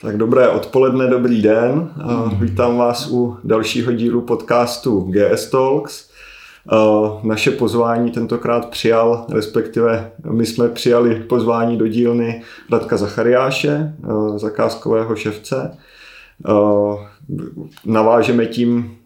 Tak 0.00 0.16
dobré 0.16 0.48
odpoledne, 0.48 1.06
dobrý 1.06 1.42
den. 1.42 1.90
Vítám 2.40 2.76
vás 2.76 3.10
u 3.10 3.36
dalšího 3.44 3.92
dílu 3.92 4.20
podcastu 4.20 5.00
GS 5.00 5.50
Talks. 5.50 6.10
Naše 7.22 7.50
pozvání 7.50 8.10
tentokrát 8.10 8.70
přijal, 8.70 9.26
respektive 9.34 10.10
my 10.30 10.46
jsme 10.46 10.68
přijali 10.68 11.14
pozvání 11.14 11.76
do 11.76 11.88
dílny 11.88 12.42
Radka 12.72 12.96
Zachariáše, 12.96 13.94
zakázkového 14.36 15.16
ševce. 15.16 15.76
Navážeme 17.84 18.46
tím, 18.46 18.96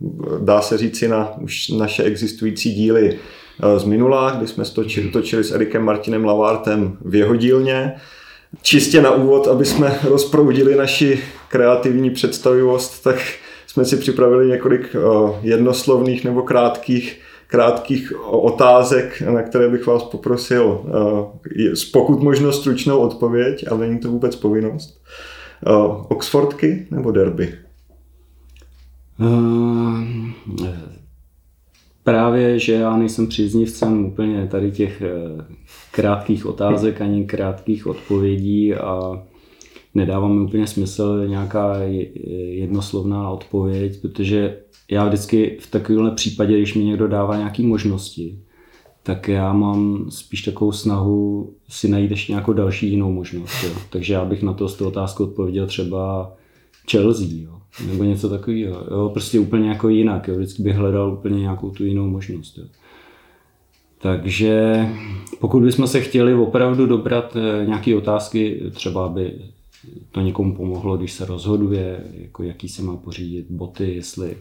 dá 0.40 0.60
se 0.60 0.78
říci, 0.78 1.08
na 1.08 1.30
už 1.38 1.68
naše 1.68 2.02
existující 2.02 2.74
díly 2.74 3.18
z 3.76 3.84
minula, 3.84 4.30
kdy 4.30 4.46
jsme 4.46 4.64
točili, 4.64 5.08
točili 5.08 5.44
s 5.44 5.52
Erikem 5.52 5.84
Martinem 5.84 6.24
Lavártem 6.24 6.96
v 7.00 7.14
jeho 7.14 7.36
dílně. 7.36 7.94
Čistě 8.62 9.02
na 9.02 9.10
úvod, 9.10 9.48
aby 9.48 9.64
jsme 9.64 9.98
rozproudili 10.04 10.76
naši 10.76 11.22
kreativní 11.48 12.10
představivost, 12.10 13.02
tak 13.02 13.16
jsme 13.66 13.84
si 13.84 13.96
připravili 13.96 14.48
několik 14.48 14.96
jednoslovných 15.42 16.24
nebo 16.24 16.42
krátkých, 16.42 17.20
krátkých 17.46 18.12
otázek, 18.26 19.20
na 19.20 19.42
které 19.42 19.68
bych 19.68 19.86
vás 19.86 20.02
poprosil 20.02 20.84
pokud 21.92 22.22
možno 22.22 22.52
stručnou 22.52 22.98
odpověď, 22.98 23.64
ale 23.70 23.86
není 23.86 23.98
to 23.98 24.10
vůbec 24.10 24.36
povinnost. 24.36 25.02
Oxfordky 26.08 26.86
nebo 26.90 27.10
derby? 27.10 27.54
Právě, 32.04 32.58
že 32.58 32.72
já 32.72 32.96
nejsem 32.96 33.26
příznivcem 33.26 34.04
úplně 34.04 34.46
tady 34.46 34.70
těch 34.70 35.02
eh, 35.02 35.44
krátkých 35.92 36.46
otázek 36.46 37.00
ani 37.00 37.24
krátkých 37.24 37.86
odpovědí 37.86 38.74
a 38.74 39.22
nedává 39.94 40.28
mi 40.28 40.40
úplně 40.40 40.66
smysl 40.66 41.24
nějaká 41.26 41.76
jednoslovná 42.48 43.30
odpověď, 43.30 44.00
protože 44.02 44.58
já 44.90 45.06
vždycky 45.06 45.56
v 45.60 45.70
takovémhle 45.70 46.10
případě, 46.10 46.56
když 46.58 46.74
mi 46.74 46.84
někdo 46.84 47.08
dává 47.08 47.36
nějaké 47.36 47.62
možnosti, 47.62 48.38
tak 49.02 49.28
já 49.28 49.52
mám 49.52 50.06
spíš 50.08 50.42
takovou 50.42 50.72
snahu 50.72 51.50
si 51.68 51.88
najít 51.88 52.10
ještě 52.10 52.32
nějakou 52.32 52.52
další 52.52 52.90
jinou 52.90 53.12
možnost. 53.12 53.64
Jo. 53.64 53.70
Takže 53.90 54.14
já 54.14 54.24
bych 54.24 54.42
na 54.42 54.52
to 54.52 54.68
z 54.68 54.74
toho 54.74 54.90
otázku 54.90 55.24
odpověděl 55.24 55.66
třeba 55.66 56.32
Chelsea, 56.90 57.26
jo. 57.30 57.58
nebo 57.86 58.04
něco 58.04 58.28
takového. 58.28 58.84
Jo. 58.90 59.10
Prostě 59.12 59.40
úplně 59.40 59.68
jako 59.68 59.88
jinak. 59.88 60.28
Jo. 60.28 60.34
Vždycky 60.34 60.62
bych 60.62 60.76
hledal 60.76 61.12
úplně 61.12 61.40
nějakou 61.40 61.70
tu 61.70 61.84
jinou 61.84 62.06
možnost. 62.06 62.58
Jo. 62.58 62.64
Takže 64.02 64.86
pokud 65.40 65.62
bychom 65.62 65.86
se 65.86 66.00
chtěli 66.00 66.34
opravdu 66.34 66.86
dobrat 66.86 67.36
eh, 67.36 67.66
nějaké 67.66 67.96
otázky, 67.96 68.62
třeba 68.70 69.06
aby 69.06 69.32
to 70.10 70.20
někomu 70.20 70.56
pomohlo, 70.56 70.96
když 70.96 71.12
se 71.12 71.24
rozhoduje, 71.24 72.04
jako 72.14 72.42
jaký 72.42 72.68
se 72.68 72.82
má 72.82 72.96
pořídit 72.96 73.46
boty, 73.50 73.94
jestli 73.94 74.36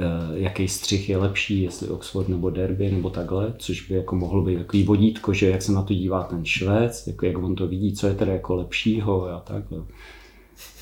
Eh, 0.00 0.38
jaký 0.38 0.68
střih 0.68 1.08
je 1.08 1.16
lepší, 1.16 1.62
jestli 1.62 1.88
Oxford 1.88 2.28
nebo 2.28 2.50
Derby 2.50 2.90
nebo 2.90 3.10
takhle, 3.10 3.54
což 3.58 3.88
by 3.88 3.94
jako 3.94 4.16
mohlo 4.16 4.42
být 4.42 4.58
takový 4.58 4.82
vodítko, 4.82 5.32
že 5.32 5.50
jak 5.50 5.62
se 5.62 5.72
na 5.72 5.82
to 5.82 5.94
dívá 5.94 6.22
ten 6.22 6.44
Švéd, 6.44 6.92
jako 7.06 7.26
jak 7.26 7.38
on 7.38 7.54
to 7.54 7.66
vidí, 7.66 7.92
co 7.92 8.06
je 8.06 8.14
tedy 8.14 8.30
jako 8.30 8.54
lepšího 8.54 9.28
a 9.28 9.40
takhle. 9.40 9.82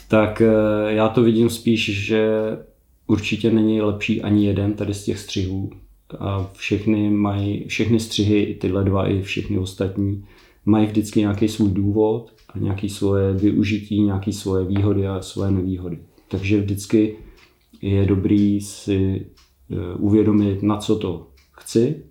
Tak 0.09 0.41
eh, 0.41 0.53
já 0.92 1.09
to 1.09 1.22
vidím 1.22 1.50
spíš, 1.50 2.06
že 2.06 2.31
určitě 3.06 3.50
není 3.50 3.81
lepší 3.81 4.22
ani 4.22 4.47
jeden 4.47 4.75
tady 4.75 4.94
z 4.94 5.05
těch 5.05 5.19
střihů 5.19 5.70
a 6.19 6.51
všechny 6.53 7.11
mají, 7.11 7.65
všechny 7.69 8.01
střihy, 8.01 8.43
i 8.43 8.55
tyhle 8.55 8.85
dva, 8.85 9.09
i 9.09 9.23
všechny 9.23 9.59
ostatní, 9.59 10.25
mají 10.65 10.87
vždycky 10.87 11.21
nějaký 11.21 11.49
svůj 11.49 11.71
důvod 11.71 12.33
a 12.55 12.59
nějaké 12.59 12.89
svoje 12.89 13.33
využití, 13.33 14.01
nějaké 14.01 14.33
svoje 14.33 14.65
výhody 14.65 15.07
a 15.07 15.23
svoje 15.23 15.51
nevýhody. 15.51 15.99
Takže 16.29 16.61
vždycky 16.61 17.17
je 17.83 18.07
dobrý 18.07 18.61
si 18.61 19.27
eh, 19.71 19.95
uvědomit, 19.99 20.62
na 20.62 20.77
co 20.77 20.97
to 20.97 21.27
chci, 21.53 22.03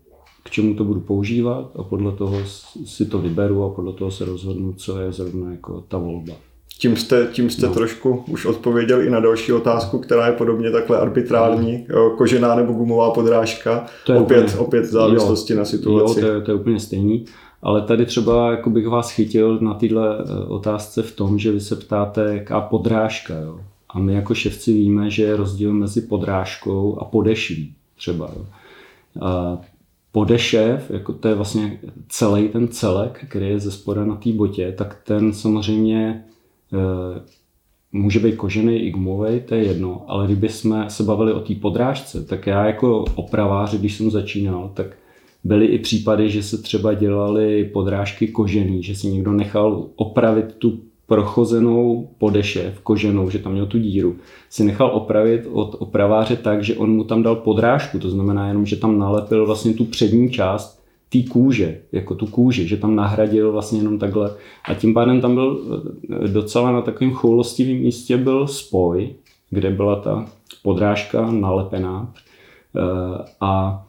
k 0.43 0.49
čemu 0.49 0.75
to 0.75 0.83
budu 0.83 0.99
používat 0.99 1.71
a 1.75 1.83
podle 1.83 2.11
toho 2.11 2.45
si 2.85 3.05
to 3.05 3.19
vyberu 3.19 3.63
a 3.63 3.69
podle 3.69 3.93
toho 3.93 4.11
se 4.11 4.25
rozhodnu, 4.25 4.73
co 4.73 4.99
je 4.99 5.11
zrovna 5.11 5.51
jako 5.51 5.81
ta 5.81 5.97
volba. 5.97 6.33
Tím 6.77 6.97
jste, 6.97 7.27
tím 7.31 7.49
jste 7.49 7.67
no. 7.67 7.73
trošku 7.73 8.23
už 8.27 8.45
odpověděl 8.45 9.01
i 9.01 9.09
na 9.09 9.19
další 9.19 9.53
otázku, 9.53 9.99
která 9.99 10.27
je 10.27 10.33
podobně 10.33 10.71
takhle 10.71 10.97
arbitrální. 10.97 11.85
No. 11.95 12.09
Kožená 12.09 12.55
nebo 12.55 12.73
gumová 12.73 13.11
podrážka. 13.11 13.85
To 14.05 14.13
je 14.13 14.19
opět, 14.19 14.43
úplně, 14.43 14.57
opět 14.57 14.81
v 14.81 14.91
závislosti 14.91 15.53
jo, 15.53 15.59
na 15.59 15.65
situaci. 15.65 16.19
Jo, 16.19 16.27
to 16.27 16.33
je, 16.33 16.41
to 16.41 16.51
je 16.51 16.55
úplně 16.55 16.79
stejný. 16.79 17.25
Ale 17.61 17.81
tady 17.81 18.05
třeba 18.05 18.51
jako 18.51 18.69
bych 18.69 18.87
vás 18.87 19.11
chytil 19.11 19.59
na 19.61 19.73
téhle 19.73 20.17
eh, 20.19 20.45
otázce 20.47 21.01
v 21.01 21.15
tom, 21.15 21.39
že 21.39 21.51
vy 21.51 21.59
se 21.59 21.75
ptáte, 21.75 22.35
jaká 22.35 22.61
podrážka. 22.61 23.35
Jo? 23.35 23.59
A 23.89 23.99
my 23.99 24.13
jako 24.13 24.33
ševci 24.33 24.73
víme, 24.73 25.09
že 25.09 25.23
je 25.23 25.35
rozdíl 25.35 25.73
mezi 25.73 26.01
podrážkou 26.01 26.97
a 27.01 27.05
podešví 27.05 27.73
třeba. 27.97 28.29
Jo. 28.35 28.45
A 29.21 29.57
podešev, 30.11 30.91
jako 30.91 31.13
to 31.13 31.27
je 31.27 31.35
vlastně 31.35 31.79
celý 32.09 32.49
ten 32.49 32.67
celek, 32.67 33.25
který 33.29 33.49
je 33.49 33.59
ze 33.59 33.71
spoda 33.71 34.05
na 34.05 34.15
té 34.15 34.31
botě, 34.31 34.73
tak 34.77 34.97
ten 35.03 35.33
samozřejmě 35.33 36.25
může 37.91 38.19
být 38.19 38.35
kožený 38.35 38.75
i 38.75 38.91
gumový, 38.91 39.41
to 39.45 39.55
je 39.55 39.63
jedno, 39.63 40.05
ale 40.07 40.25
kdyby 40.25 40.49
jsme 40.49 40.89
se 40.89 41.03
bavili 41.03 41.33
o 41.33 41.39
té 41.39 41.55
podrážce, 41.55 42.25
tak 42.25 42.47
já 42.47 42.65
jako 42.65 43.05
opravář, 43.15 43.73
když 43.73 43.95
jsem 43.95 44.11
začínal, 44.11 44.71
tak 44.73 44.87
byly 45.43 45.65
i 45.65 45.79
případy, 45.79 46.29
že 46.29 46.43
se 46.43 46.61
třeba 46.61 46.93
dělaly 46.93 47.63
podrážky 47.63 48.27
kožený, 48.27 48.83
že 48.83 48.95
si 48.95 49.07
někdo 49.07 49.31
nechal 49.31 49.87
opravit 49.95 50.55
tu 50.55 50.79
prochozenou 51.07 52.09
podešev, 52.17 52.79
koženou, 52.79 53.29
že 53.29 53.39
tam 53.39 53.51
měl 53.51 53.65
tu 53.65 53.79
díru, 53.79 54.15
si 54.49 54.63
nechal 54.63 54.91
opravit 54.93 55.47
od 55.51 55.75
opraváře 55.79 56.35
tak, 56.35 56.63
že 56.63 56.75
on 56.75 56.91
mu 56.91 57.03
tam 57.03 57.23
dal 57.23 57.35
podrážku, 57.35 57.99
to 57.99 58.09
znamená 58.09 58.47
jenom, 58.47 58.65
že 58.65 58.75
tam 58.75 58.99
nalepil 58.99 59.45
vlastně 59.45 59.73
tu 59.73 59.85
přední 59.85 60.31
část 60.31 60.84
té 61.23 61.29
kůže, 61.29 61.77
jako 61.91 62.15
tu 62.15 62.27
kůži, 62.27 62.67
že 62.67 62.77
tam 62.77 62.95
nahradil 62.95 63.51
vlastně 63.51 63.79
jenom 63.79 63.99
takhle. 63.99 64.31
A 64.69 64.73
tím 64.73 64.93
pádem 64.93 65.21
tam 65.21 65.33
byl 65.33 65.61
eh, 66.23 66.27
docela 66.27 66.71
na 66.71 66.81
takovém 66.81 67.13
choulostivém 67.13 67.77
místě 67.77 68.17
byl 68.17 68.47
spoj, 68.47 69.09
kde 69.49 69.69
byla 69.69 69.95
ta 69.95 70.25
podrážka 70.63 71.31
nalepená 71.31 72.13
eh, 72.75 73.25
a 73.41 73.81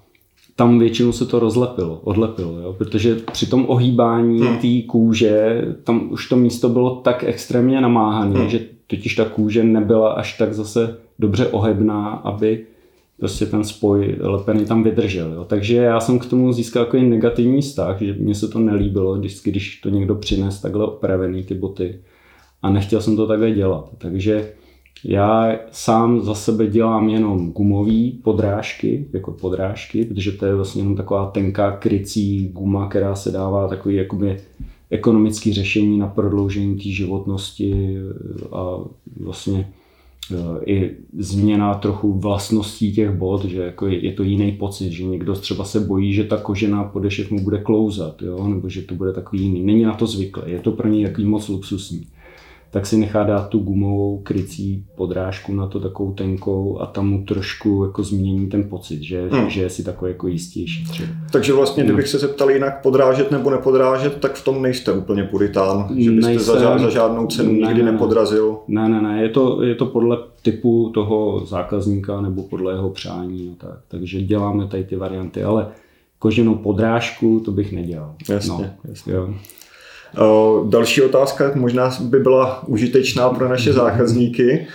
tam 0.57 0.79
většinou 0.79 1.13
se 1.13 1.27
to 1.27 1.39
rozlepilo, 1.39 2.01
odlepilo, 2.05 2.59
jo? 2.59 2.73
protože 2.73 3.17
při 3.33 3.47
tom 3.47 3.65
ohýbání 3.69 4.41
hmm. 4.41 4.59
té 4.59 4.87
kůže, 4.87 5.65
tam 5.85 6.13
už 6.13 6.29
to 6.29 6.37
místo 6.37 6.69
bylo 6.69 6.97
tak 6.97 7.25
extrémně 7.25 7.81
namáhané, 7.81 8.41
hmm. 8.41 8.49
že 8.49 8.61
totiž 8.87 9.15
ta 9.15 9.25
kůže 9.25 9.65
nebyla 9.65 10.13
až 10.13 10.39
tak 10.39 10.55
zase 10.55 10.99
dobře 11.19 11.47
ohebná, 11.47 12.09
aby 12.09 12.67
prostě 13.19 13.47
ten 13.47 13.65
spoj 13.65 14.17
lepený 14.21 14.65
tam 14.65 14.83
vydržel. 14.83 15.33
Jo? 15.33 15.45
Takže 15.45 15.77
já 15.77 16.01
jsem 16.01 16.19
k 16.19 16.27
tomu 16.27 16.53
získal 16.53 16.85
takový 16.85 17.11
negativní 17.11 17.61
vztah, 17.63 18.03
že 18.03 18.13
mně 18.13 18.35
se 18.35 18.49
to 18.49 18.59
nelíbilo, 18.59 19.19
když, 19.19 19.43
když 19.43 19.81
to 19.81 19.89
někdo 19.89 20.15
přines 20.15 20.61
takhle 20.61 20.87
opravený 20.87 21.45
ty 21.45 21.55
boty 21.55 22.01
a 22.63 22.71
nechtěl 22.71 23.01
jsem 23.01 23.17
to 23.17 23.27
takhle 23.27 23.51
dělat. 23.51 23.91
Takže 23.99 24.53
já 25.05 25.57
sám 25.71 26.21
za 26.21 26.35
sebe 26.35 26.67
dělám 26.67 27.09
jenom 27.09 27.53
gumové 27.53 28.11
podrážky, 28.23 29.09
jako 29.13 29.33
podrážky, 29.33 30.05
protože 30.05 30.33
to 30.33 30.47
je 30.47 30.55
vlastně 30.55 30.83
jenom 30.83 30.97
taková 30.97 31.31
tenká 31.31 31.77
krycí 31.77 32.49
guma, 32.49 32.89
která 32.89 33.15
se 33.15 33.31
dává 33.31 33.69
takový 33.69 33.97
jakoby 33.97 34.37
ekonomický 34.91 35.53
řešení 35.53 35.99
na 35.99 36.07
prodloužení 36.07 36.77
té 36.77 36.89
životnosti 36.89 37.97
a 38.53 38.79
vlastně 39.21 39.73
i 40.67 40.97
změna 41.19 41.75
trochu 41.75 42.13
vlastností 42.13 42.93
těch 42.93 43.11
bod, 43.11 43.45
že 43.45 43.61
jako 43.61 43.87
je, 43.87 44.05
je 44.05 44.13
to 44.13 44.23
jiný 44.23 44.53
pocit, 44.53 44.93
že 44.93 45.05
někdo 45.05 45.35
třeba 45.35 45.65
se 45.65 45.81
bojí, 45.81 46.13
že 46.13 46.25
ta 46.25 46.37
kožená 46.37 46.85
podešev 46.85 47.31
mu 47.31 47.41
bude 47.41 47.59
klouzat, 47.59 48.23
jo? 48.23 48.49
nebo 48.49 48.69
že 48.69 48.83
to 48.83 48.95
bude 48.95 49.13
takový 49.13 49.43
jiný. 49.43 49.63
Není 49.63 49.83
na 49.83 49.95
to 49.95 50.07
zvyklý, 50.07 50.43
je 50.47 50.59
to 50.59 50.73
pro 50.73 50.89
něj 50.89 51.03
jaký 51.03 51.25
moc 51.25 51.49
luxusní 51.49 52.07
tak 52.77 52.87
si 52.87 52.97
nechá 52.97 53.25
dát 53.25 53.49
tu 53.49 53.59
gumovou 53.59 54.21
krycí 54.23 54.85
podrážku 54.95 55.55
na 55.55 55.67
to 55.67 55.81
takovou 55.81 56.13
tenkou 56.13 56.79
a 56.81 56.87
tam 56.87 57.09
mu 57.09 57.25
trošku 57.25 57.85
jako 57.85 58.03
změní 58.03 58.47
ten 58.47 58.69
pocit, 58.69 59.03
že, 59.03 59.29
hmm. 59.29 59.51
že 59.51 59.63
je 59.63 59.71
si 59.71 59.85
takový 59.85 60.11
jako 60.11 60.29
jistější 60.29 60.85
třeba. 60.85 61.09
Takže 61.33 61.53
vlastně, 61.53 61.83
no. 61.83 61.87
kdybych 61.87 62.09
se 62.09 62.19
zeptal 62.19 62.51
jinak 62.51 62.83
podrážet 62.83 63.31
nebo 63.31 63.51
nepodrážet, 63.51 64.17
tak 64.21 64.35
v 64.35 64.45
tom 64.45 64.63
nejste 64.63 64.93
úplně 64.93 65.25
puritán, 65.25 65.89
že 65.99 66.11
byste 66.11 66.31
Nejsem, 66.31 66.59
za, 66.59 66.79
za 66.79 66.91
žádnou 66.91 67.27
cenu 67.27 67.53
ne, 67.53 67.59
nikdy 67.59 67.83
ne, 67.83 67.93
nepodrazil. 67.93 68.59
Ne, 68.69 68.89
ne, 68.89 69.03
ne, 69.03 69.23
je 69.23 69.29
to, 69.29 69.63
je 69.63 69.75
to 69.75 69.87
podle 69.87 70.19
typu 70.43 70.91
toho 70.95 71.47
zákazníka 71.47 72.21
nebo 72.21 72.43
podle 72.43 72.73
jeho 72.73 72.91
přání. 72.91 73.49
No 73.49 73.55
tak. 73.69 73.79
Takže 73.89 74.23
děláme 74.23 74.67
tady 74.67 74.85
ty 74.85 74.97
varianty, 74.97 75.43
ale 75.43 75.69
koženou 76.19 76.55
podrážku 76.55 77.41
to 77.45 77.51
bych 77.53 77.73
nedělal. 77.73 78.15
Jasně, 78.29 78.51
no, 78.51 78.71
jasně. 78.89 79.13
Jo. 79.13 79.35
Další 80.69 81.03
otázka 81.03 81.53
možná 81.55 81.91
by 82.01 82.21
byla 82.21 82.69
užitečná 82.69 83.31
pro 83.31 83.49
naše 83.49 83.73
zákazníky, 83.73 84.67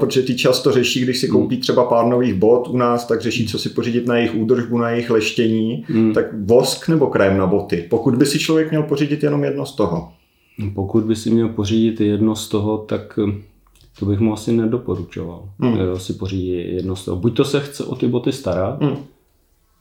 protože 0.00 0.22
ty 0.22 0.36
často 0.36 0.72
řeší, 0.72 1.00
když 1.00 1.20
si 1.20 1.28
koupí 1.28 1.56
třeba 1.56 1.84
pár 1.84 2.06
nových 2.06 2.34
bot 2.34 2.68
u 2.68 2.76
nás, 2.76 3.06
tak 3.06 3.20
řeší, 3.20 3.46
co 3.46 3.58
si 3.58 3.68
pořídit 3.68 4.06
na 4.06 4.16
jejich 4.16 4.34
údržbu, 4.34 4.78
na 4.78 4.90
jejich 4.90 5.10
leštění. 5.10 5.84
Hmm. 5.88 6.12
Tak 6.12 6.26
vosk 6.44 6.88
nebo 6.88 7.06
krém 7.06 7.38
na 7.38 7.46
boty? 7.46 7.86
Pokud 7.90 8.14
by 8.14 8.26
si 8.26 8.38
člověk 8.38 8.70
měl 8.70 8.82
pořídit 8.82 9.22
jenom 9.22 9.44
jedno 9.44 9.66
z 9.66 9.76
toho. 9.76 10.08
Pokud 10.74 11.04
by 11.04 11.16
si 11.16 11.30
měl 11.30 11.48
pořídit 11.48 12.00
jedno 12.00 12.36
z 12.36 12.48
toho, 12.48 12.78
tak 12.78 13.18
eh, 13.28 13.32
to 13.98 14.06
bych 14.06 14.18
mu 14.18 14.32
asi 14.32 14.52
nedoporučoval. 14.52 15.48
Jo, 15.78 15.98
si 15.98 16.12
pořídí 16.12 16.74
jedno 16.74 16.96
z 16.96 17.04
toho. 17.04 17.16
Buď 17.16 17.36
to 17.36 17.44
se 17.44 17.60
chce 17.60 17.84
o 17.84 17.94
ty 17.94 18.08
boty 18.08 18.32
starat, 18.32 18.82
hmm. 18.82 18.96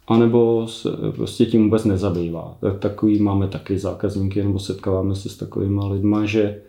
Anebo 0.07 0.67
se 0.67 0.89
prostě 1.15 1.45
tím 1.45 1.63
vůbec 1.63 1.85
nezabývá. 1.85 2.57
Tak, 2.59 2.79
takový 2.79 3.19
máme 3.19 3.47
taky 3.47 3.79
zákazníky, 3.79 4.43
nebo 4.43 4.59
setkáváme 4.59 5.15
se 5.15 5.29
s 5.29 5.37
takovými 5.37 5.81
lidmi, 5.91 6.17
že, 6.23 6.61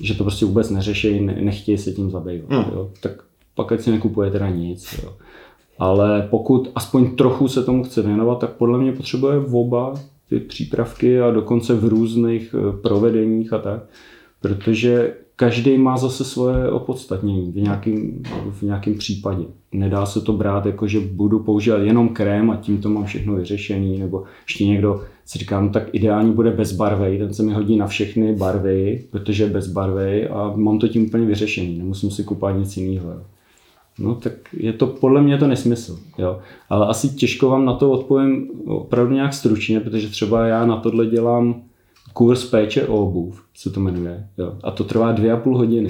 že 0.00 0.14
to 0.14 0.24
prostě 0.24 0.46
vůbec 0.46 0.70
neřeší, 0.70 1.20
ne, 1.20 1.38
nechtějí 1.40 1.78
se 1.78 1.92
tím 1.92 2.10
zabývat. 2.10 2.50
Hmm. 2.50 2.64
Jo. 2.74 2.90
Tak 3.00 3.12
pak 3.54 3.72
ať 3.72 3.80
si 3.80 3.90
nekupuje 3.90 4.30
teda 4.30 4.48
nic. 4.48 5.00
Jo. 5.02 5.12
Ale 5.78 6.28
pokud 6.30 6.70
aspoň 6.74 7.16
trochu 7.16 7.48
se 7.48 7.64
tomu 7.64 7.84
chce 7.84 8.02
věnovat, 8.02 8.38
tak 8.38 8.50
podle 8.50 8.78
mě 8.78 8.92
potřebuje 8.92 9.38
oba 9.52 9.94
ty 10.28 10.40
přípravky 10.40 11.20
a 11.20 11.30
dokonce 11.30 11.74
v 11.74 11.84
různých 11.84 12.54
eh, 12.58 12.82
provedeních 12.82 13.52
a 13.52 13.58
tak. 13.58 13.82
Protože 14.40 15.14
každý 15.36 15.78
má 15.78 15.96
zase 15.96 16.24
svoje 16.24 16.70
opodstatnění 16.70 17.52
v 17.52 17.56
nějakém, 17.56 18.22
v 18.50 18.62
nějakém 18.62 18.94
případě. 18.94 19.44
Nedá 19.72 20.06
se 20.06 20.20
to 20.20 20.32
brát 20.32 20.66
jako, 20.66 20.88
že 20.88 21.00
budu 21.00 21.38
používat 21.38 21.78
jenom 21.78 22.08
krém 22.08 22.50
a 22.50 22.56
tím 22.56 22.78
to 22.78 22.88
mám 22.88 23.04
všechno 23.04 23.34
vyřešený, 23.34 23.98
nebo 23.98 24.24
ještě 24.48 24.66
někdo 24.66 25.02
si 25.24 25.38
říká, 25.38 25.60
no 25.60 25.68
tak 25.68 25.82
ideální 25.92 26.32
bude 26.32 26.50
bezbarvej, 26.50 27.18
ten 27.18 27.34
se 27.34 27.42
mi 27.42 27.52
hodí 27.52 27.76
na 27.76 27.86
všechny 27.86 28.36
barvy, 28.36 29.04
protože 29.10 29.44
je 29.44 29.50
bezbarvej 29.50 30.28
a 30.32 30.52
mám 30.56 30.78
to 30.78 30.88
tím 30.88 31.06
úplně 31.06 31.26
vyřešený, 31.26 31.78
nemusím 31.78 32.10
si 32.10 32.24
kupovat 32.24 32.56
nic 32.56 32.76
jiného. 32.76 33.10
No 33.98 34.14
tak 34.14 34.32
je 34.52 34.72
to, 34.72 34.86
podle 34.86 35.22
mě 35.22 35.38
to 35.38 35.46
nesmysl, 35.46 35.98
jo. 36.18 36.38
Ale 36.68 36.86
asi 36.86 37.08
těžko 37.08 37.48
vám 37.48 37.64
na 37.64 37.74
to 37.74 37.90
odpovím 37.90 38.50
opravdu 38.66 39.14
nějak 39.14 39.34
stručně, 39.34 39.80
protože 39.80 40.08
třeba 40.08 40.46
já 40.46 40.66
na 40.66 40.76
tohle 40.76 41.06
dělám 41.06 41.62
kurz 42.14 42.44
péče 42.44 42.86
o 42.86 43.06
obuv, 43.06 43.42
se 43.54 43.70
to 43.70 43.80
jmenuje, 43.80 44.28
jo. 44.38 44.58
A 44.62 44.70
to 44.70 44.84
trvá 44.84 45.12
dvě 45.12 45.32
a 45.32 45.36
půl 45.36 45.58
hodiny. 45.58 45.88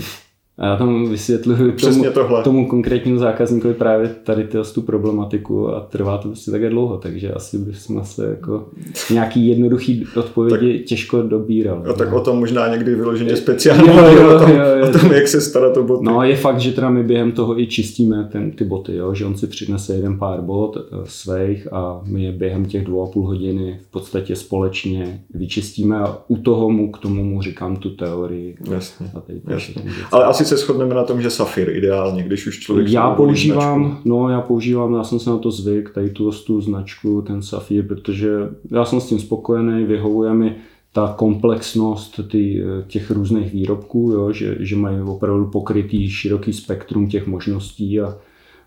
A 0.58 0.66
já 0.66 0.76
tam 0.76 1.10
vysvětluji 1.10 1.72
tomu, 1.72 2.04
tomu 2.44 2.66
konkrétnímu 2.66 3.18
zákazníkovi 3.18 3.74
právě 3.74 4.08
tady 4.08 4.48
tu 4.74 4.82
problematiku 4.82 5.68
a 5.68 5.80
trvá 5.80 6.18
to 6.18 6.28
prostě 6.28 6.50
také 6.50 6.70
dlouho, 6.70 6.96
takže 6.96 7.32
asi 7.32 7.58
bychom 7.58 8.04
se 8.04 8.26
jako 8.26 8.68
nějaký 9.10 9.48
jednoduchý 9.48 10.06
odpovědi 10.16 10.78
tak, 10.78 10.86
těžko 10.86 11.22
dobírali. 11.22 11.90
A 11.90 11.92
tak 11.92 12.10
no. 12.10 12.16
o 12.16 12.20
tom 12.20 12.38
možná 12.38 12.68
někdy 12.68 12.94
vyloženě 12.94 13.36
speciální 13.36 13.88
jo, 13.88 13.94
jo, 13.94 14.36
o, 14.36 14.38
tom, 14.38 14.50
jo, 14.50 14.56
jo, 14.78 14.88
o 14.88 14.98
tom, 14.98 15.12
jak 15.12 15.28
se 15.28 15.40
starat 15.40 15.76
o 15.76 15.82
boty. 15.82 16.04
No 16.04 16.22
je 16.22 16.36
fakt, 16.36 16.60
že 16.60 16.72
teda 16.72 16.90
my 16.90 17.02
během 17.02 17.32
toho 17.32 17.60
i 17.60 17.66
čistíme 17.66 18.28
ten, 18.32 18.50
ty 18.50 18.64
boty, 18.64 18.96
jo? 18.96 19.14
že 19.14 19.26
on 19.26 19.36
si 19.36 19.46
přinese 19.46 19.94
jeden 19.94 20.18
pár 20.18 20.40
bot 20.40 20.76
eh, 20.76 20.96
svých 21.04 21.72
a 21.72 22.00
my 22.04 22.24
je 22.24 22.32
během 22.32 22.64
těch 22.64 22.84
dvou 22.84 23.02
a 23.02 23.06
půl 23.06 23.26
hodiny 23.26 23.80
v 23.88 23.90
podstatě 23.90 24.36
společně 24.36 25.20
vyčistíme 25.34 25.98
a 25.98 26.18
u 26.28 26.36
toho 26.36 26.70
mu 26.70 26.92
k 26.92 26.98
tomu 26.98 27.24
mu 27.24 27.42
říkám 27.42 27.76
tu 27.76 27.90
teorii. 27.90 28.56
Jasně, 28.70 29.10
jasně. 29.48 29.74
Ale 30.12 30.24
asi 30.24 30.43
asi 30.44 30.56
se 30.56 30.64
shodneme 30.64 30.94
na 30.94 31.04
tom, 31.04 31.22
že 31.22 31.30
Safir 31.30 31.70
ideálně, 31.70 32.22
když 32.22 32.46
už 32.46 32.60
člověk... 32.60 32.88
Já 32.88 33.10
používám, 33.10 33.84
značku. 33.84 34.08
no 34.08 34.28
já 34.28 34.40
používám, 34.40 34.94
já 34.94 35.04
jsem 35.04 35.18
se 35.18 35.30
na 35.30 35.38
to 35.38 35.50
zvyk, 35.50 35.90
tady 35.90 36.10
tu, 36.10 36.30
tu 36.46 36.60
značku, 36.60 37.22
ten 37.22 37.42
Safir, 37.42 37.86
protože 37.86 38.30
já 38.70 38.84
jsem 38.84 39.00
s 39.00 39.06
tím 39.06 39.18
spokojený, 39.18 39.84
vyhovuje 39.84 40.34
mi 40.34 40.56
ta 40.92 41.14
komplexnost 41.18 42.20
ty, 42.30 42.64
těch 42.86 43.10
různých 43.10 43.52
výrobků, 43.52 44.10
jo, 44.12 44.32
že, 44.32 44.56
že 44.60 44.76
mají 44.76 45.00
opravdu 45.00 45.46
pokrytý 45.46 46.10
široký 46.10 46.52
spektrum 46.52 47.08
těch 47.08 47.26
možností 47.26 48.00
a, 48.00 48.16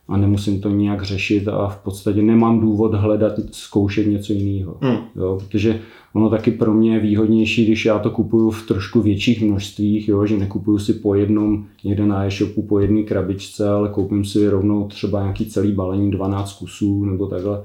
a 0.08 0.18
nemusím 0.18 0.62
to 0.62 0.70
nějak 0.70 1.04
řešit 1.04 1.48
a 1.48 1.68
v 1.68 1.78
podstatě 1.78 2.22
nemám 2.22 2.60
důvod 2.60 2.94
hledat, 2.94 3.34
zkoušet 3.52 4.08
něco 4.08 4.34
jiného. 4.34 4.78
Hmm. 4.82 4.98
Jo, 5.16 5.40
protože 5.40 5.80
ono 6.14 6.30
taky 6.30 6.52
pro 6.52 6.74
mě 6.74 6.94
je 6.94 7.00
výhodnější, 7.00 7.66
když 7.66 7.86
já 7.86 8.00
to 8.00 8.12
kupuju 8.12 8.50
v 8.50 8.68
trošku 8.68 9.02
větších 9.02 9.42
množstvích, 9.42 10.08
jo, 10.08 10.26
že 10.26 10.38
nekupuju 10.38 10.80
si 10.80 10.94
po 10.94 11.16
jednom 11.16 11.66
někde 11.84 12.06
na 12.06 12.26
e-shopu 12.26 12.62
po 12.62 12.80
jedné 12.80 13.04
krabičce, 13.04 13.70
ale 13.70 13.90
koupím 13.90 14.26
si 14.26 14.50
rovnou 14.50 14.88
třeba 14.88 15.22
nějaký 15.22 15.46
celý 15.46 15.72
balení 15.72 16.12
12 16.12 16.54
kusů 16.54 17.06
nebo 17.06 17.28
takhle. 17.28 17.64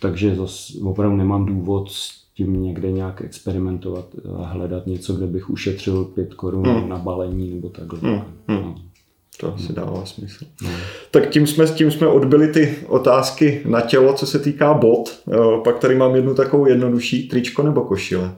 Takže 0.00 0.34
zase 0.34 0.78
opravdu 0.82 1.16
nemám 1.16 1.46
důvod 1.46 1.90
s 1.90 2.24
tím 2.34 2.62
někde 2.62 2.92
nějak 2.92 3.22
experimentovat 3.22 4.06
a 4.36 4.44
hledat 4.44 4.86
něco, 4.86 5.14
kde 5.14 5.26
bych 5.26 5.50
ušetřil 5.50 6.04
5 6.04 6.34
korun 6.34 6.66
hmm. 6.66 6.88
na 6.88 6.98
balení 6.98 7.50
nebo 7.50 7.68
takhle. 7.68 7.98
Hmm. 8.00 8.22
No. 8.48 8.74
To 9.40 9.54
asi 9.54 9.72
dává 9.72 10.04
smysl. 10.04 10.44
No. 10.62 10.70
Tak 11.10 11.30
tím 11.30 11.46
jsme, 11.46 11.66
tím 11.66 11.90
jsme 11.90 12.06
odbyli 12.06 12.48
ty 12.48 12.76
otázky 12.86 13.62
na 13.64 13.80
tělo, 13.80 14.14
co 14.14 14.26
se 14.26 14.38
týká 14.38 14.74
bot. 14.74 15.20
Pak 15.64 15.78
tady 15.78 15.94
mám 15.94 16.14
jednu 16.14 16.34
takovou 16.34 16.66
jednodušší, 16.66 17.28
tričko 17.28 17.62
nebo 17.62 17.80
košile? 17.80 18.36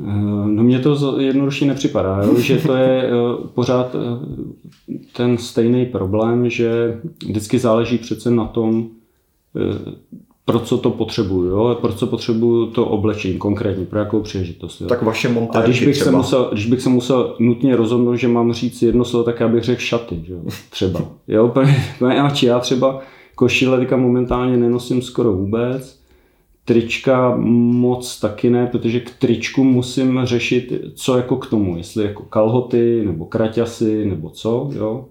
Eh, 0.00 0.46
no 0.46 0.62
mně 0.62 0.78
to 0.78 1.20
jednodušší 1.20 1.66
nepřipadá, 1.66 2.22
jo? 2.22 2.40
že 2.40 2.56
to 2.56 2.74
je 2.76 3.02
eh, 3.04 3.10
pořád 3.54 3.94
eh, 3.94 4.94
ten 5.16 5.38
stejný 5.38 5.86
problém, 5.86 6.50
že 6.50 7.00
vždycky 7.26 7.58
záleží 7.58 7.98
přece 7.98 8.30
na 8.30 8.44
tom, 8.44 8.88
pro 10.50 10.58
co 10.58 10.78
to 10.78 10.90
potřebuju, 10.90 11.50
jo? 11.50 11.78
pro 11.80 11.92
co 11.92 12.06
potřebuju 12.06 12.66
to 12.66 12.86
oblečení 12.86 13.38
konkrétně, 13.38 13.84
pro 13.84 13.98
jakou 13.98 14.20
příležitost. 14.20 14.80
Jo? 14.80 14.86
Tak 14.86 15.02
vaše 15.02 15.28
montérky 15.28 15.64
A 15.64 15.66
když 15.66 15.84
bych, 15.84 15.94
třeba. 15.94 16.10
se 16.10 16.16
musel, 16.16 16.48
když 16.52 16.66
bych 16.66 16.80
se 16.80 16.88
musel 16.88 17.36
nutně 17.38 17.76
rozhodnout, 17.76 18.16
že 18.16 18.28
mám 18.28 18.52
říct 18.52 18.82
jedno 18.82 19.04
slovo, 19.04 19.24
tak 19.24 19.40
já 19.40 19.48
bych 19.48 19.64
řekl 19.64 19.80
šaty, 19.80 20.24
jo? 20.28 20.38
třeba. 20.70 21.00
jo? 21.28 21.52
já 22.42 22.58
třeba 22.58 23.00
košile 23.34 23.78
teďka 23.78 23.96
momentálně 23.96 24.56
nenosím 24.56 25.02
skoro 25.02 25.32
vůbec, 25.32 26.00
trička 26.64 27.34
moc 27.36 28.20
taky 28.20 28.50
ne, 28.50 28.66
protože 28.66 29.00
k 29.00 29.10
tričku 29.10 29.64
musím 29.64 30.20
řešit, 30.24 30.72
co 30.94 31.16
jako 31.16 31.36
k 31.36 31.46
tomu, 31.46 31.76
jestli 31.76 32.04
jako 32.04 32.22
kalhoty, 32.22 33.02
nebo 33.06 33.24
kraťasy, 33.24 34.04
nebo 34.04 34.30
co, 34.30 34.70
jo. 34.72 35.04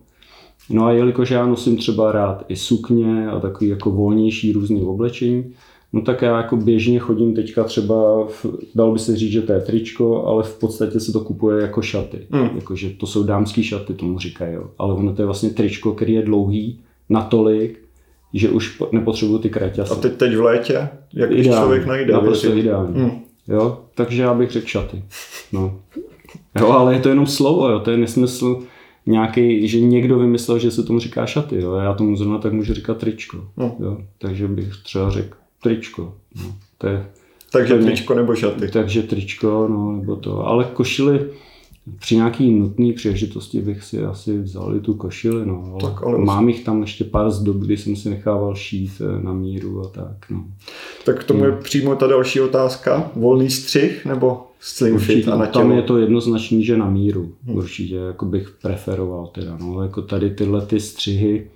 No 0.70 0.86
a 0.86 0.92
jelikož 0.92 1.32
já 1.32 1.46
nosím 1.46 1.78
třeba 1.78 2.12
rád 2.12 2.46
i 2.48 2.56
sukně 2.56 3.28
a 3.28 3.40
takový 3.40 3.70
jako 3.70 3.92
volnější 3.92 4.54
různý 4.54 4.82
oblečení, 4.82 5.54
no 5.94 6.02
tak 6.02 6.22
já 6.22 6.38
jako 6.38 6.56
běžně 6.56 7.00
chodím 7.00 7.36
teďka 7.36 7.64
třeba, 7.64 8.28
v, 8.28 8.46
dal 8.76 8.92
by 8.92 9.00
se 9.00 9.16
říct, 9.16 9.32
že 9.32 9.42
to 9.42 9.54
je 9.54 9.62
tričko, 9.62 10.26
ale 10.26 10.44
v 10.44 10.60
podstatě 10.60 11.00
se 11.00 11.12
to 11.12 11.20
kupuje 11.20 11.62
jako 11.62 11.82
šaty. 11.82 12.18
Mm. 12.30 12.50
Jakože 12.56 12.90
to 12.90 13.08
jsou 13.08 13.24
dámský 13.24 13.64
šaty, 13.64 13.94
tomu 13.94 14.20
říkají, 14.20 14.54
jo. 14.54 14.64
Ale 14.78 14.94
ono 14.94 15.14
to 15.14 15.22
je 15.22 15.26
vlastně 15.26 15.50
tričko, 15.50 15.94
který 15.94 16.14
je 16.14 16.22
dlouhý 16.22 16.80
natolik, 17.10 17.80
že 18.34 18.50
už 18.50 18.82
nepotřebuju 18.92 19.40
ty 19.40 19.50
kraťasy. 19.50 19.92
A 19.92 19.96
teď, 19.96 20.14
teď 20.14 20.36
v 20.36 20.42
létě? 20.42 20.90
Jak 21.14 21.32
ideální, 21.32 21.62
člověk 21.62 21.86
najde? 21.86 22.14
Naprosto 22.14 22.58
ideální. 22.58 23.02
Mm. 23.02 23.12
Jo, 23.48 23.80
takže 23.96 24.22
já 24.22 24.34
bych 24.34 24.52
řekl 24.52 24.68
šaty. 24.68 25.04
No. 25.54 25.80
Jo, 26.60 26.68
ale 26.68 26.94
je 26.94 27.00
to 27.00 27.10
jenom 27.10 27.26
slovo, 27.26 27.70
jo, 27.70 27.80
to 27.80 27.92
je 27.92 27.98
nesmysl 27.98 28.60
nějaký, 29.10 29.68
že 29.68 29.80
někdo 29.80 30.20
vymyslel, 30.20 30.60
že 30.60 30.72
se 30.72 30.84
tomu 30.84 31.00
říká 31.00 31.26
šaty, 31.26 31.62
jo. 31.62 31.74
Já 31.74 31.94
tomu 31.94 32.16
zrovna 32.16 32.38
tak 32.38 32.54
můžu 32.54 32.74
říkat 32.74 32.98
tričko, 32.98 33.38
no. 33.58 33.76
jo. 33.80 33.98
Takže 34.18 34.48
bych 34.48 34.70
třeba 34.84 35.10
řekl 35.10 35.38
tričko. 35.64 36.14
No. 36.44 36.56
To 36.78 36.88
je, 36.88 37.06
takže 37.52 37.78
to 37.78 37.84
tričko 37.84 38.16
nebo 38.16 38.36
šaty. 38.36 38.68
Takže 38.68 39.04
tričko, 39.04 39.68
no, 39.70 39.92
nebo 39.92 40.16
to. 40.16 40.48
Ale 40.48 40.64
košily, 40.74 41.30
při 42.00 42.16
nějaký 42.16 42.52
nutné 42.52 42.94
příležitosti 42.94 43.62
bych 43.62 43.84
si 43.84 44.04
asi 44.04 44.38
vzal 44.38 44.76
i 44.76 44.80
tu 44.80 44.94
košili, 44.94 45.46
no, 45.46 45.78
tak, 45.82 46.04
ale 46.04 46.18
mám 46.18 46.50
jich 46.50 46.64
tam 46.64 46.82
ještě 46.82 47.04
pár 47.04 47.32
z 47.32 47.40
dob, 47.44 47.58
kdy 47.58 47.78
jsem 47.78 47.96
si 47.96 48.10
nechával 48.10 48.56
šít 48.56 48.92
eh, 49.02 49.24
na 49.24 49.34
míru 49.34 49.82
a 49.82 49.88
tak. 49.88 50.30
No. 50.30 50.46
Tak 51.06 51.20
k 51.20 51.24
tomu 51.24 51.46
je 51.46 51.52
přímo 51.52 51.96
ta 51.96 52.08
další 52.08 52.42
otázka. 52.42 53.12
Volný 53.16 53.50
střih 53.50 54.06
nebo 54.06 54.49
slim 54.60 54.96
určitě, 54.96 55.14
fit 55.14 55.28
a 55.28 55.38
na 55.38 55.46
tělo? 55.46 55.64
Tam 55.64 55.72
je 55.72 55.82
to 55.82 55.98
jednoznačný, 55.98 56.64
že 56.64 56.78
na 56.78 56.90
míru. 56.90 57.34
Hmm. 57.44 57.56
Určitě 57.56 57.96
jako 57.96 58.26
bych 58.26 58.50
preferoval 58.62 59.28
teda. 59.28 59.58
No, 59.58 59.84
jako 59.84 60.02
tady 60.02 60.30
tyhle 60.30 60.66
ty 60.66 60.80
střihy, 60.80 61.48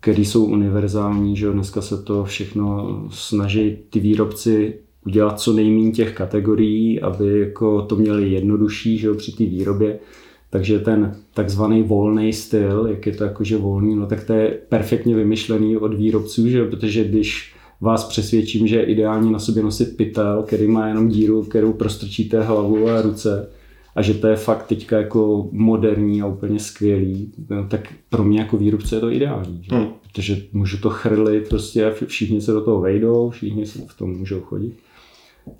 které 0.00 0.22
jsou 0.22 0.44
univerzální, 0.44 1.36
že 1.36 1.50
dneska 1.50 1.82
se 1.82 2.02
to 2.02 2.24
všechno 2.24 2.88
snaží 3.10 3.78
ty 3.90 4.00
výrobci 4.00 4.78
udělat 5.06 5.40
co 5.40 5.52
nejméně 5.52 5.92
těch 5.92 6.14
kategorií, 6.14 7.00
aby 7.00 7.40
jako 7.40 7.82
to 7.82 7.96
měli 7.96 8.30
jednodušší 8.30 8.98
že 8.98 9.06
jo, 9.06 9.14
při 9.14 9.32
té 9.32 9.44
výrobě. 9.44 9.98
Takže 10.50 10.78
ten 10.78 11.16
takzvaný 11.34 11.82
volný 11.82 12.32
styl, 12.32 12.86
jak 12.90 13.06
je 13.06 13.12
to 13.12 13.24
jakože 13.24 13.56
volný, 13.56 13.94
no 13.94 14.06
tak 14.06 14.24
to 14.24 14.32
je 14.32 14.58
perfektně 14.68 15.16
vymyšlený 15.16 15.76
od 15.76 15.94
výrobců, 15.94 16.48
že 16.48 16.58
jo, 16.58 16.66
protože 16.70 17.04
když 17.04 17.54
vás 17.82 18.04
přesvědčím, 18.04 18.66
že 18.66 18.76
je 18.76 18.84
ideální 18.84 19.32
na 19.32 19.38
sobě 19.38 19.62
nosit 19.62 19.96
pytel, 19.96 20.42
který 20.42 20.68
má 20.68 20.88
jenom 20.88 21.08
díru, 21.08 21.42
kterou 21.42 21.72
prostrčíte 21.72 22.42
hlavu 22.42 22.88
a 22.88 23.02
ruce, 23.02 23.48
a 23.94 24.02
že 24.02 24.14
to 24.14 24.26
je 24.26 24.36
fakt 24.36 24.66
teďka 24.66 24.96
jako 24.96 25.48
moderní 25.52 26.22
a 26.22 26.26
úplně 26.26 26.58
skvělý, 26.58 27.32
no, 27.50 27.68
tak 27.68 27.92
pro 28.08 28.24
mě 28.24 28.38
jako 28.38 28.56
výrobce 28.56 28.96
je 28.96 29.00
to 29.00 29.10
ideální. 29.10 29.62
Že? 29.62 29.76
Hmm. 29.76 29.86
Protože 30.02 30.42
můžu 30.52 30.78
to 30.78 30.90
chrlit 30.90 31.48
prostě 31.48 31.86
a 31.86 31.94
všichni 32.06 32.40
se 32.40 32.52
do 32.52 32.60
toho 32.60 32.80
vejdou, 32.80 33.30
všichni 33.30 33.66
se 33.66 33.78
v 33.86 33.98
tom 33.98 34.10
můžou 34.18 34.40
chodit. 34.40 34.74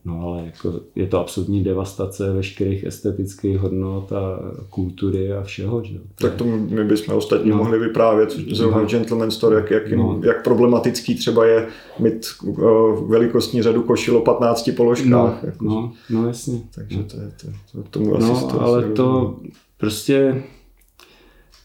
No 0.04 0.20
ale 0.22 0.46
jako 0.46 0.80
je 0.94 1.06
to 1.06 1.20
absolutní 1.20 1.64
devastace 1.64 2.32
veškerých 2.32 2.84
estetických 2.84 3.58
hodnot 3.58 4.12
a 4.12 4.38
kultury 4.70 5.32
a 5.32 5.42
všeho. 5.42 5.84
Že? 5.84 5.94
Tak 6.14 6.34
to 6.34 6.44
my 6.44 6.84
bychom 6.84 7.14
ostatně 7.14 7.50
no. 7.50 7.56
mohli 7.56 7.78
vyprávět 7.78 8.30
zrovna 8.30 8.80
no. 8.80 8.86
Gentleman 8.86 9.30
Store, 9.30 9.56
jak, 9.56 9.70
jak, 9.70 9.92
no. 9.92 10.20
jak 10.24 10.44
problematický 10.44 11.14
třeba 11.14 11.46
je 11.46 11.66
mít 11.98 12.26
uh, 12.42 13.10
velikostní 13.10 13.62
řadu 13.62 13.82
košil 13.82 14.16
o 14.16 14.20
15 14.20 14.70
položkách. 14.76 15.08
No, 15.10 15.38
jako, 15.42 15.64
no, 15.64 15.92
no 16.10 16.26
jasně. 16.26 16.60
Takže 16.74 17.02
to 17.02 17.16
je 17.16 17.32
to, 17.42 17.48
to, 17.72 17.88
tomu 17.90 18.18
no, 18.18 18.32
asi 18.32 18.46
to 18.46 18.60
ale 18.60 18.82
to 18.82 19.36
prostě 19.76 20.42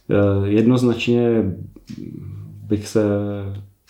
uh, 0.09 0.45
jednoznačně 0.45 1.53
bych 2.67 2.88
se 2.88 3.03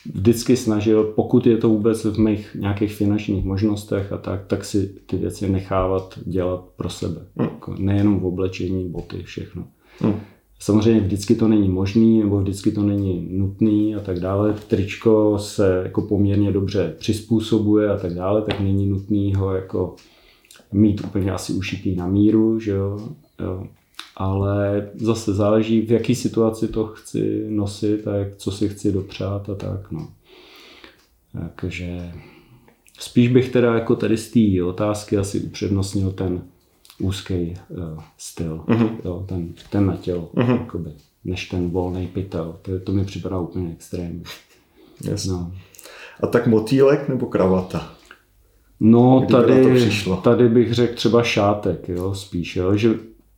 vždycky 0.05 0.57
snažil, 0.57 1.03
pokud 1.03 1.47
je 1.47 1.57
to 1.57 1.69
vůbec 1.69 2.05
v 2.05 2.19
mých 2.19 2.57
nějakých 2.59 2.93
finančních 2.93 3.45
možnostech 3.45 4.11
a 4.11 4.17
tak, 4.17 4.45
tak 4.47 4.65
si 4.65 4.95
ty 5.05 5.17
věci 5.17 5.49
nechávat 5.49 6.19
dělat 6.25 6.65
pro 6.75 6.89
sebe. 6.89 7.21
Mm. 7.35 7.43
Jako 7.43 7.75
nejenom 7.77 8.19
v 8.19 8.25
oblečení, 8.25 8.89
boty, 8.89 9.23
všechno. 9.23 9.67
Mm. 10.03 10.13
Samozřejmě 10.59 11.01
vždycky 11.01 11.35
to 11.35 11.47
není 11.47 11.69
možný, 11.69 12.19
nebo 12.19 12.39
vždycky 12.41 12.71
to 12.71 12.83
není 12.83 13.27
nutný 13.31 13.95
a 13.95 13.99
tak 13.99 14.19
dále. 14.19 14.55
Tričko 14.67 15.39
se 15.39 15.81
jako 15.83 16.01
poměrně 16.01 16.51
dobře 16.51 16.95
přizpůsobuje 16.99 17.89
a 17.89 17.97
tak 17.97 18.13
dále, 18.13 18.41
tak 18.41 18.59
není 18.59 18.85
nutný 18.85 19.33
ho 19.33 19.55
jako 19.55 19.95
mít 20.71 21.01
úplně 21.01 21.31
asi 21.31 21.53
ušitý 21.53 21.95
na 21.95 22.07
míru, 22.07 22.59
že 22.59 22.71
jo. 22.71 22.99
jo 23.41 23.67
ale 24.19 24.89
zase 24.95 25.33
záleží, 25.33 25.81
v 25.81 25.91
jaký 25.91 26.15
situaci 26.15 26.67
to 26.67 26.87
chci 26.87 27.45
nosit 27.49 28.07
a 28.07 28.15
jak, 28.15 28.35
co 28.35 28.51
si 28.51 28.69
chci 28.69 28.91
dopřát 28.91 29.49
a 29.49 29.55
tak. 29.55 29.91
No. 29.91 30.07
Takže 31.61 32.11
spíš 32.99 33.27
bych 33.27 33.51
teda 33.51 33.73
jako 33.73 33.95
tady 33.95 34.17
z 34.17 34.31
té 34.31 34.63
otázky 34.63 35.17
asi 35.17 35.39
upřednostnil 35.39 36.11
ten 36.11 36.41
úzký 36.99 37.53
uh, 37.69 38.03
styl, 38.17 38.63
uh-huh. 38.67 38.89
jo, 39.05 39.25
ten, 39.27 39.53
ten 39.69 39.85
na 39.85 39.95
tělo, 39.95 40.29
uh-huh. 40.33 40.59
jakoby, 40.59 40.91
než 41.25 41.49
ten 41.49 41.69
volný 41.69 42.07
pytel. 42.07 42.59
To, 42.61 42.79
to 42.79 42.91
mi 42.91 43.05
připadá 43.05 43.39
úplně 43.39 43.71
extrémní. 43.71 44.23
Yes. 45.03 45.25
No. 45.25 45.51
A 46.23 46.27
tak 46.27 46.47
motýlek 46.47 47.09
nebo 47.09 47.25
kravata? 47.25 47.93
No, 48.79 49.27
tady, 49.31 49.89
tady 50.23 50.49
bych 50.49 50.73
řekl 50.73 50.95
třeba 50.95 51.23
šátek, 51.23 51.89
jo, 51.89 52.15
spíš, 52.15 52.55
jo, 52.55 52.75
že 52.75 52.89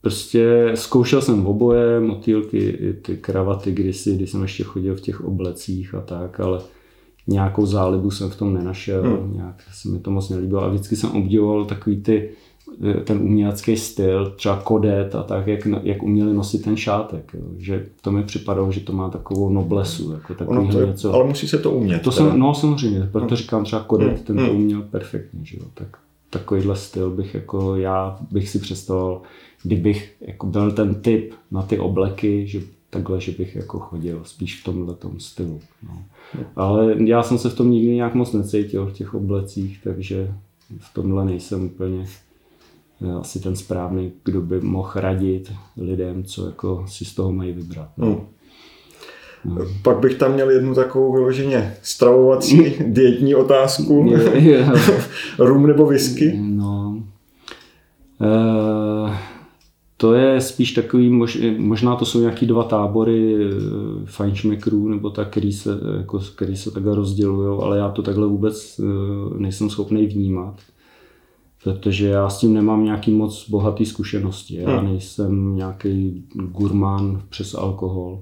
Prostě 0.01 0.71
zkoušel 0.75 1.21
jsem 1.21 1.47
oboje, 1.47 1.99
motýlky 1.99 2.77
ty 3.01 3.17
kravaty 3.17 3.71
kdysi, 3.71 4.15
když 4.15 4.31
jsem 4.31 4.41
ještě 4.41 4.63
chodil 4.63 4.95
v 4.95 5.01
těch 5.01 5.21
oblecích 5.21 5.95
a 5.95 6.01
tak, 6.01 6.39
ale 6.39 6.59
nějakou 7.27 7.65
zálibu 7.65 8.11
jsem 8.11 8.29
v 8.29 8.35
tom 8.35 8.53
nenašel, 8.53 9.03
hmm. 9.03 9.33
nějak 9.33 9.55
se 9.73 9.89
mi 9.89 9.99
to 9.99 10.11
moc 10.11 10.29
nelíbilo 10.29 10.63
a 10.63 10.67
vždycky 10.67 10.95
jsem 10.95 11.11
obdivoval 11.11 11.65
takový 11.65 12.01
ty, 12.01 12.29
eh, 12.89 12.93
ten 12.93 13.17
umělecký 13.17 13.77
styl, 13.77 14.33
třeba 14.35 14.61
kodet 14.61 15.15
a 15.15 15.23
tak, 15.23 15.47
jak, 15.47 15.67
jak 15.83 16.03
uměli 16.03 16.33
nosit 16.33 16.63
ten 16.63 16.77
šátek, 16.77 17.31
jo. 17.33 17.45
že 17.57 17.85
to 18.01 18.11
mi 18.11 18.23
připadalo, 18.23 18.71
že 18.71 18.79
to 18.79 18.93
má 18.93 19.09
takovou 19.09 19.49
noblesu, 19.49 20.11
jako 20.11 20.33
takový 20.33 20.69
to 20.69 20.79
je, 20.79 20.87
něco. 20.87 21.13
Ale 21.13 21.27
musí 21.27 21.47
se 21.47 21.57
to 21.57 21.71
umět. 21.71 22.01
To 22.01 22.11
jsem, 22.11 22.39
no 22.39 22.53
samozřejmě, 22.53 23.09
proto 23.11 23.27
hmm. 23.27 23.35
říkám 23.35 23.63
třeba 23.63 23.83
kodet, 23.83 24.15
hmm. 24.15 24.23
ten 24.23 24.35
to 24.37 24.43
hmm. 24.43 24.55
uměl 24.55 24.81
perfektně, 24.81 25.39
že 25.43 25.57
jo, 25.57 25.65
tak 25.73 25.97
takovýhle 26.29 26.75
styl 26.75 27.09
bych 27.09 27.33
jako 27.33 27.75
já 27.75 28.17
bych 28.31 28.49
si 28.49 28.59
představoval, 28.59 29.21
kdybych 29.63 30.15
jako 30.21 30.47
byl 30.47 30.71
ten 30.71 30.95
typ 30.95 31.33
na 31.51 31.61
ty 31.61 31.79
obleky, 31.79 32.47
že 32.47 32.61
takhle, 32.89 33.21
že 33.21 33.31
bych 33.31 33.55
jako 33.55 33.79
chodil 33.79 34.21
spíš 34.23 34.61
v 34.61 34.63
tomhle 34.63 34.95
stylu. 35.17 35.59
No. 35.83 36.03
Ale 36.55 36.95
já 37.05 37.23
jsem 37.23 37.37
se 37.37 37.49
v 37.49 37.55
tom 37.55 37.71
nikdy 37.71 37.95
nějak 37.95 38.15
moc 38.15 38.33
necítil 38.33 38.85
v 38.85 38.93
těch 38.93 39.13
oblecích, 39.13 39.79
takže 39.83 40.31
v 40.79 40.93
tomhle 40.93 41.25
nejsem 41.25 41.65
úplně 41.65 42.05
eh, 43.01 43.13
asi 43.13 43.39
ten 43.39 43.55
správný, 43.55 44.11
kdo 44.23 44.41
by 44.41 44.61
mohl 44.61 44.91
radit 44.95 45.51
lidem, 45.77 46.23
co 46.23 46.45
jako 46.45 46.85
si 46.87 47.05
z 47.05 47.15
toho 47.15 47.31
mají 47.31 47.51
vybrat. 47.51 47.89
No. 47.97 48.07
Hmm. 48.07 48.25
No. 49.45 49.65
Pak 49.81 49.99
bych 49.99 50.15
tam 50.15 50.33
měl 50.33 50.49
jednu 50.49 50.75
takovou 50.75 51.13
vyloženě 51.13 51.75
stravovací, 51.81 52.75
dietní 52.85 53.35
otázku. 53.35 54.13
Rum 55.39 55.67
nebo 55.67 55.85
whisky? 55.85 56.37
No. 56.41 57.03
Uh 58.19 59.28
to 60.01 60.13
je 60.13 60.41
spíš 60.41 60.71
takový, 60.71 61.09
mož, 61.09 61.37
možná 61.57 61.95
to 61.95 62.05
jsou 62.05 62.19
nějaký 62.19 62.45
dva 62.45 62.63
tábory 62.63 63.35
eh, 63.35 63.49
fajnšmekrů, 64.05 64.89
nebo 64.89 65.09
tak, 65.09 65.29
který 65.29 65.53
se, 65.53 65.79
jako, 65.97 66.19
který 66.35 66.57
se 66.57 66.71
takhle 66.71 66.95
rozdělují, 66.95 67.59
ale 67.63 67.77
já 67.77 67.89
to 67.89 68.01
takhle 68.01 68.27
vůbec 68.27 68.79
eh, 68.79 68.83
nejsem 69.39 69.69
schopný 69.69 70.05
vnímat. 70.05 70.55
Protože 71.63 72.07
já 72.07 72.29
s 72.29 72.39
tím 72.39 72.53
nemám 72.53 72.83
nějaký 72.83 73.11
moc 73.11 73.49
bohatý 73.49 73.85
zkušenosti. 73.85 74.55
Já 74.55 74.77
hmm. 74.77 74.89
nejsem 74.89 75.55
nějaký 75.55 76.23
gurmán 76.33 77.21
přes 77.29 77.55
alkohol. 77.55 78.21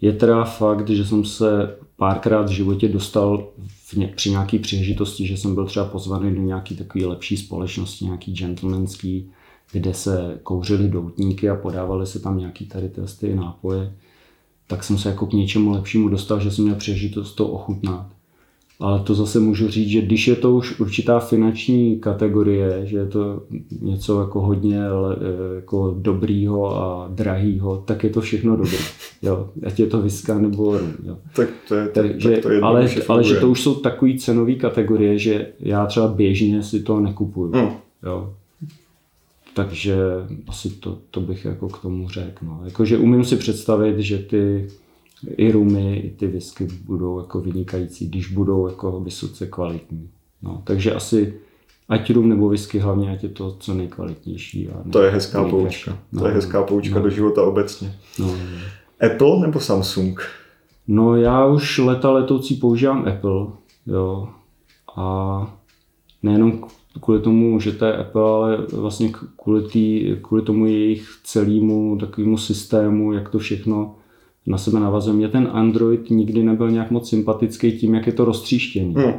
Je 0.00 0.12
teda 0.12 0.44
fakt, 0.44 0.90
že 0.90 1.04
jsem 1.04 1.24
se 1.24 1.76
párkrát 1.96 2.42
v 2.42 2.52
životě 2.52 2.88
dostal 2.88 3.48
v 3.66 3.94
ně, 3.94 4.12
při 4.16 4.30
nějaké 4.30 4.58
příležitosti, 4.58 5.26
že 5.26 5.36
jsem 5.36 5.54
byl 5.54 5.66
třeba 5.66 5.86
pozvaný 5.86 6.34
do 6.34 6.42
nějaký 6.42 6.76
takové 6.76 7.06
lepší 7.06 7.36
společnosti, 7.36 8.04
nějaký 8.04 8.32
gentlemanský, 8.32 9.30
kde 9.72 9.94
se 9.94 10.40
kouřily 10.42 10.88
doutníky 10.88 11.50
a 11.50 11.54
podávaly 11.54 12.06
se 12.06 12.20
tam 12.20 12.38
nějaký 12.38 12.66
tady 12.66 12.90
ty 13.20 13.34
nápoje, 13.34 13.92
tak 14.66 14.84
jsem 14.84 14.98
se 14.98 15.08
jako 15.08 15.26
k 15.26 15.32
něčemu 15.32 15.70
lepšímu 15.70 16.08
dostal, 16.08 16.40
že 16.40 16.50
jsem 16.50 16.64
měl 16.64 16.76
příležitost 16.76 17.34
to 17.34 17.48
ochutnat. 17.48 18.06
Ale 18.80 19.00
to 19.00 19.14
zase 19.14 19.40
můžu 19.40 19.68
říct, 19.68 19.88
že 19.88 20.00
když 20.00 20.28
je 20.28 20.36
to 20.36 20.54
už 20.54 20.80
určitá 20.80 21.18
finanční 21.18 21.98
kategorie, 21.98 22.86
že 22.86 22.96
je 22.96 23.06
to 23.06 23.42
něco 23.80 24.20
jako 24.20 24.40
hodně 24.40 24.80
jako 25.54 25.96
dobrýho 25.98 26.82
a 26.82 27.08
drahýho, 27.14 27.76
tak 27.76 28.04
je 28.04 28.10
to 28.10 28.20
všechno 28.20 28.56
dobré. 28.56 28.78
Jo, 29.22 29.50
ať 29.66 29.80
je 29.80 29.86
to 29.86 30.02
viska 30.02 30.38
nebo 30.38 30.78
rum. 30.78 30.92
Jo. 31.04 31.18
Tak 31.36 31.48
to 31.68 31.74
je, 31.74 31.88
tak, 31.88 31.92
Takže, 31.94 32.30
tak 32.30 32.42
to 32.42 32.50
je 32.50 32.60
ale, 32.60 32.88
ale 33.08 33.24
že 33.24 33.34
to 33.34 33.50
už 33.50 33.62
jsou 33.62 33.74
takové 33.74 34.18
cenové 34.18 34.54
kategorie, 34.54 35.18
že 35.18 35.46
já 35.60 35.86
třeba 35.86 36.08
běžně 36.08 36.62
si 36.62 36.82
to 36.82 37.00
nekupuju. 37.00 37.52
Hmm. 37.52 37.70
Jo. 38.02 38.34
Takže 39.58 39.96
asi 40.48 40.70
to, 40.70 40.98
to 41.10 41.20
bych 41.20 41.44
jako 41.44 41.68
k 41.68 41.78
tomu 41.82 42.08
řekl. 42.08 42.46
No. 42.46 42.60
Jakože 42.64 42.98
umím 42.98 43.24
si 43.24 43.36
představit, 43.36 43.98
že 43.98 44.18
ty 44.18 44.68
i 45.36 45.52
rumy, 45.52 45.96
i 45.96 46.10
ty 46.10 46.26
whisky 46.26 46.68
budou 46.84 47.18
jako 47.18 47.40
vynikající, 47.40 48.08
když 48.08 48.32
budou 48.32 48.68
jako 48.68 49.00
vysoce 49.00 49.46
kvalitní. 49.46 50.10
No, 50.42 50.62
takže 50.64 50.94
asi 50.94 51.34
ať 51.88 52.10
rum 52.10 52.28
nebo 52.28 52.48
whisky, 52.48 52.78
hlavně 52.78 53.10
ať 53.10 53.22
je 53.22 53.28
to 53.28 53.56
co 53.60 53.74
nejkvalitnější. 53.74 54.68
A 54.68 54.90
to 54.92 55.02
je 55.02 55.10
hezká 55.10 55.44
poučka. 55.44 55.98
No, 56.12 56.20
to 56.20 56.28
je 56.28 56.34
hezká 56.34 56.62
poučka 56.62 56.94
no, 56.94 57.02
do 57.02 57.10
života 57.10 57.42
obecně. 57.42 57.94
No, 58.18 58.26
no. 58.26 59.06
Apple 59.06 59.40
nebo 59.40 59.60
Samsung? 59.60 60.22
No 60.88 61.16
já 61.16 61.46
už 61.46 61.78
leta 61.78 62.10
letoucí 62.10 62.54
používám 62.54 63.08
Apple, 63.08 63.46
jo. 63.86 64.28
A 64.96 65.58
nejenom 66.22 66.64
kvůli 67.00 67.20
tomu, 67.20 67.60
že 67.60 67.72
to 67.72 67.84
je 67.84 67.96
Apple, 67.96 68.22
ale 68.22 68.58
vlastně 68.72 69.12
kvůli, 69.42 69.62
tý, 69.62 70.16
kvůli 70.22 70.42
tomu 70.42 70.66
jejich 70.66 71.08
celému 71.24 71.96
takovému 72.00 72.38
systému, 72.38 73.12
jak 73.12 73.28
to 73.28 73.38
všechno 73.38 73.94
na 74.46 74.58
sebe 74.58 74.80
navazuje. 74.80 75.16
Mě 75.16 75.28
ten 75.28 75.48
Android 75.52 76.10
nikdy 76.10 76.42
nebyl 76.42 76.70
nějak 76.70 76.90
moc 76.90 77.08
sympatický 77.08 77.72
tím, 77.72 77.94
jak 77.94 78.06
je 78.06 78.12
to 78.12 78.24
roztříštěný. 78.24 78.94
Hmm. 78.94 79.14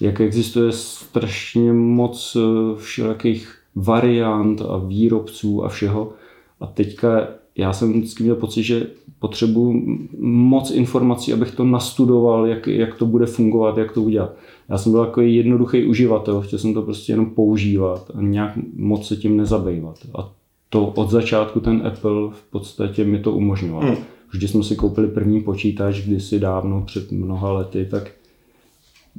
Jak 0.00 0.20
existuje 0.20 0.72
strašně 0.72 1.72
moc 1.72 2.36
eh, 2.36 2.78
všelijakých 2.78 3.54
variant 3.74 4.62
a 4.62 4.76
výrobců 4.76 5.64
a 5.64 5.68
všeho. 5.68 6.12
A 6.60 6.66
teďka 6.66 7.28
já 7.56 7.72
jsem 7.72 7.92
vždycky 7.92 8.22
měl 8.22 8.36
pocit, 8.36 8.62
že 8.62 8.86
potřebuji 9.18 9.98
moc 10.20 10.70
informací, 10.70 11.32
abych 11.32 11.54
to 11.54 11.64
nastudoval, 11.64 12.46
jak, 12.46 12.66
jak 12.66 12.94
to 12.94 13.06
bude 13.06 13.26
fungovat, 13.26 13.78
jak 13.78 13.92
to 13.92 14.02
udělat. 14.02 14.36
Já 14.68 14.78
jsem 14.78 14.92
byl 14.92 15.06
takový 15.06 15.36
jednoduchý 15.36 15.84
uživatel, 15.84 16.40
chtěl 16.40 16.58
jsem 16.58 16.74
to 16.74 16.82
prostě 16.82 17.12
jenom 17.12 17.30
používat 17.30 18.10
a 18.14 18.22
nějak 18.22 18.58
moc 18.76 19.08
se 19.08 19.16
tím 19.16 19.36
nezabývat. 19.36 19.98
A 20.18 20.32
to 20.68 20.86
od 20.86 21.10
začátku 21.10 21.60
ten 21.60 21.86
Apple 21.86 22.30
v 22.30 22.50
podstatě 22.50 23.04
mi 23.04 23.18
to 23.18 23.32
umožňoval. 23.32 23.82
Hmm. 23.82 23.96
Vždy 24.30 24.48
jsme 24.48 24.62
si 24.62 24.76
koupili 24.76 25.08
první 25.08 25.40
počítač 25.40 26.00
kdysi 26.00 26.40
dávno, 26.40 26.82
před 26.82 27.12
mnoha 27.12 27.52
lety, 27.52 27.86
tak 27.90 28.10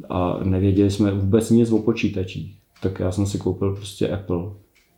a 0.10 0.40
nevěděli 0.44 0.92
jsme 0.92 1.12
vůbec 1.12 1.50
nic 1.50 1.72
o 1.72 1.78
počítačích. 1.78 2.56
Tak 2.82 3.00
já 3.00 3.12
jsem 3.12 3.26
si 3.26 3.38
koupil 3.38 3.76
prostě 3.76 4.10
Apple. 4.10 4.44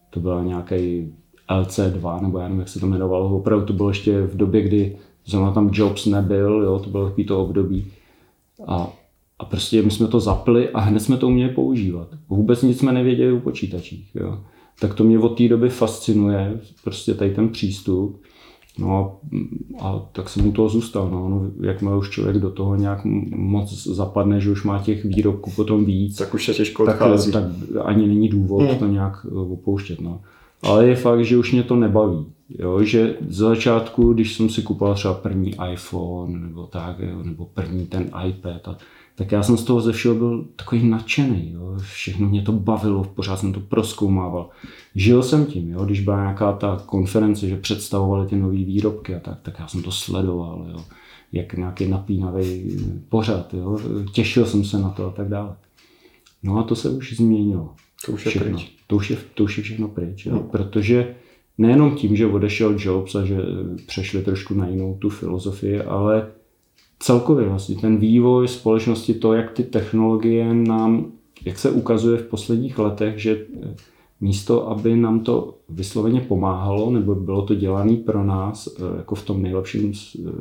To 0.09 0.19
byl 0.19 0.43
nějaký 0.43 1.13
LC2, 1.49 2.21
nebo 2.21 2.37
já 2.37 2.43
nevím, 2.43 2.59
jak 2.59 2.69
se 2.69 2.79
to 2.79 2.85
jmenovalo. 2.85 3.37
Opravdu 3.37 3.65
to 3.65 3.73
bylo 3.73 3.89
ještě 3.89 4.21
v 4.21 4.37
době, 4.37 4.61
kdy 4.61 4.97
zrovna 5.25 5.51
tam 5.51 5.69
Jobs 5.73 6.05
nebyl, 6.05 6.61
jo, 6.63 6.79
to 6.79 6.89
bylo 6.89 7.05
takový 7.05 7.25
to 7.25 7.43
období. 7.43 7.85
A 8.67 8.91
a 9.39 9.45
prostě 9.45 9.81
my 9.81 9.91
jsme 9.91 10.07
to 10.07 10.19
zapli 10.19 10.69
a 10.69 10.79
hned 10.79 10.99
jsme 10.99 11.17
to 11.17 11.27
uměli 11.27 11.53
používat. 11.53 12.07
Vůbec 12.29 12.61
nic 12.61 12.79
jsme 12.79 12.91
nevěděli 12.91 13.31
o 13.31 13.39
počítačích. 13.39 14.15
Jo. 14.15 14.39
Tak 14.79 14.93
to 14.93 15.03
mě 15.03 15.19
od 15.19 15.37
té 15.37 15.47
doby 15.47 15.69
fascinuje, 15.69 16.59
prostě 16.83 17.13
tady 17.13 17.35
ten 17.35 17.49
přístup. 17.49 18.21
No 18.79 19.19
a 19.79 20.09
tak 20.11 20.29
jsem 20.29 20.45
mu 20.45 20.51
toho 20.51 20.69
zůstal. 20.69 21.09
No. 21.11 21.29
no 21.29 21.51
jakmile 21.61 21.97
už 21.97 22.09
člověk 22.09 22.37
do 22.37 22.51
toho 22.51 22.75
nějak 22.75 23.01
moc 23.35 23.87
zapadne, 23.87 24.41
že 24.41 24.51
už 24.51 24.63
má 24.63 24.79
těch 24.79 25.05
výrobků 25.05 25.51
potom 25.55 25.85
víc, 25.85 26.17
tak 26.17 26.33
už 26.33 26.47
je 26.47 26.53
těžko 26.53 26.85
tak, 26.85 26.99
tak 27.33 27.43
ani 27.83 28.07
není 28.07 28.29
důvod 28.29 28.61
hmm. 28.61 28.79
to 28.79 28.87
nějak 28.87 29.25
eh, 29.25 29.35
opouštět. 29.35 30.01
No. 30.01 30.21
Ale 30.63 30.87
je 30.87 30.95
fakt, 30.95 31.25
že 31.25 31.37
už 31.37 31.51
mě 31.51 31.63
to 31.63 31.75
nebaví. 31.75 32.25
Jo, 32.59 32.83
že 32.83 33.17
z 33.29 33.37
začátku, 33.37 34.13
když 34.13 34.35
jsem 34.35 34.49
si 34.49 34.61
kupoval 34.61 34.95
třeba 34.95 35.13
první 35.13 35.55
iPhone 35.73 36.39
nebo 36.39 36.63
tak, 36.63 36.99
jo, 36.99 37.23
nebo 37.23 37.45
první 37.45 37.85
ten 37.85 38.09
iPad, 38.27 38.67
a, 38.67 38.77
tak 39.17 39.31
já 39.31 39.43
jsem 39.43 39.57
z 39.57 39.63
toho 39.63 39.81
ze 39.81 39.91
všeho 39.91 40.15
byl 40.15 40.45
takový 40.55 40.89
nadšený. 40.89 41.51
Jo. 41.53 41.75
Všechno 41.77 42.29
mě 42.29 42.41
to 42.41 42.51
bavilo, 42.51 43.03
pořád 43.03 43.39
jsem 43.39 43.53
to 43.53 43.59
proskoumával. 43.59 44.49
Žil 44.95 45.23
jsem 45.23 45.45
tím, 45.45 45.71
jo. 45.71 45.85
když 45.85 45.99
byla 46.01 46.21
nějaká 46.21 46.51
ta 46.51 46.83
konference, 46.85 47.47
že 47.47 47.57
představovali 47.57 48.27
ty 48.27 48.35
nové 48.35 48.55
výrobky 48.55 49.15
a 49.15 49.19
tak, 49.19 49.41
tak 49.41 49.59
já 49.59 49.67
jsem 49.67 49.83
to 49.83 49.91
sledoval. 49.91 50.67
Jo. 50.71 50.85
Jak 51.31 51.53
nějaký 51.53 51.87
napínavý 51.87 52.77
pořad. 53.09 53.53
Jo. 53.53 53.79
Těšil 54.13 54.45
jsem 54.45 54.63
se 54.63 54.79
na 54.79 54.89
to 54.89 55.07
a 55.07 55.11
tak 55.11 55.29
dále. 55.29 55.55
No 56.43 56.57
a 56.57 56.63
to 56.63 56.75
se 56.75 56.89
už 56.89 57.13
změnilo. 57.17 57.73
To 58.05 58.11
už 58.11 58.25
je 58.25 58.29
všechno. 58.29 58.57
pryč. 58.57 58.71
To 58.87 58.95
už 58.95 59.09
je, 59.09 59.17
to 59.33 59.43
už 59.43 59.57
je 59.57 59.63
všechno 59.63 59.87
pryč. 59.87 60.25
Jo. 60.25 60.33
No. 60.33 60.39
Protože 60.39 61.15
nejenom 61.57 61.95
tím, 61.95 62.15
že 62.15 62.27
odešel 62.27 62.75
Jobs 62.79 63.15
a 63.15 63.25
že 63.25 63.37
přešli 63.87 64.21
trošku 64.21 64.53
na 64.53 64.67
jinou 64.67 64.97
tu 64.97 65.09
filozofii, 65.09 65.81
ale 65.81 66.27
celkově 66.99 67.49
vlastně 67.49 67.75
ten 67.75 67.97
vývoj 67.97 68.47
společnosti, 68.47 69.13
to, 69.13 69.33
jak 69.33 69.51
ty 69.51 69.63
technologie 69.63 70.53
nám, 70.53 71.11
jak 71.45 71.59
se 71.59 71.71
ukazuje 71.71 72.17
v 72.17 72.27
posledních 72.27 72.79
letech, 72.79 73.17
že 73.17 73.45
místo, 74.21 74.69
aby 74.69 74.95
nám 74.95 75.19
to 75.19 75.57
vysloveně 75.69 76.21
pomáhalo, 76.21 76.91
nebo 76.91 77.15
bylo 77.15 77.41
to 77.41 77.55
dělané 77.55 77.95
pro 77.95 78.23
nás, 78.23 78.67
eh, 78.67 78.97
jako 78.97 79.15
v 79.15 79.25
tom 79.25 79.41
nejlepším 79.41 79.93
eh, 79.93 80.31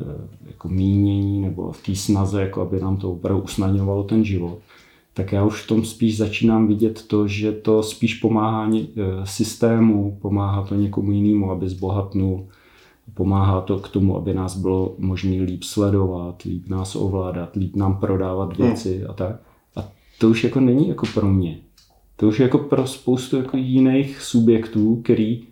eh, 0.00 0.04
jako 0.46 0.68
mínění, 0.68 1.42
nebo 1.42 1.72
v 1.72 1.82
té 1.82 1.94
snaze, 1.94 2.40
jako 2.40 2.62
aby 2.62 2.80
nám 2.80 2.96
to 2.96 3.12
opravdu 3.12 3.42
usnadňovalo 3.42 4.02
ten 4.02 4.24
život, 4.24 4.58
tak 5.14 5.32
já 5.32 5.44
už 5.44 5.62
v 5.62 5.66
tom 5.66 5.84
spíš 5.84 6.16
začínám 6.16 6.66
vidět 6.66 7.02
to, 7.06 7.28
že 7.28 7.52
to 7.52 7.82
spíš 7.82 8.14
pomáhá 8.14 8.70
systému, 9.24 10.18
pomáhá 10.22 10.62
to 10.62 10.74
někomu 10.74 11.12
jinému, 11.12 11.50
aby 11.50 11.68
zbohatnul, 11.68 12.46
pomáhá 13.14 13.60
to 13.60 13.78
k 13.78 13.88
tomu, 13.88 14.16
aby 14.16 14.34
nás 14.34 14.56
bylo 14.56 14.94
možné 14.98 15.42
líp 15.42 15.62
sledovat, 15.62 16.42
líp 16.42 16.68
nás 16.68 16.96
ovládat, 16.96 17.56
líp 17.56 17.76
nám 17.76 18.00
prodávat 18.00 18.56
hmm. 18.56 18.66
věci 18.66 18.98
hmm. 18.98 19.10
a 19.10 19.12
tak. 19.12 19.36
A 19.76 19.88
to 20.18 20.28
už 20.28 20.44
jako 20.44 20.60
není 20.60 20.88
jako 20.88 21.06
pro 21.14 21.26
mě. 21.26 21.58
To 22.16 22.28
už 22.28 22.38
je 22.38 22.42
jako 22.42 22.58
pro 22.58 22.86
spoustu 22.86 23.36
jako 23.36 23.56
jiných 23.56 24.20
subjektů, 24.20 25.00
který 25.04 25.42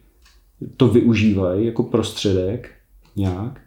to 0.76 0.88
využívají 0.88 1.66
jako 1.66 1.82
prostředek 1.82 2.70
nějak. 3.16 3.60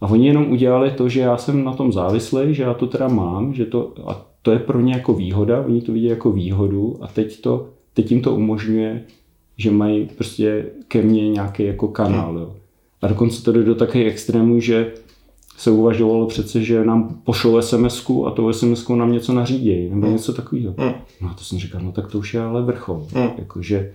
A 0.00 0.06
oni 0.06 0.26
jenom 0.26 0.52
udělali 0.52 0.90
to, 0.90 1.08
že 1.08 1.20
já 1.20 1.36
jsem 1.36 1.64
na 1.64 1.72
tom 1.72 1.92
závislý, 1.92 2.54
že 2.54 2.62
já 2.62 2.74
to 2.74 2.86
teda 2.86 3.08
mám, 3.08 3.54
že 3.54 3.64
to, 3.64 3.94
a 4.10 4.26
to 4.42 4.50
je 4.50 4.58
pro 4.58 4.80
ně 4.80 4.92
jako 4.92 5.14
výhoda, 5.14 5.64
oni 5.66 5.80
to 5.80 5.92
vidí 5.92 6.06
jako 6.06 6.32
výhodu 6.32 6.98
a 7.00 7.06
teď, 7.06 7.40
to, 7.40 7.68
teď 7.94 8.10
jim 8.10 8.22
to 8.22 8.34
umožňuje, 8.34 9.04
že 9.56 9.70
mají 9.70 10.08
prostě 10.16 10.66
ke 10.88 11.02
mně 11.02 11.30
nějaký 11.30 11.64
jako 11.64 11.88
kanál. 11.88 12.38
Jo. 12.38 12.56
A 13.02 13.08
dokonce 13.08 13.42
to 13.42 13.52
jde 13.52 13.62
do 13.62 13.74
také 13.74 14.04
extrému, 14.04 14.60
že 14.60 14.92
se 15.56 15.70
uvažovalo 15.70 16.26
přece, 16.26 16.62
že 16.62 16.84
nám 16.84 17.20
pošlou 17.24 17.62
sms 17.62 18.10
a 18.26 18.30
to 18.30 18.52
sms 18.52 18.88
nám 18.88 19.12
něco 19.12 19.32
nařídí, 19.32 19.88
nebo 19.90 20.06
mm. 20.06 20.12
něco 20.12 20.32
takového. 20.32 20.74
Mm. 20.78 20.92
No 21.20 21.30
a 21.30 21.34
to 21.34 21.44
jsem 21.44 21.58
říkal, 21.58 21.80
no 21.80 21.92
tak 21.92 22.10
to 22.10 22.18
už 22.18 22.34
je 22.34 22.40
ale 22.40 22.62
vrchol. 22.62 23.06
Mm. 23.14 23.28
Jakože 23.38 23.92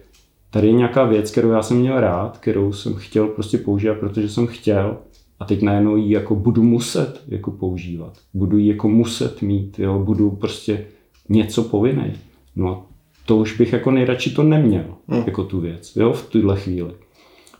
tady 0.49 0.67
je 0.67 0.73
nějaká 0.73 1.05
věc, 1.05 1.31
kterou 1.31 1.49
já 1.49 1.61
jsem 1.61 1.77
měl 1.77 1.99
rád, 1.99 2.37
kterou 2.37 2.73
jsem 2.73 2.95
chtěl 2.95 3.27
prostě 3.27 3.57
používat, 3.57 3.97
protože 3.97 4.29
jsem 4.29 4.47
chtěl 4.47 4.97
a 5.39 5.45
teď 5.45 5.61
najednou 5.61 5.95
ji 5.95 6.13
jako 6.13 6.35
budu 6.35 6.63
muset 6.63 7.21
jako 7.27 7.51
používat. 7.51 8.13
Budu 8.33 8.57
ji 8.57 8.67
jako 8.67 8.89
muset 8.89 9.41
mít, 9.41 9.79
jo, 9.79 9.99
budu 9.99 10.31
prostě 10.31 10.85
něco 11.29 11.63
povinný. 11.63 12.13
No 12.55 12.69
a 12.69 12.85
to 13.25 13.37
už 13.37 13.57
bych 13.57 13.73
jako 13.73 13.91
nejradši 13.91 14.29
to 14.29 14.43
neměl, 14.43 14.85
mm. 15.07 15.23
jako 15.25 15.43
tu 15.43 15.59
věc, 15.59 15.95
jo, 15.95 16.13
v 16.13 16.29
tuhle 16.29 16.59
chvíli. 16.59 16.93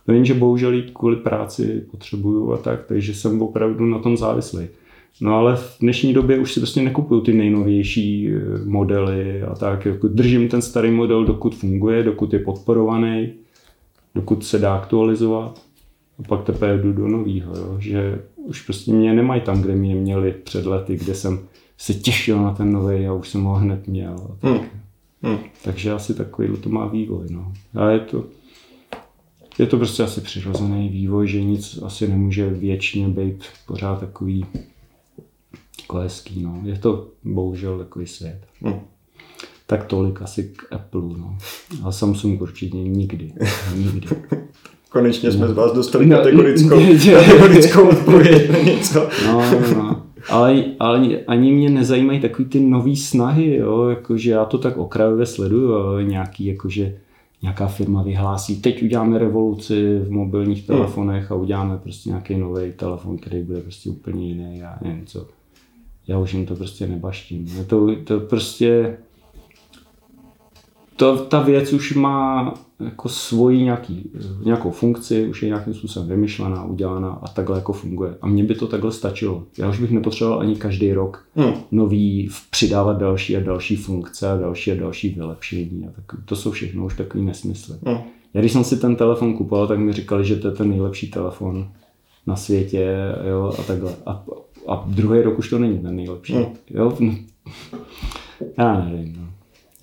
No 0.08 0.14
jenže 0.14 0.34
bohužel 0.34 0.72
jít 0.72 0.90
kvůli 0.90 1.16
práci 1.16 1.82
potřebuju 1.90 2.52
a 2.52 2.56
tak, 2.56 2.84
takže 2.86 3.14
jsem 3.14 3.42
opravdu 3.42 3.86
na 3.86 3.98
tom 3.98 4.16
závislý. 4.16 4.66
No 5.20 5.34
ale 5.34 5.56
v 5.56 5.76
dnešní 5.80 6.12
době 6.12 6.38
už 6.38 6.52
si 6.52 6.60
prostě 6.60 6.82
nekupuju 6.82 7.20
ty 7.20 7.32
nejnovější 7.32 8.28
eh, 8.28 8.64
modely 8.64 9.42
a 9.42 9.54
tak. 9.54 9.86
Jako 9.86 10.08
držím 10.08 10.48
ten 10.48 10.62
starý 10.62 10.90
model, 10.90 11.24
dokud 11.24 11.54
funguje, 11.54 12.02
dokud 12.02 12.32
je 12.32 12.38
podporovaný, 12.38 13.32
dokud 14.14 14.44
se 14.44 14.58
dá 14.58 14.74
aktualizovat. 14.74 15.62
A 16.18 16.22
pak 16.22 16.44
teprve 16.44 16.78
jdu 16.78 16.92
do 16.92 17.08
nového, 17.08 17.76
že 17.78 18.22
už 18.36 18.62
prostě 18.62 18.92
mě 18.92 19.12
nemají 19.12 19.40
tam, 19.40 19.62
kde 19.62 19.74
mě 19.74 19.94
měli 19.94 20.32
před 20.32 20.66
lety, 20.66 20.96
kde 20.96 21.14
jsem 21.14 21.40
se 21.78 21.94
těšil 21.94 22.42
na 22.42 22.54
ten 22.54 22.72
nový 22.72 23.06
a 23.06 23.12
už 23.12 23.28
jsem 23.28 23.42
ho 23.42 23.54
hned 23.54 23.88
měl. 23.88 24.14
A 24.14 24.36
tak. 24.40 24.50
Hmm. 24.50 24.60
Hmm. 25.22 25.38
Takže 25.64 25.92
asi 25.92 26.14
takový 26.14 26.48
to 26.60 26.68
má 26.68 26.86
vývoj. 26.86 27.26
No. 27.30 27.52
A 27.74 27.90
je 27.90 28.00
to, 28.00 28.24
je 29.58 29.66
to 29.66 29.76
prostě 29.76 30.02
asi 30.02 30.20
přirozený 30.20 30.88
vývoj, 30.88 31.28
že 31.28 31.42
nic 31.42 31.78
asi 31.82 32.08
nemůže 32.08 32.50
věčně 32.50 33.08
být 33.08 33.44
pořád 33.66 34.00
takový 34.00 34.46
jako 35.82 35.96
hezký, 35.96 36.42
no. 36.42 36.60
Je 36.64 36.78
to 36.78 37.08
bohužel 37.24 37.78
takový 37.78 38.06
svět. 38.06 38.40
Hmm. 38.62 38.80
Tak 39.66 39.84
tolik 39.84 40.22
asi 40.22 40.52
k 40.56 40.72
Apple, 40.72 41.02
no. 41.18 41.36
A 41.84 41.92
Samsung 41.92 42.42
určitě 42.42 42.76
nikdy. 42.76 43.32
Nikdy. 43.76 44.08
Konečně 44.88 45.32
jsme 45.32 45.46
no. 45.46 45.52
z 45.52 45.56
vás 45.56 45.72
dostali 45.72 46.06
no, 46.06 46.16
kategorickou, 46.16 46.68
kategorickou 47.14 47.88
odpověď 47.88 48.50
na 48.50 48.58
něco. 48.58 49.08
No, 49.26 49.50
no, 49.50 49.74
no. 49.74 50.02
Ale, 50.28 50.64
ale 50.80 51.18
ani 51.26 51.52
mě 51.52 51.70
nezajímají 51.70 52.20
takový 52.20 52.48
ty 52.48 52.60
nové 52.60 52.96
snahy, 52.96 53.56
jo, 53.56 53.88
jakože 53.88 54.30
já 54.30 54.44
to 54.44 54.58
tak 54.58 54.76
okrajově 54.76 55.26
sleduju, 55.26 55.74
ale 55.74 56.04
nějaký 56.04 56.46
jakože 56.46 56.96
nějaká 57.44 57.66
firma 57.66 58.02
vyhlásí, 58.02 58.60
teď 58.60 58.82
uděláme 58.82 59.18
revoluci 59.18 59.98
v 59.98 60.10
mobilních 60.10 60.58
hmm. 60.58 60.66
telefonech 60.66 61.32
a 61.32 61.34
uděláme 61.34 61.78
prostě 61.78 62.10
nějaký 62.10 62.38
nový 62.38 62.72
telefon, 62.72 63.16
který 63.16 63.42
bude 63.42 63.60
prostě 63.60 63.90
úplně 63.90 64.28
jiný 64.28 64.62
a 64.62 64.78
nevím 64.82 65.06
co. 65.06 65.26
Já 66.06 66.18
už 66.18 66.34
jim 66.34 66.46
to 66.46 66.56
prostě 66.56 66.86
nebaštím. 66.86 67.46
Je 67.56 67.64
to, 67.64 67.96
to 68.04 68.20
prostě 68.20 68.96
to, 70.96 71.16
ta 71.16 71.40
věc 71.42 71.72
už 71.72 71.94
má 71.94 72.54
jako 72.84 73.08
svoji 73.08 73.62
nějaký, 73.62 74.10
nějakou 74.44 74.70
funkci, 74.70 75.28
už 75.28 75.42
je 75.42 75.48
nějakým 75.48 75.74
způsobem 75.74 76.08
vymyšlená, 76.08 76.64
udělaná 76.64 77.08
a 77.08 77.28
takhle 77.28 77.58
jako 77.58 77.72
funguje. 77.72 78.14
A 78.22 78.26
mně 78.26 78.44
by 78.44 78.54
to 78.54 78.66
takhle 78.66 78.92
stačilo. 78.92 79.44
Já 79.58 79.70
už 79.70 79.80
bych 79.80 79.90
nepotřeboval 79.90 80.40
ani 80.40 80.56
každý 80.56 80.92
rok 80.92 81.24
hmm. 81.36 81.52
nový 81.70 82.28
přidávat 82.50 82.98
další 82.98 83.36
a 83.36 83.40
další 83.40 83.76
funkce 83.76 84.30
a 84.30 84.36
další 84.36 84.72
a 84.72 84.74
další 84.74 85.08
vylepšení. 85.08 85.86
A 85.88 85.90
tak, 85.90 86.04
to 86.24 86.36
jsou 86.36 86.50
všechno 86.50 86.84
už 86.84 86.96
takový 86.96 87.24
nesmysly. 87.24 87.76
Hmm. 87.86 87.98
Já 88.34 88.40
když 88.40 88.52
jsem 88.52 88.64
si 88.64 88.76
ten 88.76 88.96
telefon 88.96 89.36
kupoval, 89.36 89.66
tak 89.66 89.78
mi 89.78 89.92
říkali, 89.92 90.24
že 90.24 90.36
to 90.36 90.48
je 90.48 90.54
ten 90.54 90.68
nejlepší 90.68 91.10
telefon 91.10 91.68
na 92.26 92.36
světě 92.36 92.96
jo, 93.28 93.52
a 93.58 93.62
takhle. 93.62 93.94
A, 94.06 94.24
a 94.68 94.84
druhý 94.86 95.22
rok 95.22 95.38
už 95.38 95.50
to 95.50 95.58
není 95.58 95.78
ten 95.78 95.96
nejlepší. 95.96 96.32
Hmm. 96.32 96.46
Jo? 96.70 96.98
Já 98.58 98.84
nevím. 98.84 99.16
No. 99.18 99.23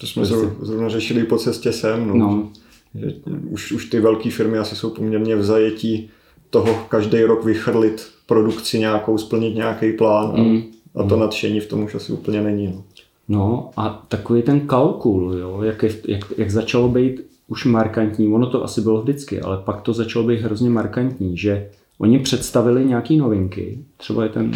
To 0.02 0.08
jsme 0.08 0.26
prostě. 0.26 0.66
zrovna 0.66 0.90
řešili 0.90 1.24
po 1.24 1.38
cestě 1.38 1.72
sem. 1.72 2.08
No. 2.08 2.16
no. 2.16 2.50
Že 2.96 3.14
už, 3.50 3.72
už 3.72 3.86
ty 3.86 4.00
velké 4.00 4.32
firmy 4.32 4.58
asi 4.58 4.76
jsou 4.76 4.90
poměrně 4.90 5.36
v 5.36 5.44
zajetí 5.44 6.10
toho 6.50 6.86
každý 6.90 7.24
rok 7.24 7.46
vychrlit 7.46 8.08
produkci 8.26 8.80
nějakou, 8.80 9.18
splnit 9.18 9.56
nějaký 9.56 9.92
plán 9.92 10.32
a, 10.36 10.44
mm. 10.44 10.62
a 10.96 11.04
to 11.04 11.16
mm. 11.16 11.22
nadšení 11.22 11.60
v 11.60 11.68
tom 11.68 11.84
už 11.84 11.96
asi 11.96 12.12
úplně 12.12 12.42
není. 12.42 12.68
No, 12.68 12.84
no 13.28 13.70
a 13.78 14.06
takový 14.08 14.42
ten 14.42 14.60
kalkul, 14.60 15.38
jo, 15.38 15.62
jak, 15.64 15.84
je, 15.84 15.96
jak, 16.08 16.34
jak 16.38 16.52
začalo 16.52 16.90
být 16.90 17.22
už 17.48 17.66
markantní, 17.66 18.34
ono 18.34 18.48
to 18.48 18.64
asi 18.64 18.82
bylo 18.82 19.02
vždycky, 19.02 19.42
ale 19.42 19.58
pak 19.58 19.82
to 19.82 19.94
začalo 19.94 20.28
být 20.28 20.42
hrozně 20.42 20.70
markantní, 20.70 21.38
že 21.38 21.70
oni 21.98 22.20
představili 22.20 22.86
nějaký 22.86 23.18
novinky, 23.18 23.80
třeba 23.98 24.24
je 24.24 24.30
ten 24.30 24.52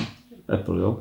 Apple, 0.48 0.82
jo. 0.82 1.00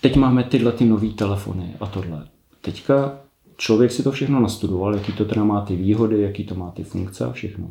Teď 0.00 0.16
máme 0.16 0.44
tyhle 0.44 0.72
ty 0.72 0.84
nové 0.84 1.08
telefony 1.08 1.74
a 1.80 1.86
tohle. 1.86 2.26
Teďka 2.66 3.18
člověk 3.56 3.92
si 3.92 4.02
to 4.02 4.12
všechno 4.12 4.40
nastudoval, 4.40 4.94
jaký 4.94 5.12
to 5.12 5.24
teda 5.24 5.44
má 5.44 5.60
ty 5.60 5.76
výhody, 5.76 6.22
jaký 6.22 6.44
to 6.44 6.54
má 6.54 6.70
ty 6.70 6.84
funkce 6.84 7.24
a 7.24 7.32
všechno. 7.32 7.68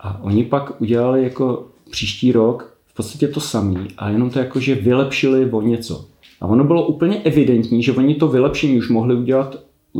A 0.00 0.22
oni 0.22 0.44
pak 0.44 0.80
udělali 0.80 1.22
jako 1.22 1.66
příští 1.90 2.32
rok 2.32 2.76
v 2.86 2.94
podstatě 2.94 3.28
to 3.28 3.40
samý 3.40 3.76
a 3.98 4.10
jenom 4.10 4.30
to 4.30 4.38
jako, 4.38 4.60
že 4.60 4.74
vylepšili 4.74 5.50
o 5.50 5.62
něco. 5.62 6.04
A 6.40 6.46
ono 6.46 6.64
bylo 6.64 6.86
úplně 6.86 7.16
evidentní, 7.16 7.82
že 7.82 7.92
oni 7.92 8.14
to 8.14 8.28
vylepšení 8.28 8.78
už 8.78 8.88
mohli 8.88 9.14
udělat 9.14 9.56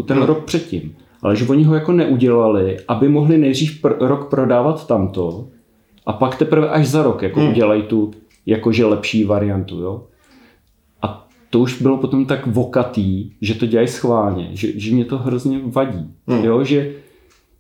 ten 0.06 0.16
hmm. 0.16 0.26
rok 0.26 0.44
předtím. 0.44 0.96
Ale 1.22 1.36
že 1.36 1.46
oni 1.46 1.64
ho 1.64 1.74
jako 1.74 1.92
neudělali, 1.92 2.78
aby 2.88 3.08
mohli 3.08 3.38
nejdřív 3.38 3.82
pr- 3.82 4.06
rok 4.06 4.30
prodávat 4.30 4.86
tamto 4.86 5.48
a 6.06 6.12
pak 6.12 6.38
teprve 6.38 6.68
až 6.68 6.86
za 6.86 7.02
rok 7.02 7.22
jako 7.22 7.40
hmm. 7.40 7.48
udělají 7.48 7.82
tu 7.82 8.10
jakože 8.46 8.86
lepší 8.86 9.24
variantu. 9.24 9.80
Jo? 9.80 10.04
To 11.50 11.58
už 11.60 11.82
bylo 11.82 11.96
potom 11.96 12.26
tak 12.26 12.46
vokatý, 12.46 13.30
že 13.40 13.54
to 13.54 13.66
dělají 13.66 13.88
schválně, 13.88 14.48
že, 14.52 14.80
že 14.80 14.94
mě 14.94 15.04
to 15.04 15.18
hrozně 15.18 15.60
vadí. 15.64 16.10
Hmm. 16.26 16.44
Jo, 16.44 16.64
že 16.64 16.92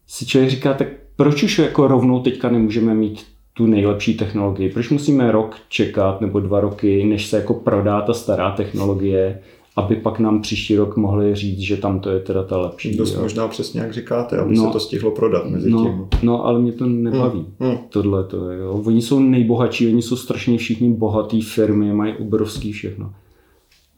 si 0.06 0.26
člověk 0.26 0.50
říká, 0.50 0.74
tak 0.74 0.88
proč 1.16 1.42
už 1.42 1.58
jako 1.58 1.88
rovnou 1.88 2.20
teďka 2.20 2.50
nemůžeme 2.50 2.94
mít 2.94 3.22
tu 3.54 3.66
nejlepší 3.66 4.14
technologii. 4.14 4.70
Proč 4.70 4.90
musíme 4.90 5.32
rok 5.32 5.56
čekat 5.68 6.20
nebo 6.20 6.40
dva 6.40 6.60
roky, 6.60 7.04
než 7.04 7.26
se 7.26 7.36
jako 7.36 7.54
prodá 7.54 8.00
ta 8.00 8.14
stará 8.14 8.50
technologie, 8.50 9.38
aby 9.76 9.96
pak 9.96 10.18
nám 10.18 10.42
příští 10.42 10.76
rok 10.76 10.96
mohli 10.96 11.34
říct, 11.34 11.58
že 11.60 11.76
tam 11.76 12.00
to 12.00 12.10
je 12.10 12.20
teda 12.20 12.42
ta 12.42 12.56
lepší. 12.58 12.96
Dost 12.96 13.14
jo. 13.14 13.22
možná 13.22 13.48
přesně 13.48 13.80
jak 13.80 13.92
říkáte, 13.94 14.38
aby 14.38 14.54
No. 14.56 14.66
se 14.66 14.72
to 14.72 14.80
stihlo 14.80 15.10
prodat 15.10 15.46
mezi 15.46 15.70
No, 15.70 15.84
tím. 15.84 16.08
no, 16.22 16.46
ale 16.46 16.60
mě 16.60 16.72
to 16.72 16.86
nebaví. 16.86 17.46
Hmm. 17.60 17.78
Tohle 17.88 18.24
to 18.24 18.50
je, 18.50 18.58
jo. 18.60 18.82
Oni 18.84 19.02
jsou 19.02 19.18
nejbohatší, 19.20 19.86
oni 19.92 20.02
jsou 20.02 20.16
strašně 20.16 20.58
všichni 20.58 20.92
bohatý 20.92 21.42
firmy, 21.42 21.92
mají 21.92 22.14
obrovský 22.14 22.72
všechno. 22.72 23.12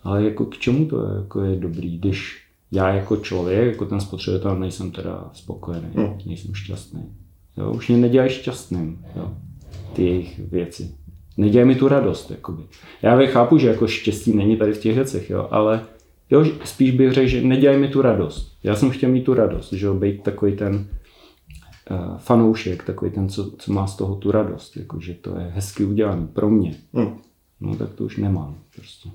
Ale 0.05 0.25
jako 0.25 0.45
k 0.45 0.59
čemu 0.59 0.87
to 0.87 1.07
je, 1.11 1.17
jako 1.17 1.41
je 1.41 1.57
dobrý, 1.57 1.99
když 1.99 2.43
já 2.73 2.89
jako 2.95 3.17
člověk, 3.17 3.67
jako 3.73 3.85
ten 3.87 4.01
spotřebitel 4.01 4.59
nejsem 4.59 4.91
teda 4.91 5.31
spokojený, 5.33 5.87
Hmm. 5.95 6.19
nejsem 6.27 6.55
šťastný. 6.55 7.03
Jo, 7.57 7.73
už 7.73 7.89
mě 7.89 7.99
nedělají 7.99 8.31
šťastným, 8.31 9.05
jo, 9.17 9.33
ty 9.93 10.05
jejich 10.05 10.39
věci. 10.39 10.95
Nedělají 11.37 11.69
mi 11.69 11.75
tu 11.75 11.89
radost, 11.89 12.31
jakoby. 12.31 12.63
Já 13.03 13.17
vě- 13.19 13.27
chápu, 13.27 13.59
že 13.59 13.69
jako 13.69 13.87
štěstí 13.87 14.37
není 14.37 14.57
tady 14.57 14.73
v 14.73 14.79
těch 14.81 14.95
věcech, 14.95 15.31
jo, 15.31 15.49
ale 15.51 15.81
jo, 16.31 16.45
spíš 16.65 16.91
bych 16.91 17.13
řekl, 17.13 17.29
že 17.29 17.43
nedělají 17.43 17.81
mi 17.81 17.89
tu 17.89 18.03
radost. 18.03 18.57
Já 18.63 18.75
jsem 18.77 18.91
chtěl 18.91 19.11
mít 19.11 19.25
tu 19.25 19.35
radost, 19.35 19.73
že 19.73 19.87
jo, 19.87 19.95
být 19.95 20.23
takový 20.23 20.57
ten 20.57 20.75
uh, 21.91 22.17
fanoušek, 22.19 22.85
takový 22.85 23.11
ten, 23.11 23.29
co, 23.29 23.51
co 23.59 23.73
má 23.73 23.87
z 23.87 23.97
toho 23.97 24.15
tu 24.15 24.31
radost, 24.31 24.77
jako, 24.77 25.01
že 25.01 25.15
to 25.15 25.39
je 25.39 25.51
hezky 25.55 25.85
udělané 25.85 26.27
pro 26.27 26.51
mě. 26.51 26.75
Hmm. 26.95 27.17
No 27.61 27.77
tak 27.77 27.95
to 27.95 28.05
už 28.05 28.17
nemám 28.17 28.57
prostě. 28.77 29.09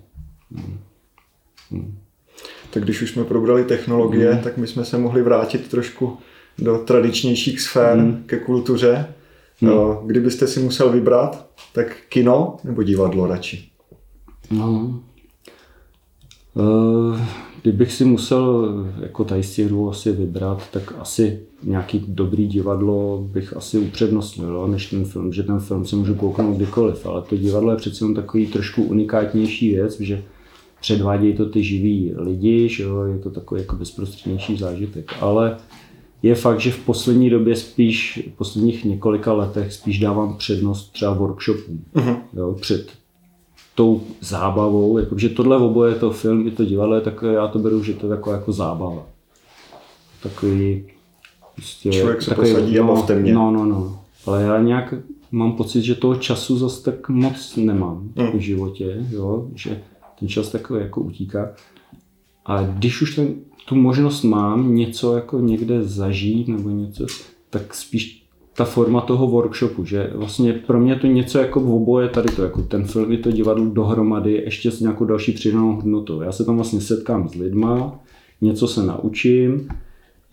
Tak 2.73 2.83
když 2.83 3.01
už 3.01 3.11
jsme 3.11 3.23
probrali 3.23 3.63
technologie, 3.63 4.31
Hmm. 4.33 4.43
tak 4.43 4.57
my 4.57 4.67
jsme 4.67 4.85
se 4.85 4.97
mohli 4.97 5.21
vrátit 5.21 5.67
trošku 5.67 6.17
do 6.57 6.77
tradičnějších 6.77 7.61
sfér 7.61 7.97
Hmm. 7.97 8.23
ke 8.25 8.37
kultuře. 8.39 9.05
Eh, 9.63 9.67
Kdybyste 10.05 10.47
si 10.47 10.59
musel 10.59 10.89
vybrat, 10.91 11.47
tak 11.73 11.97
kino 12.09 12.57
nebo 12.63 12.83
divadlo 12.83 13.27
radši? 13.27 13.69
No. 14.51 14.99
Uh, 16.53 17.19
kdybych 17.61 17.93
si 17.93 18.05
musel 18.05 18.69
jako 19.01 19.23
tady 19.23 19.43
z 19.43 19.55
těch 19.55 19.67
dvou 19.67 19.89
asi 19.89 20.11
vybrat, 20.11 20.63
tak 20.71 20.93
asi 20.99 21.39
nějaký 21.63 22.05
dobrý 22.07 22.47
divadlo 22.47 23.27
bych 23.31 23.57
asi 23.57 23.77
upřednostnil, 23.77 24.67
než 24.67 24.85
ten 24.89 25.05
film, 25.05 25.33
že 25.33 25.43
ten 25.43 25.59
film 25.59 25.85
si 25.85 25.95
můžu 25.95 26.15
kouknout 26.15 26.55
kdykoliv, 26.55 27.05
ale 27.05 27.21
to 27.21 27.37
divadlo 27.37 27.71
je 27.71 27.77
přece 27.77 28.03
jenom 28.03 28.15
takový 28.15 28.47
trošku 28.47 28.83
unikátnější 28.83 29.73
věc, 29.75 29.99
že 29.99 30.23
předvádějí 30.81 31.33
to 31.33 31.49
ty 31.49 31.63
živí 31.63 32.13
lidi, 32.17 32.69
že 32.69 32.83
jo, 32.83 33.03
je 33.03 33.17
to 33.19 33.29
takový 33.29 33.61
jako 33.61 33.75
bezprostřednější 33.75 34.57
zážitek, 34.57 35.13
ale 35.21 35.57
je 36.23 36.35
fakt, 36.35 36.59
že 36.59 36.71
v 36.71 36.79
poslední 36.79 37.29
době 37.29 37.55
spíš, 37.55 38.23
v 38.33 38.37
posledních 38.37 38.85
několika 38.85 39.33
letech 39.33 39.73
spíš 39.73 39.99
dávám 39.99 40.37
přednost 40.37 40.91
třeba 40.91 41.13
workshopům, 41.13 41.83
jo, 42.33 42.55
před 42.61 42.87
tou 43.75 44.01
zábavou, 44.21 44.97
jako, 44.97 45.17
že 45.17 45.29
tohle 45.29 45.57
oboje, 45.57 45.95
to 45.95 46.11
film 46.11 46.47
i 46.47 46.51
to 46.51 46.65
divadlo, 46.65 46.95
je 46.95 47.01
takové, 47.01 47.33
já 47.33 47.47
to 47.47 47.59
beru, 47.59 47.83
že 47.83 47.93
to 47.93 48.05
je 48.05 48.15
taková 48.15 48.35
jako 48.35 48.51
zábava. 48.51 49.05
Takový, 50.23 50.83
prostě, 51.55 51.89
Člověk 51.91 52.21
se 52.21 52.29
takový, 52.29 52.51
posadí 52.53 52.79
a 52.79 52.85
no, 52.85 52.93
bavte 52.95 53.15
mě. 53.19 53.33
No, 53.33 53.51
no, 53.51 53.65
no. 53.65 53.99
Ale 54.25 54.43
já 54.43 54.61
nějak 54.61 54.93
mám 55.31 55.51
pocit, 55.53 55.81
že 55.81 55.95
toho 55.95 56.15
času 56.15 56.57
zase 56.57 56.83
tak 56.83 57.09
moc 57.09 57.55
nemám 57.55 58.09
Mm. 58.15 58.31
v 58.39 58.41
životě, 58.41 59.05
jo? 59.11 59.47
že 59.55 59.81
ten 60.19 60.27
čas 60.27 60.49
takový 60.49 60.81
jako 60.81 61.01
utíká. 61.01 61.53
A 62.45 62.63
když 62.63 63.01
už 63.01 63.15
ten, 63.15 63.35
tu 63.67 63.75
možnost 63.75 64.23
mám 64.23 64.75
něco 64.75 65.15
jako 65.15 65.39
někde 65.39 65.83
zažít 65.83 66.47
nebo 66.47 66.69
něco, 66.69 67.05
tak 67.49 67.73
spíš 67.73 68.27
ta 68.57 68.65
forma 68.65 69.01
toho 69.01 69.27
workshopu, 69.27 69.85
že 69.85 70.11
vlastně 70.15 70.53
pro 70.53 70.79
mě 70.79 70.95
to 70.95 71.07
něco 71.07 71.39
jako 71.39 71.59
v 71.59 71.71
oboje 71.71 72.09
tady 72.09 72.35
to, 72.35 72.43
jako 72.43 72.61
ten 72.61 72.85
film 72.85 73.11
i 73.11 73.17
to 73.17 73.31
divadlo 73.31 73.65
dohromady 73.65 74.33
ještě 74.33 74.71
s 74.71 74.79
nějakou 74.79 75.05
další 75.05 75.31
přidanou 75.31 75.75
hodnotou. 75.75 76.21
Já 76.21 76.31
se 76.31 76.45
tam 76.45 76.55
vlastně 76.55 76.81
setkám 76.81 77.29
s 77.29 77.35
lidma, 77.35 77.99
něco 78.41 78.67
se 78.67 78.83
naučím, 78.83 79.67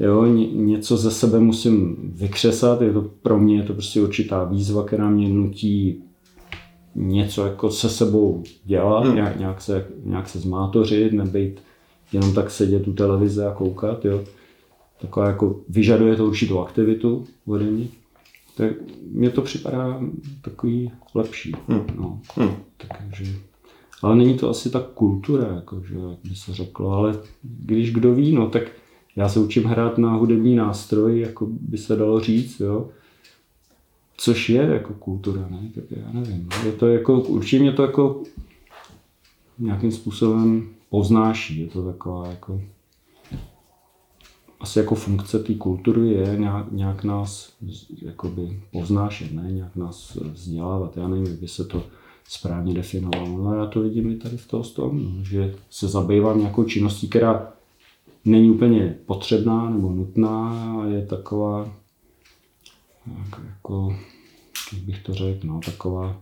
jo, 0.00 0.26
ně, 0.26 0.46
něco 0.46 0.96
ze 0.96 1.10
sebe 1.10 1.40
musím 1.40 1.96
vykřesat, 2.14 2.80
je 2.80 2.92
to 2.92 3.10
pro 3.22 3.38
mě 3.38 3.56
je 3.56 3.62
to 3.62 3.72
prostě 3.72 4.00
určitá 4.00 4.44
výzva, 4.44 4.84
která 4.84 5.10
mě 5.10 5.28
nutí 5.28 6.02
něco 6.94 7.46
jako 7.46 7.70
se 7.70 7.88
sebou 7.88 8.42
dělat, 8.64 9.04
Hmm. 9.04 9.14
nějak, 9.14 9.38
nějak, 9.38 9.60
se, 9.60 9.86
nějak 10.04 10.28
se 10.28 10.38
zmátořit, 10.38 11.12
nebejt 11.12 11.62
jenom 12.12 12.34
tak 12.34 12.50
sedět 12.50 12.88
u 12.88 12.92
televize 12.92 13.46
a 13.46 13.54
koukat, 13.54 14.04
jo. 14.04 14.24
Taková 15.00 15.26
jako 15.26 15.60
vyžaduje 15.68 16.16
to 16.16 16.26
určitou 16.26 16.58
aktivitu 16.58 17.24
ode 17.46 17.64
mě. 17.64 17.86
Tak 18.56 18.70
mně 19.12 19.30
to 19.30 19.42
připadá 19.42 20.00
takový 20.42 20.90
lepší. 21.14 21.52
Hmm. 21.68 21.86
No. 21.98 22.20
Hmm. 22.34 22.54
Takže, 22.76 23.24
ale 24.02 24.16
není 24.16 24.38
to 24.38 24.50
asi 24.50 24.70
ta 24.70 24.80
kultura, 24.94 25.54
jako, 25.54 25.82
že, 25.88 25.94
jak 25.94 26.18
by 26.24 26.34
se 26.34 26.54
řeklo, 26.54 26.90
ale 26.90 27.18
když 27.42 27.92
kdo 27.92 28.14
ví, 28.14 28.32
no, 28.32 28.48
tak 28.50 28.62
já 29.16 29.28
se 29.28 29.40
učím 29.40 29.64
hrát 29.64 29.98
na 29.98 30.14
hudební 30.14 30.56
nástroj, 30.56 31.20
jako 31.20 31.46
by 31.50 31.78
se 31.78 31.96
dalo 31.96 32.20
říct, 32.20 32.60
jo. 32.60 32.88
Což 34.16 34.50
je 34.50 34.62
jako 34.62 34.92
kultura, 34.92 35.48
ne? 35.50 35.70
Tak 35.74 35.84
já 35.90 36.12
nevím. 36.12 36.48
no. 36.50 36.66
Je 36.66 36.72
to 36.72 36.88
jako, 36.88 37.20
určitě 37.20 37.62
mě 37.62 37.72
to 37.72 37.82
jako 37.82 38.22
nějakým 39.58 39.92
způsobem 39.92 40.68
poznáší. 40.90 41.60
Je 41.60 41.66
to 41.66 41.84
taková 41.84 42.28
jako 42.28 42.60
asi 44.60 44.78
jako 44.78 44.94
funkce 44.94 45.38
té 45.38 45.54
kultury 45.54 46.08
je 46.08 46.36
nějak, 46.36 46.72
nějak 46.72 47.04
nás 47.04 47.52
jakoby 48.02 48.60
povznášet, 48.72 49.32
ne? 49.32 49.52
nějak 49.52 49.76
nás 49.76 50.18
vzdělávat. 50.32 50.96
Já 50.96 51.08
nevím, 51.08 51.26
jak 51.26 51.38
by 51.38 51.48
se 51.48 51.64
to 51.64 51.82
správně 52.28 52.74
definovalo, 52.74 53.46
ale 53.46 53.56
já 53.56 53.66
to 53.66 53.80
vidím 53.80 54.10
i 54.10 54.16
tady 54.16 54.36
v 54.36 54.48
toho 54.48 54.64
tom, 54.64 55.04
no, 55.04 55.24
že 55.24 55.54
se 55.70 55.88
zabývám 55.88 56.38
nějakou 56.38 56.64
činností, 56.64 57.08
která 57.08 57.52
není 58.24 58.50
úplně 58.50 58.96
potřebná 59.06 59.70
nebo 59.70 59.90
nutná 59.90 60.50
a 60.82 60.86
je 60.86 61.06
taková 61.06 61.72
jak, 63.06 63.40
jako, 63.48 63.96
jak 64.72 64.82
bych 64.82 65.02
to 65.02 65.14
řekl, 65.14 65.46
no, 65.46 65.60
taková 65.64 66.20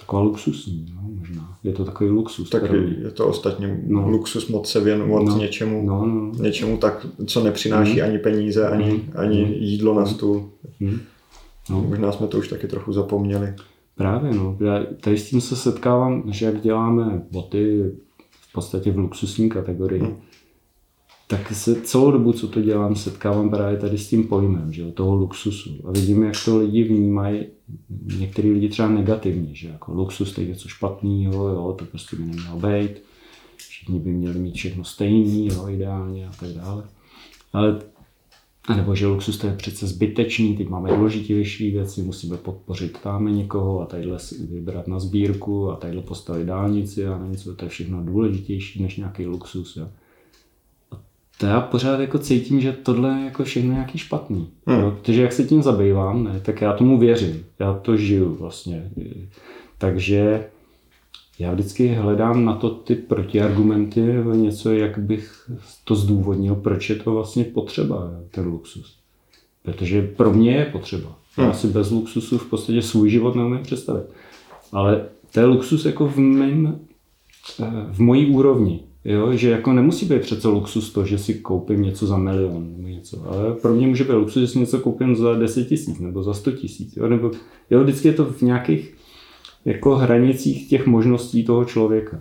taková 0.00 0.22
luxusní, 0.22 0.86
no, 0.94 1.00
možná. 1.18 1.58
Je 1.64 1.72
to 1.72 1.84
takový 1.84 2.10
luxus. 2.10 2.50
Tak 2.50 2.64
který- 2.64 2.96
je 3.02 3.10
to 3.10 3.28
ostatně 3.28 3.80
No. 3.86 4.08
luxus 4.08 4.48
moc 4.48 4.70
se 4.70 4.80
věnovat 4.80 5.22
No. 5.24 5.36
něčemu, 5.38 5.86
No, 5.86 6.06
no. 6.06 6.32
něčemu 6.42 6.76
tak, 6.76 7.06
co 7.26 7.44
nepřináší 7.44 8.02
ani 8.02 8.18
peníze, 8.18 8.68
ani, 8.68 8.92
Mm. 8.92 9.12
ani 9.16 9.44
Mm. 9.44 9.52
jídlo 9.52 9.94
na 9.94 10.06
stůl. 10.06 10.50
Hm. 10.80 10.98
No. 11.70 11.82
Možná 11.82 12.12
jsme 12.12 12.26
to 12.26 12.38
už 12.38 12.48
taky 12.48 12.68
trochu 12.68 12.92
zapomněli. 12.92 13.54
Právě, 13.96 14.34
no. 14.34 14.56
Já 14.60 14.84
tady 15.00 15.18
s 15.18 15.30
tím 15.30 15.40
se 15.40 15.56
setkávám, 15.56 16.22
že 16.26 16.46
jak 16.46 16.60
děláme 16.60 17.22
boty 17.30 17.92
v 18.30 18.52
podstatě 18.52 18.90
v 18.92 18.98
luxusní 18.98 19.48
kategorii, 19.48 20.00
Hmm. 20.02 20.16
Tak 21.32 21.52
se 21.52 21.82
celou 21.82 22.10
dobu, 22.10 22.32
co 22.32 22.48
to 22.48 22.62
dělám, 22.62 22.96
setkávám 22.96 23.50
právě 23.50 23.78
tady 23.78 23.98
s 23.98 24.08
tím 24.08 24.28
pojmem, 24.28 24.72
že 24.72 24.82
jo, 24.82 24.90
toho 24.90 25.14
luxusu. 25.14 25.70
A 25.84 25.90
vidím, 25.90 26.22
jak 26.22 26.34
to 26.44 26.58
lidi 26.58 26.82
vnímají, 26.82 27.46
některý 28.18 28.50
lidi 28.50 28.68
třeba 28.68 28.88
negativně, 28.88 29.54
že 29.54 29.68
jako 29.68 29.92
luxus 29.92 30.32
to 30.32 30.40
je 30.40 30.46
něco 30.46 30.68
špatného, 30.68 31.48
jo, 31.48 31.74
to 31.78 31.84
prostě 31.84 32.16
by 32.16 32.22
nemělo 32.22 32.56
být. 32.56 33.02
Všichni 33.56 34.00
by 34.00 34.12
měli 34.12 34.38
mít 34.38 34.54
všechno 34.54 34.84
stejný, 34.84 35.46
jo, 35.46 35.68
ideálně 35.68 36.28
a 36.28 36.32
tak 36.40 36.48
dále. 36.48 36.84
Ale 37.52 37.80
a 38.68 38.76
nebo 38.76 38.94
že 38.94 39.06
luxus 39.06 39.38
to 39.38 39.46
je 39.46 39.52
přece 39.56 39.86
zbytečný, 39.86 40.56
teď 40.56 40.68
máme 40.68 40.96
důležitější 40.96 41.70
věci, 41.70 42.02
musíme 42.02 42.36
podpořit 42.36 42.98
tam 43.02 43.36
někoho 43.36 43.80
a 43.80 43.86
tadyhle 43.86 44.18
si 44.18 44.46
vybrat 44.46 44.88
na 44.88 44.98
sbírku 44.98 45.70
a 45.70 45.76
tadyhle 45.76 46.02
postavit 46.02 46.44
dálnici 46.44 47.06
a 47.06 47.18
nevím 47.18 47.36
co, 47.36 47.54
to 47.54 47.64
je 47.64 47.68
všechno 47.68 48.04
důležitější 48.04 48.82
než 48.82 48.96
nějaký 48.96 49.26
luxus. 49.26 49.76
Jo. 49.76 49.88
To 51.42 51.46
já 51.46 51.60
pořád 51.60 52.00
jako 52.00 52.18
cítím, 52.18 52.60
že 52.60 52.72
tohle 52.72 53.18
je 53.18 53.24
jako 53.24 53.44
všechno 53.44 53.72
nějaký 53.72 53.98
špatný. 53.98 54.48
Hmm. 54.66 54.90
Protože 54.90 55.22
jak 55.22 55.32
se 55.32 55.44
tím 55.44 55.62
zabývám, 55.62 56.24
ne, 56.24 56.40
tak 56.40 56.60
já 56.60 56.72
tomu 56.72 56.98
věřím. 56.98 57.44
Já 57.58 57.74
to 57.74 57.96
žiju 57.96 58.34
vlastně. 58.34 58.90
Takže 59.78 60.46
já 61.38 61.52
vždycky 61.52 61.88
hledám 61.88 62.44
na 62.44 62.54
to 62.54 62.70
ty 62.70 62.94
protiargumenty, 62.94 64.00
něco, 64.34 64.72
jak 64.72 64.98
bych 64.98 65.50
to 65.84 65.94
zdůvodnil, 65.94 66.54
proč 66.54 66.90
je 66.90 66.96
to 66.96 67.12
vlastně 67.12 67.44
potřeba, 67.44 68.10
ten 68.30 68.46
luxus. 68.46 68.96
Protože 69.62 70.02
pro 70.02 70.32
mě 70.32 70.54
je 70.54 70.64
potřeba. 70.64 71.16
Já 71.38 71.44
Hmm. 71.44 71.54
si 71.54 71.66
bez 71.66 71.90
luxusu 71.90 72.38
v 72.38 72.50
podstatě 72.50 72.82
svůj 72.82 73.10
život 73.10 73.34
neumím 73.34 73.62
představit. 73.62 74.04
Ale 74.72 75.04
to 75.32 75.40
je 75.40 75.46
luxus 75.46 75.84
jako 75.84 76.06
v 76.06 76.16
mém, 76.18 76.78
eh, 77.60 77.64
v 77.92 77.98
mojí 77.98 78.26
úrovni. 78.26 78.80
Jo? 79.04 79.32
Že 79.32 79.50
jako 79.50 79.72
nemusí 79.72 80.06
být 80.06 80.20
přece 80.22 80.48
luxus 80.48 80.92
to, 80.92 81.04
že 81.04 81.18
si 81.18 81.34
koupím 81.34 81.82
něco 81.82 82.06
za 82.06 82.16
milion 82.16 82.72
nebo 82.76 82.88
něco. 82.88 83.28
Ale 83.28 83.54
pro 83.54 83.74
mě 83.74 83.86
může 83.86 84.04
být 84.04 84.12
luxus, 84.12 84.40
že 84.40 84.46
si 84.46 84.58
něco 84.58 84.78
koupím 84.78 85.16
za 85.16 85.34
10 85.34 85.64
tisíc 85.64 85.98
nebo 85.98 86.22
za 86.22 86.34
100 86.34 86.52
tisíc. 86.52 86.96
Jo? 86.96 87.08
Nebo, 87.08 87.30
jo, 87.70 87.82
vždycky 87.82 88.08
je 88.08 88.14
to 88.14 88.24
v 88.24 88.42
nějakých 88.42 88.94
jako 89.64 89.96
hranicích 89.96 90.68
těch 90.68 90.86
možností 90.86 91.44
toho 91.44 91.64
člověka. 91.64 92.18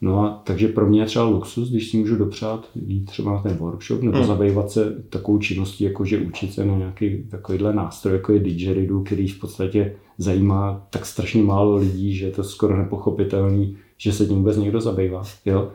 No 0.00 0.20
a 0.24 0.42
takže 0.44 0.68
pro 0.68 0.86
mě 0.86 1.00
je 1.00 1.06
třeba 1.06 1.24
luxus, 1.24 1.70
když 1.70 1.90
si 1.90 1.96
můžu 1.96 2.16
dopřát 2.16 2.68
jít 2.74 3.04
třeba 3.04 3.32
na 3.32 3.42
ten 3.42 3.56
workshop 3.56 4.02
nebo 4.02 4.16
hmm. 4.16 4.26
zabývat 4.26 4.70
se 4.70 4.96
takovou 5.10 5.38
činností, 5.38 5.84
jako 5.84 6.04
že 6.04 6.18
učit 6.18 6.52
se 6.52 6.64
na 6.64 6.76
nějaký 6.76 7.24
takovýhle 7.30 7.72
nástroj, 7.72 8.14
jako 8.14 8.32
je 8.32 8.40
didgeridoo, 8.40 9.02
který 9.02 9.28
v 9.28 9.40
podstatě 9.40 9.94
zajímá 10.18 10.86
tak 10.90 11.06
strašně 11.06 11.42
málo 11.42 11.76
lidí, 11.76 12.14
že 12.14 12.26
je 12.26 12.32
to 12.32 12.44
skoro 12.44 12.76
nepochopitelný, 12.76 13.76
že 13.98 14.12
se 14.12 14.26
tím 14.26 14.36
vůbec 14.36 14.56
někdo 14.56 14.80
zabývá. 14.80 15.22
Jo? 15.44 15.70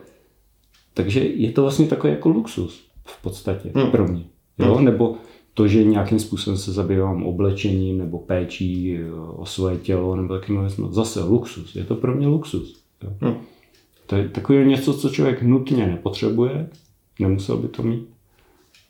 Takže 0.93 1.19
je 1.19 1.51
to 1.51 1.61
vlastně 1.61 1.87
takový 1.87 2.13
jako 2.13 2.29
luxus 2.29 2.83
v 3.05 3.21
podstatě 3.21 3.71
hmm. 3.75 3.91
pro 3.91 4.07
mě. 4.07 4.23
Jo? 4.59 4.75
Hmm. 4.75 4.85
Nebo 4.85 5.15
to, 5.53 5.67
že 5.67 5.83
nějakým 5.83 6.19
způsobem 6.19 6.57
se 6.57 6.71
zabývám 6.71 7.23
oblečením 7.23 7.97
nebo 7.97 8.19
péčí 8.19 8.99
o 9.35 9.45
svoje 9.45 9.77
tělo 9.77 10.15
nebo 10.15 10.39
takým 10.39 10.69
zase 10.89 11.23
luxus. 11.23 11.75
Je 11.75 11.83
to 11.83 11.95
pro 11.95 12.15
mě 12.15 12.27
luxus. 12.27 12.83
Jo? 13.03 13.13
Hmm. 13.21 13.35
To 14.05 14.15
je 14.15 14.29
takové 14.29 14.65
něco, 14.65 14.93
co 14.93 15.09
člověk 15.09 15.41
nutně 15.41 15.87
nepotřebuje, 15.87 16.69
nemusel 17.19 17.57
by 17.57 17.67
to 17.67 17.83
mít, 17.83 18.09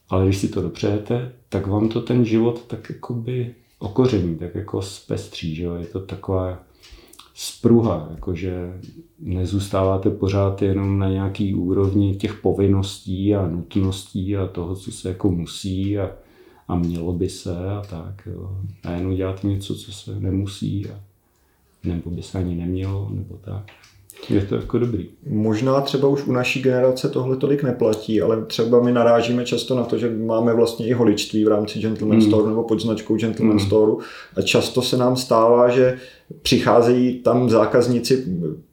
ale 0.10 0.26
když 0.26 0.38
si 0.38 0.48
to 0.48 0.62
dopřejete, 0.62 1.34
tak 1.50 1.68
vám 1.68 1.90
to 1.90 2.02
ten 2.02 2.26
život 2.26 2.66
tak 2.68 2.90
jakoby 2.90 3.56
okoření, 3.80 4.36
tak 4.36 4.56
jako 4.56 4.82
zpestří, 4.82 5.56
že 5.56 5.64
jo? 5.64 5.76
je 5.76 5.86
to 5.86 6.00
taková 6.00 6.64
spruha, 7.34 8.08
jakože 8.12 8.74
nezůstáváte 9.20 10.10
pořád 10.10 10.62
jenom 10.62 11.00
na 11.00 11.10
nějaký 11.10 11.56
úrovni 11.56 12.16
těch 12.16 12.34
povinností 12.34 13.36
a 13.36 13.48
nutností 13.48 14.38
a 14.38 14.48
toho, 14.48 14.76
co 14.76 14.92
se 14.92 15.10
jako 15.10 15.32
musí 15.32 16.00
a, 16.00 16.12
a 16.68 16.76
mělo 16.76 17.14
by 17.14 17.30
se 17.30 17.56
a 17.70 17.82
tak. 17.90 18.28
Jo. 18.34 18.58
A 18.84 18.92
jenom 18.92 19.16
dělat 19.16 19.44
něco, 19.44 19.76
co 19.76 19.92
se 19.92 20.20
nemusí 20.20 20.90
a 20.90 21.00
nebo 21.84 22.10
by 22.10 22.22
se 22.22 22.38
ani 22.38 22.56
nemělo, 22.56 23.10
nebo 23.12 23.36
tak. 23.42 23.64
Je 24.30 24.42
to 24.42 24.56
jako 24.56 24.80
dobrý. 24.80 25.08
Možná 25.28 25.82
třeba 25.82 26.08
už 26.08 26.28
u 26.28 26.32
naší 26.32 26.62
generace 26.62 27.10
tohle 27.10 27.38
tolik 27.38 27.64
neplatí, 27.64 28.22
ale 28.22 28.46
třeba 28.46 28.80
my 28.84 28.92
narážíme 28.92 29.46
často 29.46 29.76
na 29.76 29.84
to, 29.84 29.98
že 29.98 30.10
máme 30.10 30.54
vlastně 30.54 30.88
i 30.88 30.94
holičství 30.94 31.46
v 31.46 31.48
rámci 31.48 31.80
Gentleman 31.80 32.18
mm. 32.18 32.22
Store 32.22 32.50
nebo 32.50 32.64
pod 32.64 32.80
značkou 32.80 33.18
Gentleman 33.18 33.58
mm. 33.58 33.66
Store 33.66 33.92
a 34.36 34.42
často 34.42 34.82
se 34.82 34.98
nám 34.98 35.16
stává, 35.16 35.70
že 35.70 35.98
přicházejí 36.42 37.20
tam 37.20 37.50
zákazníci 37.50 38.26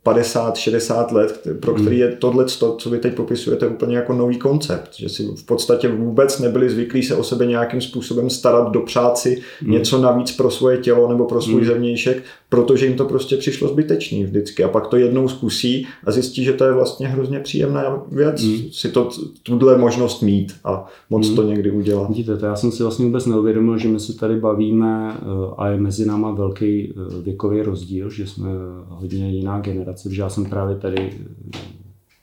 50-60 0.04 1.12
let, 1.12 1.48
pro 1.60 1.74
který 1.74 1.98
je 1.98 2.08
tohle, 2.08 2.44
co 2.78 2.90
vy 2.90 2.98
teď 2.98 3.14
popisujete, 3.14 3.66
úplně 3.66 3.96
jako 3.96 4.12
nový 4.12 4.38
koncept. 4.38 4.90
Že 4.96 5.08
si 5.08 5.22
v 5.36 5.46
podstatě 5.46 5.88
vůbec 5.88 6.38
nebyli 6.38 6.70
zvyklí 6.70 7.02
se 7.02 7.14
o 7.14 7.24
sebe 7.24 7.46
nějakým 7.46 7.80
způsobem 7.80 8.30
starat, 8.30 8.72
dopřát 8.72 9.18
si 9.18 9.42
hmm. 9.60 9.72
něco 9.72 10.00
navíc 10.00 10.32
pro 10.32 10.50
svoje 10.50 10.78
tělo 10.78 11.08
nebo 11.08 11.24
pro 11.24 11.42
svůj 11.42 11.60
hmm. 11.60 11.70
zevnějšek, 11.70 12.22
protože 12.48 12.86
jim 12.86 12.96
to 12.96 13.04
prostě 13.04 13.36
přišlo 13.36 13.68
zbytečný 13.68 14.24
vždycky. 14.24 14.64
A 14.64 14.68
pak 14.68 14.86
to 14.86 14.96
jednou 14.96 15.28
zkusí 15.28 15.86
a 16.04 16.10
zjistí, 16.10 16.44
že 16.44 16.52
to 16.52 16.64
je 16.64 16.72
vlastně 16.72 17.08
hrozně 17.08 17.40
příjemná 17.40 18.02
věc, 18.12 18.42
hmm. 18.42 18.58
si 18.72 18.88
to, 18.88 19.10
tuhle 19.42 19.78
možnost 19.78 20.22
mít 20.22 20.52
a 20.64 20.86
moc 21.10 21.26
hmm. 21.26 21.36
to 21.36 21.42
někdy 21.42 21.70
udělat. 21.70 22.08
Vidíte, 22.08 22.36
to 22.36 22.46
já 22.46 22.56
jsem 22.56 22.72
si 22.72 22.82
vlastně 22.82 23.04
vůbec 23.04 23.26
neuvědomil, 23.26 23.78
že 23.78 23.88
my 23.88 24.00
se 24.00 24.16
tady 24.16 24.36
bavíme 24.36 25.16
eh, 25.16 25.24
a 25.56 25.68
je 25.68 25.80
mezi 25.80 26.06
náma 26.06 26.30
velký 26.30 26.92
eh, 26.96 27.22
věkový 27.40 27.62
rozdíl, 27.62 28.10
že 28.10 28.26
jsme 28.26 28.48
hodně 28.88 29.30
jiná 29.30 29.60
generace, 29.60 30.14
že 30.14 30.22
já 30.22 30.28
jsem 30.28 30.44
právě 30.44 30.76
tady, 30.76 31.12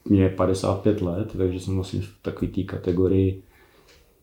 mě 0.08 0.22
je 0.22 0.28
55 0.28 1.02
let, 1.02 1.34
takže 1.36 1.60
jsem 1.60 1.74
vlastně 1.74 2.00
v 2.00 2.08
takové 2.22 2.50
té 2.50 2.62
kategorii 2.62 3.42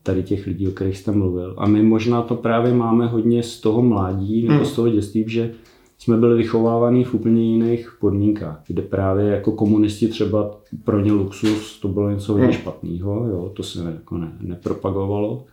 tady 0.04 0.24
těch 0.24 0.48
lidí, 0.48 0.68
o 0.68 0.72
kterých 0.72 0.98
jste 0.98 1.12
mluvil. 1.12 1.56
A 1.58 1.68
my 1.68 1.84
možná 1.84 2.22
to 2.22 2.36
právě 2.36 2.74
máme 2.74 3.08
hodně 3.08 3.44
z 3.44 3.60
toho 3.60 3.82
mládí 3.82 4.42
nebo 4.42 4.56
hmm. 4.56 4.66
z 4.66 4.74
toho 4.74 4.90
dětství, 4.90 5.24
že 5.28 5.54
jsme 5.98 6.18
byli 6.18 6.38
vychovávaní 6.38 7.04
v 7.04 7.14
úplně 7.14 7.44
jiných 7.44 7.98
podmínkách, 8.00 8.64
kde 8.68 8.82
právě 8.82 9.26
jako 9.26 9.52
komunisti 9.52 10.08
třeba 10.08 10.58
pro 10.84 11.00
ně 11.00 11.12
luxus 11.12 11.80
to 11.80 11.88
bylo 11.88 12.10
něco 12.10 12.32
hodně 12.32 12.48
hmm. 12.48 12.56
špatného, 12.56 13.28
jo, 13.28 13.52
to 13.56 13.64
se 13.64 13.92
jako 13.94 14.18
ne, 14.18 14.38
nepropagovalo. 14.40 15.46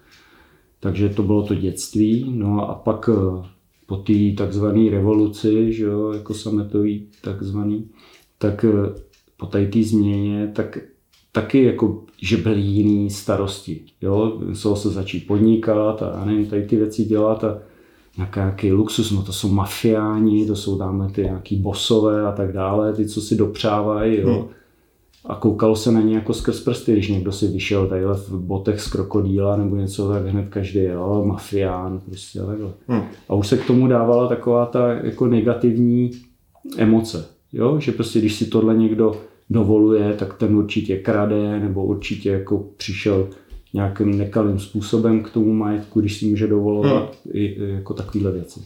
Takže 0.80 1.08
to 1.08 1.22
bylo 1.22 1.42
to 1.42 1.54
dětství, 1.54 2.32
no 2.36 2.70
a 2.70 2.74
pak 2.74 3.10
eh, 3.12 3.46
po 3.86 3.96
té 3.96 4.12
takzvané 4.36 4.90
revoluci, 4.90 5.72
že 5.72 5.84
jo, 5.84 6.12
jako 6.12 6.34
sametový 6.34 7.06
takzvaný, 7.20 7.88
tak 8.38 8.64
eh, 8.64 9.00
po 9.36 9.46
té 9.46 9.68
změně, 9.82 10.52
tak 10.54 10.78
taky 11.32 11.64
jako, 11.64 12.04
že 12.22 12.36
byly 12.36 12.60
jiný 12.60 13.10
starosti. 13.10 13.84
Jo? 14.02 14.40
Muselo 14.46 14.76
se 14.76 14.90
začít 14.90 15.26
podnikat 15.26 16.02
a 16.02 16.24
nevím, 16.24 16.46
tady 16.46 16.62
ty 16.62 16.76
věci 16.76 17.04
dělat 17.04 17.44
a 17.44 17.58
nějaký 18.36 18.72
luxus, 18.72 19.10
no 19.10 19.22
to 19.22 19.32
jsou 19.32 19.48
mafiáni, 19.48 20.46
to 20.46 20.56
jsou 20.56 20.78
tam 20.78 21.12
ty 21.12 21.22
nějaký 21.22 21.56
bosové 21.56 22.26
a 22.26 22.32
tak 22.32 22.52
dále, 22.52 22.92
ty, 22.92 23.08
co 23.08 23.20
si 23.20 23.36
dopřávají, 23.36 24.20
jo. 24.20 24.34
Hmm. 24.34 24.48
A 25.26 25.34
koukalo 25.34 25.76
se 25.76 25.92
na 25.92 26.00
ně 26.00 26.14
jako 26.14 26.34
skrz 26.34 26.60
prsty, 26.60 26.92
když 26.92 27.08
někdo 27.08 27.32
si 27.32 27.46
vyšel 27.46 27.86
tadyhle 27.86 28.14
v 28.14 28.30
botech 28.30 28.80
z 28.80 28.88
krokodýla 28.88 29.56
nebo 29.56 29.76
něco, 29.76 30.08
tak 30.08 30.26
hned 30.26 30.48
každý, 30.48 30.82
jo, 30.82 31.24
mafián, 31.26 32.00
prostě 32.06 32.38
takhle. 32.38 32.70
Hmm. 32.88 33.02
A 33.28 33.34
už 33.34 33.46
se 33.46 33.56
k 33.56 33.66
tomu 33.66 33.86
dávala 33.86 34.28
taková 34.28 34.66
ta 34.66 34.92
jako 34.92 35.26
negativní 35.26 36.10
emoce, 36.78 37.26
jo, 37.52 37.80
že 37.80 37.92
prostě 37.92 38.18
když 38.18 38.34
si 38.34 38.46
tohle 38.46 38.76
někdo 38.76 39.16
dovoluje, 39.50 40.14
tak 40.18 40.34
ten 40.34 40.56
určitě 40.56 40.98
krade, 40.98 41.60
nebo 41.60 41.84
určitě 41.84 42.30
jako 42.30 42.64
přišel 42.76 43.28
nějakým 43.74 44.18
nekalým 44.18 44.58
způsobem 44.58 45.22
k 45.22 45.30
tomu 45.30 45.52
majetku, 45.52 46.00
když 46.00 46.18
si 46.18 46.26
může 46.26 46.46
dovolovat 46.46 47.16
hmm. 47.24 47.32
i, 47.32 47.56
jako 47.60 47.94
takovéhle 47.94 48.32
věci. 48.32 48.60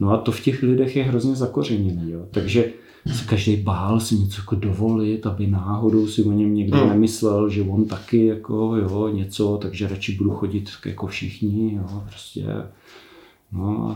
No 0.00 0.10
a 0.10 0.16
to 0.16 0.32
v 0.32 0.40
těch 0.40 0.62
lidech 0.62 0.96
je 0.96 1.02
hrozně 1.02 1.34
zakořeněné. 1.34 2.10
Jo. 2.10 2.20
Takže 2.30 2.72
se 3.12 3.24
každý 3.24 3.56
bál 3.56 4.00
si 4.00 4.14
něco 4.14 4.42
jako 4.42 4.54
dovolit, 4.54 5.26
aby 5.26 5.46
náhodou 5.46 6.06
si 6.06 6.22
o 6.22 6.32
něm 6.32 6.54
někdo 6.54 6.76
hmm. 6.76 6.88
nemyslel, 6.88 7.48
že 7.48 7.62
on 7.62 7.84
taky 7.84 8.26
jako 8.26 8.76
jo, 8.76 9.08
něco, 9.08 9.58
takže 9.62 9.88
radši 9.88 10.16
budu 10.16 10.30
chodit 10.30 10.70
jako 10.86 11.06
všichni, 11.06 11.74
jo, 11.74 12.02
prostě. 12.08 12.44
No 13.52 13.88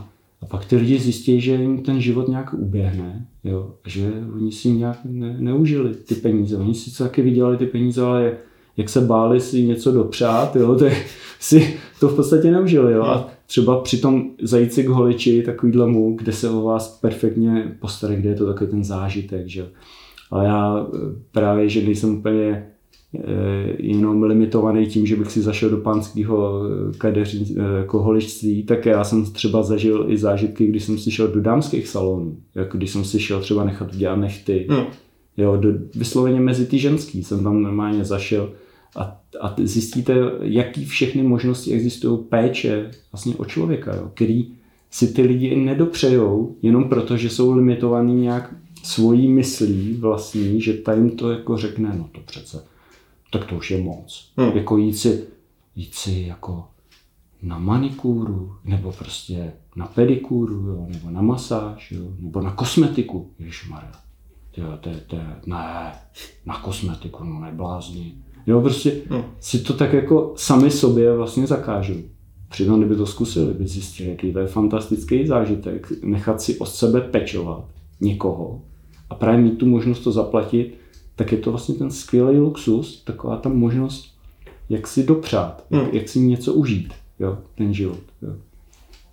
a, 0.42 0.46
pak 0.46 0.64
ty 0.64 0.76
lidi 0.76 0.98
zjistí, 0.98 1.40
že 1.40 1.54
jim 1.54 1.82
ten 1.82 2.00
život 2.00 2.28
nějak 2.28 2.54
uběhne, 2.54 3.26
jo, 3.44 3.74
že 3.86 4.12
oni 4.34 4.52
si 4.52 4.70
nějak 4.70 4.98
ne, 5.04 5.36
neužili 5.38 5.94
ty 5.94 6.14
peníze. 6.14 6.56
Oni 6.56 6.74
si 6.74 6.98
taky 6.98 7.22
vydělali 7.22 7.56
ty 7.56 7.66
peníze, 7.66 8.02
ale 8.02 8.32
jak 8.76 8.88
se 8.88 9.00
báli 9.00 9.40
si 9.40 9.62
něco 9.62 9.92
dopřát, 9.92 10.56
jo, 10.56 10.74
tak 10.74 10.92
si 11.40 11.74
to 12.00 12.08
v 12.08 12.16
podstatě 12.16 12.50
neužili. 12.50 12.92
Jo. 12.92 13.02
A 13.02 13.30
třeba 13.46 13.80
při 13.80 13.98
tom 13.98 14.30
zajít 14.42 14.72
si 14.72 14.84
k 14.84 14.88
holiči, 14.88 15.42
takovýhle 15.42 15.86
mu, 15.86 16.16
kde 16.16 16.32
se 16.32 16.50
o 16.50 16.62
vás 16.62 16.98
perfektně 16.98 17.76
postarají, 17.80 18.20
kde 18.20 18.28
je 18.28 18.34
to 18.34 18.46
takový 18.46 18.70
ten 18.70 18.84
zážitek. 18.84 19.48
Že? 19.48 19.66
Ale 20.30 20.44
já 20.44 20.86
eh, 20.94 20.98
právě, 21.32 21.68
že 21.68 21.82
nejsem 21.82 22.18
úplně 22.18 22.66
eh, 23.14 23.22
jenom 23.78 24.22
limitovaný 24.22 24.86
tím, 24.86 25.06
že 25.06 25.16
bych 25.16 25.30
si 25.30 25.42
zašel 25.42 25.70
do 25.70 25.76
pánského 25.76 26.62
eh, 26.64 26.98
kadeří, 26.98 27.56
jako 27.78 28.02
holičství, 28.02 28.62
tak 28.62 28.86
já 28.86 29.04
jsem 29.04 29.24
třeba 29.24 29.62
zažil 29.62 30.06
i 30.08 30.16
zážitky, 30.16 30.66
když 30.66 30.84
jsem 30.84 30.98
si 30.98 31.10
šel 31.10 31.28
do 31.28 31.40
dámských 31.40 31.88
salonů, 31.88 32.36
jako 32.54 32.78
když 32.78 32.90
jsem 32.90 33.04
si 33.04 33.20
šel 33.20 33.40
třeba 33.40 33.64
nechat 33.64 33.94
udělat 33.94 34.16
nechty, 34.16 34.66
hmm. 34.70 34.84
jo, 35.36 35.56
do, 35.56 35.68
vysloveně 35.94 36.40
mezi 36.40 36.66
ty 36.66 36.78
ženský 36.78 37.24
jsem 37.24 37.44
tam 37.44 37.62
normálně 37.62 38.04
zašel 38.04 38.50
a, 38.96 39.20
a 39.40 39.54
zjistíte, 39.62 40.14
jaký 40.40 40.84
všechny 40.84 41.22
možnosti 41.22 41.72
existují 41.72 42.18
péče 42.28 42.90
vlastně 43.12 43.36
o 43.36 43.44
člověka, 43.44 43.96
jo, 43.96 44.10
který 44.14 44.54
si 44.90 45.12
ty 45.12 45.22
lidi 45.22 45.56
nedopřejou 45.56 46.56
jenom 46.62 46.88
proto, 46.88 47.16
že 47.16 47.30
jsou 47.30 47.52
limitovaný 47.52 48.14
nějak 48.14 48.54
svojí 48.82 49.28
myslí 49.28 49.92
vlastní, 49.92 50.60
že 50.60 50.72
ta 50.72 50.94
jim 50.94 51.10
to 51.10 51.30
jako 51.30 51.56
řekne, 51.56 51.94
no 51.98 52.08
to 52.12 52.20
přece, 52.20 52.64
tak 53.30 53.44
to 53.44 53.56
už 53.56 53.70
je 53.70 53.82
moc. 53.82 54.32
Hmm. 54.36 54.56
Jako 54.56 54.76
jít 54.76 54.94
si, 54.94 55.26
jít 55.76 55.94
si 55.94 56.24
jako 56.28 56.64
na 57.42 57.58
manikúru, 57.58 58.56
nebo 58.64 58.92
prostě 58.92 59.52
na 59.76 59.86
pedikúru, 59.86 60.54
jo, 60.54 60.86
nebo 60.88 61.10
na 61.10 61.22
masáž, 61.22 61.92
jo, 61.92 62.02
nebo 62.18 62.40
na 62.40 62.52
kosmetiku. 62.52 63.30
Ježišmarja, 63.38 63.92
to, 64.50 64.62
to, 64.80 64.90
to, 65.06 65.16
ne, 65.46 65.92
na 66.46 66.58
kosmetiku, 66.58 67.24
no 67.24 67.40
neblázni. 67.40 68.14
Jo, 68.46 68.60
prostě 68.60 68.92
no. 69.10 69.24
si 69.40 69.58
to 69.58 69.72
tak 69.72 69.92
jako 69.92 70.32
sami 70.36 70.70
sobě 70.70 71.16
vlastně 71.16 71.46
zakážou. 71.46 71.94
Přitom, 72.48 72.80
kdyby 72.80 72.96
to 72.96 73.06
zkusili, 73.06 73.54
by 73.54 73.66
zjistili, 73.66 74.10
jaký 74.10 74.32
to 74.32 74.38
je 74.38 74.46
fantastický 74.46 75.26
zážitek, 75.26 75.92
nechat 76.02 76.40
si 76.40 76.58
od 76.58 76.68
sebe 76.68 77.00
pečovat 77.00 77.64
někoho 78.00 78.60
a 79.10 79.14
právě 79.14 79.40
mít 79.40 79.58
tu 79.58 79.66
možnost 79.66 80.00
to 80.00 80.12
zaplatit, 80.12 80.74
tak 81.16 81.32
je 81.32 81.38
to 81.38 81.50
vlastně 81.50 81.74
ten 81.74 81.90
skvělý 81.90 82.38
luxus, 82.38 83.04
taková 83.04 83.36
ta 83.36 83.48
možnost, 83.48 84.14
jak 84.68 84.86
si 84.86 85.06
dopřát, 85.06 85.64
hmm. 85.70 85.80
jak, 85.82 85.94
jak 85.94 86.08
si 86.08 86.20
něco 86.20 86.54
užít, 86.54 86.92
jo, 87.20 87.38
ten 87.54 87.74
život. 87.74 88.00
Jo. 88.22 88.34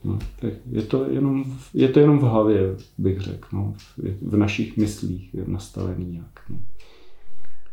No, 0.04 0.20
tak 0.40 0.54
je, 0.72 0.82
to 0.82 1.10
jenom, 1.10 1.46
je 1.74 1.88
to 1.88 2.00
jenom 2.00 2.20
v 2.20 2.22
hlavě, 2.22 2.76
bych 2.98 3.22
řekl, 3.22 3.48
no, 3.54 3.74
v, 3.78 4.00
v 4.22 4.38
našich 4.38 4.78
myslích 4.78 5.34
je 5.34 5.44
nastavený 5.48 6.06
nějak. 6.06 6.42
No. 6.50 6.58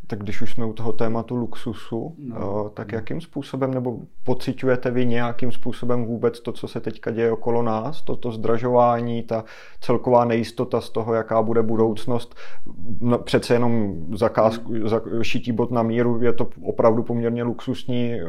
Tak 0.07 0.19
když 0.19 0.42
už 0.42 0.53
jsme 0.53 0.64
u 0.64 0.73
toho 0.73 0.92
tématu 0.92 1.37
luxusu, 1.37 2.14
no. 2.19 2.71
tak 2.75 2.92
jakým 2.92 3.21
způsobem, 3.21 3.75
nebo 3.75 3.99
pociťujete 4.25 4.90
vy 4.90 5.07
nějakým 5.07 5.53
způsobem 5.53 6.05
vůbec 6.05 6.40
to, 6.40 6.53
co 6.53 6.69
se 6.69 6.81
teďka 6.81 7.11
děje 7.11 7.33
okolo 7.33 7.62
nás, 7.62 8.03
to, 8.03 8.16
to 8.16 8.33
zdražování, 8.33 9.23
ta 9.23 9.45
celková 9.81 10.25
nejistota 10.25 10.81
z 10.81 10.90
toho, 10.90 11.14
jaká 11.14 11.42
bude 11.42 11.62
budoucnost, 11.62 12.35
no, 13.01 13.19
přece 13.19 13.55
jenom 13.55 13.97
zakázku, 14.14 14.88
za, 14.88 15.01
šití 15.23 15.53
bod 15.53 15.71
na 15.71 15.83
míru, 15.83 16.23
je 16.23 16.33
to 16.33 16.49
opravdu 16.62 17.03
poměrně 17.03 17.42
luxusní 17.42 18.21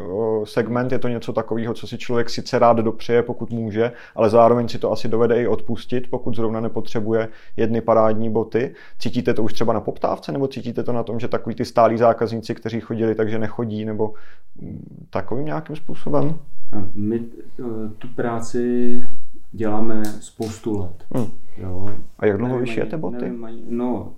segment, 0.44 0.92
je 0.92 1.00
to 1.00 1.08
něco 1.08 1.34
takového, 1.34 1.74
co 1.74 1.88
si 1.88 1.98
člověk 1.98 2.30
sice 2.30 2.60
rád 2.60 2.78
dopřeje, 2.78 3.24
pokud 3.24 3.52
může, 3.52 3.92
ale 4.16 4.30
zároveň 4.30 4.68
si 4.68 4.80
to 4.80 4.92
asi 4.92 5.08
dovede 5.08 5.42
i 5.42 5.48
odpustit, 5.48 6.10
pokud 6.10 6.36
zrovna 6.36 6.60
nepotřebuje 6.60 7.28
jedny 7.58 7.82
parádní 7.82 8.30
boty. 8.30 8.74
Cítíte 9.00 9.34
to 9.34 9.44
už 9.44 9.54
třeba 9.54 9.74
na 9.74 9.82
poptávce, 9.82 10.32
nebo 10.32 10.48
cítíte 10.48 10.84
to 10.84 10.94
na 10.94 11.04
tom, 11.04 11.20
že 11.20 11.28
takový 11.28 11.56
ty 11.56 11.66
stálí 11.67 11.97
zákazníci, 11.97 12.56
kteří 12.56 12.80
chodili, 12.80 13.15
takže 13.15 13.39
nechodí, 13.39 13.86
nebo 13.86 14.13
takovým 15.10 15.45
nějakým 15.45 15.75
způsobem? 15.75 16.39
My 16.93 17.21
eh, 17.60 17.63
tu 17.97 18.08
práci 18.08 19.03
děláme 19.51 20.06
spoustu 20.06 20.80
let. 20.80 21.06
Hmm. 21.12 21.27
Jo. 21.58 21.89
A 22.19 22.25
jak 22.25 22.38
dlouho 22.38 22.60
vyšijete 22.60 22.97
boty? 22.97 23.30
Nevím, 23.30 23.65
no, 23.69 24.13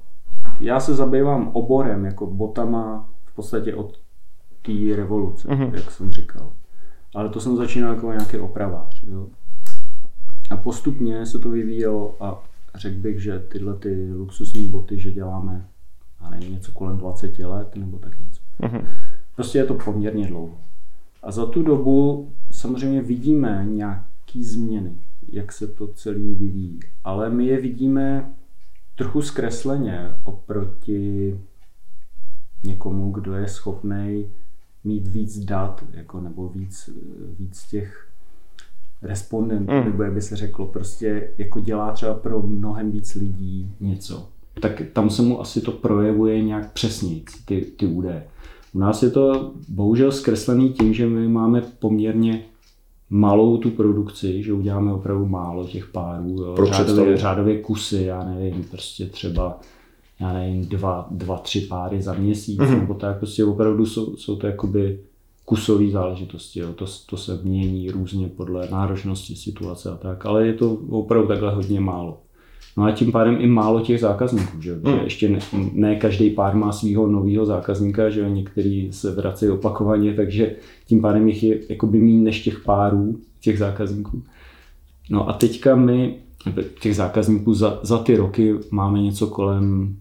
já 0.60 0.80
se 0.80 0.94
zabývám 0.94 1.50
oborem, 1.54 2.06
jako 2.06 2.28
botama 2.28 3.10
v 3.26 3.36
podstatě 3.36 3.76
od 3.76 4.00
té 4.62 4.96
revoluce, 4.96 5.56
hmm. 5.56 5.76
jak 5.76 5.92
jsem 5.92 6.12
říkal. 6.12 6.52
Ale 7.16 7.30
to 7.30 7.42
jsem 7.42 7.58
začínal 7.58 7.94
jako 7.94 8.12
nějaký 8.12 8.38
opravář. 8.38 9.04
Jo. 9.04 9.28
A 10.50 10.58
postupně 10.58 11.26
se 11.26 11.40
to 11.40 11.50
vyvíjelo 11.50 12.16
a 12.20 12.44
řekl 12.76 13.00
bych, 13.00 13.24
že 13.24 13.40
tyhle 13.40 13.76
ty 13.76 14.14
luxusní 14.14 14.68
boty, 14.68 15.00
že 15.00 15.12
děláme 15.12 15.69
a 16.20 16.30
nevím, 16.30 16.54
něco 16.54 16.72
kolem 16.72 16.98
20 16.98 17.40
let 17.40 17.76
nebo 17.76 17.98
tak 17.98 18.20
něco. 18.20 18.42
Mm-hmm. 18.60 18.86
Prostě 19.36 19.58
je 19.58 19.66
to 19.66 19.74
poměrně 19.74 20.28
dlouho. 20.28 20.58
A 21.24 21.32
za 21.32 21.46
tu 21.46 21.64
dobu 21.64 22.32
samozřejmě 22.52 23.02
vidíme 23.02 23.66
nějaké 23.70 24.44
změny, 24.44 24.96
jak 25.30 25.52
se 25.52 25.68
to 25.68 25.88
celý 25.88 26.36
vyvíjí. 26.36 26.80
Ale 27.04 27.30
my 27.30 27.46
je 27.46 27.62
vidíme 27.62 28.34
trochu 28.96 29.22
zkresleně 29.22 30.12
oproti 30.24 31.40
někomu, 32.64 33.12
kdo 33.12 33.34
je 33.34 33.48
schopný 33.48 34.32
mít 34.84 35.08
víc 35.08 35.40
dat, 35.40 35.84
jako, 35.92 36.22
nebo 36.22 36.50
víc, 36.50 36.90
víc 37.40 37.64
těch 37.64 38.10
respondentů, 39.02 39.74
mm. 39.74 39.86
nebo 39.86 40.04
jak 40.04 40.14
by 40.14 40.22
se 40.22 40.36
řeklo, 40.36 40.66
prostě 40.66 41.32
jako 41.38 41.60
dělá 41.60 41.92
třeba 41.92 42.14
pro 42.14 42.42
mnohem 42.42 42.92
víc 42.92 43.16
lidí 43.16 43.76
něco 43.80 44.30
tak 44.62 44.82
tam 44.94 45.10
se 45.10 45.22
mu 45.22 45.42
asi 45.42 45.62
to 45.62 45.72
projevuje 45.72 46.44
nějak 46.44 46.74
přesněji, 46.74 47.24
ty, 47.46 47.62
ty 47.62 47.86
údaje. 47.86 48.28
U 48.74 48.80
nás 48.80 49.04
je 49.04 49.10
to 49.10 49.52
bohužel 49.70 50.12
zkreslený 50.12 50.70
tím, 50.70 50.94
že 50.94 51.08
my 51.08 51.28
máme 51.28 51.62
poměrně 51.80 52.46
malou 53.10 53.58
tu 53.58 53.70
produkci, 53.70 54.44
že 54.44 54.54
uděláme 54.54 54.94
opravdu 54.94 55.26
málo 55.26 55.68
těch 55.68 55.88
párů, 55.88 56.36
jo. 56.42 56.56
řádově, 56.72 57.18
řádově 57.18 57.62
kusy, 57.62 58.04
já 58.04 58.24
nevím, 58.24 58.64
prostě 58.64 59.06
třeba 59.06 59.60
já 60.20 60.34
nevím, 60.34 60.66
dva, 60.66 61.08
dva 61.12 61.38
tři 61.38 61.62
páry 61.62 62.02
za 62.02 62.14
měsíc, 62.14 62.60
mm-hmm. 62.60 62.80
nebo 62.80 62.94
tak, 62.94 63.18
prostě 63.18 63.46
opravdu 63.46 63.86
jsou, 63.86 64.18
jsou 64.18 64.36
to 64.36 64.48
jakoby 64.48 65.00
kusové 65.46 65.90
záležitosti, 65.90 66.60
jo. 66.60 66.74
To, 66.74 66.86
to 67.10 67.18
se 67.18 67.40
mění 67.44 67.92
různě 67.92 68.28
podle 68.28 68.68
náročnosti 68.72 69.36
situace 69.36 69.92
a 69.92 69.96
tak, 69.96 70.26
ale 70.26 70.48
je 70.48 70.54
to 70.54 70.78
opravdu 70.90 71.28
takhle 71.28 71.56
hodně 71.56 71.80
málo. 71.80 72.22
No 72.78 72.84
a 72.84 72.92
tím 72.92 73.12
pádem 73.12 73.38
i 73.40 73.48
málo 73.48 73.80
těch 73.80 74.00
zákazníků, 74.00 74.62
že, 74.62 74.74
hmm. 74.74 74.96
že 74.96 75.04
ještě 75.04 75.30
ne, 75.30 75.40
ne 75.74 75.96
každý 75.96 76.30
pár 76.30 76.56
má 76.56 76.72
svého 76.72 77.08
nového 77.08 77.46
zákazníka, 77.46 78.10
že 78.10 78.30
některý 78.30 78.94
se 78.94 79.12
vrací 79.12 79.50
opakovaně, 79.50 80.14
takže 80.14 80.56
tím 80.86 81.02
pádem 81.02 81.28
jich 81.28 81.44
je 81.44 81.60
jakoby 81.70 82.00
méně 82.00 82.20
než 82.24 82.44
těch 82.44 82.60
párů, 82.60 83.20
těch 83.40 83.60
zákazníků. 83.60 84.24
No 85.10 85.30
a 85.30 85.34
teďka 85.34 85.76
my 85.76 86.16
těch 86.82 86.96
zákazníků 86.96 87.54
za, 87.54 87.80
za 87.84 87.98
ty 87.98 88.16
roky 88.16 88.56
máme 88.72 89.02
něco 89.02 89.28
kolem 89.28 89.96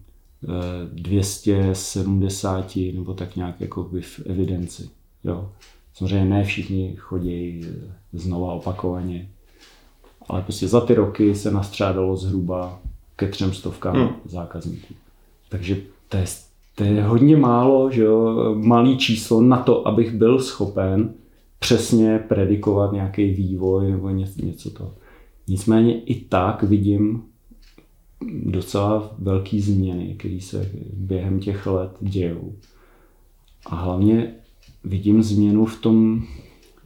270 0.93 2.77
eh, 2.77 2.91
nebo 2.93 3.13
tak 3.13 3.35
nějak 3.35 3.61
jako 3.61 3.89
v 4.01 4.19
evidenci. 4.25 4.89
Jo. 5.23 5.51
Samozřejmě 5.93 6.25
ne 6.25 6.43
všichni 6.43 6.95
chodí 6.97 7.65
znova 8.13 8.53
opakovaně, 8.53 9.29
ale 10.29 10.41
prostě 10.41 10.67
za 10.67 10.81
ty 10.81 10.93
roky 10.93 11.35
se 11.35 11.51
nastřádalo 11.51 12.17
zhruba 12.17 12.79
ke 13.15 13.27
třem 13.27 13.53
stovkám 13.53 13.95
hmm. 13.95 14.09
zákazníků. 14.25 14.93
Takže 15.49 15.77
to 16.09 16.17
je, 16.17 16.25
to 16.75 16.83
je 16.83 17.03
hodně 17.03 17.37
málo, 17.37 17.91
že 17.91 18.03
jo, 18.03 18.55
malý 18.55 18.97
číslo 18.97 19.41
na 19.41 19.57
to, 19.57 19.87
abych 19.87 20.11
byl 20.11 20.39
schopen 20.39 21.13
přesně 21.59 22.19
predikovat 22.27 22.91
nějaký 22.91 23.33
vývoj 23.33 23.91
nebo 23.91 24.09
něco, 24.09 24.45
něco 24.45 24.69
to. 24.69 24.93
Nicméně 25.47 26.01
i 26.01 26.15
tak 26.15 26.63
vidím 26.63 27.23
docela 28.45 29.11
velký 29.19 29.61
změny, 29.61 30.15
které 30.19 30.39
se 30.41 30.71
během 30.93 31.39
těch 31.39 31.67
let 31.67 31.91
dějou. 31.99 32.53
A 33.65 33.75
hlavně 33.75 34.33
vidím 34.83 35.23
změnu 35.23 35.65
v 35.65 35.81
tom 35.81 36.23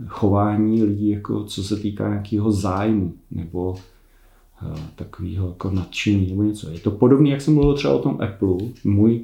chování 0.08 0.84
lidí, 0.84 1.10
jako 1.10 1.44
co 1.44 1.64
se 1.64 1.76
týká 1.76 2.10
nějakého 2.10 2.52
zájmu 2.52 3.14
nebo 3.32 3.72
uh, 3.72 4.78
takového 4.96 5.48
jako 5.48 5.70
nadšení 5.70 6.30
nebo 6.30 6.44
něco. 6.44 6.70
Je 6.70 6.80
to 6.80 6.92
podobné, 6.92 7.30
jak 7.30 7.42
jsem 7.42 7.54
mluvil 7.54 7.74
třeba 7.74 7.94
o 7.94 8.00
tom 8.00 8.22
Apple, 8.22 8.68
můj 8.84 9.22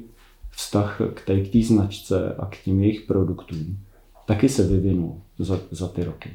vztah 0.50 1.00
k 1.14 1.26
té, 1.26 1.40
k 1.40 1.52
té 1.52 1.62
značce 1.62 2.34
a 2.38 2.46
k 2.46 2.64
těm 2.64 2.80
jejich 2.80 3.00
produktům 3.00 3.76
taky 4.30 4.48
se 4.48 4.66
vyvinul 4.66 5.20
za, 5.38 5.60
za 5.70 5.88
ty 5.88 6.04
roky. 6.04 6.30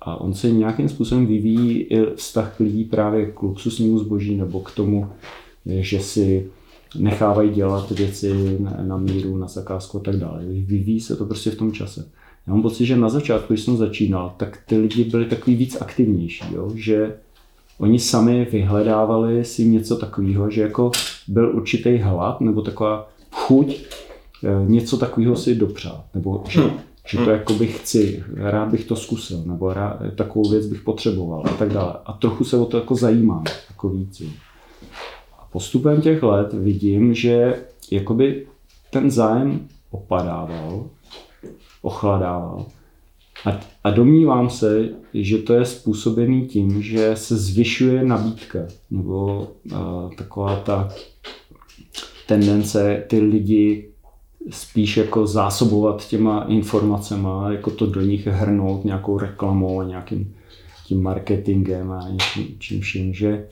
A 0.00 0.20
on 0.20 0.34
se 0.34 0.50
nějakým 0.50 0.88
způsobem 0.88 1.26
vyvíjí 1.26 1.80
i 1.80 2.14
vztah 2.14 2.56
k 2.56 2.60
lidí 2.60 2.84
právě 2.84 3.26
k 3.26 3.42
luxusnímu 3.42 3.98
zboží 3.98 4.36
nebo 4.36 4.60
k 4.60 4.70
tomu, 4.70 5.10
že 5.66 6.00
si 6.00 6.50
nechávají 6.98 7.50
dělat 7.50 7.90
věci 7.90 8.56
na, 8.60 8.76
na 8.82 8.96
míru, 8.96 9.36
na 9.36 9.48
zakázku 9.48 9.98
a 9.98 10.00
tak 10.00 10.16
dále. 10.16 10.44
Vyvíjí 10.44 11.00
se 11.00 11.16
to 11.16 11.24
prostě 11.24 11.50
v 11.50 11.56
tom 11.56 11.72
čase. 11.72 12.08
Já 12.46 12.52
mám 12.52 12.62
pocit, 12.62 12.86
že 12.86 12.96
na 12.96 13.08
začátku, 13.08 13.52
když 13.52 13.64
jsem 13.64 13.76
začínal, 13.76 14.34
tak 14.36 14.58
ty 14.66 14.78
lidi 14.78 15.04
byli 15.04 15.24
takový 15.24 15.56
víc 15.56 15.76
aktivnější, 15.80 16.44
jo? 16.54 16.70
že 16.74 17.16
oni 17.78 17.98
sami 17.98 18.46
vyhledávali 18.52 19.44
si 19.44 19.64
něco 19.64 19.96
takového, 19.96 20.50
že 20.50 20.62
jako 20.62 20.90
byl 21.28 21.56
určitý 21.56 21.98
hlad 21.98 22.40
nebo 22.40 22.62
taková 22.62 23.08
chuť 23.30 23.76
eh, 24.44 24.48
něco 24.66 24.96
takového 24.96 25.36
si 25.36 25.54
dopřát, 25.54 26.04
nebo 26.14 26.44
že, 26.48 26.60
hmm. 26.60 26.70
že 27.06 27.18
to 27.18 27.30
jako 27.30 27.52
bych 27.52 27.78
chci, 27.80 28.24
rád 28.34 28.68
bych 28.68 28.84
to 28.84 28.96
zkusil, 28.96 29.42
nebo 29.46 29.72
rád, 29.72 30.02
takovou 30.16 30.50
věc 30.50 30.66
bych 30.66 30.80
potřeboval 30.80 31.42
a 31.46 31.48
tak 31.48 31.72
dále. 31.72 31.94
A 32.06 32.12
trochu 32.12 32.44
se 32.44 32.56
o 32.56 32.64
to 32.66 32.76
jako 32.76 32.94
zajímám, 32.94 33.44
jako 33.70 33.88
víc. 33.88 34.20
Jo. 34.20 34.28
A 35.38 35.48
postupem 35.52 36.00
těch 36.00 36.22
let 36.22 36.52
vidím, 36.52 37.14
že 37.14 37.62
jakoby 37.90 38.46
ten 38.90 39.10
zájem 39.10 39.68
opadával 39.90 40.84
ochladával. 41.86 42.66
A, 43.44 43.60
a 43.84 43.90
domnívám 43.90 44.50
se, 44.50 44.88
že 45.14 45.38
to 45.38 45.54
je 45.54 45.64
způsobený 45.64 46.46
tím, 46.46 46.82
že 46.82 47.16
se 47.16 47.36
zvyšuje 47.36 48.04
nabídka, 48.04 48.58
nebo 48.90 49.48
uh, 49.72 50.14
taková 50.16 50.56
ta 50.56 50.88
tendence 52.26 53.04
ty 53.08 53.20
lidi 53.20 53.88
spíš 54.50 54.96
jako 54.96 55.26
zásobovat 55.26 56.08
těma 56.08 56.44
informacema, 56.48 57.52
jako 57.52 57.70
to 57.70 57.86
do 57.86 58.00
nich 58.00 58.26
hrnout 58.26 58.84
nějakou 58.84 59.18
reklamou 59.18 59.80
a 59.80 59.84
nějakým 59.84 60.34
tím 60.86 61.02
marketingem 61.02 61.92
a 61.92 62.08
něčím 62.08 62.56
čím 62.58 62.80
vším, 62.80 63.14
že 63.14 63.46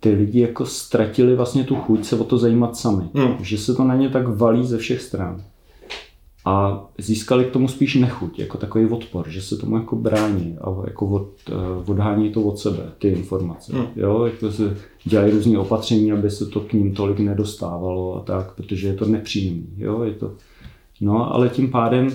ty 0.00 0.10
lidi 0.10 0.40
jako 0.40 0.66
ztratili 0.66 1.36
vlastně 1.36 1.64
tu 1.64 1.76
chuť 1.76 2.04
se 2.04 2.16
o 2.16 2.24
to 2.24 2.38
zajímat 2.38 2.76
sami. 2.76 3.04
Hmm. 3.14 3.36
Že 3.40 3.58
se 3.58 3.74
to 3.74 3.84
na 3.84 3.94
ně 3.94 4.08
tak 4.08 4.28
valí 4.28 4.66
ze 4.66 4.78
všech 4.78 5.02
stran 5.02 5.42
a 6.46 6.84
získali 6.98 7.44
k 7.44 7.50
tomu 7.50 7.68
spíš 7.68 7.94
nechuť, 7.94 8.38
jako 8.38 8.58
takový 8.58 8.86
odpor, 8.86 9.28
že 9.28 9.42
se 9.42 9.56
tomu 9.56 9.76
jako 9.76 9.96
brání 9.96 10.56
a 10.60 10.74
jako 10.86 11.06
od, 11.06 11.28
uh, 11.50 11.90
odhání 11.90 12.30
to 12.30 12.42
od 12.42 12.58
sebe, 12.58 12.82
ty 12.98 13.08
informace. 13.08 13.72
Hmm. 13.72 13.86
Jo, 13.96 14.24
jako 14.24 14.52
se 14.52 14.76
dělají 15.04 15.32
různé 15.32 15.58
opatření, 15.58 16.12
aby 16.12 16.30
se 16.30 16.46
to 16.46 16.60
k 16.60 16.72
ním 16.72 16.94
tolik 16.94 17.18
nedostávalo 17.18 18.16
a 18.16 18.20
tak, 18.20 18.52
protože 18.54 18.88
je 18.88 18.94
to 18.94 19.04
nepříjemný. 19.04 19.68
Jo, 19.76 20.02
je 20.02 20.12
to... 20.12 20.32
No, 21.00 21.34
ale 21.34 21.48
tím 21.48 21.70
pádem 21.70 22.08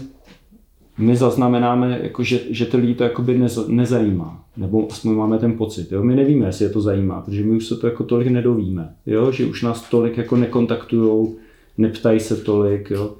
my 0.97 1.15
zaznamenáme, 1.15 1.99
jako 2.03 2.23
že, 2.23 2.39
že 2.49 2.65
ty 2.65 2.77
lidi 2.77 2.95
to 2.95 3.03
jakoby 3.03 3.37
nez, 3.37 3.59
nezajímá. 3.67 4.43
Nebo 4.57 4.87
aspoň 4.91 5.11
máme 5.11 5.39
ten 5.39 5.57
pocit. 5.57 5.91
Jo? 5.91 6.03
My 6.03 6.15
nevíme, 6.15 6.45
jestli 6.45 6.65
je 6.65 6.69
to 6.69 6.81
zajímá, 6.81 7.21
protože 7.21 7.43
my 7.43 7.55
už 7.55 7.67
se 7.67 7.75
to 7.75 7.87
jako 7.87 8.03
tolik 8.03 8.27
nedovíme. 8.27 8.93
Jo? 9.05 9.31
Že 9.31 9.45
už 9.45 9.61
nás 9.61 9.89
tolik 9.89 10.17
jako 10.17 10.35
nekontaktujou, 10.37 11.35
neptají 11.77 12.19
se 12.19 12.35
tolik. 12.35 12.89
Jo? 12.89 13.13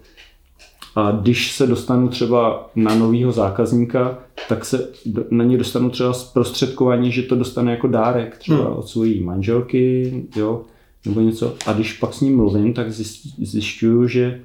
A 0.96 1.12
když 1.12 1.52
se 1.52 1.68
dostanu 1.68 2.08
třeba 2.08 2.70
na 2.76 2.96
nového 2.96 3.32
zákazníka, 3.32 4.20
tak 4.50 4.66
se 4.66 4.90
na 5.32 5.44
ně 5.44 5.58
dostanu 5.58 5.90
třeba 5.90 6.14
zprostředkování, 6.14 7.12
že 7.12 7.22
to 7.22 7.36
dostane 7.36 7.72
jako 7.72 7.88
dárek 7.88 8.38
třeba 8.38 8.64
hmm. 8.64 8.76
od 8.76 8.88
své 8.88 9.08
manželky, 9.24 10.14
jo, 10.36 10.62
nebo 11.06 11.22
něco. 11.22 11.54
A 11.66 11.74
když 11.74 11.94
pak 11.94 12.14
s 12.14 12.22
ním 12.22 12.36
mluvím, 12.36 12.74
tak 12.74 12.92
zjišťuju, 12.92 14.08
že 14.08 14.42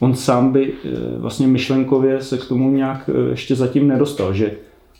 on 0.00 0.14
sám 0.14 0.52
by 0.52 0.72
eh, 0.72 0.88
vlastně 1.18 1.46
myšlenkově 1.46 2.22
se 2.22 2.38
k 2.38 2.48
tomu 2.48 2.70
nějak 2.70 3.10
eh, 3.12 3.30
ještě 3.30 3.54
zatím 3.54 3.88
nedostal, 3.88 4.34
že 4.34 4.52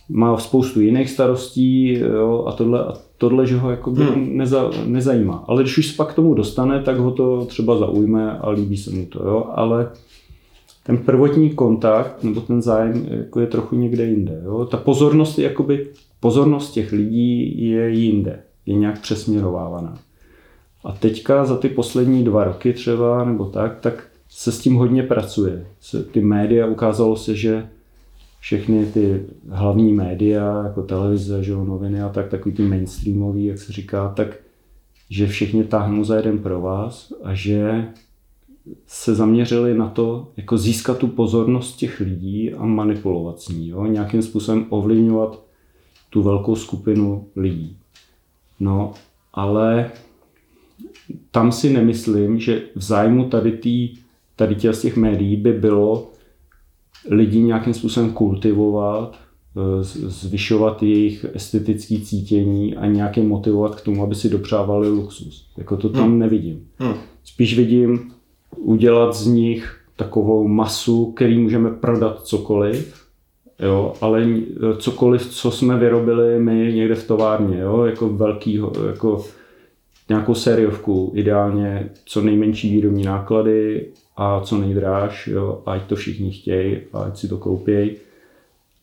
má 0.09 0.39
spoustu 0.39 0.81
jiných 0.81 1.11
starostí 1.11 1.99
jo, 1.99 2.45
a, 2.49 2.53
tohle, 2.53 2.85
a 2.85 2.93
tohle, 3.19 3.47
že 3.47 3.57
ho 3.57 3.71
jako 3.71 3.91
hmm. 3.91 4.37
neza, 4.37 4.71
nezajímá. 4.85 5.45
Ale 5.49 5.63
když 5.63 5.79
už 5.79 5.87
se 5.87 5.97
pak 5.97 6.13
k 6.13 6.15
tomu 6.15 6.35
dostane, 6.35 6.83
tak 6.83 6.99
ho 6.99 7.11
to 7.11 7.45
třeba 7.45 7.79
zaujme 7.79 8.39
a 8.39 8.51
líbí 8.51 8.77
se 8.77 8.91
mu 8.91 9.07
to. 9.07 9.19
Jo. 9.19 9.47
Ale 9.55 9.91
ten 10.83 10.99
prvotní 10.99 11.51
kontakt 11.51 12.25
nebo 12.25 12.41
ten 12.41 12.63
zájem 12.63 13.07
jako 13.11 13.41
je 13.41 13.47
trochu 13.47 13.77
někde 13.77 14.05
jinde. 14.05 14.41
Jo. 14.45 14.65
Ta 14.71 14.77
pozornost, 14.77 15.39
jakoby, 15.39 15.87
pozornost 16.21 16.71
těch 16.71 16.93
lidí 16.93 17.69
je 17.71 17.91
jinde, 17.91 18.41
je 18.67 18.75
nějak 18.75 19.01
přesměrovávaná. 19.01 19.99
A 20.85 20.93
teďka 20.93 21.45
za 21.45 21.57
ty 21.57 21.69
poslední 21.69 22.25
dva 22.25 22.45
roky 22.45 22.73
třeba, 22.73 23.25
nebo 23.25 23.45
tak, 23.45 23.81
tak 23.81 24.09
se 24.29 24.53
s 24.53 24.61
tím 24.61 24.75
hodně 24.75 25.03
pracuje. 25.03 25.67
Ty 26.13 26.21
média 26.21 26.67
ukázalo 26.67 27.17
se, 27.17 27.37
že 27.37 27.67
všechny 28.41 28.87
ty 28.87 29.21
hlavní 29.49 29.93
média, 29.93 30.63
jako 30.65 30.83
televize, 30.83 31.43
že 31.43 31.53
noviny 31.53 32.03
a 32.03 32.09
tak, 32.09 32.29
takový 32.29 32.55
ty 32.55 32.63
mainstreamový, 32.63 33.45
jak 33.45 33.59
se 33.59 33.73
říká, 33.73 34.09
tak 34.17 34.37
že 35.11 35.27
všichni 35.27 35.65
táhnou 35.65 36.05
za 36.05 36.17
jeden 36.17 36.39
pro 36.39 36.61
vás 36.61 37.13
a 37.23 37.35
že 37.35 37.89
se 38.87 39.15
zaměřili 39.15 39.79
na 39.79 39.89
to, 39.89 40.33
jako 40.37 40.59
získat 40.59 40.99
tu 40.99 41.09
pozornost 41.09 41.77
těch 41.77 42.01
lidí 42.01 42.53
a 42.53 42.67
manipulovat 42.67 43.41
s 43.41 43.49
ní, 43.49 43.69
jo? 43.69 43.87
nějakým 43.87 44.23
způsobem 44.23 44.67
ovlivňovat 44.69 45.43
tu 46.11 46.23
velkou 46.23 46.57
skupinu 46.57 47.27
lidí. 47.37 47.77
No, 48.61 48.93
ale 49.33 49.91
tam 51.31 51.53
si 51.53 51.73
nemyslím, 51.73 52.41
že 52.41 52.63
v 52.75 52.83
zájmu 52.83 53.29
tady, 53.29 53.53
tý, 53.53 53.95
tady 54.37 54.55
těch, 54.55 54.75
z 54.75 54.83
těch 54.83 54.97
médií 54.97 55.37
by 55.37 55.53
bylo 55.53 56.11
lidi 57.11 57.41
nějakým 57.41 57.75
způsobem 57.75 58.13
kultivovat, 58.13 59.19
eh, 59.57 59.85
zvyšovat 60.09 60.83
jejich 60.83 61.27
estetické 61.35 62.01
cítění 62.01 62.77
a 62.77 62.87
nějaké 62.87 63.23
motivovat 63.23 63.75
k 63.75 63.81
tomu, 63.81 64.03
aby 64.03 64.15
si 64.15 64.29
dopřávali 64.29 64.89
luxus. 64.89 65.47
Jako 65.57 65.77
to 65.77 65.89
tam 65.89 66.09
hmm. 66.09 66.19
nevidím. 66.19 66.67
Hmm. 66.79 66.95
Spíš 67.25 67.57
vidím 67.57 68.12
udělat 68.63 69.15
z 69.15 69.27
nich 69.27 69.77
takovou 69.97 70.49
masu, 70.49 71.13
který 71.13 71.39
můžeme 71.39 71.71
prodat 71.71 72.27
cokoliv, 72.27 73.07
jo, 73.59 73.95
ale 74.01 74.27
cokoliv, 74.79 75.27
co 75.27 75.51
jsme 75.51 75.79
vyrobili 75.79 76.41
my 76.41 76.73
někde 76.75 76.95
v 76.95 77.07
továrně, 77.07 77.59
jo, 77.59 77.85
jako 77.85 78.09
velký, 78.09 78.61
jako 78.87 79.25
nějakou 80.09 80.35
sériovku, 80.35 81.13
ideálně 81.15 81.91
co 82.05 82.23
nejmenší 82.23 82.71
výrobní 82.71 83.05
náklady 83.05 83.87
a 84.17 84.41
co 84.41 84.59
nejdráž, 84.59 85.27
jo, 85.27 85.63
ať 85.67 85.83
to 85.83 85.97
všichni 85.97 86.31
chtějí 86.31 86.79
ať 86.93 87.19
si 87.19 87.29
to 87.29 87.39
koupějí 87.39 87.97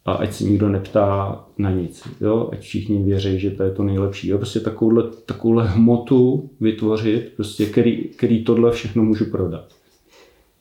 a 0.10 0.14
ať 0.14 0.34
si 0.34 0.44
nikdo 0.46 0.70
neptá 0.70 1.40
na 1.58 1.72
nic. 1.72 2.04
Jo? 2.22 2.50
Ať 2.52 2.60
všichni 2.60 3.04
věří, 3.04 3.40
že 3.40 3.52
to 3.52 3.64
je 3.64 3.72
to 3.72 3.84
nejlepší. 3.84 4.28
Jo? 4.28 4.38
Prostě 4.38 4.60
takovouhle, 4.60 5.04
takovouhle 5.26 5.68
hmotu 5.68 6.50
vytvořit, 6.60 7.34
prostě, 7.36 7.66
který, 7.66 8.04
který 8.04 8.44
tohle 8.44 8.72
všechno 8.72 9.04
můžu 9.04 9.26
prodat. 9.26 9.66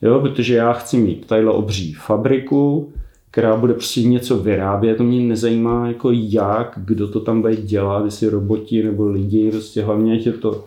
Jo? 0.01 0.19
Protože 0.19 0.55
já 0.55 0.73
chci 0.73 0.97
mít 0.97 1.27
tadyhle 1.27 1.51
obří 1.51 1.93
fabriku, 1.93 2.93
která 3.31 3.57
bude 3.57 3.73
prostě 3.73 4.03
něco 4.03 4.37
vyrábět, 4.37 4.95
to 4.95 5.03
mě 5.03 5.19
nezajímá 5.19 5.87
jako 5.87 6.11
jak, 6.13 6.79
kdo 6.85 7.07
to 7.07 7.19
tam 7.19 7.41
bude 7.41 7.55
dělat, 7.55 8.05
jestli 8.05 8.29
roboti 8.29 8.83
nebo 8.83 9.07
lidi, 9.07 9.51
prostě 9.51 9.83
hlavně 9.83 10.15
je 10.15 10.33
to 10.33 10.65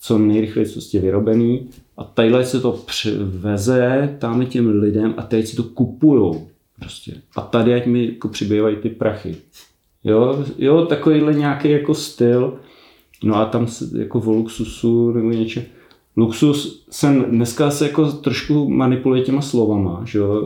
co 0.00 0.18
nejrychleji 0.18 0.68
prostě 0.72 1.00
vyrobený 1.00 1.68
a 1.96 2.04
tadyhle 2.04 2.44
se 2.44 2.60
to 2.60 2.72
přiveze 2.72 4.16
tam 4.18 4.46
těm 4.46 4.80
lidem 4.80 5.14
a 5.16 5.22
teď 5.22 5.46
si 5.46 5.56
to 5.56 5.62
kupujou 5.62 6.48
prostě. 6.80 7.12
A 7.36 7.40
tady 7.40 7.74
ať 7.74 7.86
mi 7.86 8.06
jako 8.06 8.28
přibývají 8.28 8.76
ty 8.76 8.88
prachy. 8.88 9.36
Jo, 10.04 10.44
jo 10.58 10.86
takovýhle 10.86 11.34
nějaký 11.34 11.70
jako 11.70 11.94
styl, 11.94 12.58
no 13.24 13.36
a 13.36 13.44
tam 13.44 13.66
se, 13.66 13.98
jako 13.98 14.20
o 14.20 14.32
luxusu 14.32 15.12
nebo 15.12 15.30
něče. 15.30 15.66
Luxus 16.16 16.84
se 16.90 17.24
dneska 17.28 17.70
se 17.70 17.86
jako 17.86 18.12
trošku 18.12 18.70
manipuluje 18.70 19.22
těma 19.22 19.42
slovama, 19.42 20.02
že 20.06 20.18
jo 20.18 20.44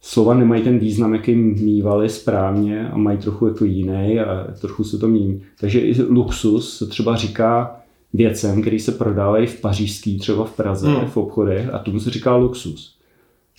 slova 0.00 0.34
nemají 0.34 0.62
ten 0.62 0.78
význam, 0.78 1.14
jaký 1.14 1.34
mývali 1.34 2.08
správně 2.08 2.88
a 2.88 2.96
mají 2.96 3.18
trochu 3.18 3.46
jako 3.46 3.64
jiný 3.64 4.20
a 4.20 4.54
trochu 4.60 4.84
se 4.84 4.98
to 4.98 5.08
mění. 5.08 5.42
Takže 5.60 5.80
i 5.80 6.02
luxus 6.02 6.78
se 6.78 6.86
třeba 6.86 7.16
říká 7.16 7.80
věcem, 8.12 8.60
který 8.60 8.80
se 8.80 8.92
prodávají 8.92 9.46
v 9.46 9.60
pařížský, 9.60 10.18
třeba 10.18 10.44
v 10.44 10.56
Praze, 10.56 10.88
hmm. 10.88 11.06
v 11.06 11.16
obchodech 11.16 11.74
a 11.74 11.78
tomu 11.78 12.00
se 12.00 12.10
říká 12.10 12.36
luxus. 12.36 12.94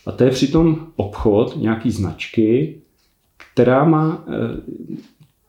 A 0.05 0.11
to 0.11 0.23
je 0.23 0.29
přitom 0.29 0.87
obchod 0.95 1.55
nějaký 1.57 1.91
značky, 1.91 2.81
která 3.53 3.83
má 3.83 4.25
eh, 4.27 4.61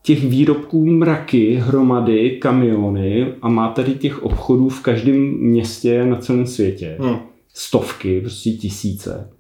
těch 0.03 0.25
výrobků 0.25 0.87
mraky, 0.87 1.55
hromady, 1.55 2.31
kamiony 2.31 3.33
a 3.43 3.49
má 3.49 3.69
tady 3.69 3.95
těch 3.95 4.23
obchodů 4.23 4.69
v 4.69 4.81
každém 4.81 5.17
městě 5.39 6.05
na 6.05 6.17
celém 6.17 6.47
světě. 6.47 6.97
Hmm. 7.01 7.17
Stovky, 7.55 8.21
prostě 8.21 8.51
tisíce. 8.51 9.31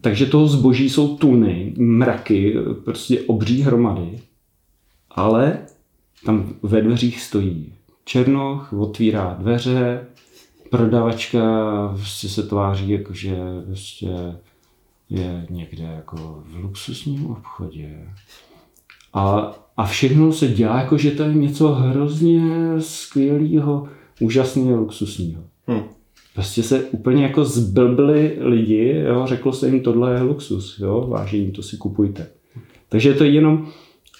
Takže 0.00 0.26
toho 0.26 0.46
zboží 0.46 0.90
jsou 0.90 1.16
tuny, 1.16 1.74
mraky, 1.76 2.54
prostě 2.84 3.20
obří 3.20 3.62
hromady. 3.62 4.18
Ale 5.10 5.58
tam 6.24 6.54
ve 6.62 6.82
dveřích 6.82 7.20
stojí 7.20 7.72
Černoch, 8.04 8.72
otvírá 8.72 9.36
dveře, 9.40 10.06
prodavačka 10.76 11.40
prostě 11.96 12.28
se 12.28 12.42
tváří 12.42 12.90
jako, 12.90 13.14
že 13.14 13.36
prostě 13.66 14.08
je 15.10 15.46
někde 15.50 15.84
jako 15.84 16.42
v 16.46 16.56
luxusním 16.56 17.26
obchodě. 17.26 18.08
A, 19.12 19.52
a 19.76 19.84
všechno 19.84 20.32
se 20.32 20.48
dělá 20.48 20.80
jako, 20.80 20.98
že 20.98 21.10
to 21.10 21.22
je 21.22 21.34
něco 21.34 21.68
hrozně 21.68 22.42
skvělého, 22.78 23.88
úžasného, 24.20 24.76
luxusního. 24.76 25.42
Hmm. 25.66 25.82
Prostě 26.34 26.62
se 26.62 26.84
úplně 26.84 27.22
jako 27.22 27.44
zblbili 27.44 28.36
lidi, 28.40 29.04
jo, 29.08 29.26
řeklo 29.26 29.52
se 29.52 29.68
jim, 29.68 29.80
tohle 29.80 30.14
je 30.14 30.22
luxus, 30.22 30.78
jo, 30.78 31.06
vážení, 31.08 31.50
to 31.50 31.62
si 31.62 31.76
kupujte. 31.76 32.26
Takže 32.88 33.14
to 33.14 33.24
je 33.24 33.30
jenom, 33.30 33.68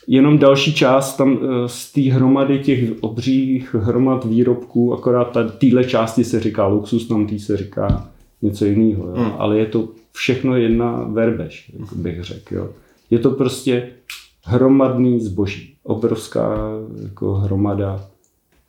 jenom 0.06 0.38
další 0.38 0.74
část 0.74 1.16
tam 1.16 1.38
eh, 1.42 1.68
z 1.68 1.92
té 1.92 2.00
hromady 2.00 2.58
těch 2.58 2.90
obřích 3.00 3.74
hromad 3.74 4.24
výrobků, 4.24 4.94
akorát 4.94 5.36
téhle 5.58 5.84
části 5.84 6.24
se 6.24 6.40
říká 6.40 6.66
luxus, 6.66 7.08
tam 7.08 7.26
tý 7.26 7.38
se 7.38 7.56
říká 7.56 8.08
něco 8.42 8.64
jiného, 8.64 9.06
jo. 9.08 9.14
Hmm. 9.16 9.32
ale 9.38 9.58
je 9.58 9.66
to 9.66 9.88
všechno 10.12 10.56
jedna 10.56 11.04
verbež, 11.12 11.72
jako 11.80 11.94
bych 11.94 12.24
řekl. 12.24 12.54
Jo. 12.54 12.68
Je 13.10 13.18
to 13.18 13.30
prostě 13.30 13.88
hromadný 14.42 15.20
zboží, 15.20 15.74
obrovská 15.82 16.58
jako 17.02 17.34
hromada 17.34 18.06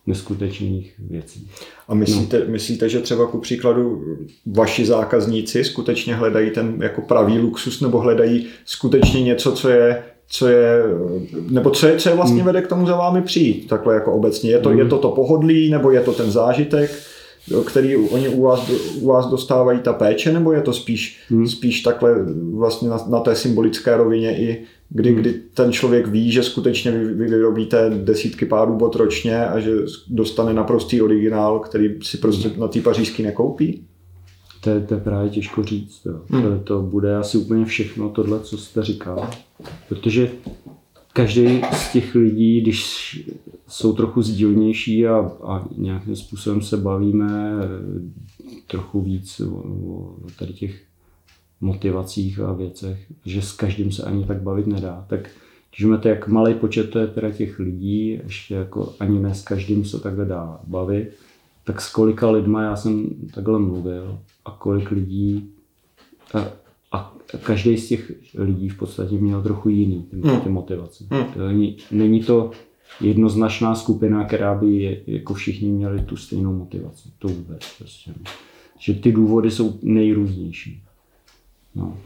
neskutečných 0.08 0.94
věcí. 1.00 1.50
A 1.88 1.94
myslíte, 1.94 2.40
no. 2.40 2.52
myslíte, 2.52 2.90
že 2.90 3.00
třeba 3.00 3.28
ku 3.28 3.40
příkladu 3.40 4.04
vaši 4.46 4.86
zákazníci 4.86 5.64
skutečně 5.64 6.16
hledají 6.16 6.52
ten 6.52 6.78
jako 6.82 7.02
pravý 7.02 7.40
luxus 7.40 7.82
nebo 7.82 8.00
hledají 8.00 8.48
skutečně 8.66 9.22
něco, 9.22 9.52
co 9.52 9.70
je 9.70 10.04
co 10.30 10.47
je, 10.47 10.84
nebo 11.49 11.69
co 11.69 11.88
je, 11.88 11.97
co 11.97 12.09
je 12.09 12.15
vlastně 12.15 12.38
hmm. 12.38 12.45
vede 12.45 12.61
k 12.61 12.67
tomu 12.67 12.88
za 12.88 12.95
vámi 12.95 13.21
přijít, 13.21 13.67
takhle 13.67 13.93
jako 13.93 14.13
obecně. 14.13 14.51
Je 14.51 14.59
to, 14.59 14.69
hmm. 14.69 14.80
je 14.80 14.86
to 14.86 14.97
to 14.97 15.11
pohodlí, 15.11 15.69
nebo 15.69 15.91
je 15.91 16.01
to 16.01 16.13
ten 16.13 16.32
zážitek, 16.32 16.91
který 17.65 17.95
oni 17.95 18.30
u 18.30 18.41
vás, 18.41 18.71
u 19.01 19.07
vás 19.07 19.26
dostávají 19.26 19.80
ta 19.80 19.93
péče, 19.93 20.34
nebo 20.34 20.51
je 20.51 20.61
to 20.61 20.73
spíš, 20.73 21.19
hmm. 21.30 21.47
spíš 21.47 21.82
takhle 21.82 22.15
vlastně 22.53 22.89
na, 22.89 23.05
na 23.09 23.19
té 23.19 23.36
symbolické 23.36 23.97
rovině 23.97 24.38
i 24.38 24.63
kdy, 24.89 25.09
hmm. 25.09 25.19
kdy 25.19 25.34
ten 25.53 25.71
člověk 25.71 26.07
ví, 26.07 26.32
že 26.32 26.43
skutečně 26.43 26.91
vy, 26.91 27.13
vy 27.13 27.28
vyrobíte 27.28 27.89
desítky 27.89 28.45
párů 28.45 28.76
bot 28.76 28.95
ročně 28.95 29.45
a 29.45 29.59
že 29.59 29.71
dostane 30.07 30.53
naprostý 30.53 31.01
originál, 31.01 31.59
který 31.59 31.95
si 32.01 32.17
prostě 32.17 32.51
na 32.57 32.67
té 32.67 32.82
pařížský 32.82 33.23
nekoupí? 33.23 33.84
To 34.66 34.72
je, 34.72 34.82
to 34.82 34.93
je 34.93 34.99
právě 34.99 35.30
těžko 35.30 35.63
říct. 35.63 36.05
Jo. 36.05 36.22
Hmm. 36.30 36.43
To, 36.43 36.59
to 36.59 36.82
bude 36.82 37.18
asi 37.18 37.38
úplně 37.38 37.66
všechno 37.66 38.09
tohle, 38.09 38.39
co 38.39 38.57
jste 38.57 38.84
říkal. 38.84 39.30
Protože 39.89 40.32
každý 41.13 41.61
z 41.74 41.91
těch 41.91 42.16
lidí, 42.16 42.61
když 42.61 43.30
jsou 43.68 43.93
trochu 43.93 44.22
sdílnější 44.22 45.07
a, 45.07 45.32
a 45.43 45.66
nějakým 45.78 46.16
způsobem 46.16 46.61
se 46.61 46.78
bavíme 46.78 47.53
trochu 48.68 49.01
víc 49.01 49.39
o, 49.39 49.55
o 49.55 50.16
tady 50.39 50.53
těch 50.53 50.84
motivacích 51.61 52.39
a 52.39 52.53
věcech, 52.53 53.05
že 53.26 53.41
s 53.41 53.51
každým 53.51 53.91
se 53.91 54.03
ani 54.03 54.26
tak 54.26 54.41
bavit 54.41 54.68
nedá. 54.68 55.05
Tak 55.09 55.30
když 55.76 55.86
máte 55.86 56.09
jak 56.09 56.28
malý 56.28 56.53
počet 56.53 56.89
to 56.89 56.99
je 56.99 57.07
teda 57.07 57.32
těch 57.32 57.59
lidí, 57.59 58.20
ještě 58.24 58.55
jako 58.55 58.93
ani 58.99 59.20
ne 59.20 59.36
s 59.36 59.43
každým 59.43 59.86
se 59.86 59.99
takhle 59.99 60.26
dá 60.26 60.59
bavit, 60.68 61.09
tak 61.63 61.82
s 61.82 61.91
kolika 61.91 62.30
lidma 62.32 62.63
já 62.63 62.76
jsem 62.76 63.09
takhle 63.34 63.59
mluvil 63.59 64.20
a 64.46 64.52
kolik 64.52 64.91
lidí 64.91 65.50
a, 66.34 66.54
a 66.91 67.14
každý 67.43 67.78
z 67.78 67.88
těch 67.88 68.12
lidí 68.36 68.70
v 68.70 68.78
podstatě 68.78 69.16
měl 69.16 69.43
trochu 69.43 69.70
jiný 69.70 70.04
ty, 70.04 70.22
hmm. 70.28 70.41
ty 70.41 70.50
motivace. 70.50 71.06
Hmm. 71.12 71.26
To 71.34 71.48
není, 71.48 71.78
není 71.91 72.24
to 72.24 72.52
jednoznačná 73.02 73.76
skupina, 73.76 74.26
která 74.26 74.56
by 74.56 74.76
je, 74.76 75.02
jako 75.08 75.34
všichni 75.34 75.70
měli 75.70 76.02
tu 76.02 76.18
stejnou 76.18 76.54
motivaci. 76.54 77.10
To 77.20 77.28
vůbec. 77.28 77.60
Prostě. 77.78 78.14
že 78.80 78.93
ty 78.93 79.12
důvody 79.12 79.52
jsou 79.52 79.80
nejrůznější. 79.82 80.84
No. 81.76 81.98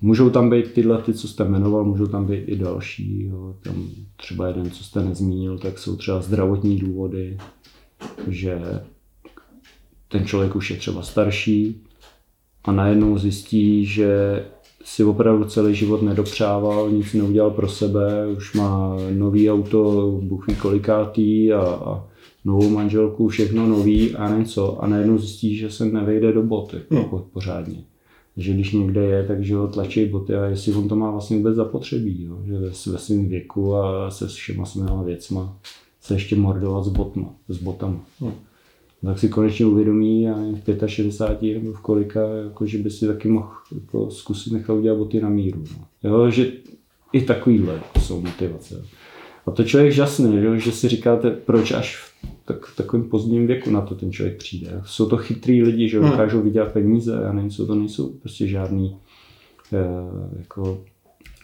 Můžou 0.00 0.30
tam 0.30 0.50
být 0.50 0.72
tyhle, 0.72 1.02
ty, 1.02 1.14
co 1.14 1.28
jste 1.28 1.44
jmenoval, 1.44 1.84
můžou 1.84 2.06
tam 2.06 2.26
být 2.26 2.48
i 2.48 2.56
další. 2.56 3.26
Jo. 3.26 3.56
Tam 3.62 3.88
třeba 4.16 4.48
jeden, 4.48 4.70
co 4.70 4.84
jste 4.84 5.04
nezmínil, 5.04 5.58
tak 5.58 5.78
jsou 5.78 5.96
třeba 5.96 6.20
zdravotní 6.20 6.76
důvody, 6.76 7.38
že 8.28 8.60
ten 10.12 10.26
člověk 10.26 10.56
už 10.56 10.70
je 10.70 10.76
třeba 10.76 11.02
starší 11.02 11.82
a 12.64 12.72
najednou 12.72 13.18
zjistí, 13.18 13.86
že 13.86 14.44
si 14.84 15.04
opravdu 15.04 15.44
celý 15.44 15.74
život 15.74 16.02
nedopřával, 16.02 16.90
nic 16.90 17.12
neudělal 17.12 17.50
pro 17.50 17.68
sebe, 17.68 18.26
už 18.36 18.54
má 18.54 18.96
nový 19.10 19.50
auto, 19.50 20.10
bůh 20.22 20.46
ví 20.48 20.54
kolikátý 20.54 21.52
a, 21.52 21.60
a 21.60 22.04
novou 22.44 22.70
manželku, 22.70 23.28
všechno 23.28 23.66
nový 23.66 24.16
a 24.16 24.38
něco. 24.38 24.82
A 24.82 24.86
najednou 24.86 25.18
zjistí, 25.18 25.56
že 25.56 25.70
se 25.70 25.84
nevejde 25.84 26.32
do 26.32 26.42
boty 26.42 26.76
hmm. 26.90 27.04
pořádně 27.32 27.84
že 28.36 28.52
když 28.52 28.72
někde 28.72 29.04
je, 29.04 29.26
takže 29.26 29.54
ho 29.54 29.68
tlačí 29.68 30.06
boty 30.06 30.34
a 30.34 30.44
jestli 30.44 30.72
on 30.72 30.88
to 30.88 30.96
má 30.96 31.10
vlastně 31.10 31.36
vůbec 31.36 31.56
zapotřebí, 31.56 32.24
jo? 32.24 32.38
že 32.46 32.52
ve, 32.52 32.68
ve 32.68 32.98
svém 32.98 33.28
věku 33.28 33.76
a 33.76 34.10
se 34.10 34.26
všema 34.26 34.64
svýma 34.64 35.02
věcma 35.02 35.58
se 36.00 36.14
ještě 36.14 36.36
mordovat 36.36 36.84
s, 36.84 36.88
botma, 36.88 37.34
s 37.48 37.58
botama. 37.58 38.00
Hmm. 38.20 38.32
Tak 39.04 39.18
si 39.18 39.28
konečně 39.28 39.66
uvědomí 39.66 40.28
a 40.28 40.34
v 40.66 40.86
65 40.86 41.62
nebo 41.62 41.72
v 41.72 41.80
kolika, 41.80 42.20
jako, 42.44 42.66
že 42.66 42.78
by 42.78 42.90
si 42.90 43.06
taky 43.06 43.28
mohl 43.28 43.50
jako, 43.74 44.10
zkusit 44.10 44.52
nechat 44.52 44.74
udělat 44.74 44.98
boty 44.98 45.20
na 45.20 45.28
míru. 45.28 45.64
No. 45.78 46.10
Jo, 46.10 46.30
že 46.30 46.52
i 47.12 47.22
takovýhle 47.22 47.80
jsou 48.00 48.20
motivace. 48.20 48.84
A 49.46 49.50
to 49.50 49.64
člověk 49.64 49.92
žasný, 49.92 50.40
že, 50.40 50.58
že 50.58 50.72
si 50.72 50.88
říkáte, 50.88 51.30
proč 51.30 51.72
až 51.72 51.96
v 51.96 52.12
tak 52.44 52.66
v 52.66 52.76
takovém 52.76 53.08
pozdním 53.08 53.46
věku 53.46 53.70
na 53.70 53.80
to 53.80 53.94
ten 53.94 54.12
člověk 54.12 54.36
přijde. 54.36 54.82
Jsou 54.84 55.08
to 55.08 55.16
chytrý 55.16 55.62
lidi, 55.62 55.88
že 55.88 56.00
hmm. 56.00 56.10
dokážou 56.10 56.42
vydělat 56.42 56.72
peníze 56.72 57.24
a 57.24 57.32
nejsou 57.32 57.66
to 57.66 57.74
nejsou 57.74 58.08
prostě 58.08 58.46
žádný 58.46 58.96
eh, 59.72 60.38
jako 60.38 60.80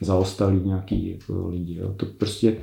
zaostalý 0.01 0.61
nějaký 0.65 1.11
jako 1.11 1.49
lidi. 1.49 1.77
Jo. 1.77 1.95
To 1.97 2.07
prostě 2.07 2.57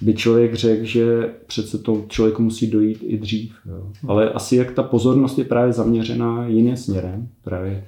by 0.00 0.14
člověk 0.14 0.54
řekl, 0.54 0.84
že 0.84 1.34
přece 1.46 1.78
to 1.78 2.04
člověku 2.08 2.42
musí 2.42 2.70
dojít 2.70 2.98
i 3.02 3.18
dřív. 3.18 3.54
Jo. 3.66 3.76
Hmm. 3.76 4.10
Ale 4.10 4.30
asi 4.30 4.56
jak 4.56 4.72
ta 4.72 4.82
pozornost 4.82 5.38
je 5.38 5.44
právě 5.44 5.72
zaměřená 5.72 6.46
jiným 6.46 6.76
směrem, 6.76 7.28
právě 7.44 7.84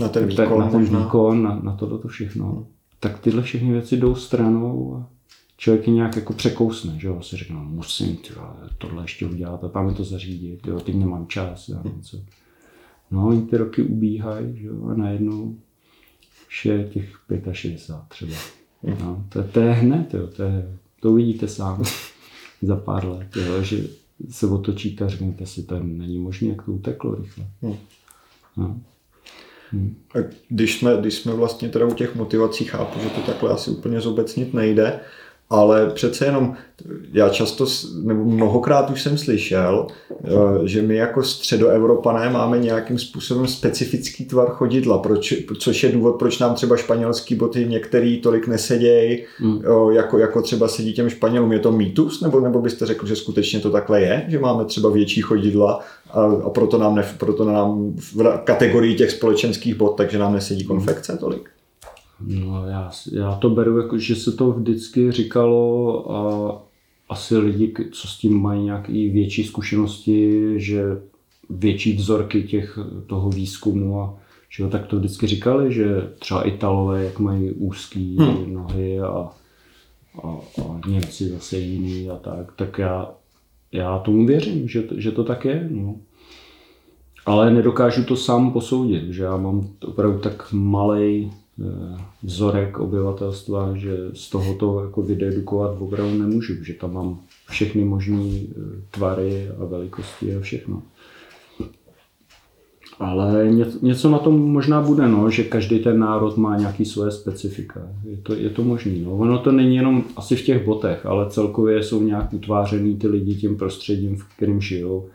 na 0.00 0.08
ten 0.08 0.26
výkon, 0.26 0.58
na, 0.58 0.70
ten 0.70 0.84
výkon, 0.84 1.42
na, 1.42 1.60
na 1.62 1.72
toto 1.72 2.08
všechno, 2.08 2.46
hmm. 2.46 2.64
tak 3.00 3.18
tyhle 3.18 3.42
všechny 3.42 3.72
věci 3.72 3.96
jdou 3.96 4.14
stranou 4.14 4.96
a 4.96 5.10
člověk 5.56 5.86
je 5.86 5.94
nějak 5.94 6.16
jako 6.16 6.32
překousne, 6.32 6.98
že 6.98 7.08
jo, 7.08 7.22
si 7.22 7.36
řekne, 7.36 7.56
no, 7.56 7.64
musím 7.64 8.16
tyjo, 8.16 8.56
tohle 8.78 9.04
ještě 9.04 9.26
udělat 9.26 9.64
a 9.64 9.68
tam 9.68 9.88
je 9.88 9.94
to 9.94 10.04
zařídit, 10.04 10.66
jo, 10.66 10.80
teď 10.80 10.94
nemám 10.94 11.26
čas 11.26 11.68
a 11.68 11.88
něco. 11.96 12.18
No, 13.10 13.40
ty 13.50 13.56
roky 13.56 13.82
ubíhají, 13.82 14.58
že 14.58 14.66
jo, 14.66 14.86
a 14.86 14.94
najednou 14.94 15.56
už 16.48 16.66
je 16.66 16.84
těch 16.84 17.20
65 17.52 18.08
třeba. 18.08 18.36
No, 19.00 19.24
to, 19.28 19.42
to 19.42 19.60
je 19.60 19.72
hned, 19.72 20.14
jo, 20.14 20.26
to, 20.26 20.42
je, 20.42 20.78
to 21.00 21.10
uvidíte 21.10 21.48
sám 21.48 21.84
za 22.62 22.76
pár 22.76 23.08
let, 23.08 23.36
jo, 23.36 23.62
že 23.62 23.84
se 24.30 24.46
otočíte 24.46 25.04
a 25.04 25.08
řeknete 25.08 25.46
si, 25.46 25.62
to 25.62 25.78
není 25.82 26.18
možné, 26.18 26.48
jak 26.48 26.62
to 26.62 26.72
uteklo 26.72 27.14
rychle. 27.14 27.46
No. 27.62 28.80
Hmm. 29.72 29.96
A 30.14 30.18
když 30.48 30.78
jsme, 30.78 30.96
když 31.00 31.14
jsme 31.14 31.34
vlastně 31.34 31.68
teda 31.68 31.86
u 31.86 31.94
těch 31.94 32.14
motivací, 32.14 32.64
chápu, 32.64 33.00
že 33.00 33.08
to 33.08 33.20
takhle 33.20 33.50
asi 33.50 33.70
úplně 33.70 34.00
zobecnit 34.00 34.54
nejde, 34.54 35.00
ale 35.50 35.90
přece 35.90 36.24
jenom 36.24 36.54
já 37.12 37.28
často, 37.28 37.66
nebo 38.02 38.24
mnohokrát 38.24 38.90
už 38.90 39.02
jsem 39.02 39.18
slyšel, 39.18 39.86
eh, 40.24 40.28
že 40.64 40.82
my 40.82 40.96
jako 40.96 41.22
středoevropané 41.22 42.30
máme 42.30 42.58
nějakým 42.58 42.98
způsobem 42.98 43.46
specifický 43.46 44.24
tvar 44.24 44.50
chodidla, 44.50 44.98
proč, 44.98 45.34
což 45.58 45.82
je 45.82 45.92
důvod, 45.92 46.12
proč 46.12 46.38
nám 46.38 46.54
třeba 46.54 46.76
španělský 46.76 47.34
boty 47.34 47.66
některý 47.68 48.20
tolik 48.20 48.46
nesedějí, 48.46 49.24
hmm. 49.38 49.62
jako, 49.90 50.18
jako 50.18 50.42
třeba 50.42 50.68
sedí 50.68 50.92
těm 50.92 51.08
Španělům. 51.08 51.52
Je 51.52 51.58
to 51.58 51.72
mýtus, 51.72 52.20
nebo, 52.20 52.40
nebo 52.40 52.60
byste 52.60 52.86
řekl, 52.86 53.06
že 53.06 53.16
skutečně 53.16 53.60
to 53.60 53.70
takhle 53.70 54.00
je, 54.00 54.24
že 54.28 54.38
máme 54.38 54.64
třeba 54.64 54.90
větší 54.90 55.20
chodidla 55.20 55.80
a, 56.10 56.22
a 56.22 56.50
proto, 56.50 56.78
nám 56.78 56.94
ne, 56.94 57.04
proto 57.18 57.44
nám 57.44 57.92
v 57.96 58.38
kategorii 58.44 58.94
těch 58.94 59.10
společenských 59.10 59.74
bot, 59.74 59.96
takže 59.96 60.18
nám 60.18 60.32
nesedí 60.32 60.64
konfekce 60.64 61.16
tolik? 61.16 61.50
No, 62.20 62.66
já, 62.66 62.90
já 63.12 63.34
to 63.34 63.50
beru 63.50 63.78
jako, 63.78 63.98
že 63.98 64.16
se 64.16 64.32
to 64.32 64.52
vždycky 64.52 65.12
říkalo 65.12 66.12
a 66.12 66.62
asi 67.08 67.38
lidi, 67.38 67.74
co 67.92 68.08
s 68.08 68.18
tím 68.18 68.42
mají 68.42 68.64
nějaké 68.64 68.92
větší 68.92 69.44
zkušenosti, 69.44 70.52
že 70.56 70.82
větší 71.50 71.96
vzorky 71.96 72.42
těch, 72.42 72.78
toho 73.06 73.30
výzkumu 73.30 74.00
a 74.00 74.18
že 74.50 74.68
tak 74.68 74.86
to 74.86 74.96
vždycky 74.96 75.26
říkali, 75.26 75.72
že 75.72 76.10
třeba 76.18 76.42
Italové, 76.42 77.04
jak 77.04 77.18
mají 77.18 77.50
úzký 77.50 78.16
hmm. 78.16 78.54
nohy 78.54 79.00
a, 79.00 79.28
a, 80.22 80.28
a 80.62 80.80
Němci 80.88 81.28
zase 81.28 81.58
jiný 81.58 82.10
a 82.10 82.16
tak, 82.16 82.52
tak 82.56 82.78
já, 82.78 83.10
já 83.72 83.98
tomu 83.98 84.26
věřím, 84.26 84.68
že, 84.68 84.84
že 84.96 85.12
to 85.12 85.24
tak 85.24 85.44
je. 85.44 85.68
No. 85.70 85.96
Ale 87.26 87.50
nedokážu 87.50 88.04
to 88.04 88.16
sám 88.16 88.52
posoudit, 88.52 89.12
že 89.12 89.22
já 89.22 89.36
mám 89.36 89.68
opravdu 89.84 90.18
tak 90.18 90.52
malý 90.52 91.32
vzorek 92.22 92.78
obyvatelstva, 92.78 93.76
že 93.76 93.96
z 94.12 94.30
tohoto 94.30 94.80
jako 94.84 95.02
vydedukovat 95.02 95.76
opravdu 95.80 96.18
nemůžu, 96.18 96.64
že 96.64 96.74
tam 96.74 96.94
mám 96.94 97.20
všechny 97.50 97.84
možné 97.84 98.22
eh, 98.22 98.54
tvary 98.90 99.48
a 99.60 99.64
velikosti 99.64 100.36
a 100.36 100.40
všechno. 100.40 100.82
Ale 102.98 103.48
něco 103.82 104.10
na 104.10 104.18
tom 104.18 104.52
možná 104.52 104.82
bude, 104.82 105.08
no, 105.08 105.30
že 105.30 105.44
každý 105.44 105.78
ten 105.78 105.98
národ 105.98 106.36
má 106.36 106.56
nějaký 106.56 106.84
svoje 106.84 107.10
specifika. 107.10 107.80
Je 108.04 108.16
to, 108.16 108.34
je 108.34 108.50
to 108.50 108.64
možný. 108.64 109.02
No. 109.02 109.12
Ono 109.16 109.38
to 109.38 109.52
není 109.52 109.76
jenom 109.76 110.04
asi 110.16 110.36
v 110.36 110.42
těch 110.42 110.64
botech, 110.64 111.06
ale 111.06 111.30
celkově 111.30 111.82
jsou 111.82 112.02
nějak 112.02 112.32
utvářený 112.32 112.96
ty 112.96 113.08
lidi 113.08 113.34
tím 113.34 113.56
prostředím, 113.56 114.16
v 114.16 114.24
kterém 114.36 114.60
žijou 114.60 115.08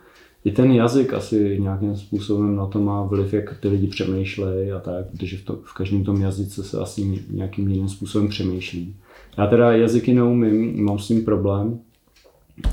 i 0.45 0.51
ten 0.51 0.71
jazyk 0.71 1.13
asi 1.13 1.57
nějakým 1.59 1.95
způsobem 1.95 2.55
na 2.55 2.65
to 2.65 2.79
má 2.79 3.03
vliv, 3.03 3.33
jak 3.33 3.59
ty 3.59 3.67
lidi 3.67 3.87
přemýšlejí 3.87 4.71
a 4.71 4.79
tak, 4.79 5.05
protože 5.11 5.37
v, 5.37 5.45
to, 5.45 5.59
v 5.63 5.73
každém 5.73 6.03
tom 6.03 6.21
jazyce 6.21 6.63
se 6.63 6.79
asi 6.79 7.21
nějakým 7.29 7.67
jiným 7.67 7.89
způsobem 7.89 8.27
přemýšlí. 8.27 8.95
Já 9.37 9.47
teda 9.47 9.71
jazyky 9.71 10.13
neumím, 10.13 10.85
mám 10.85 10.99
s 10.99 11.07
tím 11.07 11.25
problém, 11.25 11.79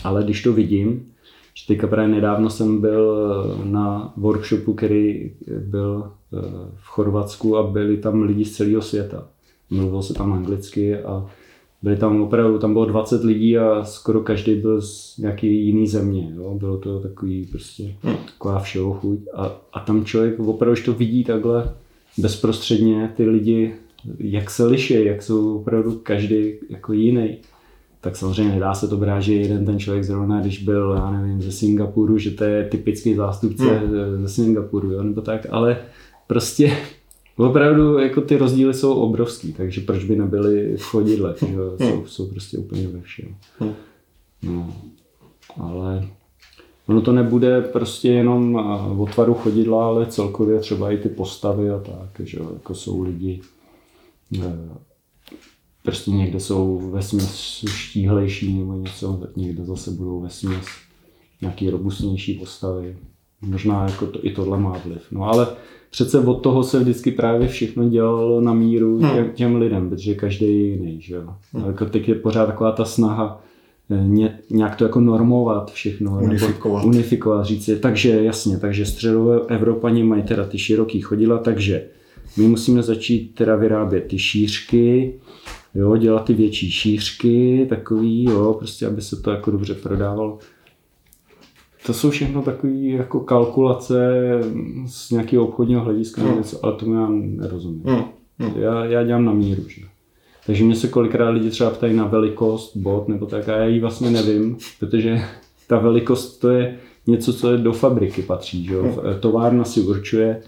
ale 0.05 0.25
když 0.25 0.43
to 0.43 0.53
vidím, 0.53 1.07
že 1.55 1.67
teďka 1.67 1.87
právě 1.87 2.15
nedávno 2.15 2.51
jsem 2.51 2.81
byl 2.81 3.27
na 3.65 4.13
workshopu, 4.17 4.75
který 4.75 5.33
byl 5.59 6.05
eh, 6.05 6.37
v 6.75 6.87
Chorvatsku 6.87 7.57
a 7.57 7.63
byli 7.63 7.97
tam 7.97 8.23
lidi 8.23 8.45
z 8.45 8.57
celého 8.57 8.83
světa. 8.83 9.27
Mluvilo 9.71 10.03
se 10.03 10.15
tam 10.15 10.33
anglicky 10.33 10.97
a 10.97 11.27
byli 11.83 11.97
tam 11.97 12.23
opravdu, 12.23 12.59
tam 12.59 12.73
bylo 12.73 12.85
20 12.85 13.25
lidí 13.25 13.59
a 13.59 13.85
skoro 13.85 14.21
každý 14.21 14.55
byl 14.55 14.83
z 14.83 15.19
nějaký 15.19 15.67
jiný 15.67 15.87
země. 15.87 16.33
Jo? 16.37 16.55
Bylo 16.59 16.79
to 16.79 17.01
takový 17.01 17.47
prostě 17.47 17.95
hmm. 18.03 18.17
taková 18.27 18.59
všeho 18.59 18.93
chuť. 18.93 19.19
A, 19.35 19.61
a 19.73 19.81
tam 19.81 20.05
člověk 20.05 20.41
opravdu, 20.41 20.73
když 20.73 20.85
to 20.85 20.93
vidí 20.93 21.25
takhle 21.25 21.75
bezprostředně, 22.19 23.13
ty 23.17 23.27
lidi, 23.27 23.75
jak 24.19 24.51
se 24.51 24.67
liší, 24.67 25.05
jak 25.05 25.23
jsou 25.23 25.57
opravdu 25.57 26.01
každý 26.03 26.53
jako 26.71 26.93
jiný. 26.93 27.39
Tak 28.01 28.17
samozřejmě 28.17 28.55
nedá 28.55 28.75
se 28.75 28.89
to 28.89 28.97
brát, 28.97 29.21
že 29.21 29.35
jeden 29.35 29.67
ten 29.67 29.79
člověk 29.79 30.05
zrovna, 30.05 30.41
když 30.41 30.63
byl, 30.63 30.95
já 30.97 31.11
nevím, 31.11 31.43
ze 31.43 31.53
Singapuru, 31.53 32.19
že 32.19 32.31
to 32.31 32.45
je 32.45 32.65
typický 32.65 33.15
zástupce 33.15 33.65
hmm. 33.65 34.27
ze 34.27 34.29
Singapuru, 34.29 34.93
jo? 34.93 35.03
nebo 35.03 35.21
tak, 35.21 35.47
ale 35.51 35.77
prostě 36.27 36.73
Opravdu 37.41 37.99
jako 37.99 38.21
ty 38.21 38.37
rozdíly 38.37 38.75
jsou 38.75 38.95
obrovský, 38.95 39.53
takže 39.53 39.81
proč 39.81 40.05
by 40.05 40.17
nebyly 40.17 40.77
v 40.77 40.83
chodidle, 40.83 41.35
že 41.39 41.47
hmm. 41.47 41.79
jsou, 41.79 42.07
jsou 42.07 42.27
prostě 42.27 42.59
úplně 42.59 42.89
ve 42.89 43.01
všem. 43.01 43.35
Hmm. 43.59 43.75
No, 44.43 44.75
ale 45.57 46.09
ono 46.87 47.01
to 47.01 47.13
nebude 47.13 47.61
prostě 47.61 48.09
jenom 48.09 48.55
o 48.99 49.07
tvaru 49.07 49.35
chodidla, 49.35 49.87
ale 49.87 50.07
celkově 50.07 50.61
třeba 50.61 50.91
i 50.91 50.99
ty 50.99 51.09
postavy 51.09 51.71
a 51.71 51.79
tak, 51.79 52.27
že 52.27 52.39
jako 52.55 52.75
jsou 52.75 53.03
lidi, 53.03 53.41
e, 54.39 54.69
prostě 55.83 56.11
někde 56.11 56.41
jsou 56.41 56.91
ve 56.93 57.03
směs 57.03 57.65
štíhlejší 57.69 58.59
nebo 58.59 58.75
něco, 58.75 59.21
někde 59.37 59.65
zase 59.65 59.91
budou 59.91 60.21
ve 60.21 60.31
směs 60.31 60.67
nějaký 61.41 61.71
robustnější 61.71 62.35
postavy. 62.35 62.97
Možná 63.41 63.85
jako 63.85 64.07
to, 64.07 64.27
i 64.27 64.31
tohle 64.31 64.59
má 64.59 64.79
vliv. 64.85 65.03
No 65.11 65.25
ale 65.25 65.47
přece 65.91 66.21
od 66.21 66.35
toho 66.35 66.65
se 66.65 66.79
vždycky 66.79 67.11
právě 67.11 67.49
všechno 67.49 67.89
dělalo 67.89 68.41
na 68.41 68.53
míru 68.55 68.99
hmm. 68.99 69.15
těm, 69.15 69.31
těm 69.31 69.57
lidem, 69.57 69.91
protože 69.91 70.15
každý 70.15 70.47
je 70.47 70.53
jiný. 70.53 71.01
Že 71.01 71.15
jo? 71.15 71.35
Hmm. 71.53 71.67
Jako 71.67 71.85
teď 71.85 72.09
je 72.09 72.15
pořád 72.15 72.47
taková 72.47 72.73
ta 72.73 72.85
snaha 72.85 73.45
eh, 73.91 74.05
ně, 74.07 74.39
nějak 74.51 74.77
to 74.77 74.85
jako 74.85 75.01
normovat 75.01 75.73
všechno. 75.73 76.19
Unifikovat. 76.23 76.83
Nebo 76.85 76.89
unifikovat, 76.89 77.47
říct 77.47 77.71
takže 77.81 78.25
jasně, 78.25 78.59
takže 78.59 78.87
středové 78.87 79.41
Evropani 79.49 80.03
mají 80.03 80.23
teda 80.23 80.45
ty 80.45 80.59
široký 80.59 81.01
chodidla, 81.01 81.39
takže 81.39 81.85
my 82.37 82.49
musíme 82.49 82.83
začít 82.83 83.35
teda 83.35 83.57
vyrábět 83.57 84.01
ty 84.01 84.19
šířky, 84.19 85.15
jo, 85.75 85.97
dělat 85.97 86.25
ty 86.25 86.35
větší 86.35 86.71
šířky, 86.71 87.67
takový, 87.69 88.25
jo, 88.25 88.55
prostě 88.59 88.87
aby 88.87 89.03
se 89.03 89.17
to 89.17 89.31
jako 89.31 89.51
dobře 89.51 89.75
prodávalo. 89.75 90.39
To 91.87 91.95
jsou 91.95 92.11
všechno 92.11 92.43
takové 92.43 92.73
jako 92.73 93.21
kalkulace 93.21 94.11
z 94.87 95.11
nějakého 95.11 95.47
obchodního 95.47 95.81
hlediska, 95.81 96.23
hmm. 96.23 96.37
něco, 96.37 96.65
ale 96.65 96.77
tomu 96.77 96.95
já 96.95 97.09
nerozumím. 97.11 97.83
Hmm. 97.85 98.05
Hmm. 98.39 98.53
Já, 98.57 98.85
já 98.85 99.03
dělám 99.05 99.25
na 99.25 99.33
míru. 99.33 99.63
Že? 99.69 99.83
Takže 100.47 100.65
mě 100.65 100.77
se 100.77 100.89
kolikrát 100.89 101.31
lidi 101.31 101.51
třeba 101.51 101.71
ptají 101.71 101.97
na 101.97 102.07
velikost 102.07 102.77
bot 102.77 103.09
nebo 103.09 103.27
tak 103.27 103.49
a 103.49 103.57
já 103.57 103.65
ji 103.65 103.81
vlastně 103.81 104.11
nevím, 104.11 104.59
protože 104.81 105.21
ta 105.67 105.79
velikost 105.79 106.39
to 106.39 106.49
je 106.49 106.77
něco, 107.07 107.33
co 107.33 107.53
je 107.53 107.59
do 107.59 107.73
fabriky 107.73 108.23
patří. 108.23 108.65
Že? 108.65 108.81
Hmm. 108.81 108.95
Továrna 109.21 109.65
si 109.65 109.81
určuje 109.81 110.43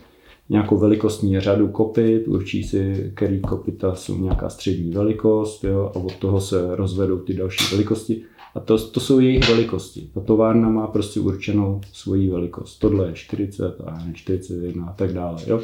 nějakou 0.48 0.76
velikostní 0.76 1.40
řadu 1.40 1.68
kopit, 1.68 2.28
určí 2.28 2.64
si, 2.64 3.12
který 3.14 3.40
kopita 3.40 3.94
jsou 3.94 4.18
nějaká 4.18 4.48
střední 4.48 4.92
velikost 4.92 5.64
jo? 5.64 5.92
a 5.94 5.98
od 5.98 6.16
toho 6.16 6.40
se 6.40 6.76
rozvedou 6.76 7.18
ty 7.18 7.34
další 7.34 7.74
velikosti. 7.74 8.22
A 8.54 8.60
to, 8.60 8.78
to 8.78 9.00
jsou 9.00 9.20
jejich 9.20 9.48
velikosti. 9.48 10.08
Ta 10.14 10.20
továrna 10.20 10.68
má 10.68 10.86
prostě 10.86 11.20
určenou 11.20 11.80
svoji 11.92 12.30
velikost. 12.30 12.78
Tohle 12.78 13.06
je 13.06 13.14
40 13.14 13.80
a 13.86 13.98
41 14.12 14.86
a 14.86 14.92
tak 14.92 15.12
dále. 15.12 15.38
Jo? 15.46 15.60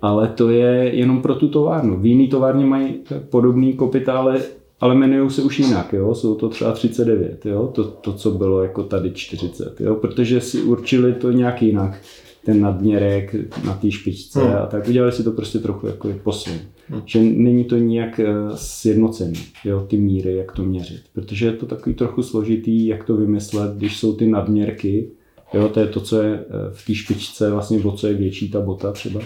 Ale 0.00 0.28
to 0.28 0.50
je 0.50 0.94
jenom 0.94 1.22
pro 1.22 1.34
tu 1.34 1.48
továrnu. 1.48 2.00
V 2.00 2.06
jiný 2.06 2.28
továrně 2.28 2.64
mají 2.64 2.94
podobný 3.30 3.72
kopita, 3.72 4.18
ale, 4.18 4.42
ale 4.80 4.94
jmenují 4.94 5.30
se 5.30 5.42
už 5.42 5.58
jinak. 5.58 5.92
Jo? 5.92 6.14
Jsou 6.14 6.34
to 6.34 6.48
třeba 6.48 6.72
39, 6.72 7.46
jo? 7.46 7.70
To, 7.74 7.84
to, 7.84 8.12
co 8.12 8.30
bylo 8.30 8.62
jako 8.62 8.82
tady 8.82 9.10
40. 9.10 9.80
Jo? 9.80 9.94
Protože 9.94 10.40
si 10.40 10.62
určili 10.62 11.12
to 11.12 11.32
nějak 11.32 11.62
jinak 11.62 12.00
ten 12.46 12.60
nadměrek 12.60 13.34
na 13.64 13.74
té 13.74 13.90
špičce 13.90 14.40
hmm. 14.40 14.56
a 14.56 14.66
tak 14.66 14.88
udělali 14.88 15.12
si 15.12 15.24
to 15.24 15.32
prostě 15.32 15.58
trochu 15.58 15.86
jako 15.86 16.08
posun. 16.22 16.52
Hmm. 16.88 17.02
Že 17.04 17.20
není 17.20 17.64
to 17.64 17.76
nijak 17.76 18.20
eh, 18.20 18.26
sjednocený, 18.54 19.38
jo, 19.64 19.86
ty 19.88 19.96
míry, 19.96 20.36
jak 20.36 20.52
to 20.52 20.62
měřit. 20.62 21.02
Protože 21.12 21.46
je 21.46 21.52
to 21.52 21.66
takový 21.66 21.94
trochu 21.94 22.22
složitý, 22.22 22.86
jak 22.86 23.04
to 23.04 23.16
vymyslet, 23.16 23.76
když 23.76 23.96
jsou 23.96 24.14
ty 24.14 24.26
nadměrky, 24.26 25.08
jo, 25.54 25.68
to 25.68 25.80
je 25.80 25.86
to, 25.86 26.00
co 26.00 26.22
je 26.22 26.34
eh, 26.34 26.44
v 26.72 26.86
té 26.86 26.94
špičce, 26.94 27.50
vlastně 27.50 27.78
o 27.78 27.92
co 27.92 28.06
je 28.06 28.14
větší 28.14 28.50
ta 28.50 28.60
bota 28.60 28.92
třeba, 28.92 29.20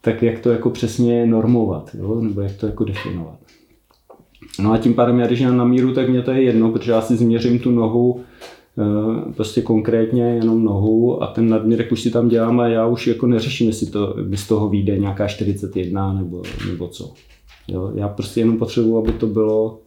tak 0.00 0.22
jak 0.22 0.38
to 0.38 0.50
jako 0.50 0.70
přesně 0.70 1.26
normovat, 1.26 1.90
jo, 1.98 2.20
nebo 2.20 2.40
jak 2.40 2.56
to 2.56 2.66
jako 2.66 2.84
definovat. 2.84 3.38
No 4.60 4.72
a 4.72 4.78
tím 4.78 4.94
pádem 4.94 5.18
já, 5.18 5.26
když 5.26 5.40
na 5.40 5.64
míru, 5.64 5.94
tak 5.94 6.08
mě 6.08 6.22
to 6.22 6.30
je 6.30 6.42
jedno, 6.42 6.72
protože 6.72 6.92
já 6.92 7.00
si 7.00 7.16
změřím 7.16 7.58
tu 7.58 7.70
nohu 7.70 8.20
prostě 9.36 9.62
konkrétně 9.62 10.22
jenom 10.22 10.64
nohu 10.64 11.22
a 11.22 11.26
ten 11.26 11.48
nadměrek 11.48 11.92
už 11.92 12.02
si 12.02 12.10
tam 12.10 12.28
dělám 12.28 12.60
a 12.60 12.68
já 12.68 12.86
už 12.86 13.06
jako 13.06 13.26
neřeším, 13.26 13.66
jestli 13.66 13.86
to, 13.86 14.16
by 14.22 14.36
z 14.36 14.48
toho 14.48 14.68
vyjde 14.68 14.98
nějaká 14.98 15.28
41 15.28 16.12
nebo, 16.12 16.42
nebo 16.68 16.88
co. 16.88 17.12
Jo? 17.68 17.92
Já 17.94 18.08
prostě 18.08 18.40
jenom 18.40 18.58
potřebuji, 18.58 18.98
aby 18.98 19.12
to 19.12 19.26
bylo 19.26 19.78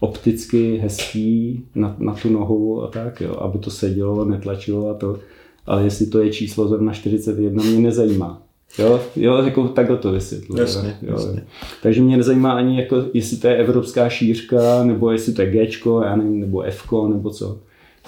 opticky 0.00 0.76
hezký 0.76 1.64
na, 1.74 1.96
na 1.98 2.14
tu 2.14 2.28
nohu 2.30 2.82
a 2.82 2.86
tak, 2.86 3.20
jo? 3.20 3.36
aby 3.40 3.58
to 3.58 3.70
sedělo, 3.70 4.24
netlačilo 4.24 4.88
a 4.88 4.94
to. 4.94 5.18
Ale 5.66 5.84
jestli 5.84 6.06
to 6.06 6.22
je 6.22 6.30
číslo 6.30 6.68
zrovna 6.68 6.92
41, 6.92 7.62
mě 7.64 7.80
nezajímá. 7.80 8.42
Jo, 8.78 9.00
jo 9.16 9.36
jako 9.36 9.68
takhle 9.68 9.96
to 9.96 10.12
vysvětlu. 10.12 10.58
Jasně, 10.58 10.98
jo. 11.02 11.12
jasně. 11.12 11.44
Takže 11.82 12.02
mě 12.02 12.16
nezajímá 12.16 12.52
ani, 12.52 12.80
jako, 12.80 13.04
jestli 13.14 13.36
to 13.36 13.46
je 13.46 13.56
evropská 13.56 14.08
šířka, 14.08 14.84
nebo 14.84 15.10
jestli 15.10 15.32
to 15.32 15.42
je 15.42 15.50
G, 15.50 15.68
já 16.04 16.16
nevím, 16.16 16.40
nebo 16.40 16.62
F, 16.62 16.92
nebo 17.08 17.30
co 17.30 17.58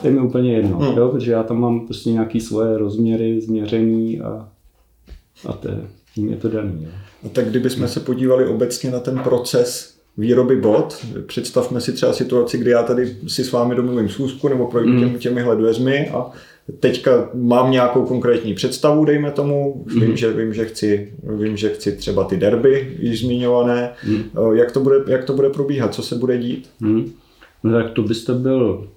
to 0.00 0.06
je 0.06 0.12
mi 0.12 0.20
úplně 0.20 0.52
jedno, 0.52 0.78
hmm. 0.78 0.98
jo, 0.98 1.08
protože 1.08 1.32
já 1.32 1.42
tam 1.42 1.60
mám 1.60 1.86
prostě 1.86 2.10
nějaké 2.10 2.40
svoje 2.40 2.78
rozměry 2.78 3.40
změření 3.40 4.20
a, 4.20 4.48
a 5.46 5.52
to 5.52 5.68
je, 5.68 5.80
tím 6.14 6.28
je 6.28 6.36
to 6.36 6.48
daný. 6.48 6.78
Jo. 6.82 6.90
No 7.22 7.30
tak 7.30 7.48
kdybychom 7.48 7.88
se 7.88 8.00
podívali 8.00 8.46
obecně 8.46 8.90
na 8.90 9.00
ten 9.00 9.18
proces 9.18 9.94
výroby 10.16 10.56
bot, 10.56 11.06
představme 11.26 11.80
si 11.80 11.92
třeba 11.92 12.12
situaci, 12.12 12.58
kdy 12.58 12.70
já 12.70 12.82
tady 12.82 13.16
si 13.26 13.44
s 13.44 13.52
vámi 13.52 13.74
domluvím 13.74 14.08
schůzku 14.08 14.48
nebo 14.48 14.66
projdu 14.66 14.92
hmm. 14.92 15.00
těmi, 15.00 15.18
těmihle 15.18 15.56
dveřmi 15.56 16.08
a 16.08 16.30
teďka 16.80 17.30
mám 17.34 17.70
nějakou 17.70 18.06
konkrétní 18.06 18.54
představu, 18.54 19.04
dejme 19.04 19.30
tomu, 19.30 19.84
mm. 19.86 20.00
vím, 20.00 20.16
že, 20.16 20.32
vím, 20.32 20.54
že 20.54 20.64
chci, 20.64 21.12
vím, 21.22 21.56
že 21.56 21.68
chci 21.68 21.92
třeba 21.92 22.24
ty 22.24 22.36
derby 22.36 22.96
již 22.98 23.20
zmiňované, 23.20 23.92
mm. 24.08 24.24
jak, 24.52 24.72
to 24.72 24.80
bude, 24.80 24.96
jak 25.06 25.24
to 25.24 25.32
bude 25.32 25.50
probíhat, 25.50 25.94
co 25.94 26.02
se 26.02 26.14
bude 26.14 26.38
dít? 26.38 26.70
Mm. 26.80 27.12
No 27.64 27.72
tak 27.72 27.90
to 27.90 28.02
byste 28.02 28.34
byl 28.34 28.88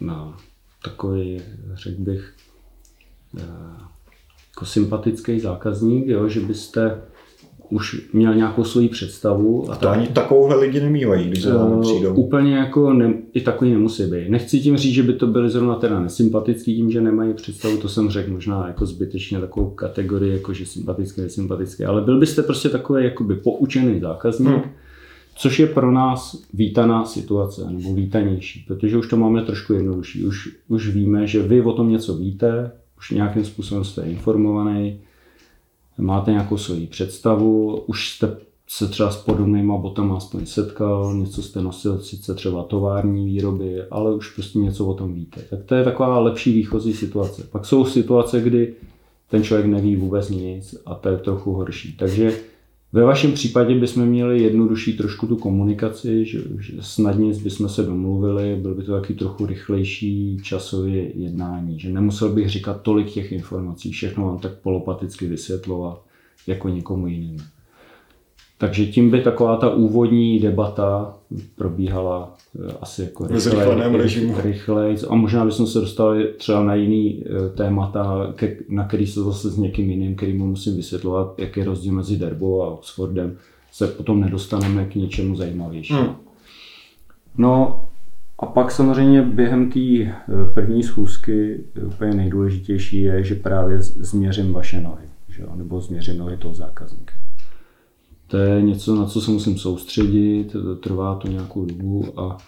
na 0.00 0.36
takový, 0.84 1.42
řekl 1.74 2.02
bych, 2.02 2.32
eh, 3.38 3.42
jako 4.50 4.64
sympatický 4.64 5.40
zákazník, 5.40 6.06
jo, 6.06 6.28
že 6.28 6.40
byste 6.40 7.00
už 7.70 8.08
měl 8.12 8.34
nějakou 8.34 8.64
svoji 8.64 8.88
představu. 8.88 9.70
A 9.70 9.76
to 9.76 9.86
tak, 9.86 9.98
ani 9.98 10.06
takovouhle 10.06 10.56
lidi 10.56 10.80
nemývají, 10.80 11.28
když 11.28 11.42
za 11.42 11.58
vámi 11.58 11.82
přijdou. 11.82 12.14
Úplně 12.14 12.56
jako 12.56 12.92
ne, 12.92 13.14
i 13.32 13.40
takový 13.40 13.70
nemusí 13.70 14.02
být. 14.02 14.28
Nechci 14.28 14.60
tím 14.60 14.76
říct, 14.76 14.94
že 14.94 15.02
by 15.02 15.12
to 15.12 15.26
byly 15.26 15.50
zrovna 15.50 15.74
teda 15.74 16.00
nesympatický 16.00 16.76
tím, 16.76 16.90
že 16.90 17.00
nemají 17.00 17.34
představu, 17.34 17.76
to 17.76 17.88
jsem 17.88 18.10
řekl 18.10 18.32
možná 18.32 18.66
jako 18.66 18.86
zbytečně 18.86 19.40
takovou 19.40 19.70
kategorii, 19.70 20.32
jako 20.32 20.52
že 20.52 20.66
sympatický, 20.66 21.20
nesympatický, 21.20 21.84
ale 21.84 22.02
byl 22.02 22.18
byste 22.18 22.42
prostě 22.42 22.68
takový 22.68 23.04
jakoby 23.04 23.34
poučený 23.34 24.00
zákazník, 24.00 24.48
hmm 24.48 24.70
Což 25.36 25.58
je 25.58 25.66
pro 25.66 25.92
nás 25.92 26.42
vítaná 26.54 27.04
situace, 27.04 27.70
nebo 27.70 27.94
vítanější, 27.94 28.64
protože 28.68 28.98
už 28.98 29.08
to 29.08 29.16
máme 29.16 29.42
trošku 29.42 29.72
jednodušší. 29.72 30.24
Už, 30.24 30.56
už 30.68 30.88
víme, 30.88 31.26
že 31.26 31.42
vy 31.42 31.62
o 31.62 31.72
tom 31.72 31.90
něco 31.90 32.16
víte, 32.16 32.72
už 32.98 33.10
nějakým 33.10 33.44
způsobem 33.44 33.84
jste 33.84 34.02
informovaný, 34.02 35.00
máte 35.98 36.30
nějakou 36.30 36.56
svoji 36.56 36.86
představu, 36.86 37.76
už 37.86 38.10
jste 38.10 38.36
se 38.68 38.88
třeba 38.88 39.10
s 39.10 39.16
podobnýma 39.16 39.76
botama 39.76 40.16
aspoň 40.16 40.46
setkal, 40.46 41.14
něco 41.14 41.42
jste 41.42 41.62
nosil, 41.62 41.98
sice 41.98 42.34
třeba 42.34 42.62
tovární 42.62 43.26
výroby, 43.26 43.82
ale 43.90 44.14
už 44.14 44.34
prostě 44.34 44.58
něco 44.58 44.86
o 44.86 44.94
tom 44.94 45.14
víte. 45.14 45.40
Tak 45.50 45.64
to 45.64 45.74
je 45.74 45.84
taková 45.84 46.18
lepší 46.18 46.52
výchozí 46.52 46.92
situace. 46.92 47.42
Pak 47.52 47.66
jsou 47.66 47.84
situace, 47.84 48.40
kdy 48.40 48.74
ten 49.30 49.42
člověk 49.42 49.66
neví 49.66 49.96
vůbec 49.96 50.30
nic 50.30 50.76
a 50.86 50.94
to 50.94 51.08
je 51.08 51.16
trochu 51.16 51.52
horší. 51.52 51.96
Takže 51.96 52.32
ve 52.96 53.02
vašem 53.02 53.32
případě 53.32 53.74
bychom 53.74 54.06
měli 54.06 54.42
jednodušší 54.42 54.96
trošku 54.96 55.26
tu 55.26 55.36
komunikaci, 55.36 56.24
že, 56.24 56.38
že 56.60 56.72
snadně 56.80 57.32
bychom 57.42 57.68
se 57.68 57.82
domluvili, 57.82 58.56
byl 58.56 58.74
by 58.74 58.82
to 58.82 59.00
taky 59.00 59.14
trochu 59.14 59.46
rychlejší 59.46 60.38
časové 60.42 60.90
jednání, 60.90 61.80
že 61.80 61.92
nemusel 61.92 62.28
bych 62.28 62.48
říkat 62.48 62.82
tolik 62.82 63.10
těch 63.10 63.32
informací, 63.32 63.92
všechno 63.92 64.26
vám 64.26 64.38
tak 64.38 64.52
polopaticky 64.54 65.26
vysvětlovat 65.26 66.02
jako 66.46 66.68
někomu 66.68 67.06
jinému. 67.06 67.38
Takže 68.58 68.86
tím 68.86 69.10
by 69.10 69.22
taková 69.22 69.56
ta 69.56 69.70
úvodní 69.70 70.40
debata 70.40 71.18
probíhala 71.56 72.35
asi 72.80 73.02
jako 73.02 73.26
rychle, 74.42 74.94
a 75.08 75.14
možná 75.14 75.44
bychom 75.44 75.66
se 75.66 75.80
dostali 75.80 76.32
třeba 76.36 76.64
na 76.64 76.74
jiný 76.74 77.24
eh, 77.26 77.56
témata, 77.56 78.34
na 78.68 78.84
který 78.84 79.06
se 79.06 79.22
zase 79.22 79.50
s 79.50 79.56
někým 79.56 79.90
jiným, 79.90 80.16
kterým 80.16 80.38
musím 80.38 80.76
vysvětlovat, 80.76 81.34
jaký 81.38 81.60
je 81.60 81.66
rozdíl 81.66 81.92
mezi 81.92 82.16
Derbou 82.16 82.62
a 82.62 82.68
Oxfordem, 82.68 83.36
se 83.72 83.86
potom 83.86 84.20
nedostaneme 84.20 84.84
k 84.84 84.94
něčemu 84.94 85.36
zajímavějšímu. 85.36 86.00
Hmm. 86.00 86.16
No 87.38 87.84
a 88.38 88.46
pak 88.46 88.70
samozřejmě 88.70 89.22
během 89.22 89.70
té 89.70 89.80
eh, 89.80 90.14
první 90.54 90.82
schůzky 90.82 91.64
úplně 91.86 92.14
nejdůležitější 92.14 93.02
je, 93.02 93.24
že 93.24 93.34
právě 93.34 93.82
změřím 93.82 94.52
vaše 94.52 94.80
nohy, 94.80 95.04
že? 95.28 95.42
nebo 95.56 95.80
změřím 95.80 96.18
nohy 96.18 96.36
toho 96.36 96.54
zákazníka. 96.54 97.12
To 98.28 98.36
je 98.36 98.62
něco, 98.62 98.96
na 98.96 99.06
co 99.06 99.20
se 99.20 99.30
musím 99.30 99.58
soustředit, 99.58 100.56
trvá 100.80 101.14
to 101.14 101.28
nějakou 101.28 101.64
dobu 101.64 102.20
a 102.20 102.38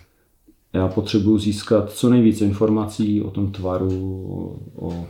já 0.73 0.89
potřebuji 0.89 1.39
získat 1.39 1.93
co 1.93 2.09
nejvíce 2.09 2.45
informací 2.45 3.23
o 3.23 3.31
tom 3.31 3.53
tvaru, 3.53 4.23
o, 4.77 5.07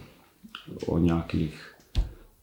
o, 0.87 0.99
nějakých 0.99 1.75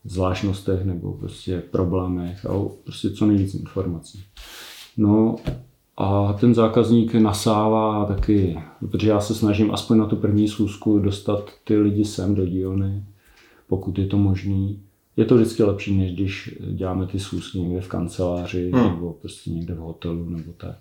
zvláštnostech 0.05 0.85
nebo 0.85 1.13
prostě 1.13 1.63
problémech 1.71 2.45
a 2.45 2.65
prostě 2.83 3.09
co 3.09 3.25
nejvíc 3.25 3.53
informací. 3.53 4.23
No 4.97 5.35
a 5.97 6.33
ten 6.33 6.53
zákazník 6.53 7.13
nasává 7.13 8.05
taky, 8.05 8.57
protože 8.79 9.09
já 9.09 9.19
se 9.19 9.35
snažím 9.35 9.71
aspoň 9.71 9.97
na 9.97 10.05
tu 10.05 10.15
první 10.15 10.47
schůzku 10.47 10.99
dostat 10.99 11.49
ty 11.63 11.77
lidi 11.77 12.05
sem 12.05 12.35
do 12.35 12.45
dílny, 12.45 13.03
pokud 13.67 13.97
je 13.99 14.07
to 14.07 14.17
možný 14.17 14.79
je 15.17 15.25
to 15.25 15.35
vždycky 15.35 15.63
lepší, 15.63 15.97
než 15.97 16.13
když 16.13 16.57
děláme 16.71 17.07
ty 17.07 17.19
schůzky 17.19 17.59
někde 17.59 17.81
v 17.81 17.87
kanceláři 17.87 18.71
hmm. 18.71 18.83
nebo 18.83 19.13
prostě 19.13 19.49
někde 19.49 19.73
v 19.73 19.77
hotelu 19.77 20.29
nebo 20.29 20.53
tak. 20.57 20.75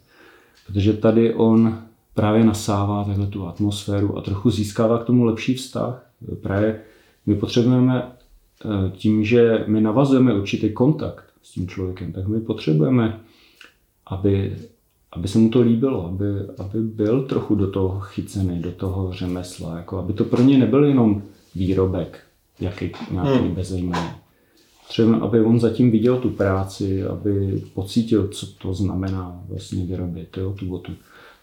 Protože 0.66 0.92
tady 0.92 1.34
on 1.34 1.78
právě 2.14 2.44
nasává 2.44 3.04
takhle 3.04 3.26
tu 3.26 3.46
atmosféru 3.46 4.18
a 4.18 4.20
trochu 4.20 4.50
získává 4.50 4.98
k 4.98 5.04
tomu 5.04 5.24
lepší 5.24 5.54
vztah. 5.54 6.06
Právě 6.42 6.80
my 7.26 7.34
potřebujeme 7.34 8.02
eh, 8.64 8.90
tím, 8.90 9.24
že 9.24 9.64
my 9.66 9.80
navazujeme 9.80 10.34
určitý 10.34 10.72
kontakt 10.72 11.24
s 11.42 11.50
tím 11.50 11.68
člověkem, 11.68 12.12
tak 12.12 12.28
my 12.28 12.40
potřebujeme, 12.40 13.20
aby, 14.06 14.56
aby 15.12 15.28
se 15.28 15.38
mu 15.38 15.50
to 15.50 15.60
líbilo, 15.60 16.06
aby, 16.06 16.24
aby 16.58 16.80
byl 16.80 17.22
trochu 17.22 17.54
do 17.54 17.70
toho 17.70 18.00
chycený, 18.00 18.62
do 18.62 18.72
toho 18.72 19.12
řemesla, 19.12 19.76
jako 19.76 19.98
aby 19.98 20.12
to 20.12 20.24
pro 20.24 20.42
ně 20.42 20.58
nebyl 20.58 20.84
jenom 20.84 21.22
výrobek, 21.54 22.20
jaký 22.60 22.92
nějaký 23.10 23.38
hmm. 23.38 23.54
bezejmený, 23.54 24.08
třeba, 24.88 25.16
aby 25.16 25.40
on 25.40 25.60
zatím 25.60 25.90
viděl 25.90 26.20
tu 26.20 26.30
práci, 26.30 27.04
aby 27.04 27.62
pocítil, 27.74 28.28
co 28.28 28.46
to 28.46 28.74
znamená 28.74 29.40
vlastně 29.48 29.84
vyrobit 29.84 30.36
jo, 30.36 30.52
tu 30.52 30.66
botu. 30.66 30.92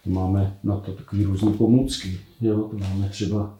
Máme 0.06 0.58
na 0.64 0.78
to 0.78 0.92
takové 0.92 1.24
různé 1.24 1.52
pomůcky. 1.52 2.20
Jo, 2.42 2.58
to 2.58 2.78
máme 2.78 3.10
třeba 3.10 3.58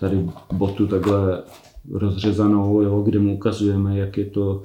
tady 0.00 0.26
botu 0.52 0.86
takhle 0.86 1.42
rozřezanou, 1.90 2.82
jo, 2.82 3.02
kde 3.02 3.18
mu 3.18 3.34
ukazujeme, 3.34 3.98
jak 3.98 4.18
je 4.18 4.24
to 4.24 4.62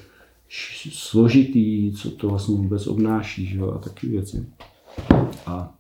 složitý, 0.92 1.92
co 1.92 2.12
to 2.12 2.30
vlastně 2.30 2.56
vůbec 2.56 2.88
obnáší, 2.88 3.56
jo, 3.56 3.72
a 3.72 3.78
taky 3.78 4.08
věci. 4.08 4.46
A 5.46 5.77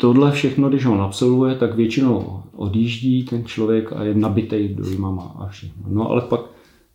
tohle 0.00 0.32
všechno, 0.32 0.68
když 0.68 0.86
ho 0.86 1.00
absolvuje, 1.00 1.54
tak 1.54 1.74
většinou 1.74 2.42
odjíždí 2.56 3.24
ten 3.24 3.44
člověk 3.44 3.92
a 3.92 4.04
je 4.04 4.14
nabitý 4.14 4.68
dojmama 4.68 5.36
a 5.38 5.46
všechno. 5.46 5.84
No 5.88 6.10
ale 6.10 6.22
pak, 6.22 6.40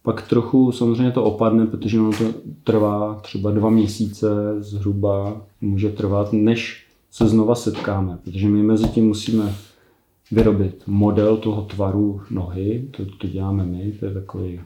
pak 0.03 0.27
trochu 0.27 0.71
samozřejmě 0.71 1.11
to 1.11 1.23
opadne, 1.23 1.65
protože 1.65 1.99
ono 1.99 2.11
to 2.11 2.25
trvá 2.63 3.19
třeba 3.21 3.51
dva 3.51 3.69
měsíce 3.69 4.27
zhruba, 4.59 5.41
může 5.61 5.89
trvat, 5.89 6.33
než 6.33 6.85
se 7.11 7.27
znova 7.27 7.55
setkáme, 7.55 8.17
protože 8.23 8.47
my 8.47 8.63
mezi 8.63 8.87
tím 8.87 9.07
musíme 9.07 9.55
vyrobit 10.31 10.83
model 10.87 11.37
toho 11.37 11.61
tvaru 11.61 12.21
nohy, 12.31 12.87
to, 12.91 13.05
to 13.05 13.27
děláme 13.27 13.65
my, 13.65 13.91
to 13.99 14.05
je 14.05 14.13
takový 14.13 14.59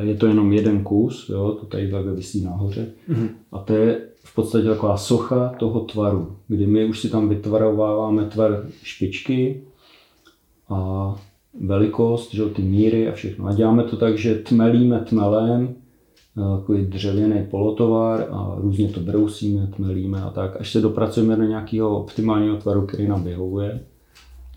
je 0.00 0.14
to 0.14 0.26
jenom 0.26 0.52
jeden 0.52 0.84
kus, 0.84 1.28
jo, 1.28 1.56
to 1.60 1.66
tady 1.66 1.90
takhle 1.90 2.12
vysí 2.12 2.44
nahoře. 2.44 2.86
Mm-hmm. 3.08 3.28
A 3.52 3.58
to 3.58 3.72
je 3.72 4.00
v 4.24 4.34
podstatě 4.34 4.68
taková 4.68 4.96
socha 4.96 5.54
toho 5.58 5.80
tvaru, 5.80 6.36
kdy 6.48 6.66
my 6.66 6.84
už 6.84 7.00
si 7.00 7.10
tam 7.10 7.28
vytvarováváme 7.28 8.24
tvar 8.24 8.66
špičky 8.82 9.62
a 10.68 11.14
velikost, 11.60 12.34
že, 12.34 12.44
ty 12.44 12.62
míry 12.62 13.08
a 13.08 13.12
všechno. 13.12 13.46
A 13.46 13.54
děláme 13.54 13.82
to 13.82 13.96
tak, 13.96 14.18
že 14.18 14.34
tmelíme 14.34 15.00
tmelem, 15.00 15.74
eh, 16.38 16.58
takový 16.58 16.86
dřevěný 16.86 17.46
polotovar 17.50 18.28
a 18.30 18.54
různě 18.56 18.88
to 18.88 19.00
brousíme, 19.00 19.66
tmelíme 19.66 20.22
a 20.22 20.30
tak, 20.30 20.60
až 20.60 20.72
se 20.72 20.80
dopracujeme 20.80 21.36
do 21.36 21.42
nějakého 21.42 21.98
optimálního 21.98 22.56
tvaru, 22.56 22.86
který 22.86 23.08
nám 23.08 23.24
vyhovuje 23.24 23.80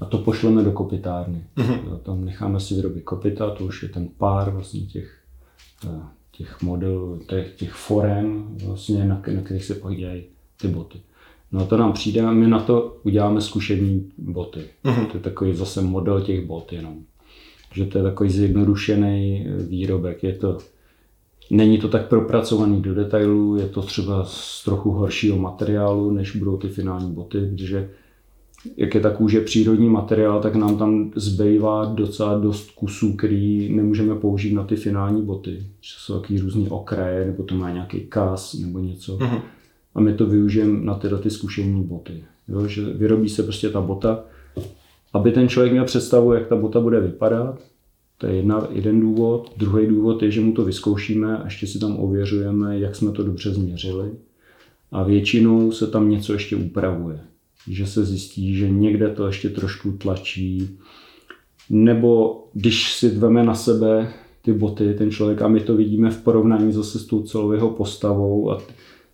a 0.01 0.05
to 0.05 0.17
pošleme 0.17 0.63
do 0.63 0.71
kopitárny. 0.71 1.43
Mm-hmm. 1.57 1.97
Tam 2.03 2.25
necháme 2.25 2.59
si 2.59 2.75
vyrobit 2.75 3.03
kopita, 3.03 3.49
to 3.49 3.63
už 3.63 3.83
je 3.83 3.89
ten 3.89 4.07
pár 4.17 4.51
vlastně 4.51 4.79
těch, 4.79 5.17
eh, 5.85 6.01
těch 6.37 6.61
modelů, 6.61 7.19
těch, 7.29 7.53
těch 7.55 7.71
forem, 7.71 8.57
vlastně, 8.65 9.05
na, 9.05 9.21
na 9.33 9.41
kterých 9.41 9.65
se 9.65 9.81
dělají 9.95 10.23
ty 10.61 10.67
boty. 10.67 10.99
No 11.51 11.61
a 11.61 11.65
to 11.65 11.77
nám 11.77 11.93
přijde 11.93 12.21
a 12.21 12.31
my 12.31 12.47
na 12.47 12.59
to 12.59 12.97
uděláme 13.03 13.41
zkušební 13.41 14.11
boty. 14.17 14.59
Mm-hmm. 14.85 15.05
To 15.05 15.17
je 15.17 15.23
takový 15.23 15.55
zase 15.55 15.81
model 15.81 16.21
těch 16.21 16.45
bot 16.45 16.73
jenom. 16.73 16.97
Že 17.73 17.85
to 17.85 17.97
je 17.97 18.03
takový 18.03 18.29
zjednodušený 18.29 19.47
eh, 19.47 19.63
výrobek. 19.63 20.23
Je 20.23 20.33
to, 20.33 20.57
není 21.51 21.77
to 21.77 21.87
tak 21.87 22.07
propracovaný 22.07 22.81
do 22.81 22.95
detailů, 22.95 23.57
je 23.57 23.67
to 23.67 23.81
třeba 23.81 24.25
z 24.25 24.63
trochu 24.63 24.91
horšího 24.91 25.37
materiálu, 25.37 26.11
než 26.11 26.35
budou 26.35 26.57
ty 26.57 26.67
finální 26.67 27.11
boty, 27.11 27.39
protože 27.51 27.89
jak 28.77 28.95
je 28.95 29.01
ta 29.01 29.09
kůže 29.09 29.41
přírodní 29.41 29.89
materiál, 29.89 30.41
tak 30.41 30.55
nám 30.55 30.77
tam 30.77 31.11
zbývá 31.15 31.85
docela 31.85 32.37
dost 32.37 32.71
kusů, 32.71 33.13
který 33.13 33.75
nemůžeme 33.75 34.15
použít 34.15 34.53
na 34.53 34.63
ty 34.63 34.75
finální 34.75 35.21
boty. 35.21 35.63
Že 35.81 35.93
jsou 35.97 36.19
taky 36.19 36.39
různý 36.39 36.69
okraje, 36.69 37.25
nebo 37.25 37.43
to 37.43 37.55
má 37.55 37.71
nějaký 37.71 37.99
kas 37.99 38.53
nebo 38.53 38.79
něco. 38.79 39.17
Mm-hmm. 39.17 39.41
A 39.95 39.99
my 39.99 40.13
to 40.13 40.25
využijeme 40.25 40.85
na 40.85 40.95
tyhle 40.95 41.19
ty 41.19 41.29
zkušební 41.29 41.83
boty. 41.83 42.23
Jo, 42.47 42.67
že 42.67 42.81
vyrobí 42.81 43.29
se 43.29 43.43
prostě 43.43 43.69
ta 43.69 43.81
bota, 43.81 44.23
aby 45.13 45.31
ten 45.31 45.49
člověk 45.49 45.71
měl 45.71 45.85
představu, 45.85 46.33
jak 46.33 46.47
ta 46.47 46.55
bota 46.55 46.79
bude 46.79 46.99
vypadat. 46.99 47.59
To 48.17 48.27
je 48.27 48.35
jedna, 48.35 48.67
jeden 48.71 48.99
důvod. 48.99 49.53
Druhý 49.57 49.87
důvod 49.87 50.23
je, 50.23 50.31
že 50.31 50.41
mu 50.41 50.51
to 50.51 50.65
vyzkoušíme 50.65 51.37
a 51.37 51.43
ještě 51.43 51.67
si 51.67 51.79
tam 51.79 51.99
ověřujeme, 51.99 52.79
jak 52.79 52.95
jsme 52.95 53.11
to 53.11 53.23
dobře 53.23 53.51
změřili. 53.51 54.11
A 54.91 55.03
většinou 55.03 55.71
se 55.71 55.87
tam 55.87 56.09
něco 56.09 56.33
ještě 56.33 56.55
upravuje 56.55 57.19
že 57.67 57.87
se 57.87 58.05
zjistí, 58.05 58.55
že 58.55 58.69
někde 58.69 59.09
to 59.09 59.27
ještě 59.27 59.49
trošku 59.49 59.91
tlačí, 59.91 60.77
nebo 61.69 62.43
když 62.53 62.93
si 62.93 63.09
veme 63.09 63.43
na 63.43 63.55
sebe 63.55 64.13
ty 64.41 64.53
boty, 64.53 64.93
ten 64.93 65.11
člověk, 65.11 65.41
a 65.41 65.47
my 65.47 65.59
to 65.59 65.75
vidíme 65.75 66.11
v 66.11 66.21
porovnání 66.21 66.73
zase 66.73 66.99
s 66.99 67.05
tou 67.05 67.23
celou 67.23 67.51
jeho 67.51 67.69
postavou, 67.69 68.51
a 68.51 68.61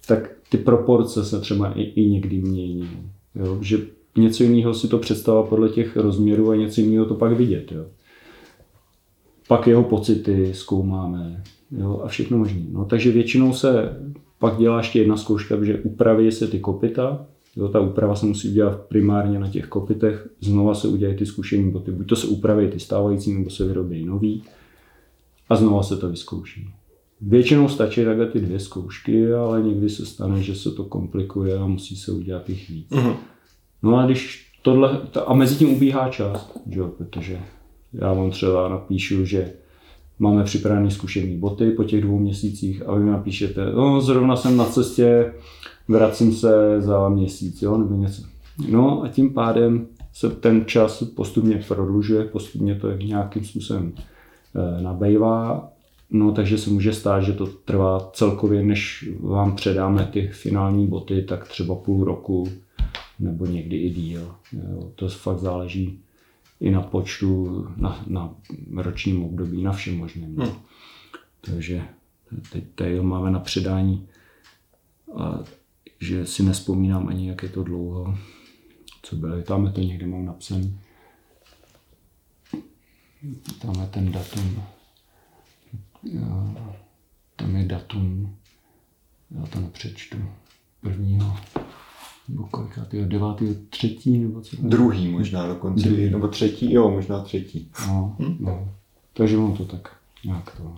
tak 0.07 0.31
ty 0.49 0.57
proporce 0.57 1.25
se 1.25 1.39
třeba 1.39 1.71
i, 1.71 1.81
i 1.81 2.09
někdy 2.09 2.41
mění. 2.41 2.89
Jo? 3.35 3.57
Že 3.61 3.77
něco 4.17 4.43
jiného 4.43 4.73
si 4.73 4.87
to 4.87 4.97
představuje 4.97 5.49
podle 5.49 5.69
těch 5.69 5.97
rozměrů 5.97 6.49
a 6.49 6.55
něco 6.55 6.81
jiného 6.81 7.05
to 7.05 7.15
pak 7.15 7.37
vidět. 7.37 7.71
Jo? 7.71 7.85
Pak 9.47 9.67
jeho 9.67 9.83
pocity 9.83 10.53
zkoumáme 10.53 11.43
jo? 11.71 12.01
a 12.03 12.07
všechno 12.07 12.37
možné. 12.37 12.61
No, 12.71 12.85
takže 12.85 13.11
většinou 13.11 13.53
se 13.53 13.97
pak 14.39 14.57
dělá 14.57 14.77
ještě 14.77 14.99
jedna 14.99 15.17
zkouška, 15.17 15.63
že 15.63 15.79
upraví 15.79 16.31
se 16.31 16.47
ty 16.47 16.59
kopita, 16.59 17.25
Jo, 17.55 17.67
ta 17.67 17.79
úprava 17.79 18.15
se 18.15 18.25
musí 18.25 18.49
udělat 18.49 18.81
primárně 18.81 19.39
na 19.39 19.49
těch 19.49 19.65
kopitech, 19.67 20.27
znova 20.41 20.75
se 20.75 20.87
udělají 20.87 21.17
ty 21.17 21.25
zkušení 21.25 21.71
boty. 21.71 21.91
Buď 21.91 22.07
to 22.07 22.15
se 22.15 22.27
upraví 22.27 22.67
ty 22.67 22.79
stávající, 22.79 23.33
nebo 23.33 23.49
se 23.49 23.67
vyrobí 23.67 24.05
nový 24.05 24.43
a 25.49 25.55
znova 25.55 25.83
se 25.83 25.97
to 25.97 26.09
vyzkouší. 26.09 26.69
Většinou 27.21 27.69
stačí 27.69 28.05
takhle 28.05 28.27
ty 28.27 28.39
dvě 28.39 28.59
zkoušky, 28.59 29.33
ale 29.33 29.61
někdy 29.61 29.89
se 29.89 30.05
stane, 30.05 30.41
že 30.41 30.55
se 30.55 30.71
to 30.71 30.83
komplikuje 30.83 31.57
a 31.57 31.65
musí 31.65 31.95
se 31.95 32.11
udělat 32.11 32.49
jich 32.49 32.69
víc. 32.69 32.89
Mm-hmm. 32.89 33.15
No 33.83 33.97
a 33.97 34.05
když 34.05 34.51
tohle, 34.61 35.01
a 35.25 35.33
mezi 35.33 35.55
tím 35.55 35.69
ubíhá 35.69 36.09
čas, 36.09 36.51
že 36.69 36.79
jo, 36.79 36.87
protože 36.87 37.39
já 37.93 38.13
vám 38.13 38.31
třeba 38.31 38.69
napíšu, 38.69 39.25
že 39.25 39.53
máme 40.19 40.43
připravené 40.43 40.91
zkušené 40.91 41.37
boty 41.37 41.71
po 41.71 41.83
těch 41.83 42.01
dvou 42.01 42.19
měsících 42.19 42.87
a 42.87 42.95
vy 42.95 43.03
mi 43.03 43.11
napíšete, 43.11 43.65
no 43.75 44.01
zrovna 44.01 44.35
jsem 44.35 44.57
na 44.57 44.65
cestě, 44.65 45.33
vracím 45.87 46.33
se 46.33 46.81
za 46.81 47.09
měsíc, 47.09 47.61
jo, 47.61 47.77
nebo 47.77 47.95
něco. 47.95 48.21
No 48.69 49.03
a 49.03 49.07
tím 49.07 49.33
pádem 49.33 49.87
se 50.13 50.29
ten 50.29 50.65
čas 50.65 51.03
postupně 51.03 51.63
prodlužuje, 51.67 52.23
postupně 52.23 52.75
to 52.75 52.91
nějakým 52.91 53.45
způsobem 53.45 53.93
e, 54.55 54.81
nabejvá, 54.81 55.69
no 56.09 56.31
takže 56.31 56.57
se 56.57 56.69
může 56.69 56.93
stát, 56.93 57.21
že 57.21 57.33
to 57.33 57.47
trvá 57.47 58.09
celkově, 58.13 58.63
než 58.63 59.09
vám 59.19 59.55
předáme 59.55 60.09
ty 60.13 60.27
finální 60.27 60.87
boty, 60.87 61.21
tak 61.21 61.47
třeba 61.47 61.75
půl 61.75 62.03
roku, 62.03 62.47
nebo 63.19 63.45
někdy 63.45 63.77
i 63.77 63.89
díl. 63.89 64.35
Jo. 64.53 64.91
To 64.95 65.09
fakt 65.09 65.39
záleží 65.39 65.99
i 66.59 66.71
na 66.71 66.81
počtu, 66.81 67.67
na, 67.77 68.03
na 68.07 68.35
ročním 68.75 69.23
období, 69.23 69.63
na 69.63 69.71
všem 69.71 69.97
možném. 69.97 70.35
Hmm. 70.35 70.49
Takže 71.41 71.81
teď 72.51 72.63
tady 72.75 73.01
máme 73.01 73.31
na 73.31 73.39
předání 73.39 74.07
a 75.15 75.39
že 76.03 76.25
si 76.25 76.43
nespomínám 76.43 77.07
ani, 77.07 77.29
jak 77.29 77.43
je 77.43 77.49
to 77.49 77.63
dlouho, 77.63 78.17
co 79.01 79.15
bylo. 79.15 79.41
Tam 79.41 79.65
je 79.65 79.71
to 79.71 79.81
někde 79.81 80.07
mám 80.07 80.25
napsaný. 80.25 80.79
Tam 83.61 83.81
je 83.81 83.87
ten 83.87 84.11
datum. 84.11 84.63
Tam 87.35 87.55
je 87.55 87.65
datum. 87.65 88.35
Já 89.31 89.45
to 89.45 89.59
nepřečtu. 89.59 90.17
Prvního 90.81 91.37
nebo 92.29 92.47
kolikátýho, 92.47 93.05
devátýho, 93.05 93.53
třetí, 93.69 94.17
nebo 94.17 94.41
co? 94.41 94.55
Druhý 94.59 95.07
možná 95.07 95.47
dokonce, 95.47 95.89
Druhý. 95.89 96.09
nebo 96.09 96.27
třetí, 96.27 96.73
jo, 96.73 96.91
možná 96.91 97.23
třetí. 97.23 97.71
No, 97.87 98.15
hm? 98.19 98.37
no. 98.39 98.73
Takže 99.13 99.37
mám 99.37 99.57
to 99.57 99.65
tak 99.65 99.97
nějak 100.25 100.57
to. 100.57 100.75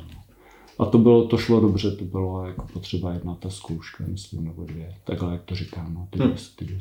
A 0.79 0.85
to 0.85 0.97
bylo, 0.97 1.27
to 1.27 1.37
šlo 1.37 1.59
dobře, 1.59 1.91
to 1.91 2.05
bylo 2.05 2.47
jako 2.47 2.67
potřeba 2.73 3.13
jedna 3.13 3.35
ta 3.35 3.49
zkouška, 3.49 4.03
myslím, 4.07 4.45
nebo 4.45 4.63
dvě. 4.63 4.93
Takhle, 5.03 5.31
jak 5.31 5.43
to 5.43 5.55
říkám, 5.55 5.93
no, 5.93 6.07
ty, 6.09 6.19
hm. 6.19 6.21
dvě, 6.21 6.35
ty 6.55 6.65
dvě. 6.65 6.79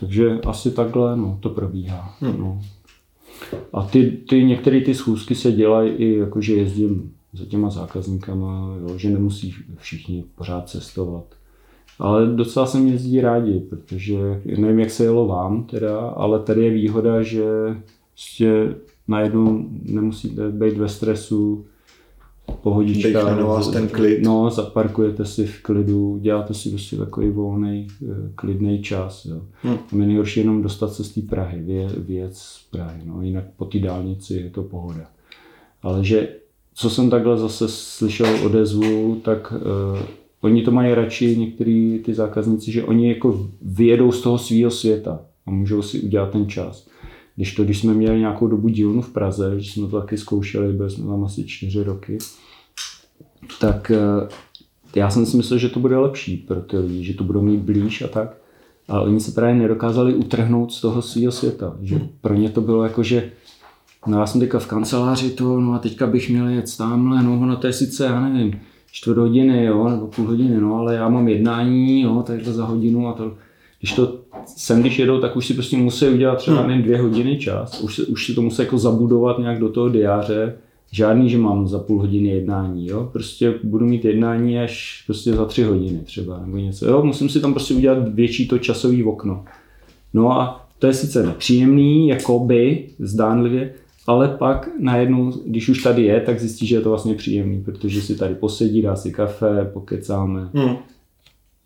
Takže 0.00 0.40
asi 0.46 0.70
takhle, 0.70 1.16
no, 1.16 1.38
to 1.40 1.50
probíhá. 1.50 2.16
Hm. 2.20 2.36
No. 2.38 2.62
A 3.72 3.82
ty, 3.82 4.10
ty, 4.10 4.44
některé 4.44 4.80
ty 4.80 4.94
schůzky 4.94 5.34
se 5.34 5.52
dělají 5.52 5.90
i 5.90 6.18
jako, 6.18 6.40
že 6.40 6.54
jezdím 6.54 7.12
za 7.32 7.44
těma 7.44 7.70
zákazníkama, 7.70 8.76
jo, 8.80 8.98
že 8.98 9.10
nemusí 9.10 9.54
všichni 9.76 10.24
pořád 10.34 10.68
cestovat. 10.68 11.24
Ale 11.98 12.26
docela 12.26 12.66
se 12.66 12.80
mi 12.80 12.90
jezdí 12.90 13.20
rádi, 13.20 13.60
protože 13.60 14.42
nevím, 14.56 14.80
jak 14.80 14.90
se 14.90 15.04
jelo 15.04 15.26
vám 15.26 15.64
teda, 15.64 15.98
ale 15.98 16.40
tady 16.40 16.64
je 16.64 16.70
výhoda, 16.70 17.22
že 17.22 17.44
prostě 18.12 18.74
najednou 19.08 19.68
nemusíte 19.82 20.50
být 20.50 20.76
ve 20.76 20.88
stresu, 20.88 21.66
pohodička. 22.52 23.34
na 23.36 23.44
vás 23.44 23.68
ten 23.68 23.88
klid. 23.88 24.22
No, 24.22 24.50
zaparkujete 24.50 25.24
si 25.24 25.46
v 25.46 25.62
klidu, 25.62 26.18
děláte 26.22 26.54
si 26.54 26.70
prostě 26.70 26.96
takový 26.96 27.30
volný, 27.30 27.86
eh, 28.02 28.06
klidný 28.34 28.82
čas. 28.82 29.24
Jo. 29.24 29.40
Hmm. 29.62 29.78
A 29.92 29.96
mi 29.96 30.06
nejhorší 30.06 30.40
jenom 30.40 30.62
dostat 30.62 30.92
se 30.92 31.04
z 31.04 31.14
té 31.14 31.20
Prahy, 31.20 31.62
vě, 31.62 31.88
věc 31.98 32.38
z 32.38 32.66
Prahy. 32.70 33.00
No. 33.04 33.22
Jinak 33.22 33.44
po 33.56 33.64
té 33.64 33.78
dálnici 33.78 34.34
je 34.34 34.50
to 34.50 34.62
pohoda. 34.62 35.06
Ale 35.82 36.04
že, 36.04 36.28
co 36.74 36.90
jsem 36.90 37.10
takhle 37.10 37.38
zase 37.38 37.68
slyšel 37.68 38.44
odezvu, 38.44 39.20
tak 39.24 39.52
uh, 39.52 39.98
oni 40.40 40.62
to 40.62 40.70
mají 40.70 40.94
radši, 40.94 41.36
některý 41.36 41.98
ty 42.04 42.14
zákazníci, 42.14 42.72
že 42.72 42.84
oni 42.84 43.08
jako 43.08 43.48
vyjedou 43.62 44.12
z 44.12 44.20
toho 44.20 44.38
svého 44.38 44.70
světa 44.70 45.20
a 45.46 45.50
můžou 45.50 45.82
si 45.82 46.00
udělat 46.00 46.30
ten 46.30 46.48
čas. 46.48 46.88
Když 47.36 47.54
to, 47.54 47.64
když 47.64 47.80
jsme 47.80 47.94
měli 47.94 48.18
nějakou 48.18 48.46
dobu 48.46 48.68
dílnu 48.68 49.02
v 49.02 49.12
Praze, 49.12 49.60
že 49.60 49.72
jsme 49.72 49.88
to 49.88 50.00
taky 50.00 50.18
zkoušeli, 50.18 50.72
byli 50.72 50.90
jsme 50.90 51.06
tam 51.06 51.24
asi 51.24 51.44
čtyři 51.44 51.82
roky, 51.82 52.18
tak 53.60 53.90
eh, 53.90 54.28
já 54.96 55.10
jsem 55.10 55.26
si 55.26 55.36
myslel, 55.36 55.58
že 55.58 55.68
to 55.68 55.80
bude 55.80 55.98
lepší 55.98 56.36
pro 56.36 56.60
ty 56.60 56.78
lidi, 56.78 57.04
že 57.04 57.14
to 57.14 57.24
budou 57.24 57.42
mít 57.42 57.60
blíž 57.60 58.02
a 58.02 58.08
tak. 58.08 58.36
Ale 58.88 59.04
oni 59.04 59.20
se 59.20 59.32
právě 59.32 59.54
nedokázali 59.54 60.14
utrhnout 60.14 60.72
z 60.72 60.80
toho 60.80 61.02
svého 61.02 61.32
světa. 61.32 61.76
Že 61.82 62.00
pro 62.20 62.34
ně 62.34 62.50
to 62.50 62.60
bylo 62.60 62.84
jako, 62.84 63.02
že 63.02 63.30
no 64.06 64.18
já 64.18 64.26
jsem 64.26 64.40
teďka 64.40 64.58
v 64.58 64.66
kanceláři 64.66 65.30
to, 65.30 65.60
no 65.60 65.72
a 65.72 65.78
teďka 65.78 66.06
bych 66.06 66.30
měl 66.30 66.48
jet 66.48 66.76
tamhle, 66.76 67.22
no, 67.22 67.46
no 67.46 67.56
to 67.56 67.66
je 67.66 67.72
sice, 67.72 68.04
já 68.04 68.28
nevím, 68.28 68.60
čtvrt 68.92 69.18
hodiny, 69.18 69.64
jo, 69.64 69.88
nebo 69.88 70.06
půl 70.06 70.26
hodiny, 70.26 70.60
no, 70.60 70.74
ale 70.76 70.94
já 70.94 71.08
mám 71.08 71.28
jednání, 71.28 72.02
jo, 72.02 72.22
takhle 72.26 72.52
za 72.52 72.64
hodinu 72.64 73.08
a 73.08 73.12
to, 73.12 73.34
když 73.80 73.92
to 73.92 74.18
sem, 74.46 74.80
když 74.80 74.98
jedou, 74.98 75.20
tak 75.20 75.36
už 75.36 75.46
si 75.46 75.54
prostě 75.54 75.76
musí 75.76 76.08
udělat 76.08 76.38
třeba 76.38 76.62
hmm. 76.62 76.82
dvě 76.82 76.98
hodiny 76.98 77.38
čas, 77.38 77.80
už, 77.80 77.98
už 77.98 78.26
si 78.26 78.34
to 78.34 78.42
musí 78.42 78.62
jako 78.62 78.78
zabudovat 78.78 79.38
nějak 79.38 79.58
do 79.58 79.68
toho 79.68 79.88
diáře, 79.88 80.54
žádný, 80.92 81.30
že 81.30 81.38
mám 81.38 81.68
za 81.68 81.78
půl 81.78 82.00
hodiny 82.00 82.28
jednání, 82.28 82.86
jo, 82.86 83.08
prostě 83.12 83.54
budu 83.62 83.86
mít 83.86 84.04
jednání 84.04 84.58
až 84.58 85.02
prostě 85.06 85.32
za 85.32 85.44
tři 85.44 85.62
hodiny 85.62 85.98
třeba, 86.04 86.40
nebo 86.46 86.56
něco, 86.56 86.86
jo, 86.86 87.02
musím 87.02 87.28
si 87.28 87.40
tam 87.40 87.52
prostě 87.52 87.74
udělat 87.74 88.14
větší 88.14 88.48
to 88.48 88.58
časový 88.58 89.04
okno. 89.04 89.44
No 90.14 90.32
a 90.32 90.66
to 90.78 90.86
je 90.86 90.94
sice 90.94 91.26
nepříjemný, 91.26 92.08
jako 92.08 92.38
by, 92.38 92.88
zdánlivě, 92.98 93.74
ale 94.06 94.28
pak 94.28 94.68
najednou, 94.80 95.32
když 95.46 95.68
už 95.68 95.82
tady 95.82 96.02
je, 96.02 96.20
tak 96.20 96.40
zjistí, 96.40 96.66
že 96.66 96.76
je 96.76 96.80
to 96.80 96.88
vlastně 96.88 97.14
příjemný, 97.14 97.60
protože 97.60 98.02
si 98.02 98.16
tady 98.16 98.34
posedí, 98.34 98.82
dá 98.82 98.96
si 98.96 99.12
kafe, 99.12 99.70
pokecáme. 99.72 100.50
Hmm. 100.54 100.76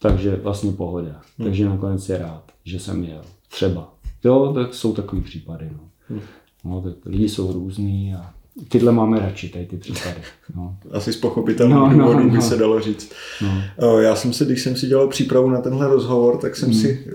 Takže 0.02 0.36
vlastně 0.36 0.72
pohoda. 0.72 1.22
Hmm. 1.38 1.48
Takže 1.48 1.68
nakonec 1.68 2.08
je 2.08 2.18
rád, 2.18 2.42
že 2.64 2.80
jsem 2.80 3.04
jel. 3.04 3.22
Třeba. 3.48 3.94
Jo, 4.24 4.52
tak 4.54 4.74
jsou 4.74 4.92
takový 4.92 5.22
případy. 5.22 5.70
No. 5.72 5.88
Hmm. 6.08 6.20
No, 6.64 6.80
tak 6.80 7.06
lidi 7.06 7.28
jsou 7.28 7.52
různý 7.52 8.14
a 8.14 8.30
Tyhle 8.68 8.92
máme 8.92 9.18
radši, 9.18 9.48
tady 9.48 9.66
ty 9.66 9.76
případy. 9.76 10.20
No. 10.56 10.76
Asi 10.90 11.12
z 11.12 11.16
pochopitelných 11.16 11.76
no, 11.76 11.88
no, 11.88 11.98
důvodů 11.98 12.24
no, 12.24 12.30
by 12.30 12.36
no. 12.36 12.42
se 12.42 12.56
dalo 12.56 12.80
říct. 12.80 13.12
No. 13.42 14.00
Já 14.00 14.16
jsem 14.16 14.32
si, 14.32 14.44
když 14.44 14.62
jsem 14.62 14.76
si 14.76 14.86
dělal 14.86 15.08
přípravu 15.08 15.50
na 15.50 15.60
tenhle 15.60 15.88
rozhovor, 15.88 16.36
tak 16.36 16.56
jsem 16.56 16.68
mm. 16.68 16.74
si 16.74 17.06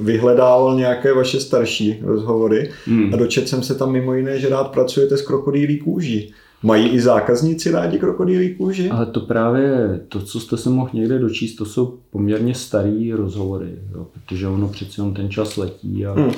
vyhledával 0.00 0.76
nějaké 0.76 1.12
vaše 1.12 1.40
starší 1.40 1.98
rozhovory 2.02 2.70
mm. 2.86 3.14
a 3.14 3.16
dočetl 3.16 3.46
jsem 3.46 3.62
se 3.62 3.74
tam 3.74 3.92
mimo 3.92 4.14
jiné, 4.14 4.38
že 4.38 4.48
rád 4.48 4.70
pracujete 4.70 5.16
s 5.16 5.22
krokodýlí 5.22 5.78
kůží. 5.78 6.34
Mají 6.64 6.88
i 6.88 7.00
zákazníci 7.00 7.70
rádi 7.70 7.98
krokodýlí 7.98 8.54
kůži? 8.54 8.90
Ale 8.90 9.06
to 9.06 9.20
právě, 9.20 10.00
to, 10.08 10.22
co 10.22 10.40
jste 10.40 10.56
se 10.56 10.70
mohl 10.70 10.90
někde 10.92 11.18
dočíst, 11.18 11.56
to 11.56 11.64
jsou 11.64 11.98
poměrně 12.10 12.54
starý 12.54 13.12
rozhovory, 13.12 13.78
jo, 13.94 14.06
protože 14.12 14.48
ono 14.48 14.68
přeci 14.68 15.00
jenom 15.00 15.14
ten 15.14 15.30
čas 15.30 15.56
letí 15.56 16.06
a, 16.06 16.12
hmm. 16.12 16.30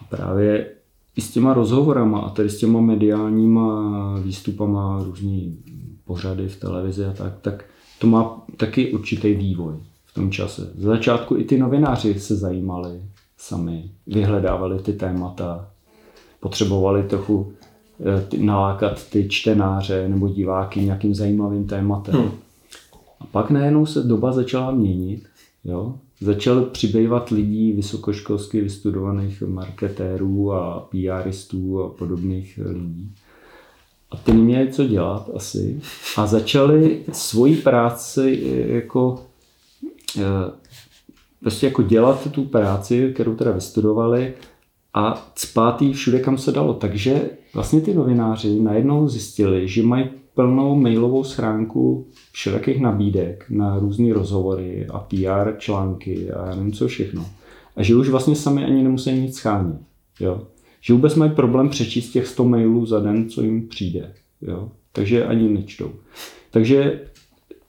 a 0.00 0.04
právě 0.10 0.70
i 1.16 1.20
s 1.20 1.30
těma 1.30 1.54
rozhovorama 1.54 2.20
a 2.20 2.30
tady 2.30 2.50
s 2.50 2.58
těma 2.58 2.80
mediálníma 2.80 4.18
výstupama, 4.18 5.02
různý 5.04 5.58
pořady 6.04 6.48
v 6.48 6.60
televizi 6.60 7.04
a 7.04 7.12
tak, 7.12 7.32
tak 7.40 7.64
to 7.98 8.06
má 8.06 8.42
taky 8.56 8.92
určitý 8.92 9.34
vývoj 9.34 9.74
v 10.04 10.14
tom 10.14 10.30
čase. 10.30 10.72
Z 10.76 10.82
začátku 10.82 11.36
i 11.36 11.44
ty 11.44 11.58
novináři 11.58 12.20
se 12.20 12.36
zajímali 12.36 13.02
sami, 13.38 13.90
vyhledávali 14.06 14.78
ty 14.78 14.92
témata, 14.92 15.70
potřebovali 16.40 17.02
trochu 17.02 17.52
nalákat 18.38 19.10
ty 19.10 19.28
čtenáře 19.28 20.08
nebo 20.08 20.28
diváky 20.28 20.80
nějakým 20.80 21.14
zajímavým 21.14 21.66
tématem. 21.66 22.14
Hmm. 22.14 22.30
A 23.20 23.26
pak 23.26 23.50
najednou 23.50 23.86
se 23.86 24.02
doba 24.02 24.32
začala 24.32 24.70
měnit. 24.70 25.24
Jo? 25.64 25.94
začal 26.20 26.62
přibývat 26.62 27.28
lidí 27.28 27.72
vysokoškolsky 27.72 28.60
vystudovaných 28.60 29.42
marketérů 29.42 30.52
a 30.52 30.88
PRistů 30.90 31.82
a 31.82 31.88
podobných 31.88 32.60
lidí. 32.64 33.14
A 34.10 34.16
ty 34.16 34.32
neměli 34.32 34.72
co 34.72 34.86
dělat 34.86 35.30
asi. 35.36 35.80
A 36.16 36.26
začali 36.26 37.00
svoji 37.12 37.56
práci 37.56 38.42
jako 38.66 39.22
eh, 40.18 40.22
prostě 41.40 41.66
jako 41.66 41.82
dělat 41.82 42.32
tu 42.32 42.44
práci, 42.44 43.10
kterou 43.14 43.34
teda 43.34 43.50
vystudovali 43.50 44.34
a 44.94 45.32
cpát 45.34 45.82
všude, 45.92 46.20
kam 46.20 46.38
se 46.38 46.52
dalo. 46.52 46.74
Takže 46.74 47.30
vlastně 47.54 47.80
ty 47.80 47.94
novináři 47.94 48.60
najednou 48.60 49.08
zjistili, 49.08 49.68
že 49.68 49.82
mají 49.82 50.08
plnou 50.34 50.76
mailovou 50.76 51.24
schránku 51.24 52.06
všelijakých 52.32 52.80
nabídek 52.80 53.46
na 53.50 53.78
různé 53.78 54.14
rozhovory 54.14 54.86
a 54.86 54.98
PR 54.98 55.58
články 55.58 56.32
a 56.32 56.46
já 56.46 56.54
nevím 56.54 56.72
co 56.72 56.88
všechno. 56.88 57.26
A 57.76 57.82
že 57.82 57.96
už 57.96 58.08
vlastně 58.08 58.36
sami 58.36 58.64
ani 58.64 58.82
nemusí 58.82 59.12
nic 59.12 59.36
schánit. 59.36 59.76
Jo? 60.20 60.42
Že 60.80 60.94
vůbec 60.94 61.14
mají 61.14 61.32
problém 61.32 61.68
přečíst 61.68 62.10
těch 62.10 62.26
100 62.26 62.44
mailů 62.44 62.86
za 62.86 63.00
den, 63.00 63.28
co 63.28 63.42
jim 63.42 63.68
přijde. 63.68 64.12
Jo? 64.42 64.68
Takže 64.92 65.26
ani 65.26 65.48
nečtou. 65.48 65.90
Takže 66.50 67.00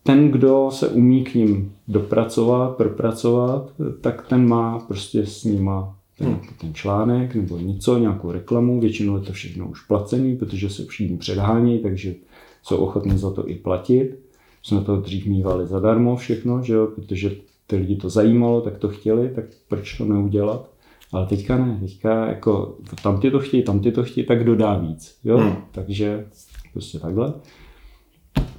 ten, 0.04 0.32
kdo 0.32 0.70
se 0.72 0.88
umí 0.88 1.24
k 1.24 1.36
ním 1.36 1.74
dopracovat, 1.88 2.78
propracovat, 2.78 3.72
tak 4.02 4.28
ten 4.28 4.48
má 4.48 4.80
prostě 4.80 5.26
s 5.26 5.44
nima 5.44 5.96
ten, 6.18 6.28
hmm. 6.28 6.40
ten 6.62 6.74
článek 6.74 7.36
nebo 7.36 7.58
něco, 7.58 7.98
nějakou 7.98 8.32
reklamu. 8.32 8.80
Většinou 8.80 9.16
je 9.16 9.22
to 9.22 9.34
všechno 9.34 9.68
už 9.68 9.82
placený, 9.82 10.36
protože 10.36 10.70
se 10.70 10.86
všichni 10.86 11.18
předhání, 11.18 11.80
takže 11.80 12.16
jsou 12.64 12.78
ochotní 12.78 13.18
za 13.18 13.32
to 13.32 13.50
i 13.50 13.56
platit. 13.56 14.20
Jsme 14.64 14.82
to 14.82 14.98
dřív 14.98 15.26
mývali 15.26 15.68
zadarmo 15.68 16.16
všechno, 16.16 16.64
že 16.64 16.74
jo? 16.74 16.88
protože 16.96 17.32
ty 17.68 17.76
lidi 17.76 17.96
to 17.96 18.10
zajímalo, 18.10 18.62
tak 18.62 18.78
to 18.78 18.90
chtěli, 18.90 19.30
tak 19.30 19.46
proč 19.68 19.98
to 19.98 20.06
neudělat? 20.06 20.70
Ale 21.12 21.26
teďka 21.26 21.66
ne, 21.66 21.78
teďka 21.82 22.28
jako 22.28 22.78
tam 23.04 23.20
ty 23.20 23.32
to 23.32 23.40
chtějí, 23.40 23.64
tam 23.64 23.80
ty 23.80 23.92
to 23.92 24.04
chtějí, 24.04 24.28
tak 24.28 24.44
dodá 24.44 24.78
víc. 24.78 25.18
Jo? 25.24 25.38
Hmm. 25.38 25.56
Takže 25.72 26.28
prostě 26.74 27.00
takhle. 27.00 27.34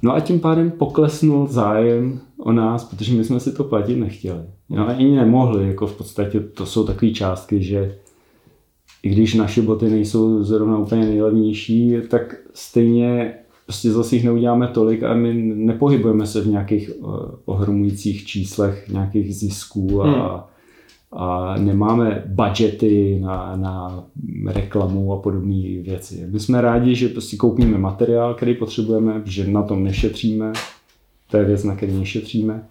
No 0.01 0.13
a 0.13 0.19
tím 0.19 0.39
pádem 0.39 0.71
poklesnul 0.71 1.47
zájem 1.47 2.19
o 2.37 2.51
nás, 2.51 2.83
protože 2.83 3.13
my 3.13 3.23
jsme 3.23 3.39
si 3.39 3.51
to 3.51 3.63
platit 3.63 3.95
nechtěli. 3.95 4.41
No 4.69 4.89
a 4.89 4.91
ani 4.91 5.15
nemohli, 5.15 5.67
jako 5.67 5.87
v 5.87 5.97
podstatě 5.97 6.39
to 6.39 6.65
jsou 6.65 6.83
takové 6.83 7.11
částky, 7.11 7.63
že 7.63 7.97
i 9.03 9.09
když 9.09 9.33
naše 9.33 9.61
boty 9.61 9.89
nejsou 9.89 10.43
zrovna 10.43 10.77
úplně 10.77 11.05
nejlevnější, 11.05 11.95
tak 12.09 12.35
stejně 12.53 13.33
prostě 13.65 13.91
zase 13.91 14.15
jich 14.15 14.25
neuděláme 14.25 14.67
tolik 14.67 15.03
a 15.03 15.13
my 15.13 15.33
nepohybujeme 15.55 16.27
se 16.27 16.41
v 16.41 16.47
nějakých 16.47 16.91
uh, 16.99 17.15
ohromujících 17.45 18.25
číslech 18.25 18.89
nějakých 18.89 19.35
zisků 19.35 20.01
a, 20.01 20.07
hmm. 20.07 20.41
A 21.11 21.55
nemáme 21.57 22.23
budgety 22.27 23.19
na, 23.19 23.55
na 23.55 24.03
reklamu 24.45 25.13
a 25.13 25.17
podobné 25.17 25.81
věci. 25.81 26.27
My 26.29 26.39
jsme 26.39 26.61
rádi, 26.61 26.95
že 26.95 27.09
prostě 27.09 27.37
koupíme 27.37 27.77
materiál, 27.77 28.33
který 28.33 28.53
potřebujeme, 28.53 29.21
že 29.25 29.47
na 29.47 29.63
tom 29.63 29.83
nešetříme, 29.83 30.53
to 31.31 31.37
je 31.37 31.45
věc, 31.45 31.63
na 31.63 31.75
který 31.75 31.93
nešetříme. 31.93 32.63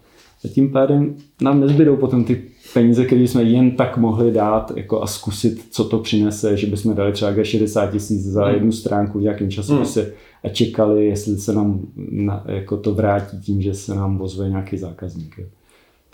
A 0.45 0.47
tím 0.47 0.71
pádem 0.71 1.15
nám 1.41 1.59
nezbydou 1.59 1.95
potom 1.95 2.23
ty 2.23 2.43
peníze, 2.73 3.05
které 3.05 3.21
jsme 3.21 3.43
jen 3.43 3.71
tak 3.71 3.97
mohli 3.97 4.31
dát 4.31 4.71
jako 4.75 5.01
a 5.01 5.07
zkusit, 5.07 5.65
co 5.71 5.83
to 5.83 5.99
přinese, 5.99 6.57
že 6.57 6.67
bychom 6.67 6.95
dali 6.95 7.11
třeba 7.11 7.43
60 7.43 7.91
tisíc 7.91 8.25
za 8.25 8.45
hmm. 8.45 8.53
jednu 8.53 8.71
stránku 8.71 9.19
v 9.19 9.21
nějakém 9.21 9.51
časopise. 9.51 10.01
Hmm 10.01 10.11
a 10.43 10.49
čekali, 10.49 11.05
jestli 11.05 11.37
se 11.37 11.53
nám 11.53 11.79
na, 11.95 12.43
jako 12.47 12.77
to 12.77 12.93
vrátí 12.93 13.41
tím, 13.41 13.61
že 13.61 13.73
se 13.73 13.95
nám 13.95 14.21
ozve 14.21 14.49
nějaký 14.49 14.77
zákazník. 14.77 15.37
Jo. 15.37 15.45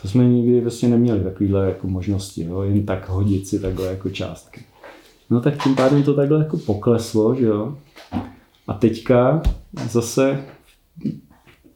To 0.03 0.09
jsme 0.09 0.25
nikdy 0.25 0.61
vlastně 0.61 0.89
neměli 0.89 1.19
takovéhle 1.19 1.65
jako 1.65 1.87
možnosti, 1.87 2.43
jo, 2.43 2.61
jen 2.61 2.85
tak 2.85 3.09
hodit 3.09 3.47
si 3.47 3.59
takhle 3.59 3.87
jako 3.87 4.09
částky. 4.09 4.61
No 5.29 5.41
tak 5.41 5.63
tím 5.63 5.75
pádem 5.75 6.03
to 6.03 6.13
takhle 6.13 6.39
jako 6.39 6.57
pokleslo, 6.57 7.35
že 7.35 7.45
jo. 7.45 7.77
A 8.67 8.73
teďka 8.73 9.41
zase 9.89 10.43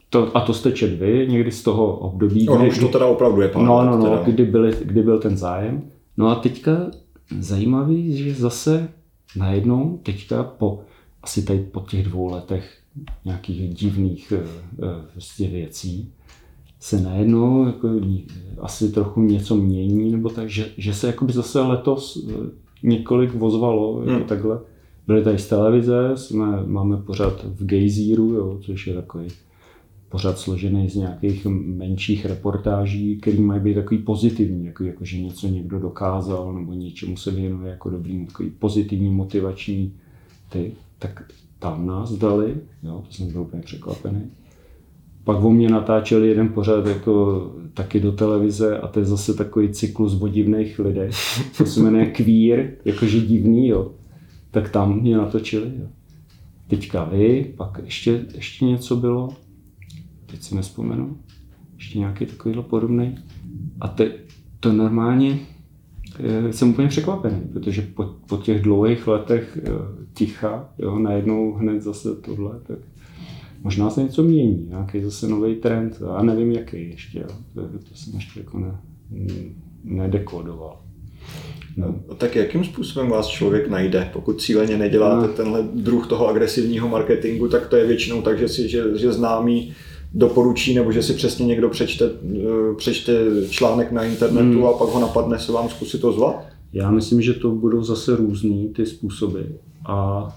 to, 0.09 0.37
a 0.37 0.41
to 0.41 0.53
jste 0.53 0.71
četli 0.71 1.27
někdy 1.29 1.51
z 1.51 1.63
toho 1.63 1.97
období, 1.97 2.45
no, 2.45 2.57
kdy, 2.57 2.67
už 2.67 2.79
to 2.79 2.87
teda 2.87 3.05
opravdu 3.05 3.41
je 3.41 3.47
pár 3.47 3.63
No, 3.63 3.85
no, 3.85 3.97
no, 3.97 4.23
kdy, 4.25 4.45
byly, 4.45 4.73
kdy 4.81 5.01
byl 5.01 5.19
ten 5.19 5.37
zájem. 5.37 5.81
No 6.17 6.27
a 6.27 6.35
teďka 6.35 6.71
zajímavý, 7.39 8.17
že 8.17 8.33
zase 8.33 8.89
najednou 9.35 9.99
teďka 10.03 10.43
po 10.43 10.79
asi 11.23 11.43
tady 11.43 11.59
po 11.59 11.79
těch 11.79 12.03
dvou 12.03 12.31
letech 12.31 12.77
nějakých 13.25 13.73
divných 13.73 14.33
vlastně 15.15 15.47
věcí 15.47 16.13
se 16.79 17.01
najednou 17.01 17.65
jako, 17.65 17.89
asi 18.59 18.91
trochu 18.91 19.21
něco 19.21 19.55
mění, 19.55 20.11
nebo 20.11 20.29
tak, 20.29 20.49
že, 20.49 20.69
že 20.77 20.93
se 20.93 21.07
jakoby 21.07 21.33
zase 21.33 21.61
letos 21.61 22.27
eh, 22.29 22.33
několik 22.83 23.33
vozvalo, 23.33 23.99
jako 23.99 24.11
hmm. 24.13 24.23
takhle. 24.23 24.59
Byly 25.07 25.23
tady 25.23 25.37
z 25.39 25.47
televize, 25.47 26.11
jsme, 26.15 26.65
máme 26.65 26.97
pořád 26.97 27.43
v 27.43 27.65
Gejzíru, 27.65 28.33
jo, 28.33 28.59
což 28.61 28.87
je 28.87 28.93
takový 28.93 29.27
pořád 30.09 30.39
složený 30.39 30.89
z 30.89 30.95
nějakých 30.95 31.45
menších 31.45 32.25
reportáží, 32.25 33.17
které 33.17 33.39
mají 33.39 33.61
být 33.61 33.73
takový 33.73 33.97
pozitivní, 33.97 34.65
jako, 34.65 34.83
jako 34.83 35.05
že 35.05 35.21
něco 35.21 35.47
někdo 35.47 35.79
dokázal 35.79 36.53
nebo 36.53 36.73
něčemu 36.73 37.17
se 37.17 37.31
věnuje 37.31 37.71
jako 37.71 37.89
dobrý, 37.89 38.25
takový 38.25 38.49
pozitivní, 38.49 39.09
motivační 39.09 39.93
ty 40.49 40.71
tak 40.99 41.31
tam 41.59 41.87
nás 41.87 42.11
dali, 42.11 42.55
jo, 42.83 43.03
to 43.07 43.13
jsem 43.13 43.31
byl 43.31 43.41
úplně 43.41 43.63
překvapený. 43.63 44.21
Pak 45.27 45.43
o 45.43 45.51
mě 45.51 45.69
natáčeli 45.69 46.27
jeden 46.27 46.49
pořad 46.49 46.85
jako 46.85 47.41
taky 47.73 47.99
do 47.99 48.11
televize 48.11 48.79
a 48.79 48.87
to 48.87 48.99
je 48.99 49.05
zase 49.05 49.33
takový 49.33 49.69
cyklus 49.69 50.21
o 50.21 50.27
divných 50.27 50.79
lidech. 50.79 51.15
To 51.57 51.65
se 51.65 51.79
jmenuje 51.79 52.05
Queer, 52.05 52.71
jakože 52.85 53.19
divný, 53.19 53.67
jo. 53.67 53.91
Tak 54.51 54.69
tam 54.69 55.01
mě 55.01 55.17
natočili, 55.17 55.71
jo. 55.79 55.87
Teďka 56.67 57.03
vy, 57.03 57.53
pak 57.57 57.79
ještě, 57.83 58.25
ještě 58.35 58.65
něco 58.65 58.95
bylo. 58.95 59.29
teď 60.25 60.41
si 60.41 60.55
nespomenu, 60.55 61.17
ještě 61.75 61.99
nějaký 61.99 62.25
takovýhle 62.25 62.63
podobný. 62.63 63.17
A 63.81 63.87
te, 63.87 64.11
to 64.59 64.73
normálně 64.73 65.39
eh, 66.19 66.53
jsem 66.53 66.69
úplně 66.69 66.87
překvapený, 66.87 67.41
protože 67.53 67.81
po, 67.81 68.03
po 68.03 68.37
těch 68.37 68.61
dlouhých 68.61 69.07
letech 69.07 69.59
eh, 69.63 69.71
ticha, 70.13 70.69
jo, 70.77 70.99
najednou 70.99 71.53
hned 71.53 71.81
zase 71.81 72.15
tohle, 72.15 72.59
tak 72.67 72.77
možná 73.63 73.89
se 73.89 74.03
něco 74.03 74.23
mění, 74.23 74.65
nějaký 74.69 75.01
zase 75.01 75.27
nový 75.27 75.55
trend, 75.55 76.01
já 76.15 76.23
nevím 76.23 76.51
jaký 76.51 76.89
ještě, 76.89 77.19
jo. 77.19 77.27
To, 77.53 77.61
to 77.61 77.95
jsem 77.95 78.13
ještě 78.15 78.39
jako 78.39 78.59
ne, 78.59 78.71
nedekodoval. 79.83 80.79
No. 81.77 81.95
Tak 82.17 82.35
jakým 82.35 82.63
způsobem 82.63 83.09
vás 83.09 83.27
člověk 83.27 83.69
najde? 83.69 84.09
Pokud 84.13 84.41
cíleně 84.41 84.77
neděláte 84.77 85.27
no. 85.27 85.33
tenhle 85.33 85.67
druh 85.73 86.07
toho 86.07 86.27
agresivního 86.27 86.89
marketingu, 86.89 87.47
tak 87.47 87.67
to 87.67 87.75
je 87.75 87.87
většinou 87.87 88.21
tak, 88.21 88.39
že, 88.39 88.47
si, 88.47 88.69
že, 88.69 88.83
že 88.97 89.13
známý 89.13 89.73
doporučí, 90.13 90.75
nebo 90.75 90.91
že 90.91 91.03
si 91.03 91.13
přesně 91.13 91.45
někdo 91.45 91.69
přečte, 91.69 92.05
eh, 92.05 92.75
přečte 92.77 93.13
článek 93.49 93.91
na 93.91 94.03
internetu 94.03 94.57
hmm. 94.57 94.65
a 94.65 94.73
pak 94.73 94.89
ho 94.89 94.99
napadne 94.99 95.39
se 95.39 95.51
vám 95.51 95.69
zkusit 95.69 96.03
ozvat? 96.03 96.45
Já 96.73 96.91
myslím, 96.91 97.21
že 97.21 97.33
to 97.33 97.51
budou 97.51 97.83
zase 97.83 98.15
různý 98.15 98.67
ty 98.75 98.85
způsoby. 98.85 99.41
A 99.85 100.27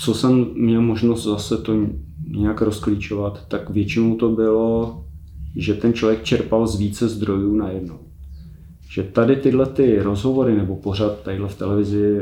co 0.00 0.14
jsem 0.14 0.46
měl 0.54 0.80
možnost 0.80 1.24
zase 1.24 1.56
to 1.56 1.86
nějak 2.28 2.60
rozklíčovat, 2.62 3.46
tak 3.48 3.70
většinou 3.70 4.16
to 4.16 4.28
bylo, 4.28 5.04
že 5.56 5.74
ten 5.74 5.92
člověk 5.92 6.22
čerpal 6.22 6.66
z 6.66 6.78
více 6.78 7.08
zdrojů 7.08 7.56
najednou 7.56 7.98
že 8.92 9.02
tady 9.02 9.36
tyhle 9.36 9.66
ty 9.66 10.02
rozhovory 10.02 10.56
nebo 10.56 10.76
pořad 10.76 11.22
tadyhle 11.22 11.48
v 11.48 11.58
televizi, 11.58 12.18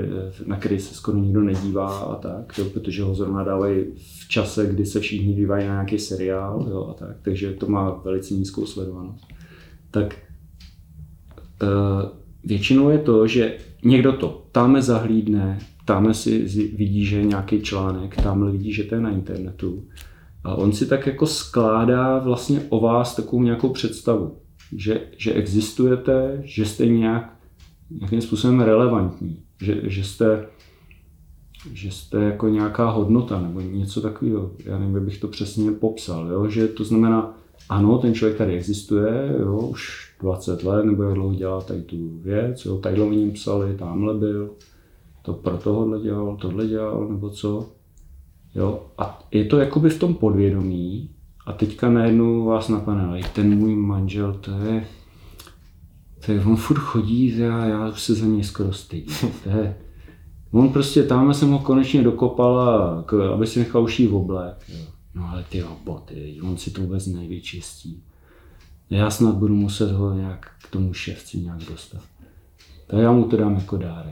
na 0.47 0.57
který 0.57 0.79
se 0.79 0.95
skoro 0.95 1.18
nikdo 1.18 1.41
nedívá 1.41 1.99
a 1.99 2.14
tak, 2.14 2.59
jo, 2.59 2.64
protože 2.64 3.03
ho 3.03 3.14
zrovna 3.14 3.45
dávají 3.45 3.85
v 3.97 4.29
čase, 4.29 4.66
kdy 4.66 4.87
se 4.87 5.01
všichni 5.01 5.35
dívají 5.35 5.66
na 5.66 5.72
nějaký 5.72 5.99
seriál 5.99 6.66
jo, 6.70 6.87
a 6.91 6.95
tak, 6.95 7.16
takže 7.22 7.53
to 7.53 7.66
má 7.66 7.91
velice 7.91 8.35
nízkou 8.35 8.66
sledovanost. 8.66 9.26
Tak 9.91 10.16
uh, 11.62 11.68
většinou 12.45 12.91
je 12.91 12.99
to, 12.99 13.26
že 13.26 13.57
někdo 13.85 14.12
to 14.12 14.47
tamhle 14.53 14.83
zahlídne, 14.83 15.59
tamhle 15.89 16.14
si 16.14 16.39
vidí, 16.76 17.05
že 17.05 17.16
je 17.16 17.24
nějaký 17.24 17.61
článek, 17.61 18.16
tamhle 18.16 18.53
vidí, 18.53 18.72
že 18.72 18.84
to 18.84 18.95
je 18.95 19.01
na 19.01 19.11
internetu 19.11 19.84
a 20.45 20.55
on 20.55 20.72
si 20.72 20.86
tak 20.86 21.07
jako 21.07 21.26
skládá 21.26 22.18
vlastně 22.18 22.61
o 22.68 22.80
vás 22.80 23.16
takovou 23.16 23.43
nějakou 23.43 23.68
představu 23.68 24.36
že, 24.72 25.01
že 25.16 25.32
existujete, 25.32 26.43
že 26.45 26.64
jste 26.64 26.86
nějak, 26.86 27.36
nějakým 27.91 28.20
způsobem 28.20 28.61
relevantní, 28.61 29.43
že, 29.62 29.80
že 29.84 30.05
jste 30.05 30.47
že 31.72 31.91
jste 31.91 32.18
jako 32.18 32.49
nějaká 32.49 32.91
hodnota 32.91 33.41
nebo 33.41 33.61
něco 33.61 34.01
takového. 34.01 34.51
Já 34.64 34.78
nevím, 34.78 34.95
jak 34.95 35.05
bych 35.05 35.20
to 35.20 35.28
přesně 35.28 35.72
popsal. 35.72 36.28
Jo? 36.28 36.49
Že 36.49 36.68
to 36.68 36.84
znamená, 36.84 37.36
ano, 37.68 37.99
ten 37.99 38.14
člověk 38.14 38.39
tady 38.39 38.57
existuje, 38.57 39.36
jo, 39.41 39.57
už 39.57 40.12
20 40.20 40.62
let, 40.62 40.84
nebo 40.84 41.03
jak 41.03 41.14
dlouho 41.14 41.34
dělá 41.34 41.61
tady 41.61 41.82
tu 41.82 42.18
věc, 42.18 42.64
jo, 42.64 42.78
tady 42.78 43.01
o 43.01 43.12
něm 43.12 43.30
psali, 43.30 43.76
tamhle 43.76 44.14
byl, 44.14 44.51
to 45.29 45.35
pro 45.35 45.59
tohohle 45.59 46.01
dělal, 46.01 46.37
tohle 46.37 46.66
dělal, 46.66 47.09
nebo 47.09 47.31
co. 47.31 47.68
Jo? 48.55 48.87
A 48.99 49.29
je 49.31 49.45
to 49.45 49.59
jakoby 49.59 49.91
v 49.91 49.99
tom 49.99 50.14
podvědomí, 50.14 51.11
a 51.47 51.53
teďka 51.53 51.91
najednou 51.91 52.45
vás 52.45 52.68
napadne, 52.68 53.05
ale 53.05 53.20
ten 53.35 53.59
můj 53.59 53.76
manžel, 53.76 54.35
to 54.35 54.51
je, 54.51 54.87
to 56.26 56.33
je, 56.33 56.45
on 56.45 56.57
furt 56.57 56.79
chodí 56.79 57.45
a 57.45 57.64
já 57.64 57.93
se 57.93 58.14
za 58.14 58.26
něj 58.26 58.45
skoro 58.45 58.72
stydím. 58.72 59.14
To 59.45 59.51
je, 59.51 59.76
on 60.51 60.72
prostě, 60.72 61.03
tam 61.03 61.35
jsem 61.35 61.51
ho 61.51 61.59
konečně 61.59 62.03
dokopal, 62.03 62.61
a, 62.61 63.05
aby 63.35 63.47
si 63.47 63.59
nechal 63.59 63.83
uší 63.83 64.07
v 64.07 64.14
oblek. 64.14 64.70
No 65.14 65.29
ale 65.29 65.45
ty 65.49 65.64
boty, 65.85 66.39
on 66.43 66.57
si 66.57 66.70
to 66.70 66.81
vůbec 66.81 67.07
nevyčistí. 67.07 68.03
Já 68.91 69.11
snad 69.11 69.35
budu 69.35 69.55
muset 69.55 69.91
ho 69.93 70.14
nějak 70.14 70.51
k 70.64 70.70
tomu 70.70 70.93
ševci 70.93 71.39
nějak 71.39 71.59
dostat. 71.59 72.03
Tak 72.87 73.01
já 73.01 73.12
mu 73.12 73.24
to 73.24 73.37
dám 73.37 73.55
jako 73.55 73.76
dárek. 73.76 74.07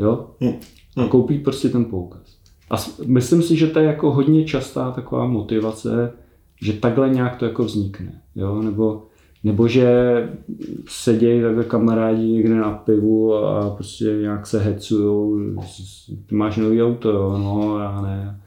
Jo? 0.00 0.26
Hm, 0.40 0.54
a 0.96 1.04
hm. 1.04 1.08
koupí 1.08 1.38
prostě 1.38 1.68
ten 1.68 1.84
poukaz. 1.84 2.22
A 2.70 2.76
myslím 3.06 3.42
si, 3.42 3.56
že 3.56 3.66
to 3.66 3.78
je 3.78 3.86
jako 3.86 4.12
hodně 4.12 4.44
častá 4.44 4.90
taková 4.90 5.26
motivace 5.26 6.12
že 6.62 6.72
takhle 6.72 7.08
nějak 7.10 7.36
to 7.36 7.44
jako 7.44 7.64
vznikne, 7.64 8.12
jo, 8.36 8.62
nebo, 8.62 9.02
nebo 9.44 9.68
že 9.68 9.88
sedějí 10.88 11.42
takhle 11.42 11.64
kamarádi 11.64 12.22
někde 12.22 12.54
na 12.54 12.70
pivu 12.70 13.34
a 13.34 13.70
prostě 13.70 14.04
nějak 14.04 14.46
se 14.46 14.58
hecujou, 14.58 15.38
ty 16.26 16.34
máš 16.34 16.56
nový 16.56 16.82
auto, 16.82 17.10
jo, 17.10 17.38
no 17.38 17.78
já 17.78 18.00
ne, 18.00 18.40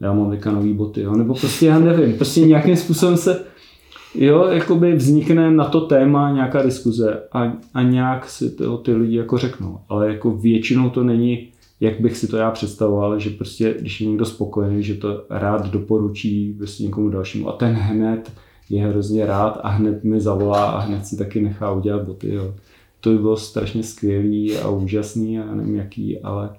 já 0.00 0.12
mám 0.12 0.30
teďka 0.30 0.52
nový 0.52 0.74
boty, 0.74 1.00
jo, 1.00 1.14
nebo 1.14 1.34
prostě 1.34 1.66
já 1.66 1.78
nevím, 1.78 2.16
prostě 2.16 2.40
nějakým 2.40 2.76
způsobem 2.76 3.16
se, 3.16 3.44
jo, 4.14 4.46
jakoby 4.46 4.94
vznikne 4.94 5.50
na 5.50 5.64
to 5.64 5.80
téma 5.80 6.30
nějaká 6.30 6.62
diskuze 6.62 7.22
a, 7.32 7.52
a 7.74 7.82
nějak 7.82 8.28
si 8.28 8.50
to 8.50 8.78
ty 8.78 8.94
lidi 8.94 9.16
jako 9.16 9.38
řeknou, 9.38 9.78
ale 9.88 10.08
jako 10.08 10.30
většinou 10.30 10.90
to 10.90 11.04
není 11.04 11.48
jak 11.80 12.00
bych 12.00 12.16
si 12.16 12.28
to 12.28 12.36
já 12.36 12.50
představoval, 12.50 13.18
že 13.18 13.30
prostě, 13.30 13.74
když 13.80 14.00
je 14.00 14.08
někdo 14.08 14.24
spokojený, 14.24 14.82
že 14.82 14.94
to 14.94 15.24
rád 15.30 15.66
doporučí 15.66 16.54
prostě 16.58 16.84
někomu 16.84 17.08
dalšímu 17.08 17.48
a 17.48 17.52
ten 17.52 17.72
hned 17.72 18.32
je 18.70 18.86
hrozně 18.86 19.26
rád 19.26 19.60
a 19.62 19.68
hned 19.68 20.04
mi 20.04 20.20
zavolá 20.20 20.70
a 20.70 20.78
hned 20.78 21.06
si 21.06 21.16
taky 21.16 21.40
nechá 21.40 21.72
udělat 21.72 22.02
boty. 22.02 22.34
Jo. 22.34 22.54
To 23.00 23.10
by 23.10 23.18
bylo 23.18 23.36
strašně 23.36 23.82
skvělý 23.82 24.56
a 24.56 24.68
úžasný 24.68 25.38
a 25.38 25.54
nevím 25.54 25.76
jaký, 25.76 26.18
ale 26.18 26.50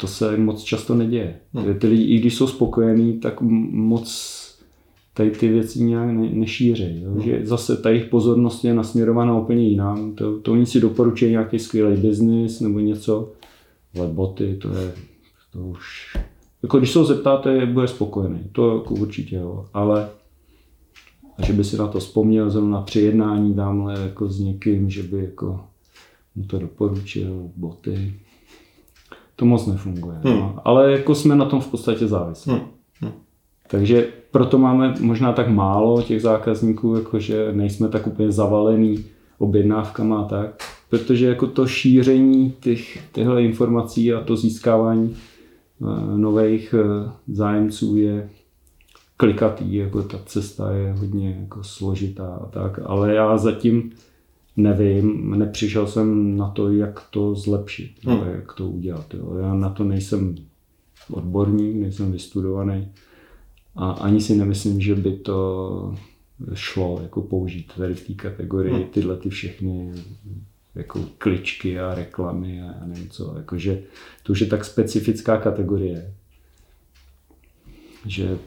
to 0.00 0.06
se 0.06 0.36
moc 0.36 0.62
často 0.62 0.94
neděje. 0.94 1.36
Hmm. 1.54 1.78
Ty 1.78 1.86
lidi, 1.86 2.02
i 2.02 2.18
když 2.18 2.34
jsou 2.34 2.46
spokojení, 2.46 3.20
tak 3.20 3.40
moc 3.40 4.43
tady 5.14 5.30
ty 5.30 5.48
věci 5.48 5.82
nějak 5.82 6.10
ne, 6.10 6.28
nešíří. 6.32 7.02
Jo? 7.02 7.10
Hmm. 7.10 7.22
Že 7.22 7.40
zase 7.42 7.76
ta 7.76 7.90
jejich 7.90 8.04
pozornost 8.04 8.64
je 8.64 8.74
nasměrovaná 8.74 9.38
úplně 9.38 9.68
jinam. 9.68 10.14
To, 10.14 10.40
to 10.40 10.52
oni 10.52 10.66
si 10.66 10.80
doporučují 10.80 11.30
nějaký 11.30 11.58
skvělý 11.58 11.96
biznis 11.96 12.60
nebo 12.60 12.80
něco 12.80 13.32
ale 13.98 14.08
boty, 14.08 14.56
to 14.56 14.68
je, 14.68 14.94
to 15.52 15.58
už, 15.58 16.16
jako 16.62 16.78
když 16.78 16.90
se 16.90 16.98
ho 16.98 17.04
zeptáte, 17.04 17.66
bude 17.66 17.88
spokojený, 17.88 18.40
to 18.52 18.78
jako 18.78 18.94
určitě 18.94 19.36
jo, 19.36 19.66
ale 19.74 20.08
a 21.38 21.46
že 21.46 21.52
by 21.52 21.64
si 21.64 21.76
na 21.76 21.88
to 21.88 21.98
vzpomněl 21.98 22.50
zrovna 22.50 22.82
při 22.82 23.00
jednání 23.00 23.54
tamhle 23.54 24.00
jako 24.00 24.28
s 24.28 24.40
někým, 24.40 24.90
že 24.90 25.02
by 25.02 25.24
jako 25.24 25.60
mu 26.34 26.44
to 26.44 26.58
doporučil, 26.58 27.50
boty, 27.56 28.14
to 29.36 29.44
moc 29.44 29.66
nefunguje. 29.66 30.16
No. 30.24 30.30
Hmm. 30.30 30.40
No. 30.40 30.60
Ale 30.64 30.92
jako 30.92 31.14
jsme 31.14 31.36
na 31.36 31.44
tom 31.44 31.60
v 31.60 31.68
podstatě 31.68 32.06
závislí. 32.06 32.52
Hmm. 32.52 32.62
Takže 33.68 34.08
proto 34.30 34.58
máme 34.58 34.94
možná 35.00 35.32
tak 35.32 35.48
málo 35.48 36.02
těch 36.02 36.22
zákazníků, 36.22 36.96
jakože 36.96 37.52
nejsme 37.52 37.88
tak 37.88 38.06
úplně 38.06 38.32
zavalený 38.32 39.04
objednávkama 39.38 40.20
a 40.20 40.24
tak 40.24 40.64
protože 40.94 41.26
jako 41.26 41.46
to 41.46 41.66
šíření 41.66 42.54
těch, 42.60 43.12
těchto 43.12 43.38
informací 43.38 44.12
a 44.12 44.20
to 44.20 44.36
získávání 44.36 45.16
eh, 45.16 46.18
nových 46.18 46.74
eh, 46.78 47.10
zájemců 47.28 47.96
je 47.96 48.30
klikatý, 49.16 49.74
jako 49.74 50.02
ta 50.02 50.18
cesta 50.26 50.72
je 50.72 50.92
hodně 50.92 51.36
jako 51.40 51.64
složitá 51.64 52.34
a 52.34 52.46
tak, 52.46 52.80
ale 52.84 53.14
já 53.14 53.38
zatím 53.38 53.90
nevím, 54.56 55.38
nepřišel 55.38 55.86
jsem 55.86 56.36
na 56.36 56.48
to, 56.48 56.72
jak 56.72 57.02
to 57.10 57.34
zlepšit, 57.34 57.90
hmm. 58.04 58.20
jak 58.34 58.52
to 58.52 58.68
udělat. 58.68 59.14
Jo. 59.14 59.36
Já 59.40 59.54
na 59.54 59.68
to 59.68 59.84
nejsem 59.84 60.34
odborník, 61.10 61.76
nejsem 61.76 62.12
vystudovaný 62.12 62.88
a 63.76 63.90
ani 63.90 64.20
si 64.20 64.34
nemyslím, 64.34 64.80
že 64.80 64.94
by 64.94 65.16
to 65.16 65.94
šlo 66.54 67.00
jako 67.02 67.22
použít 67.22 67.72
tady 67.76 67.94
v 67.94 68.06
té 68.06 68.14
kategorii 68.14 68.74
hmm. 68.74 68.84
tyhle 68.84 69.16
ty 69.16 69.30
všechny 69.30 69.92
jako 70.74 71.00
kličky 71.18 71.80
a 71.80 71.94
reklamy 71.94 72.62
a 72.62 72.64
já 72.64 72.86
nevím 72.86 73.08
co, 73.08 73.34
jakože 73.36 73.82
to 74.22 74.32
už 74.32 74.40
je 74.40 74.46
tak 74.46 74.64
specifická 74.64 75.36
kategorie, 75.36 76.14
že 78.06 78.38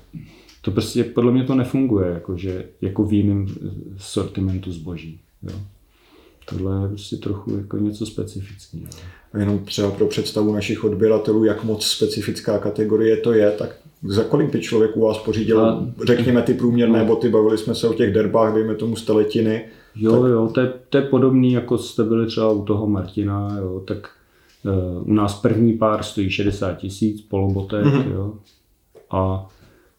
to 0.61 0.71
prostě 0.71 1.03
podle 1.03 1.31
mě 1.31 1.43
to 1.43 1.55
nefunguje, 1.55 2.11
jakože, 2.11 2.65
jako 2.81 3.03
v 3.03 3.13
jiném 3.13 3.47
sortimentu 3.97 4.71
zboží. 4.71 5.19
Jo. 5.43 5.59
Tohle 6.45 6.83
je 6.83 6.87
prostě 6.87 7.15
trochu 7.15 7.57
jako 7.57 7.77
něco 7.77 8.05
specifického. 8.05 8.85
A 9.33 9.37
jenom 9.37 9.59
třeba 9.59 9.91
pro 9.91 10.07
představu 10.07 10.53
našich 10.53 10.83
odběratelů, 10.83 11.43
jak 11.43 11.63
moc 11.63 11.85
specifická 11.85 12.59
kategorie 12.59 13.17
to 13.17 13.33
je, 13.33 13.51
tak 13.51 13.75
za 14.03 14.23
kolik 14.23 14.51
by 14.51 14.61
člověk 14.61 14.97
u 14.97 15.01
vás 15.01 15.17
pořídil, 15.17 15.61
a, 15.65 15.85
řekněme 16.05 16.41
ty 16.41 16.53
průměrné 16.53 16.99
no. 16.99 17.05
boty, 17.05 17.29
bavili 17.29 17.57
jsme 17.57 17.75
se 17.75 17.87
o 17.87 17.93
těch 17.93 18.13
derbách, 18.13 18.53
dejme 18.53 18.75
tomu 18.75 18.95
staletiny, 18.95 19.65
Jo, 19.99 20.21
tak... 20.21 20.31
jo, 20.31 20.49
to 20.53 20.59
je, 20.61 20.73
to 20.89 20.97
je 20.97 21.03
podobný, 21.03 21.53
jako 21.53 21.77
jste 21.77 22.03
byli 22.03 22.27
třeba 22.27 22.51
u 22.51 22.65
toho 22.65 22.87
Martina, 22.87 23.57
jo, 23.59 23.81
tak 23.87 24.09
uh, 24.65 25.09
u 25.09 25.13
nás 25.13 25.41
první 25.41 25.73
pár 25.73 26.03
stojí 26.03 26.29
60 26.29 26.73
tisíc, 26.73 27.21
polobotek, 27.21 27.85
mm-hmm. 27.85 28.11
jo, 28.13 28.33
a 29.11 29.49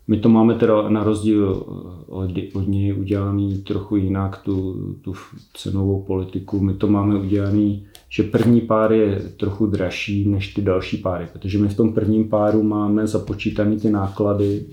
my 0.09 0.17
to 0.17 0.29
máme 0.29 0.55
teda 0.55 0.89
na 0.89 1.05
rozdíl 1.05 1.67
eh, 1.69 2.05
od, 2.07 2.31
od 2.55 2.69
něj 2.69 2.95
udělaný 3.01 3.59
trochu 3.59 3.97
jinak, 3.97 4.37
tu, 4.43 4.75
tu 5.03 5.15
cenovou 5.55 6.03
politiku. 6.03 6.61
My 6.61 6.75
to 6.75 6.87
máme 6.87 7.19
udělaný 7.19 7.87
že 8.09 8.23
první 8.23 8.61
pár 8.61 8.93
je 8.93 9.17
trochu 9.37 9.67
dražší 9.67 10.29
než 10.29 10.55
ty 10.55 10.63
další 10.63 10.97
páry, 10.97 11.27
protože 11.33 11.59
my 11.59 11.69
v 11.69 11.77
tom 11.77 11.93
prvním 11.93 12.29
páru 12.29 12.63
máme 12.63 13.07
započítané 13.07 13.77
ty 13.77 13.91
náklady, 13.91 14.65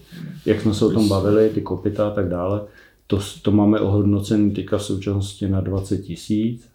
jak 0.46 0.62
jsme 0.62 0.74
se 0.74 0.86
o 0.86 0.92
tom 0.92 1.10
bavili, 1.10 1.50
ty 1.50 1.62
kopita 1.62 2.08
a 2.08 2.12
tak 2.12 2.30
dále. 2.30 2.62
To, 3.08 3.20
to 3.42 3.52
máme 3.52 3.80
ohodnocený 3.80 4.52
teďka 4.52 4.78
v 4.78 4.84
současnosti 4.84 5.48
na 5.48 5.62
20 5.62 5.98
tisíc. 5.98 6.68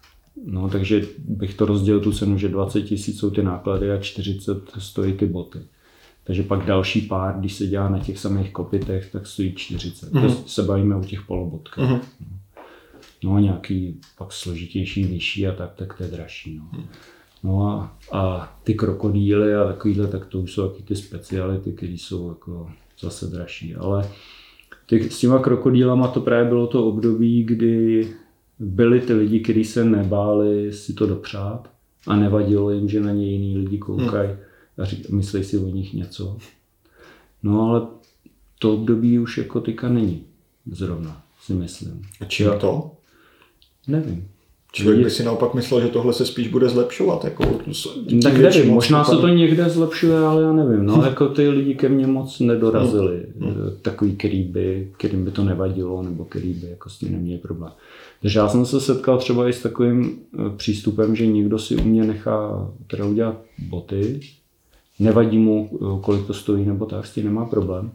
No, 0.45 0.69
takže 0.69 1.01
bych 1.17 1.53
to 1.53 1.65
rozdělil 1.65 1.99
tu 1.99 2.11
cenu, 2.11 2.37
že 2.37 2.49
20 2.49 2.81
tisíc 2.81 3.19
jsou 3.19 3.29
ty 3.29 3.43
náklady 3.43 3.91
a 3.91 3.97
40 3.97 4.57
stojí 4.77 5.13
ty 5.13 5.25
boty. 5.25 5.59
Takže 6.23 6.43
pak 6.43 6.65
další 6.65 7.01
pár, 7.01 7.39
když 7.39 7.53
se 7.53 7.67
dělá 7.67 7.89
na 7.89 7.99
těch 7.99 8.19
samých 8.19 8.51
kopitech, 8.51 9.11
tak 9.11 9.27
stojí 9.27 9.53
40. 9.55 10.13
Mm-hmm. 10.13 10.21
To 10.21 10.49
se 10.49 10.63
bavíme 10.63 10.95
o 10.95 11.03
těch 11.03 11.21
polobotkách. 11.21 11.89
Mm-hmm. 11.89 12.01
No 13.23 13.39
nějaký 13.39 13.99
pak 14.17 14.31
složitější, 14.31 15.03
vyšší 15.03 15.47
a 15.47 15.51
tak, 15.51 15.73
tak 15.75 15.93
to 15.97 16.03
je 16.03 16.09
dražší. 16.09 16.57
No. 16.57 16.79
Mm. 16.79 16.85
No 17.43 17.67
a, 17.67 17.97
a 18.11 18.53
ty 18.63 18.73
krokodýly 18.73 19.55
a 19.55 19.67
takovýhle, 19.67 20.07
tak 20.07 20.25
to 20.25 20.39
už 20.39 20.53
jsou 20.53 20.69
taky 20.69 20.83
ty 20.83 20.95
speciality, 20.95 21.71
které 21.71 21.93
jsou 21.93 22.29
jako 22.29 22.71
zase 22.99 23.27
dražší. 23.27 23.75
Ale 23.75 24.09
ty, 24.85 25.09
s 25.09 25.19
těma 25.19 25.39
krokodýlama 25.39 26.07
to 26.07 26.21
právě 26.21 26.49
bylo 26.49 26.67
to 26.67 26.87
období, 26.87 27.43
kdy 27.43 28.07
byli 28.59 29.01
ty 29.01 29.13
lidi, 29.13 29.39
kteří 29.39 29.63
se 29.63 29.85
nebáli 29.85 30.73
si 30.73 30.93
to 30.93 31.07
dopřát 31.07 31.69
a 32.07 32.15
nevadilo 32.15 32.71
jim, 32.71 32.89
že 32.89 32.99
na 32.99 33.11
ně 33.11 33.31
jiní 33.31 33.57
lidi 33.57 33.77
koukají. 33.77 34.29
Hmm 34.29 34.39
a 34.77 34.85
řík, 34.85 35.09
myslí 35.09 35.43
si 35.43 35.57
o 35.57 35.67
nich 35.67 35.93
něco. 35.93 36.37
No 37.43 37.61
ale 37.61 37.87
to 38.59 38.73
období 38.73 39.19
už 39.19 39.37
jako 39.37 39.61
teďka 39.61 39.89
není 39.89 40.23
zrovna, 40.71 41.23
si 41.41 41.53
myslím. 41.53 42.01
A 42.21 42.25
čím 42.25 42.49
to? 42.59 42.91
Nevím. 43.87 44.27
Člověk 44.73 45.03
by 45.03 45.09
si 45.09 45.23
naopak 45.23 45.53
myslel, 45.53 45.81
že 45.81 45.87
tohle 45.87 46.13
se 46.13 46.25
spíš 46.25 46.47
bude 46.47 46.69
zlepšovat. 46.69 47.23
Jako, 47.23 47.43
tak 48.23 48.37
nevím, 48.37 48.73
možná 48.73 49.03
se 49.03 49.17
to 49.17 49.27
někde 49.27 49.69
zlepšuje, 49.69 50.19
ale 50.19 50.43
já 50.43 50.53
nevím. 50.53 50.85
No, 50.85 51.03
jako 51.05 51.27
ty 51.27 51.49
lidi 51.49 51.75
ke 51.75 51.89
mně 51.89 52.07
moc 52.07 52.39
nedorazili. 52.39 53.25
Hmm. 53.39 53.55
Takový, 53.81 54.15
který 54.15 54.43
by, 54.43 54.91
kterým 54.97 55.25
by 55.25 55.31
to 55.31 55.43
nevadilo, 55.43 56.03
nebo 56.03 56.25
který 56.25 56.53
by 56.53 56.69
jako 56.69 56.89
s 56.89 56.97
tím 56.97 57.11
neměli 57.11 57.39
problém. 57.39 57.71
Takže 58.21 58.39
já 58.39 58.49
jsem 58.49 58.65
se 58.65 58.81
setkal 58.81 59.17
třeba 59.17 59.49
i 59.49 59.53
s 59.53 59.61
takovým 59.61 60.19
eh, 60.33 60.57
přístupem, 60.57 61.15
že 61.15 61.27
někdo 61.27 61.59
si 61.59 61.75
u 61.75 61.83
mě 61.83 62.03
nechá 62.03 62.67
teda 62.87 63.05
udělat 63.05 63.41
boty, 63.69 64.19
nevadí 64.99 65.37
mu, 65.37 65.69
eh, 65.73 66.01
kolik 66.01 66.27
to 66.27 66.33
stojí 66.33 66.65
nebo 66.65 66.85
tak, 66.85 67.05
s 67.05 67.13
tím 67.13 67.25
nemá 67.25 67.45
problém, 67.45 67.91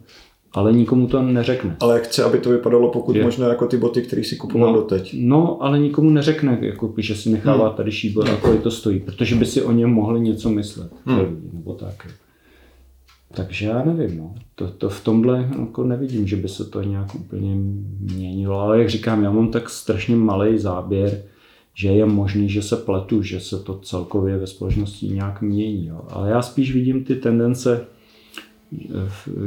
ale 0.53 0.73
nikomu 0.73 1.07
to 1.07 1.21
neřekne. 1.21 1.77
Ale 1.79 2.01
chce, 2.01 2.23
aby 2.23 2.39
to 2.39 2.49
vypadalo 2.49 2.89
pokud 2.89 3.15
je. 3.15 3.23
možno 3.23 3.49
jako 3.49 3.67
ty 3.67 3.77
boty, 3.77 4.01
které 4.01 4.23
si 4.23 4.35
kupoval 4.35 4.73
no, 4.73 4.79
doteď. 4.79 5.15
No, 5.19 5.63
ale 5.63 5.79
nikomu 5.79 6.09
neřekne, 6.09 6.57
jako, 6.61 6.93
že 6.97 7.15
si 7.15 7.29
nechává 7.29 7.67
hmm. 7.67 7.77
tady 7.77 7.91
šíbor 7.91 8.29
a 8.29 8.37
kolik 8.37 8.61
to 8.61 8.71
stojí, 8.71 8.99
protože 8.99 9.35
by 9.35 9.45
si 9.45 9.61
o 9.61 9.71
něm 9.71 9.89
mohli 9.89 10.19
něco 10.19 10.49
myslet. 10.49 10.91
Hmm. 11.05 11.49
Nebo 11.53 11.73
tak. 11.73 12.07
Takže 13.33 13.65
já 13.65 13.83
nevím, 13.83 14.17
no. 14.17 14.35
to, 14.55 14.67
to 14.67 14.89
v 14.89 15.03
tomhle 15.03 15.49
jako 15.59 15.83
nevidím, 15.83 16.27
že 16.27 16.35
by 16.35 16.49
se 16.49 16.65
to 16.65 16.83
nějak 16.83 17.15
úplně 17.15 17.55
měnilo, 17.99 18.59
ale 18.59 18.79
jak 18.79 18.89
říkám, 18.89 19.23
já 19.23 19.31
mám 19.31 19.51
tak 19.51 19.69
strašně 19.69 20.15
malý 20.15 20.57
záběr, 20.57 21.23
že 21.73 21.87
je 21.87 22.05
možný, 22.05 22.49
že 22.49 22.61
se 22.61 22.75
pletu, 22.75 23.21
že 23.21 23.39
se 23.39 23.59
to 23.59 23.79
celkově 23.79 24.37
ve 24.37 24.47
společnosti 24.47 25.07
nějak 25.07 25.41
mění. 25.41 25.85
Jo. 25.85 26.01
Ale 26.09 26.29
já 26.29 26.41
spíš 26.41 26.73
vidím 26.73 27.03
ty 27.03 27.15
tendence, 27.15 27.87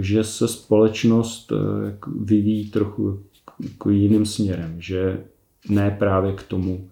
že 0.00 0.24
se 0.24 0.48
společnost 0.48 1.52
eh, 1.52 1.96
vyvíjí 2.20 2.70
trochu 2.70 3.22
jako 3.60 3.90
jiným 3.90 4.26
směrem, 4.26 4.74
že 4.78 5.24
ne 5.68 5.96
právě 5.98 6.32
k 6.32 6.42
tomu, 6.42 6.88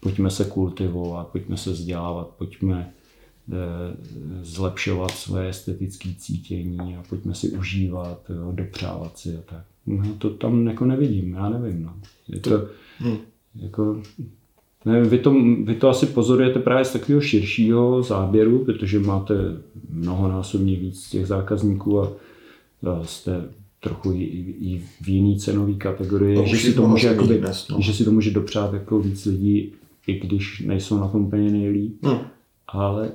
pojďme 0.00 0.30
se 0.30 0.44
kultivovat, 0.44 1.28
pojďme 1.28 1.56
se 1.56 1.70
vzdělávat, 1.70 2.28
pojďme 2.28 2.92
eh, 3.52 3.54
zlepšovat 4.42 5.10
své 5.10 5.48
estetické 5.48 6.08
cítění 6.18 6.96
a 6.96 7.02
pojďme 7.08 7.34
si 7.34 7.50
užívat, 7.50 8.30
jo, 8.30 8.52
dopřávat 8.52 9.18
si 9.18 9.36
a 9.36 9.40
tak. 9.40 9.64
No, 9.86 10.14
to 10.18 10.30
tam 10.30 10.66
jako 10.66 10.84
nevidím, 10.84 11.34
já 11.34 11.48
nevím. 11.48 11.82
No. 11.82 11.94
Je 12.28 12.40
to, 12.40 12.68
hmm. 12.98 13.16
jako, 13.54 14.02
ne, 14.84 15.02
vy, 15.02 15.18
to, 15.18 15.34
vy 15.64 15.74
to 15.74 15.88
asi 15.88 16.06
pozorujete 16.06 16.58
právě 16.58 16.84
z 16.84 16.92
takového 16.92 17.20
širšího 17.20 18.02
záběru, 18.02 18.64
protože 18.64 18.98
máte 18.98 19.34
mnohonásobně 19.90 20.76
víc 20.76 21.10
těch 21.10 21.26
zákazníků 21.26 22.00
a, 22.00 22.12
jste 23.02 23.48
trochu 23.80 24.12
i, 24.12 24.24
i 24.60 24.82
v 25.00 25.08
jiný 25.08 25.38
cenový 25.38 25.76
kategorii, 25.76 26.36
no, 26.36 26.46
že, 26.46 26.56
si 26.56 26.74
to 26.74 26.88
může, 26.88 27.08
jakoby, 27.08 27.38
dnes, 27.38 27.68
no. 27.68 27.80
že 27.80 27.92
si 27.92 28.04
to 28.04 28.12
může 28.12 28.30
dopřát 28.30 28.74
jako 28.74 29.00
víc 29.00 29.24
lidí, 29.24 29.72
i 30.06 30.20
když 30.20 30.60
nejsou 30.60 30.98
na 30.98 31.08
tom 31.08 31.24
úplně 31.24 31.50
nejlíp. 31.50 32.04
Hmm. 32.04 32.18
Ale 32.68 33.12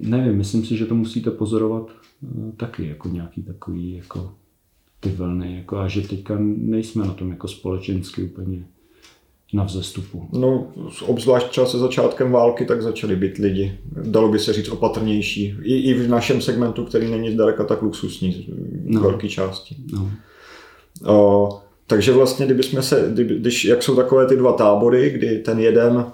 nevím, 0.00 0.36
myslím 0.36 0.64
si, 0.64 0.76
že 0.76 0.86
to 0.86 0.94
musíte 0.94 1.30
pozorovat 1.30 1.90
uh, 2.22 2.52
taky 2.56 2.88
jako 2.88 3.08
nějaký 3.08 3.42
takový 3.42 3.92
jako 3.92 4.34
ty 5.00 5.08
vlny, 5.08 5.56
jako 5.56 5.78
a 5.78 5.88
že 5.88 6.08
teďka 6.08 6.36
nejsme 6.56 7.06
na 7.06 7.12
tom 7.12 7.30
jako 7.30 7.48
společensky 7.48 8.22
úplně 8.22 8.66
na 9.52 9.64
vzestupu. 9.64 10.28
No, 10.32 10.66
obzvlášť 11.06 11.48
třeba 11.48 11.66
se 11.66 11.78
začátkem 11.78 12.32
války, 12.32 12.64
tak 12.64 12.82
začaly 12.82 13.16
být 13.16 13.38
lidi, 13.38 13.78
dalo 14.02 14.28
by 14.28 14.38
se 14.38 14.52
říct 14.52 14.68
opatrnější. 14.68 15.56
I, 15.62 15.76
i 15.76 15.94
v 15.94 16.08
našem 16.08 16.40
segmentu, 16.40 16.84
který 16.84 17.10
není 17.10 17.32
zdaleka 17.32 17.64
tak 17.64 17.82
luxusní 17.82 18.48
no. 18.84 19.00
v 19.00 19.02
velké 19.02 19.28
části. 19.28 19.76
No. 19.92 20.10
O, 21.06 21.48
takže 21.86 22.12
vlastně, 22.12 22.46
kdybychom 22.46 22.82
se, 22.82 23.08
kdyby, 23.12 23.38
když, 23.38 23.64
jak 23.64 23.82
jsou 23.82 23.96
takové 23.96 24.26
ty 24.26 24.36
dva 24.36 24.52
tábory, 24.52 25.10
kdy 25.10 25.38
ten 25.38 25.58
jeden 25.58 26.06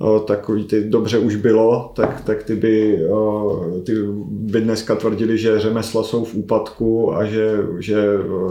o, 0.00 0.20
takový 0.20 0.64
ty 0.64 0.84
dobře 0.84 1.18
už 1.18 1.36
bylo, 1.36 1.92
tak, 1.96 2.20
tak 2.20 2.42
ty, 2.42 2.56
by, 2.56 3.06
o, 3.10 3.60
ty 3.86 3.92
by 4.28 4.60
dneska 4.60 4.94
tvrdili, 4.94 5.38
že 5.38 5.60
řemesla 5.60 6.02
jsou 6.02 6.24
v 6.24 6.34
úpadku 6.34 7.16
a 7.16 7.24
že, 7.24 7.56
že 7.78 7.96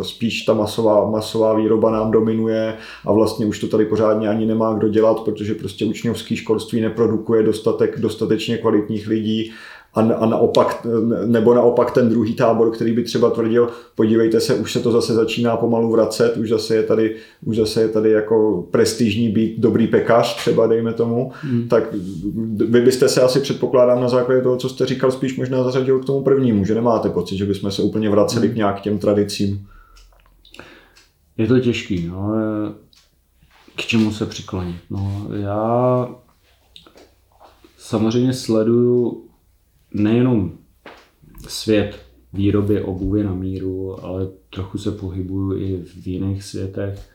spíš 0.02 0.42
ta 0.42 0.54
masová, 0.54 1.10
masová 1.10 1.54
výroba 1.54 1.92
nám 1.92 2.12
dominuje 2.12 2.74
a 3.06 3.14
vlastně 3.14 3.46
už 3.46 3.60
to 3.60 3.68
tady 3.68 3.86
pořádně 3.86 4.30
ani 4.30 4.46
nemá 4.46 4.74
kdo 4.74 4.88
dělat, 4.90 5.20
protože 5.20 5.56
prostě 5.56 5.86
učňovský 5.86 6.36
školství 6.36 6.82
neprodukuje 6.82 7.44
dostatek, 7.44 8.00
dostatečně 8.00 8.58
kvalitních 8.58 9.08
lidí 9.08 9.52
a, 9.96 10.02
a 10.02 10.26
naopak, 10.26 10.88
nebo 11.26 11.54
naopak 11.54 11.92
ten 11.92 12.10
druhý 12.10 12.34
tábor, 12.34 12.72
který 12.72 12.94
by 12.94 13.04
třeba 13.04 13.30
tvrdil, 13.30 13.70
podívejte 13.96 14.40
se, 14.40 14.56
už 14.56 14.74
se 14.74 14.80
to 14.80 14.92
zase 14.92 15.14
začíná 15.14 15.58
pomalu 15.58 15.92
vracet, 15.92 16.38
už 16.38 16.50
zase 16.50 16.76
je 16.76 16.84
tady, 16.84 17.16
už 17.46 17.56
zase 17.56 17.82
je 17.82 17.88
tady 17.88 18.12
jako 18.12 18.68
prestižní 18.72 19.30
být 19.30 19.60
dobrý 19.60 19.88
pekař, 19.88 20.36
třeba 20.36 20.68
dejme 20.68 20.94
tomu, 20.94 21.32
hmm. 21.42 21.68
tak 21.68 21.84
vy 22.56 22.82
byste 22.82 23.10
se 23.10 23.22
asi 23.22 23.40
předpokládám 23.40 24.02
na 24.02 24.10
základě 24.10 24.42
toho, 24.42 24.58
co 24.58 24.70
jste 24.70 24.86
říkal, 24.86 25.12
spíš 25.12 25.38
možná 25.38 25.64
zařadil 25.64 26.00
k 26.00 26.06
tomu 26.06 26.24
prvnímu, 26.24 26.66
že 26.66 26.76
nemáte 26.76 27.10
pocit, 27.10 27.38
že 27.38 27.46
bychom 27.46 27.72
se 27.72 27.82
úplně 27.82 28.10
vraceli 28.10 28.48
hmm. 28.48 28.54
k 28.54 28.58
nějak 28.58 28.82
těm 28.82 28.98
tradicím. 28.98 29.68
Je 31.38 31.48
to 31.48 31.60
těžký, 31.60 32.08
no, 32.08 32.34
k 33.76 33.82
čemu 33.82 34.12
se 34.12 34.26
přiklonit. 34.26 34.76
No, 34.90 35.28
já 35.36 36.10
samozřejmě 37.78 38.34
sleduju 38.34 39.26
nejenom 39.96 40.58
svět 41.48 42.06
výroby 42.34 42.82
obuvy 42.82 43.24
na 43.24 43.34
míru, 43.34 44.06
ale 44.06 44.28
trochu 44.50 44.78
se 44.78 44.92
pohybuju 44.92 45.58
i 45.58 45.84
v 45.84 46.08
jiných 46.08 46.44
světech. 46.44 47.10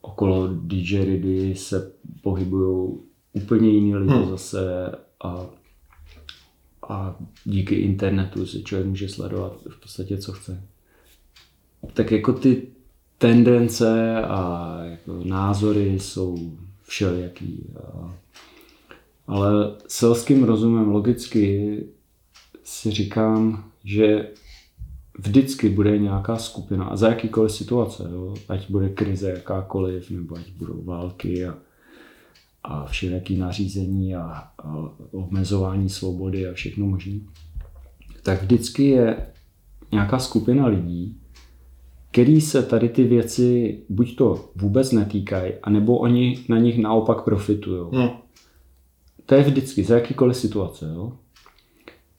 Okolo 0.00 0.48
DJ 0.52 1.04
Ridy 1.04 1.54
se 1.54 1.92
pohybují 2.22 2.98
úplně 3.32 3.68
jiní 3.68 3.96
lidé 3.96 4.14
hmm. 4.14 4.30
zase 4.30 4.92
a, 5.24 5.46
a 6.88 7.16
díky 7.44 7.74
internetu 7.74 8.46
si 8.46 8.62
člověk 8.62 8.88
může 8.88 9.08
sledovat 9.08 9.56
v 9.68 9.80
podstatě 9.80 10.18
co 10.18 10.32
chce. 10.32 10.62
Tak 11.94 12.12
jako 12.12 12.32
ty 12.32 12.68
tendence 13.18 14.22
a 14.22 14.78
jako 14.84 15.20
názory 15.24 15.98
jsou 16.00 16.58
všelijaký. 16.82 17.66
A 17.84 18.14
ale 19.26 19.76
selským 19.88 20.44
rozumem 20.44 20.88
logicky 20.88 21.78
si 22.62 22.90
říkám, 22.90 23.64
že 23.84 24.28
vždycky 25.18 25.68
bude 25.68 25.98
nějaká 25.98 26.36
skupina 26.36 26.84
a 26.84 26.96
za 26.96 27.08
jakýkoliv 27.08 27.52
situace, 27.52 28.08
jo? 28.12 28.34
ať 28.48 28.70
bude 28.70 28.88
krize 28.88 29.30
jakákoliv, 29.30 30.10
nebo 30.10 30.36
ať 30.36 30.50
budou 30.58 30.82
války 30.84 31.46
a, 31.46 31.54
a 32.62 32.86
všelijaký 32.86 33.36
nařízení 33.36 34.14
a, 34.14 34.22
a 34.64 34.90
omezování 35.12 35.88
svobody 35.88 36.48
a 36.48 36.52
všechno 36.52 36.86
možné, 36.86 37.20
tak 38.22 38.42
vždycky 38.42 38.84
je 38.84 39.26
nějaká 39.92 40.18
skupina 40.18 40.66
lidí, 40.66 41.20
který 42.10 42.40
se 42.40 42.62
tady 42.62 42.88
ty 42.88 43.04
věci 43.04 43.78
buď 43.88 44.16
to 44.16 44.50
vůbec 44.56 44.92
netýkají, 44.92 45.52
anebo 45.62 45.98
oni 45.98 46.44
na 46.48 46.58
nich 46.58 46.78
naopak 46.78 47.24
profitují. 47.24 47.86
Hmm. 47.92 48.23
To 49.26 49.34
je 49.34 49.42
vždycky, 49.42 49.84
za 49.84 49.94
jakýkoliv 49.94 50.36
situace. 50.36 50.92
Jo? 50.94 51.12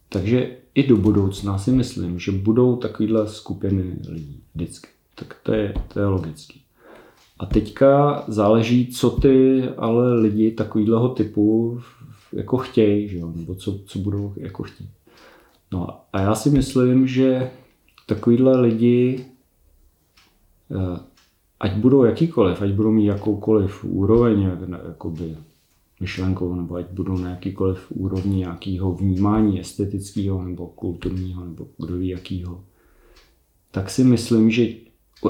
Takže 0.09 0.57
i 0.75 0.87
do 0.87 0.97
budoucna 0.97 1.57
si 1.57 1.71
myslím, 1.71 2.19
že 2.19 2.31
budou 2.31 2.75
takovéhle 2.75 3.27
skupiny 3.27 3.95
lidí 4.09 4.43
vždycky. 4.55 4.87
Tak 5.15 5.35
to 5.43 5.53
je, 5.53 5.73
to 5.93 5.99
je 5.99 6.05
logický. 6.05 6.61
A 7.39 7.45
teďka 7.45 8.23
záleží, 8.27 8.87
co 8.87 9.09
ty 9.09 9.63
ale 9.77 10.13
lidi 10.13 10.51
takovýhleho 10.51 11.09
typu 11.09 11.79
jako 12.33 12.57
chtějí, 12.57 13.07
že 13.07 13.17
jo? 13.17 13.31
nebo 13.35 13.55
co, 13.55 13.79
co 13.85 13.99
budou 13.99 14.33
jako 14.37 14.63
chtít. 14.63 14.89
No 15.71 15.99
a 16.13 16.21
já 16.21 16.35
si 16.35 16.49
myslím, 16.49 17.07
že 17.07 17.51
takovýhle 18.05 18.61
lidi, 18.61 19.25
eh, 20.71 20.99
ať 21.59 21.73
budou 21.73 22.03
jakýkoliv, 22.03 22.61
ať 22.61 22.71
budou 22.71 22.91
mít 22.91 23.05
jakoukoliv 23.05 23.83
úroveň 23.83 24.51
jakoby 24.87 25.37
myšlenkou, 25.99 26.55
nebo 26.55 26.75
ať 26.75 26.85
budou 26.91 27.17
na 27.17 27.29
jakýkoliv 27.29 27.91
úrovni 27.91 28.37
nějakého 28.37 28.93
vnímání 28.93 29.59
estetického 29.59 30.43
nebo 30.43 30.67
kulturního, 30.67 31.45
nebo 31.45 31.67
kdo 31.77 31.97
ví 31.97 32.07
jakýho, 32.07 32.63
tak 33.71 33.89
si 33.89 34.03
myslím, 34.03 34.51
že 34.51 34.67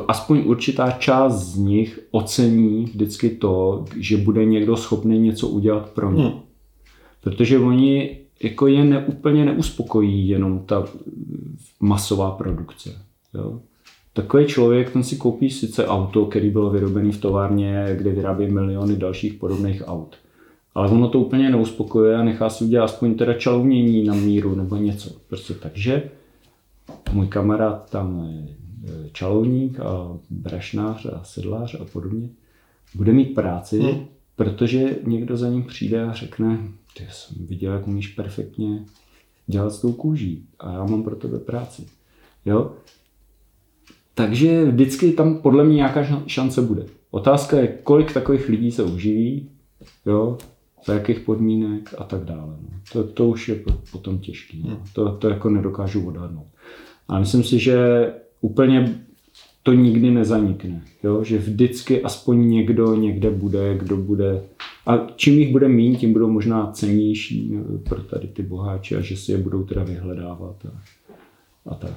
aspoň 0.07 0.43
určitá 0.45 0.91
část 0.91 1.45
z 1.45 1.57
nich 1.57 1.99
ocení 2.11 2.85
vždycky 2.85 3.29
to, 3.29 3.85
že 3.99 4.17
bude 4.17 4.45
někdo 4.45 4.77
schopný 4.77 5.19
něco 5.19 5.47
udělat 5.47 5.89
pro 5.89 6.11
ně. 6.11 6.23
Hmm. 6.23 6.39
Protože 7.21 7.59
oni 7.59 8.19
jako 8.43 8.67
je 8.67 8.83
neúplně 8.83 9.45
neuspokojí 9.45 10.27
jenom 10.27 10.59
ta 10.59 10.85
masová 11.79 12.31
produkce. 12.31 13.01
Jo? 13.33 13.59
Takový 14.13 14.45
člověk, 14.45 14.91
ten 14.91 15.03
si 15.03 15.15
koupí 15.15 15.49
sice 15.49 15.87
auto, 15.87 16.25
který 16.25 16.49
bylo 16.49 16.69
vyrobený 16.69 17.11
v 17.11 17.21
továrně, 17.21 17.95
kde 17.97 18.11
vyrábí 18.11 18.47
miliony 18.47 18.95
dalších 18.95 19.33
podobných 19.33 19.83
aut. 19.87 20.15
Ale 20.75 20.89
ono 20.89 21.09
to 21.09 21.19
úplně 21.19 21.49
neuspokojuje 21.49 22.15
a 22.15 22.23
nechá 22.23 22.49
si 22.49 22.63
udělat 22.63 22.85
aspoň 22.85 23.15
teda 23.15 23.33
čalounění 23.33 24.03
na 24.03 24.13
míru 24.13 24.55
nebo 24.55 24.75
něco. 24.75 25.09
Prostě 25.29 25.53
takže 25.53 26.09
můj 27.11 27.27
kamarád 27.27 27.89
tam 27.89 28.29
je 28.29 29.09
čalouník 29.11 29.79
a 29.79 30.17
brašnář 30.29 31.05
a 31.05 31.23
sedlář 31.23 31.75
a 31.81 31.85
podobně 31.85 32.29
bude 32.95 33.13
mít 33.13 33.33
práci, 33.33 33.79
hmm. 33.79 34.05
protože 34.35 34.95
někdo 35.03 35.37
za 35.37 35.49
ním 35.49 35.63
přijde 35.63 36.03
a 36.03 36.13
řekne, 36.13 36.59
ty 36.97 37.07
jsem 37.11 37.45
viděl, 37.45 37.73
jak 37.73 37.87
umíš 37.87 38.07
perfektně 38.07 38.85
dělat 39.47 39.69
s 39.69 39.81
tou 39.81 39.93
kůží 39.93 40.45
a 40.59 40.73
já 40.73 40.85
mám 40.85 41.03
pro 41.03 41.15
tebe 41.15 41.39
práci. 41.39 41.87
Jo? 42.45 42.73
Takže 44.13 44.65
vždycky 44.65 45.11
tam 45.11 45.37
podle 45.37 45.63
mě 45.63 45.75
nějaká 45.75 46.23
šance 46.27 46.61
bude. 46.61 46.85
Otázka 47.11 47.59
je, 47.59 47.67
kolik 47.67 48.13
takových 48.13 48.49
lidí 48.49 48.71
se 48.71 48.83
uživí, 48.83 49.49
jo, 50.05 50.37
za 50.85 50.93
jakých 50.93 51.19
podmínek 51.19 51.93
a 51.97 52.03
tak 52.03 52.23
dále. 52.23 52.57
No. 52.61 52.69
To, 52.93 53.03
to 53.03 53.27
už 53.27 53.49
je 53.49 53.59
potom 53.91 54.19
těžké. 54.19 54.57
No. 54.63 54.81
To, 54.93 55.17
to 55.17 55.29
jako 55.29 55.49
nedokážu 55.49 56.07
odhadnout. 56.07 56.47
A 57.07 57.19
myslím 57.19 57.43
si, 57.43 57.59
že 57.59 57.77
úplně 58.41 58.99
to 59.63 59.73
nikdy 59.73 60.11
nezanikne. 60.11 60.81
Jo? 61.03 61.23
Že 61.23 61.37
vždycky 61.37 62.01
aspoň 62.01 62.49
někdo 62.49 62.95
někde 62.95 63.29
bude, 63.29 63.77
kdo 63.77 63.97
bude. 63.97 64.43
A 64.85 65.07
čím 65.15 65.33
jich 65.39 65.51
bude 65.51 65.67
mít, 65.67 65.97
tím 65.97 66.13
budou 66.13 66.29
možná 66.29 66.71
cennější 66.71 67.51
no, 67.53 67.77
pro 67.77 68.03
tady 68.03 68.27
ty 68.27 68.43
boháče 68.43 68.97
a 68.97 69.01
že 69.01 69.17
si 69.17 69.31
je 69.31 69.37
budou 69.37 69.63
teda 69.63 69.83
vyhledávat 69.83 70.65
a, 70.65 70.81
a 71.71 71.75
tak. 71.75 71.93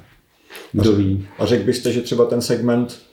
Kdo 0.73 0.93
ví. 0.93 1.27
A 1.39 1.47
řekl 1.47 1.65
byste, 1.65 1.93
že 1.93 2.01
třeba 2.01 2.25
ten 2.25 2.41
segment 2.41 3.08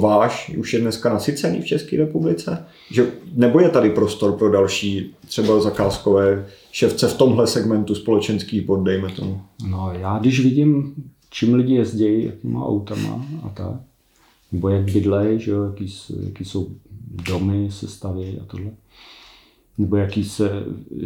váš 0.00 0.52
už 0.58 0.72
je 0.72 0.80
dneska 0.80 1.12
nasycený 1.12 1.60
v 1.60 1.66
České 1.66 1.96
republice? 1.96 2.66
Že, 2.90 3.06
nebo 3.34 3.60
je 3.60 3.68
tady 3.68 3.90
prostor 3.90 4.32
pro 4.32 4.50
další 4.50 5.14
třeba 5.28 5.60
zakázkové 5.60 6.46
ševce 6.72 7.08
v 7.08 7.18
tomhle 7.18 7.46
segmentu 7.46 7.94
společenský 7.94 8.60
pod, 8.60 8.82
dejme 8.82 9.08
tomu? 9.08 9.40
No 9.68 9.92
já 9.92 10.18
když 10.18 10.40
vidím 10.40 10.94
čím 11.30 11.54
lidi 11.54 11.74
jezdí, 11.74 12.24
jakýma 12.24 12.66
autama 12.66 13.24
a 13.42 13.48
tak. 13.48 13.80
Nebo 14.52 14.68
jak 14.68 14.92
bydlej, 14.92 15.38
že 15.38 15.50
jo, 15.50 15.64
jaký, 15.64 15.94
jaký 16.26 16.44
jsou 16.44 16.68
domy 17.26 17.68
se 17.70 17.88
staví 17.88 18.38
a 18.42 18.44
tohle. 18.44 18.70
Nebo 19.78 19.96
jaký 19.96 20.24
se 20.24 20.50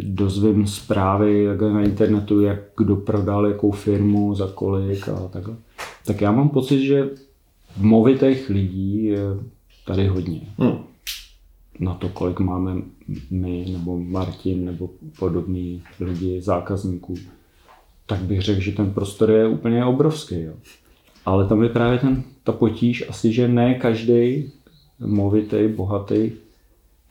dozvím 0.03 0.67
zprávy 0.67 1.47
na 1.73 1.83
internetu, 1.83 2.41
jak 2.41 2.59
kdo 2.77 2.97
prodal 2.97 3.47
jakou 3.47 3.71
firmu, 3.71 4.35
za 4.35 4.51
kolik 4.55 5.09
a 5.09 5.29
takhle. 5.29 5.57
Tak 6.05 6.21
já 6.21 6.33
mám 6.33 6.49
pocit, 6.49 6.87
že 6.87 7.11
movitých 7.77 8.51
lidí 8.51 9.05
je 9.05 9.21
tady 9.87 10.07
hodně. 10.07 10.41
Hmm. 10.59 10.79
Na 11.81 11.95
to, 11.95 12.09
kolik 12.09 12.41
máme 12.41 12.83
my, 13.31 13.67
nebo 13.73 13.99
Martin, 13.99 14.65
nebo 14.65 14.91
podobní 15.19 15.83
lidi, 16.01 16.43
zákazníků 16.43 17.15
tak 18.07 18.19
bych 18.21 18.43
řekl, 18.43 18.61
že 18.61 18.73
ten 18.73 18.91
prostor 18.91 19.31
je 19.31 19.49
úplně 19.49 19.85
obrovský. 19.85 20.41
Jo. 20.41 20.53
Ale 21.25 21.49
tam 21.49 21.63
je 21.63 21.69
právě 21.69 21.99
ten, 21.99 22.23
ta 22.45 22.53
potíž 22.53 23.09
asi, 23.09 23.33
že 23.33 23.49
ne 23.49 23.75
každý 23.75 24.53
movitý, 24.99 25.69
bohatý 25.77 26.33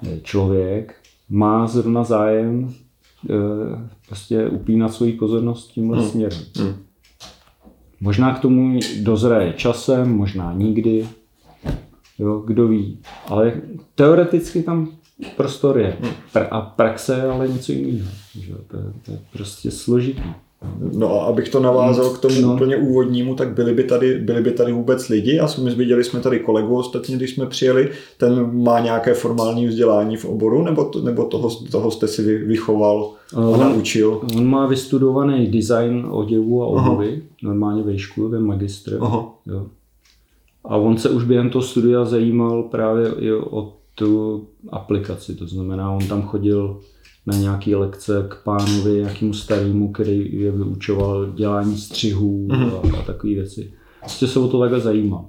eh, 0.07 0.19
člověk 0.23 0.95
má 1.29 1.67
zrovna 1.67 2.03
zájem 2.03 2.73
e, 3.29 3.33
prostě 4.07 4.47
upínat 4.47 4.93
svoji 4.93 5.13
pozornost 5.13 5.67
tímhle 5.67 5.99
hmm. 5.99 6.09
směrem. 6.09 6.39
Hmm. 6.57 6.73
Možná 8.03 8.35
k 8.35 8.39
tomu 8.39 8.79
dozraje 9.01 9.53
časem, 9.53 10.15
možná 10.15 10.53
nikdy, 10.53 11.07
jo, 12.19 12.39
kdo 12.39 12.67
ví. 12.67 12.99
Ale 13.27 13.53
teoreticky 13.95 14.63
tam 14.63 14.91
prostor 15.37 15.79
je. 15.79 15.97
Hmm. 16.01 16.45
a 16.51 16.61
praxe 16.61 17.15
je 17.15 17.21
ale 17.21 17.47
něco 17.47 17.71
jiného. 17.71 18.09
To, 18.67 18.77
je, 18.77 18.83
to 19.05 19.11
je 19.11 19.19
prostě 19.33 19.71
složitý. 19.71 20.21
No 20.93 21.21
a 21.21 21.25
abych 21.25 21.49
to 21.49 21.59
navázal 21.59 22.09
k 22.09 22.19
tomu 22.19 22.41
no. 22.41 22.53
úplně 22.53 22.77
úvodnímu, 22.77 23.35
tak 23.35 23.53
byli 23.53 23.73
by 23.73 23.83
tady, 23.83 24.19
byli 24.19 24.41
by 24.41 24.51
tady 24.51 24.71
vůbec 24.71 25.09
lidi. 25.09 25.39
A 25.39 25.47
my 25.63 25.75
viděli 25.75 26.03
jsme 26.03 26.19
tady 26.19 26.39
kolegu 26.39 26.77
ostatně, 26.77 27.15
když 27.15 27.35
jsme 27.35 27.45
přijeli. 27.45 27.89
Ten 28.17 28.63
má 28.63 28.79
nějaké 28.79 29.13
formální 29.13 29.67
vzdělání 29.67 30.17
v 30.17 30.25
oboru, 30.25 30.63
nebo, 30.63 30.85
to, 30.85 31.01
nebo 31.01 31.25
toho, 31.25 31.49
toho 31.71 31.91
jste 31.91 32.07
si 32.07 32.37
vychoval 32.37 33.13
a 33.35 33.39
on, 33.39 33.59
naučil? 33.59 34.21
On 34.37 34.45
má 34.45 34.67
vystudovaný 34.67 35.47
design 35.47 36.07
oděvu 36.09 36.63
a 36.63 36.67
obuvy, 36.67 37.21
normálně 37.43 37.83
ve 37.83 37.97
škole, 37.97 38.29
ten 38.29 38.45
magistr. 38.45 38.97
Aha. 39.01 39.33
Jo. 39.45 39.65
A 40.65 40.77
on 40.77 40.97
se 40.97 41.09
už 41.09 41.23
během 41.23 41.49
toho 41.49 41.61
studia 41.61 42.05
zajímal 42.05 42.63
právě 42.63 43.11
i 43.19 43.33
o 43.33 43.73
tu 43.95 44.43
aplikaci, 44.69 45.35
to 45.35 45.47
znamená, 45.47 45.91
on 45.91 46.07
tam 46.07 46.21
chodil 46.21 46.79
na 47.25 47.37
nějaké 47.37 47.75
lekce 47.75 48.25
k 48.29 48.35
pánovi, 48.43 48.99
jakým 48.99 49.33
starému, 49.33 49.91
který 49.91 50.41
je 50.41 50.51
vyučoval 50.51 51.31
dělání 51.33 51.77
střihů 51.77 52.47
mm-hmm. 52.47 52.95
a, 52.95 52.99
a 52.99 53.01
takové 53.01 53.33
věci. 53.33 53.73
Prostě 53.99 54.27
se 54.27 54.39
o 54.39 54.47
to 54.47 54.59
takhle 54.59 54.79
zajímal. 54.79 55.25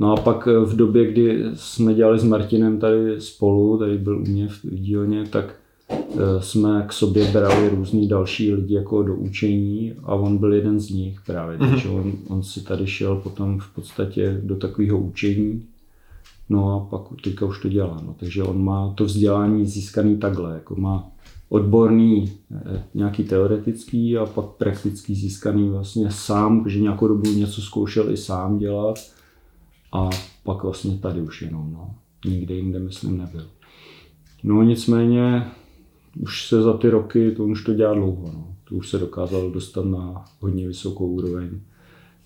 No 0.00 0.12
a 0.12 0.16
pak 0.16 0.48
eh, 0.48 0.64
v 0.64 0.76
době, 0.76 1.12
kdy 1.12 1.44
jsme 1.54 1.94
dělali 1.94 2.18
s 2.18 2.24
Martinem 2.24 2.78
tady 2.78 3.20
spolu, 3.20 3.78
tady 3.78 3.98
byl 3.98 4.18
u 4.18 4.24
mě 4.24 4.48
v 4.48 4.60
dílně, 4.70 5.24
tak 5.30 5.54
eh, 5.90 6.16
jsme 6.40 6.84
k 6.88 6.92
sobě 6.92 7.32
brali 7.32 7.68
různý 7.68 8.08
další 8.08 8.54
lidi 8.54 8.74
jako 8.74 9.02
do 9.02 9.14
učení 9.14 9.92
a 10.04 10.14
on 10.14 10.38
byl 10.38 10.54
jeden 10.54 10.80
z 10.80 10.90
nich 10.90 11.20
právě, 11.26 11.58
mm-hmm. 11.58 11.70
takže 11.70 11.88
on, 11.88 12.12
on 12.28 12.42
si 12.42 12.64
tady 12.64 12.86
šel 12.86 13.16
potom 13.16 13.58
v 13.58 13.74
podstatě 13.74 14.40
do 14.42 14.56
takového 14.56 14.98
učení 14.98 15.62
No 16.48 16.74
a 16.74 16.80
pak 16.80 17.20
teďka 17.20 17.46
už 17.46 17.62
to 17.62 17.68
dělá. 17.68 18.00
No. 18.06 18.14
Takže 18.20 18.42
on 18.42 18.64
má 18.64 18.92
to 18.94 19.04
vzdělání 19.04 19.66
získaný 19.66 20.16
takhle. 20.16 20.54
Jako 20.54 20.76
má 20.76 21.10
odborný, 21.54 22.32
eh, 22.54 22.84
nějaký 22.94 23.24
teoretický 23.24 24.18
a 24.18 24.26
pak 24.26 24.46
praktický 24.46 25.14
získaný 25.14 25.68
vlastně 25.68 26.10
sám, 26.10 26.68
že 26.68 26.80
nějakou 26.80 27.08
dobu 27.08 27.32
něco 27.32 27.62
zkoušel 27.62 28.10
i 28.10 28.16
sám 28.16 28.58
dělat 28.58 28.94
a 29.92 30.10
pak 30.44 30.62
vlastně 30.62 30.98
tady 30.98 31.20
už 31.20 31.42
jenom, 31.42 31.72
no. 31.72 31.94
Nikde 32.26 32.54
jinde 32.54 32.78
myslím 32.78 33.18
nebyl. 33.18 33.46
No 34.42 34.62
nicméně 34.62 35.46
už 36.20 36.48
se 36.48 36.62
za 36.62 36.72
ty 36.72 36.88
roky, 36.90 37.30
to 37.30 37.44
už 37.44 37.64
to 37.64 37.74
dělá 37.74 37.94
dlouho, 37.94 38.32
no. 38.32 38.56
To 38.68 38.74
už 38.74 38.90
se 38.90 38.98
dokázal 38.98 39.50
dostat 39.50 39.84
na 39.84 40.24
hodně 40.40 40.68
vysokou 40.68 41.06
úroveň. 41.06 41.60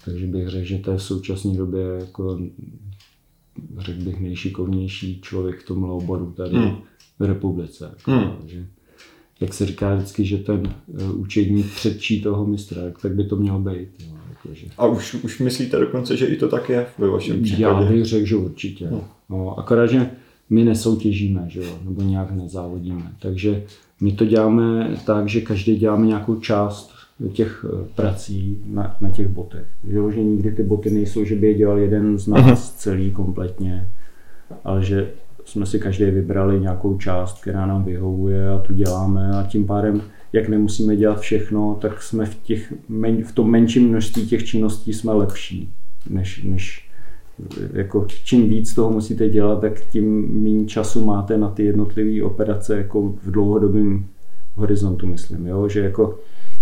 Takže 0.04 0.26
bych 0.26 0.48
řekl, 0.48 0.66
že 0.66 0.78
to 0.78 0.90
je 0.90 0.96
v 0.96 1.02
současné 1.02 1.56
době 1.56 1.84
jako 2.00 2.38
řekl 3.78 4.00
bych 4.04 4.20
nejšikovnější 4.20 5.20
člověk 5.20 5.60
v 5.60 5.66
tomhle 5.66 5.90
oboru 5.90 6.32
tady 6.36 6.56
hmm. 6.56 6.76
v 7.18 7.22
republice. 7.22 7.94
Jako, 7.98 8.10
hmm. 8.10 8.48
že 8.48 8.66
jak 9.40 9.54
se 9.54 9.66
říká 9.66 9.94
vždycky, 9.94 10.24
že 10.24 10.36
ten 10.36 10.74
uh, 10.86 11.20
učedník 11.20 11.74
předčí 11.74 12.22
toho 12.22 12.46
mistra, 12.46 12.82
tak 13.02 13.14
by 13.14 13.24
to 13.24 13.36
mělo 13.36 13.58
být. 13.58 13.88
Jo, 14.00 14.14
jakože. 14.30 14.66
A 14.78 14.86
už, 14.86 15.14
už 15.14 15.40
myslíte 15.40 15.78
dokonce, 15.78 16.16
že 16.16 16.26
i 16.26 16.36
to 16.36 16.48
tak 16.48 16.68
je 16.68 16.86
ve 16.98 17.08
vašem 17.08 17.42
případě? 17.42 17.62
Já 17.62 17.82
bych 17.82 18.04
řekl, 18.04 18.26
že 18.26 18.36
určitě. 18.36 18.88
No. 18.90 19.04
No, 19.30 19.58
akorát, 19.58 19.86
že 19.86 20.10
my 20.50 20.64
nesoutěžíme, 20.64 21.44
že 21.48 21.60
jo, 21.60 21.78
nebo 21.84 22.02
nějak 22.02 22.30
nezávodíme. 22.30 23.12
Takže 23.18 23.62
my 24.00 24.12
to 24.12 24.24
děláme 24.24 24.96
tak, 25.06 25.28
že 25.28 25.40
každý 25.40 25.76
děláme 25.76 26.06
nějakou 26.06 26.36
část 26.36 26.98
těch 27.32 27.66
eh, 27.68 27.88
prací 27.94 28.62
na, 28.66 28.96
na 29.00 29.10
těch 29.10 29.28
botech. 29.28 29.66
Že, 29.84 29.98
že 30.14 30.22
nikdy 30.22 30.52
ty 30.52 30.62
boty 30.62 30.90
nejsou, 30.90 31.24
že 31.24 31.34
by 31.34 31.46
je 31.46 31.54
dělal 31.54 31.78
jeden 31.78 32.18
z 32.18 32.26
nás 32.26 32.46
uh-huh. 32.46 32.76
celý 32.76 33.10
kompletně, 33.10 33.88
ale 34.64 34.84
že 34.84 35.10
jsme 35.48 35.66
si 35.66 35.78
každý 35.78 36.04
vybrali 36.04 36.60
nějakou 36.60 36.98
část, 36.98 37.42
která 37.42 37.66
nám 37.66 37.84
vyhovuje 37.84 38.50
a 38.50 38.58
tu 38.58 38.74
děláme 38.74 39.30
a 39.30 39.42
tím 39.42 39.66
pádem, 39.66 40.02
jak 40.32 40.48
nemusíme 40.48 40.96
dělat 40.96 41.20
všechno, 41.20 41.78
tak 41.80 42.02
jsme 42.02 42.26
v, 42.26 42.34
těch, 42.34 42.72
v 43.24 43.32
tom 43.34 43.50
menším 43.50 43.88
množství 43.88 44.26
těch 44.26 44.44
činností 44.44 44.92
jsme 44.92 45.12
lepší, 45.12 45.70
než, 46.10 46.42
než 46.42 46.90
jako 47.72 48.06
čím 48.24 48.48
víc 48.48 48.74
toho 48.74 48.90
musíte 48.90 49.28
dělat, 49.28 49.60
tak 49.60 49.80
tím 49.80 50.28
méně 50.42 50.66
času 50.66 51.04
máte 51.04 51.38
na 51.38 51.50
ty 51.50 51.64
jednotlivé 51.64 52.24
operace 52.24 52.76
jako 52.76 53.02
v 53.02 53.30
dlouhodobém 53.30 54.06
horizontu, 54.54 55.06
myslím, 55.06 55.46
jo? 55.46 55.68
že 55.68 55.80
jako 55.80 56.18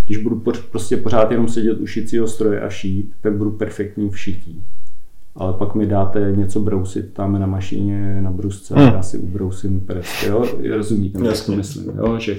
když 0.06 0.18
budu 0.18 0.42
prostě 0.70 0.96
pořád 0.96 1.30
jenom 1.30 1.48
sedět 1.48 1.80
u 1.80 1.86
šicího 1.86 2.26
stroje 2.26 2.60
a 2.60 2.68
šít, 2.68 3.12
tak 3.20 3.36
budu 3.36 3.50
perfektní 3.50 4.10
v 4.10 4.18
šití. 4.18 4.64
Ale 5.36 5.52
pak 5.52 5.74
mi 5.74 5.86
dáte 5.86 6.32
něco 6.36 6.60
brousit 6.60 7.12
tam 7.12 7.40
na 7.40 7.46
mašině, 7.46 8.18
na 8.22 8.30
brusce 8.30 8.74
hmm. 8.74 8.88
a 8.88 8.92
já 8.92 9.02
si 9.02 9.18
ubrousím 9.18 9.80
prst, 9.80 10.24
jo? 10.26 10.44
Rozumíte, 10.76 11.26
jak 11.26 11.46
to 11.46 11.52
myslím, 11.52 11.92
jo? 11.96 12.18
že 12.18 12.38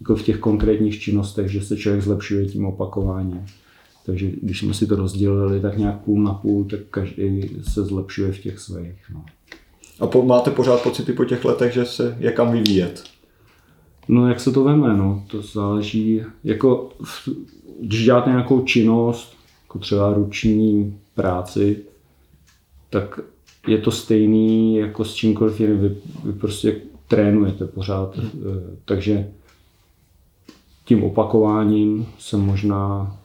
jako 0.00 0.16
v 0.16 0.22
těch 0.22 0.38
konkrétních 0.38 1.00
činnostech, 1.00 1.48
že 1.48 1.60
se 1.60 1.76
člověk 1.76 2.02
zlepšuje 2.02 2.46
tím 2.46 2.66
opakováním. 2.66 3.46
Takže 4.06 4.30
když 4.42 4.60
jsme 4.60 4.74
si 4.74 4.86
to 4.86 4.96
rozdělili 4.96 5.60
tak 5.60 5.78
nějak 5.78 6.00
půl 6.00 6.22
na 6.22 6.34
půl, 6.34 6.64
tak 6.64 6.80
každý 6.90 7.50
se 7.62 7.84
zlepšuje 7.84 8.32
v 8.32 8.38
těch 8.38 8.58
svých. 8.58 9.02
No. 9.14 9.24
A 10.00 10.06
po, 10.06 10.22
máte 10.22 10.50
pořád 10.50 10.82
pocity 10.82 11.12
po 11.12 11.24
těch 11.24 11.44
letech, 11.44 11.72
že 11.72 11.84
se 11.84 12.16
je 12.20 12.32
kam 12.32 12.52
vyvíjet? 12.52 13.04
No 14.08 14.28
jak 14.28 14.40
se 14.40 14.52
to 14.52 14.64
veme, 14.64 14.96
no, 14.96 15.24
to 15.26 15.42
záleží, 15.42 16.22
jako 16.44 16.88
když 17.80 18.04
děláte 18.04 18.30
nějakou 18.30 18.60
činnost, 18.60 19.36
jako 19.64 19.78
třeba 19.78 20.12
ruční 20.12 20.98
práci, 21.14 21.76
tak 22.90 23.20
je 23.66 23.78
to 23.78 23.90
stejný 23.90 24.76
jako 24.76 25.04
s 25.04 25.14
čímkoliv 25.14 25.60
jiným, 25.60 25.78
vy, 25.78 25.96
vy 26.24 26.32
prostě 26.32 26.80
trénujete 27.08 27.66
pořád, 27.66 28.16
hmm. 28.16 28.30
Eh, 28.34 28.76
takže 28.84 29.28
tím 30.84 31.04
opakováním 31.04 32.06
se 32.18 32.36
možná 32.36 33.16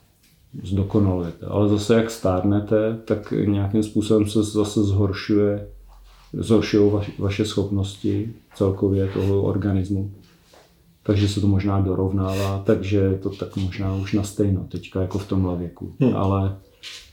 zdokonalujete. 0.63 1.45
Ale 1.45 1.69
zase 1.69 1.95
jak 1.95 2.11
stárnete, 2.11 2.99
tak 3.05 3.33
nějakým 3.45 3.83
způsobem 3.83 4.27
se 4.27 4.43
zase 4.43 4.83
zhoršuje, 4.83 5.67
zhoršují 6.33 6.91
vaše 7.19 7.45
schopnosti 7.45 8.33
celkově 8.55 9.07
toho 9.07 9.41
organismu. 9.41 10.11
Takže 11.03 11.27
se 11.27 11.41
to 11.41 11.47
možná 11.47 11.79
dorovnává, 11.79 12.63
takže 12.65 13.19
to 13.23 13.29
tak 13.29 13.57
možná 13.57 13.95
už 13.95 14.13
na 14.13 14.23
stejno 14.23 14.65
teďka 14.69 15.01
jako 15.01 15.19
v 15.19 15.27
tomhle 15.27 15.57
věku. 15.57 15.93
Hmm. 15.99 16.15
Ale 16.15 16.57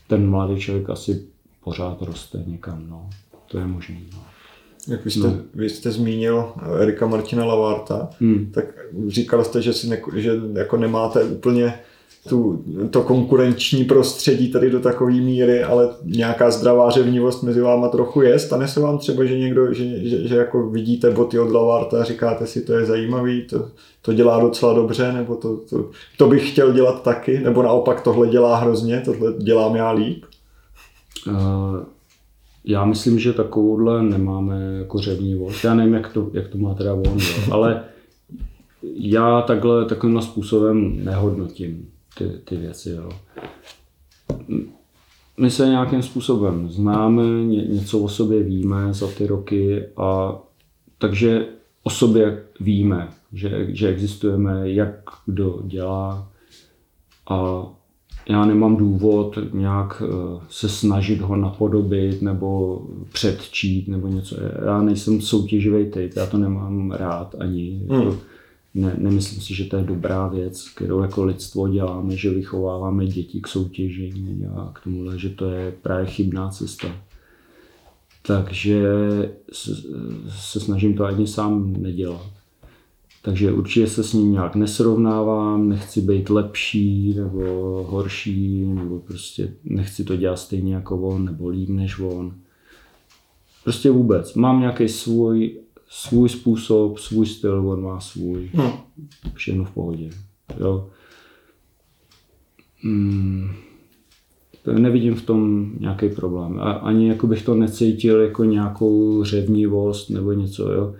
ten 0.07 0.29
mladý 0.29 0.59
člověk 0.59 0.89
asi 0.89 1.25
pořád 1.69 2.01
roste 2.01 2.43
někam, 2.47 2.85
no. 2.89 3.09
To 3.51 3.57
je 3.57 3.67
možné. 3.67 3.95
No. 4.13 4.19
Jak 4.87 5.05
vy 5.05 5.11
jste, 5.11 5.27
no. 5.27 5.37
vy 5.53 5.69
jste 5.69 5.91
zmínil 5.91 6.51
Erika 6.81 7.07
Martina 7.07 7.45
Lavarta, 7.45 8.09
hmm. 8.19 8.51
tak 8.53 8.65
říkal 9.07 9.43
jste, 9.43 9.61
že, 9.61 9.73
si 9.73 9.87
ne, 9.87 10.01
že 10.15 10.31
jako 10.53 10.77
nemáte 10.77 11.23
úplně 11.23 11.79
tu, 12.29 12.63
to 12.89 13.01
konkurenční 13.03 13.83
prostředí 13.83 14.51
tady 14.51 14.69
do 14.69 14.79
takové 14.79 15.11
míry, 15.11 15.63
ale 15.63 15.89
nějaká 16.03 16.51
zdravá 16.51 16.89
řevnivost 16.89 17.43
mezi 17.43 17.61
váma 17.61 17.87
trochu 17.87 18.21
je. 18.21 18.39
Stane 18.39 18.67
se 18.67 18.79
vám 18.79 18.97
třeba, 18.97 19.25
že 19.25 19.39
někdo, 19.39 19.73
že, 19.73 20.09
že, 20.09 20.27
že 20.27 20.35
jako 20.35 20.69
vidíte 20.69 21.11
boty 21.11 21.39
od 21.39 21.51
Lavarta 21.51 22.01
a 22.01 22.03
říkáte 22.03 22.47
si, 22.47 22.61
to 22.61 22.73
je 22.73 22.85
zajímavý, 22.85 23.47
to, 23.47 23.69
to 24.01 24.13
dělá 24.13 24.39
docela 24.39 24.73
dobře, 24.73 25.13
nebo 25.13 25.35
to, 25.35 25.57
to, 25.57 25.89
to 26.17 26.27
bych 26.27 26.51
chtěl 26.51 26.73
dělat 26.73 27.03
taky, 27.03 27.39
nebo 27.39 27.63
naopak 27.63 28.01
tohle 28.01 28.27
dělá 28.27 28.55
hrozně, 28.55 29.01
tohle 29.05 29.33
dělám 29.37 29.75
já 29.75 29.91
líp? 29.91 30.25
Uh, 31.27 31.33
já 32.63 32.85
myslím, 32.85 33.19
že 33.19 33.33
takovouhle 33.33 34.03
nemáme 34.03 34.75
jako 34.79 34.99
řevnivost. 34.99 35.63
Já 35.63 35.73
nevím, 35.73 35.93
jak 35.93 36.13
to, 36.13 36.29
jak 36.33 36.47
to 36.47 36.57
má 36.57 36.73
teda 36.73 36.93
on, 36.93 37.19
jo. 37.19 37.53
ale 37.53 37.83
já 38.83 39.41
takhle 39.41 39.85
takovým 39.85 40.21
způsobem 40.21 41.05
nehodnotím 41.05 41.89
ty, 42.17 42.31
ty 42.43 42.57
věci. 42.57 42.89
Jo. 42.89 43.09
My 45.37 45.51
se 45.51 45.67
nějakým 45.67 46.01
způsobem 46.01 46.69
známe, 46.69 47.23
ně, 47.23 47.61
něco 47.61 47.99
o 47.99 48.09
sobě 48.09 48.43
víme 48.43 48.93
za 48.93 49.07
ty 49.07 49.27
roky 49.27 49.85
a 49.97 50.35
takže 50.97 51.45
o 51.83 51.89
sobě 51.89 52.43
víme, 52.59 53.09
že, 53.33 53.67
že 53.69 53.87
existujeme, 53.87 54.71
jak 54.71 55.03
kdo 55.25 55.61
dělá 55.63 56.31
a 57.29 57.65
já 58.29 58.45
nemám 58.45 58.75
důvod 58.75 59.37
nějak 59.53 60.03
eh, 60.05 60.39
se 60.49 60.69
snažit 60.69 61.21
ho 61.21 61.35
napodobit 61.35 62.21
nebo 62.21 62.81
předčít 63.13 63.87
nebo 63.87 64.07
něco. 64.07 64.35
Já 64.65 64.81
nejsem 64.81 65.21
soutěživý 65.21 65.91
typ, 65.91 66.11
já 66.15 66.25
to 66.25 66.37
nemám 66.37 66.91
rád 66.91 67.35
ani. 67.39 67.81
Hmm. 67.89 67.99
Jako, 67.99 68.17
ne, 68.75 68.95
nemyslím 68.97 69.41
si, 69.41 69.55
že 69.55 69.65
to 69.65 69.77
je 69.77 69.83
dobrá 69.83 70.27
věc, 70.27 70.69
kterou 70.69 71.01
jako 71.01 71.23
lidstvo 71.23 71.67
děláme, 71.67 72.15
že 72.15 72.29
vychováváme 72.29 73.05
děti 73.05 73.41
k 73.41 73.47
soutěžení 73.47 74.45
a 74.55 74.71
k 74.73 74.83
tomuhle, 74.83 75.19
že 75.19 75.29
to 75.29 75.51
je 75.51 75.73
právě 75.81 76.05
chybná 76.05 76.49
cesta. 76.49 76.87
Takže 78.27 78.83
se, 79.51 79.71
se 80.29 80.59
snažím 80.59 80.93
to 80.93 81.05
ani 81.05 81.27
sám 81.27 81.73
nedělat. 81.73 82.38
Takže 83.21 83.51
určitě 83.51 83.87
se 83.87 84.03
s 84.03 84.13
ním 84.13 84.31
nějak 84.31 84.55
nesrovnávám, 84.55 85.69
nechci 85.69 86.01
být 86.01 86.29
lepší 86.29 87.13
nebo 87.13 87.43
horší, 87.89 88.65
nebo 88.65 88.99
prostě 88.99 89.53
nechci 89.63 90.03
to 90.03 90.15
dělat 90.15 90.39
stejně 90.39 90.75
jako 90.75 90.97
on, 90.97 91.25
nebo 91.25 91.49
líp 91.49 91.69
než 91.69 91.99
on. 91.99 92.33
Prostě 93.63 93.91
vůbec. 93.91 94.33
Mám 94.33 94.59
nějaký 94.59 94.87
svůj 94.87 95.59
svůj 95.89 96.29
způsob, 96.29 96.97
svůj 96.99 97.25
styl, 97.25 97.69
on 97.69 97.83
má 97.83 97.99
svůj. 97.99 98.49
Hmm. 98.53 98.71
Všechno 99.33 99.65
v 99.65 99.71
pohodě. 99.71 100.09
Jo. 100.59 100.89
Hmm. 102.81 103.51
Nevidím 104.77 105.15
v 105.15 105.21
tom 105.21 105.71
nějaký 105.79 106.09
problém. 106.09 106.59
A 106.59 106.71
ani 106.71 107.07
jako 107.07 107.27
bych 107.27 107.45
to 107.45 107.55
necítil 107.55 108.21
jako 108.21 108.43
nějakou 108.43 109.23
řevnivost 109.23 110.09
nebo 110.09 110.33
něco. 110.33 110.71
Jo. 110.71 110.95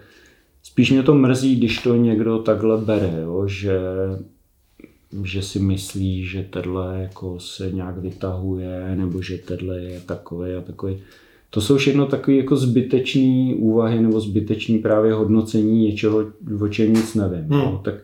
Spíš 0.64 0.92
mě 0.92 1.04
to 1.04 1.16
mrzí, 1.16 1.56
když 1.56 1.82
to 1.82 1.96
někdo 1.96 2.40
takhle 2.40 2.78
bere, 2.78 3.14
jo, 3.22 3.48
že, 3.48 3.80
že 5.24 5.42
si 5.42 5.60
myslí, 5.60 6.26
že 6.26 6.44
tenhle 6.44 7.02
jako 7.02 7.40
se 7.40 7.72
nějak 7.72 7.98
vytahuje, 7.98 8.96
nebo 8.96 9.22
že 9.22 9.38
tenhle 9.38 9.80
je 9.80 10.00
takový 10.00 10.54
a 10.54 10.62
takový 10.62 10.98
to 11.50 11.62
jsou 11.62 11.78
všechno 11.78 12.06
takové 12.06 12.38
jako 12.38 12.56
zbytečné 12.56 13.54
úvahy 13.56 14.02
nebo 14.02 14.22
zbytečné 14.22 14.80
právě 14.80 15.14
hodnocení 15.14 15.86
něčeho, 15.86 16.26
o 16.62 16.68
čem 16.68 16.94
nic 16.94 17.16
nevím. 17.16 17.40
Hmm. 17.40 17.50
No, 17.50 17.82
tak 17.84 17.96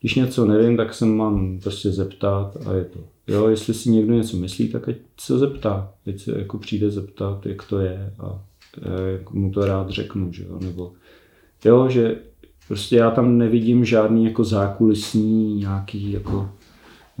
když 0.00 0.14
něco 0.14 0.44
nevím, 0.44 0.76
tak 0.76 0.94
se 0.94 1.06
mám 1.06 1.58
prostě 1.62 1.90
zeptat 1.90 2.56
a 2.66 2.74
je 2.74 2.84
to. 2.84 2.98
Jo, 3.28 3.48
jestli 3.48 3.74
si 3.74 3.90
někdo 3.90 4.14
něco 4.14 4.36
myslí, 4.36 4.68
tak 4.68 4.88
ať 4.88 4.96
se 5.20 5.38
zeptá. 5.38 5.92
Ať 6.06 6.18
se 6.18 6.38
jako 6.38 6.58
přijde 6.58 6.90
zeptat, 6.90 7.46
jak 7.46 7.62
to 7.68 7.78
je 7.78 8.12
a 8.18 8.42
jak 9.10 9.30
mu 9.30 9.50
to 9.50 9.66
rád 9.66 9.90
řeknu, 9.90 10.32
že 10.32 10.44
jo, 10.44 10.58
nebo 10.60 10.92
jo, 11.64 11.88
že 11.88 12.18
prostě 12.68 12.96
já 12.96 13.10
tam 13.10 13.38
nevidím 13.38 13.84
žádný 13.84 14.24
jako 14.24 14.44
zákulisní 14.44 15.54
nějaký 15.54 16.12
jako 16.12 16.50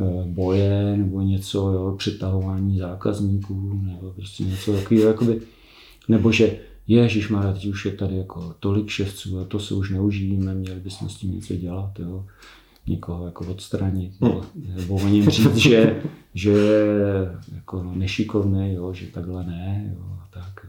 eh, 0.00 0.24
boje 0.26 0.96
nebo 0.96 1.20
něco, 1.20 1.72
jo, 1.72 1.94
přetahování 1.98 2.78
zákazníků 2.78 3.80
nebo 3.82 4.12
prostě 4.12 4.44
něco 4.44 4.72
takového, 4.72 5.08
jakoby 5.08 5.40
nebo 6.08 6.32
že 6.32 6.56
Ježíš 6.90 7.28
má 7.28 7.52
teď 7.52 7.66
už 7.66 7.86
je 7.86 7.92
tady 7.92 8.16
jako 8.16 8.54
tolik 8.60 8.88
ševců 8.88 9.40
a 9.40 9.44
to 9.44 9.60
se 9.60 9.74
už 9.74 9.90
neužijeme, 9.90 10.54
měli 10.54 10.80
bychom 10.80 11.08
s 11.08 11.16
tím 11.16 11.34
něco 11.34 11.56
dělat, 11.56 11.98
jo. 11.98 12.26
Někoho 12.86 13.26
jako 13.26 13.44
odstranit, 13.44 14.20
nebo, 14.20 14.44
nebo 14.54 14.94
o 14.94 15.08
něm 15.08 15.30
říct, 15.30 15.56
že, 15.56 16.02
že 16.34 16.50
je 16.50 17.38
jako 17.54 17.82
nešikovný, 17.82 18.74
jo, 18.74 18.92
že 18.92 19.06
takhle 19.06 19.44
ne, 19.44 19.94
jo, 19.96 20.18
tak. 20.30 20.66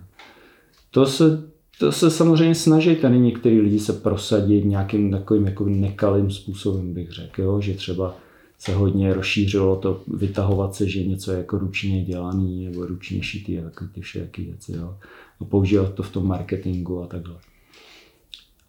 To 0.92 1.06
se, 1.06 1.44
to 1.82 1.92
se 1.92 2.12
samozřejmě 2.12 2.56
snaží 2.56 2.96
tady 2.96 3.20
některý 3.20 3.62
lidi 3.62 3.80
se 3.80 3.94
prosadit 3.94 4.66
nějakým 4.66 5.12
takovým 5.12 5.46
jako 5.46 5.66
nekalým 5.66 6.32
způsobem, 6.32 6.94
bych 6.94 7.12
řekl, 7.12 7.42
jo, 7.42 7.62
že 7.62 7.74
třeba 7.74 8.16
se 8.60 8.74
hodně 8.74 9.14
rozšířilo 9.14 9.76
to 9.76 10.02
vytahovat 10.08 10.76
se, 10.76 10.90
že 10.90 11.04
něco 11.04 11.32
je 11.32 11.38
jako 11.38 11.58
ručně 11.58 12.06
dělaný 12.06 12.66
nebo 12.66 12.86
ručně 12.86 13.24
šitý 13.24 13.60
a 13.60 13.64
takové 13.64 13.90
ty 13.94 14.02
všechny 14.02 14.44
věci. 14.44 14.72
Jo. 14.72 14.98
A 15.40 15.46
používat 15.46 15.94
to 15.94 16.04
v 16.04 16.12
tom 16.12 16.28
marketingu 16.28 17.02
a 17.02 17.08
takhle. 17.08 17.36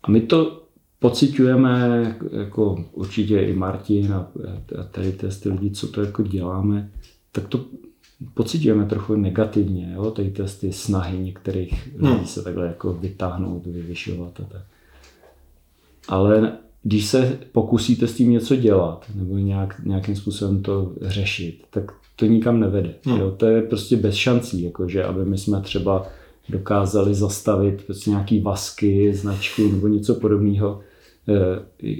A 0.03 0.11
my 0.11 0.21
to 0.21 0.63
pocitujeme, 0.99 2.17
jako 2.33 2.85
určitě 2.93 3.41
i 3.41 3.55
Martin 3.55 4.13
a, 4.13 4.31
a 4.81 4.83
tady 4.83 5.13
ty 5.13 5.49
lidi, 5.49 5.71
co 5.71 5.89
to 5.89 6.03
jako 6.03 6.23
děláme, 6.23 6.91
tak 7.33 7.49
to 7.49 7.65
pocitujeme 8.35 8.87
trochu 8.87 9.17
negativně, 9.17 9.93
jo, 9.95 10.11
tady 10.11 10.33
ty 10.61 10.73
snahy 10.73 11.19
některých 11.19 11.87
lidí 11.97 12.15
hmm. 12.15 12.27
se 12.27 12.43
takhle 12.43 12.67
jako 12.67 12.93
vytáhnout, 12.93 13.67
vyvyšovat 13.67 14.41
a 14.41 14.45
tak. 14.45 14.63
Ale 16.09 16.53
když 16.83 17.07
se 17.07 17.39
pokusíte 17.53 18.07
s 18.07 18.17
tím 18.17 18.31
něco 18.31 18.57
dělat 18.57 19.07
nebo 19.15 19.39
nějak, 19.39 19.81
nějakým 19.85 20.17
způsobem 20.17 20.63
to 20.63 20.93
řešit, 21.03 21.65
tak 21.71 21.93
to 22.17 22.27
nikam 22.27 22.61
nevede. 22.61 22.95
Hmm. 23.05 23.19
Jo? 23.19 23.31
To 23.31 23.47
je 23.47 23.63
prostě 23.63 23.97
bez 23.97 24.15
šancí, 24.15 24.63
jakože 24.63 25.05
aby 25.05 25.25
my 25.25 25.39
jsme 25.39 25.61
třeba 25.61 26.07
dokázali 26.49 27.15
zastavit 27.15 27.83
prostě 27.87 28.11
nějaký 28.11 28.41
vasky, 28.41 29.15
značku 29.15 29.69
nebo 29.69 29.89
něco 29.89 30.15
podobného 30.15 30.81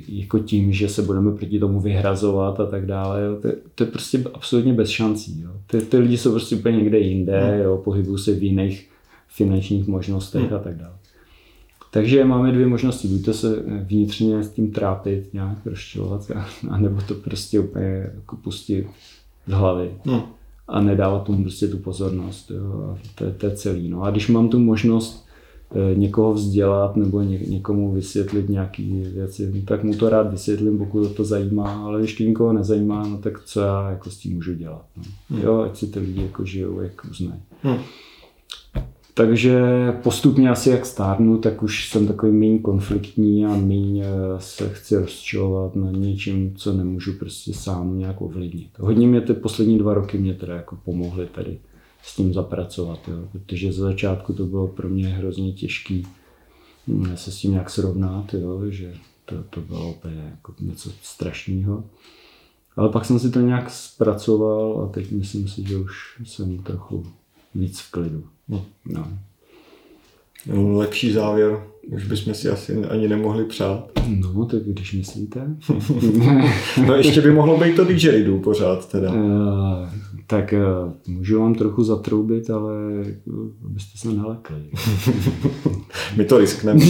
jako 0.09 0.39
tím, 0.39 0.73
že 0.73 0.89
se 0.89 1.03
budeme 1.03 1.37
proti 1.37 1.59
tomu 1.59 1.81
vyhrazovat 1.81 2.61
a 2.61 2.67
tak 2.67 2.87
dále. 2.87 3.23
Jo. 3.23 3.37
To, 3.43 3.49
to 3.75 3.85
je 3.85 3.91
prostě 3.91 4.25
absolutně 4.35 4.73
bez 4.73 4.89
šancí. 4.89 5.41
Jo. 5.41 5.51
Ty, 5.67 5.81
ty 5.81 5.99
lidi 5.99 6.19
jsou 6.19 6.31
prostě 6.31 6.57
úplně 6.57 6.77
někde 6.77 6.99
jinde, 6.99 7.41
hmm. 7.41 7.61
jo, 7.61 7.81
pohybují 7.85 8.19
se 8.19 8.35
v 8.35 8.43
jiných 8.43 8.91
finančních 9.29 9.87
možnostech 9.87 10.43
hmm. 10.43 10.55
a 10.55 10.59
tak 10.59 10.77
dále. 10.77 10.95
Takže 11.91 12.25
máme 12.25 12.53
dvě 12.53 12.67
možnosti, 12.67 13.09
buď 13.09 13.25
to 13.25 13.35
se 13.35 13.63
vnitřně 13.83 14.43
s 14.43 14.51
tím 14.51 14.73
trápit, 14.73 15.35
nějak 15.35 15.67
rozčilovat, 15.67 16.31
anebo 16.71 17.01
to 17.09 17.15
prostě 17.15 17.61
úplně 17.61 18.11
jako 18.15 18.37
pustit 18.37 18.87
z 19.47 19.53
hlavy 19.53 19.91
hmm. 20.05 20.21
a 20.69 20.81
nedávat 20.81 21.25
tomu 21.25 21.43
prostě 21.43 21.69
tu 21.69 21.79
pozornost. 21.79 22.51
Jo. 22.51 22.99
To, 23.15 23.31
to 23.31 23.47
je 23.47 23.57
celý. 23.57 23.89
No. 23.89 24.03
A 24.03 24.11
když 24.11 24.29
mám 24.29 24.49
tu 24.49 24.59
možnost 24.59 25.27
eh, 25.27 25.32
někoho 25.95 26.35
vzdělat 26.35 26.97
nebo 26.97 27.21
ně, 27.21 27.39
někomu 27.39 27.93
vysvětlit 27.93 28.49
nějaké 28.49 28.83
věci, 29.15 29.63
tak 29.67 29.85
mu 29.85 29.95
to 29.95 30.09
rád 30.09 30.31
vysvětlím, 30.31 30.79
pokud 30.79 31.09
to 31.09 31.25
zajímá, 31.25 31.85
ale 31.85 31.99
když 31.99 32.15
to 32.15 32.23
nikoho 32.23 32.53
nezajímá, 32.53 33.07
no 33.09 33.19
tak 33.19 33.45
co 33.45 33.61
já 33.61 33.91
jako 33.91 34.11
s 34.11 34.19
tím 34.19 34.35
můžu 34.35 34.55
dělat. 34.55 34.85
No. 34.97 35.03
Hmm. 35.31 35.41
Jo, 35.43 35.61
ať 35.61 35.77
si 35.77 35.87
ty 35.87 35.99
lidi 35.99 36.23
jako 36.23 36.45
žijou, 36.45 36.81
jak 36.81 37.07
uznají. 37.11 37.43
Hmm. 37.63 37.79
Takže 39.15 39.63
postupně 40.03 40.51
asi 40.51 40.71
jak 40.71 40.87
stárnu, 40.87 41.39
tak 41.39 41.63
už 41.63 41.89
jsem 41.89 42.07
takový 42.07 42.33
méně 42.33 42.59
konfliktní 42.59 43.47
a 43.47 43.57
méně 43.57 44.05
eh, 44.05 44.09
se 44.39 44.69
chci 44.69 44.97
rozčilovat 44.97 45.77
na 45.77 45.91
něčím, 45.91 46.55
co 46.57 46.73
nemůžu 46.73 47.13
prostě 47.13 47.55
sám 47.55 47.99
nějak 47.99 48.23
ovlivnit. 48.23 48.69
Hodně 48.79 49.07
mě 49.07 49.21
ty 49.21 49.35
poslední 49.35 49.79
dva 49.79 49.95
roky 49.95 50.19
mě 50.19 50.35
teda 50.35 50.55
jako 50.55 50.77
pomohly 50.85 51.27
tady 51.27 51.59
s 52.03 52.17
tím 52.17 52.35
zapracovat, 52.35 53.09
jo, 53.09 53.29
protože 53.33 53.73
za 53.73 53.85
začátku 53.85 54.33
to 54.33 54.47
bylo 54.47 54.69
pro 54.69 54.89
mě 54.89 55.09
hrozně 55.09 55.53
těžký 55.53 56.07
hm, 56.89 57.17
se 57.17 57.33
s 57.33 57.37
tím 57.37 57.51
nějak 57.51 57.71
srovnat, 57.71 58.35
jo, 58.35 58.71
že 58.71 58.95
to, 59.25 59.43
to 59.43 59.61
bylo 59.61 59.91
úplně 59.91 60.23
jako 60.31 60.55
něco 60.61 60.91
strašného. 61.03 61.85
Ale 62.77 62.89
pak 62.89 63.05
jsem 63.05 63.19
si 63.19 63.31
to 63.31 63.41
nějak 63.41 63.71
zpracoval 63.71 64.83
a 64.83 64.93
teď 64.93 65.11
myslím 65.11 65.49
si, 65.49 65.69
že 65.69 65.77
už 65.77 66.21
jsem 66.25 66.59
trochu 66.59 67.07
víc 67.55 67.81
v 67.81 67.91
klidu. 67.91 68.25
No. 68.49 68.65
no. 68.85 69.19
No, 70.47 70.79
lepší 70.79 71.13
závěr 71.13 71.61
už 71.89 72.07
bychom 72.07 72.35
si 72.35 72.49
asi 72.49 72.85
ani 72.85 73.09
nemohli 73.09 73.45
přát. 73.45 73.91
No, 74.07 74.47
tak 74.47 74.63
když 74.63 74.93
myslíte. 74.93 75.41
no 76.87 76.95
ještě 76.95 77.21
by 77.21 77.31
mohlo 77.31 77.59
být 77.59 77.77
to 77.77 77.85
didgeridoo 77.85 78.39
pořád 78.39 78.91
teda. 78.91 79.13
Uh, 79.13 79.89
tak 80.27 80.55
uh, 80.87 80.93
můžu 81.15 81.41
vám 81.41 81.55
trochu 81.55 81.85
zatroubit, 81.85 82.51
ale 82.51 82.75
uh, 83.25 83.49
abyste 83.67 83.99
se 83.99 84.15
nalekli. 84.15 84.57
My 86.17 86.25
to 86.25 86.39
riskneme. 86.39 86.81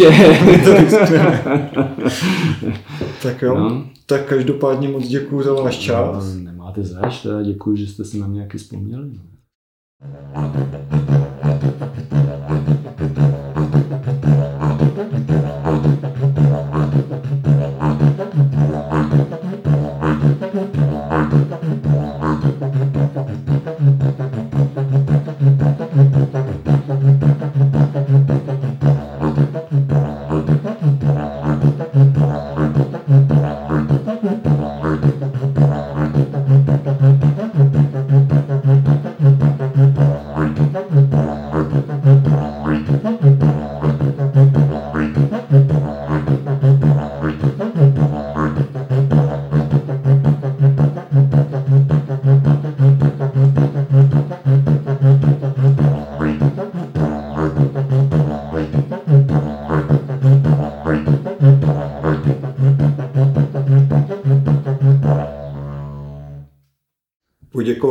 tak 3.23 3.43
jo. 3.43 3.59
No. 3.59 3.85
Tak 4.07 4.27
každopádně 4.27 4.89
moc 4.89 5.09
děkuji 5.09 5.43
za 5.43 5.53
váš 5.53 5.79
čas. 5.79 6.35
No, 6.35 6.41
nemáte 6.41 6.83
zač, 6.83 7.27
děkuji, 7.45 7.77
že 7.77 7.87
jste 7.87 8.05
se 8.05 8.19
na 8.19 8.27
mě 8.27 8.37
nějaký 8.37 8.59
vzpomněli. 8.59 9.11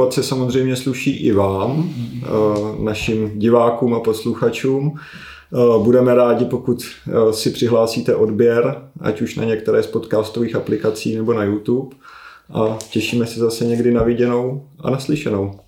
Poděkovat 0.02 0.14
se 0.14 0.30
samozřejmě 0.30 0.76
sluší 0.76 1.12
i 1.12 1.32
vám, 1.32 1.94
eh, 2.24 2.28
našim 2.84 3.40
divákům 3.40 3.94
a 3.94 4.00
posluchačům. 4.00 4.94
Eh, 4.96 5.84
budeme 5.84 6.16
rádi, 6.16 6.46
pokud 6.46 6.84
eh, 6.84 7.34
si 7.34 7.50
přihlásíte 7.50 8.16
odběr, 8.16 8.82
ať 9.02 9.22
už 9.22 9.36
na 9.36 9.44
některé 9.44 9.84
z 9.84 9.88
podcastových 9.88 10.56
aplikací 10.56 11.16
nebo 11.16 11.34
na 11.34 11.44
YouTube. 11.44 11.96
A 12.54 12.78
těšíme 12.90 13.26
se 13.26 13.40
zase 13.40 13.66
někdy 13.66 13.92
na 13.92 14.04
viděnou 14.04 14.66
a 14.80 14.90
naslyšenou. 14.90 15.60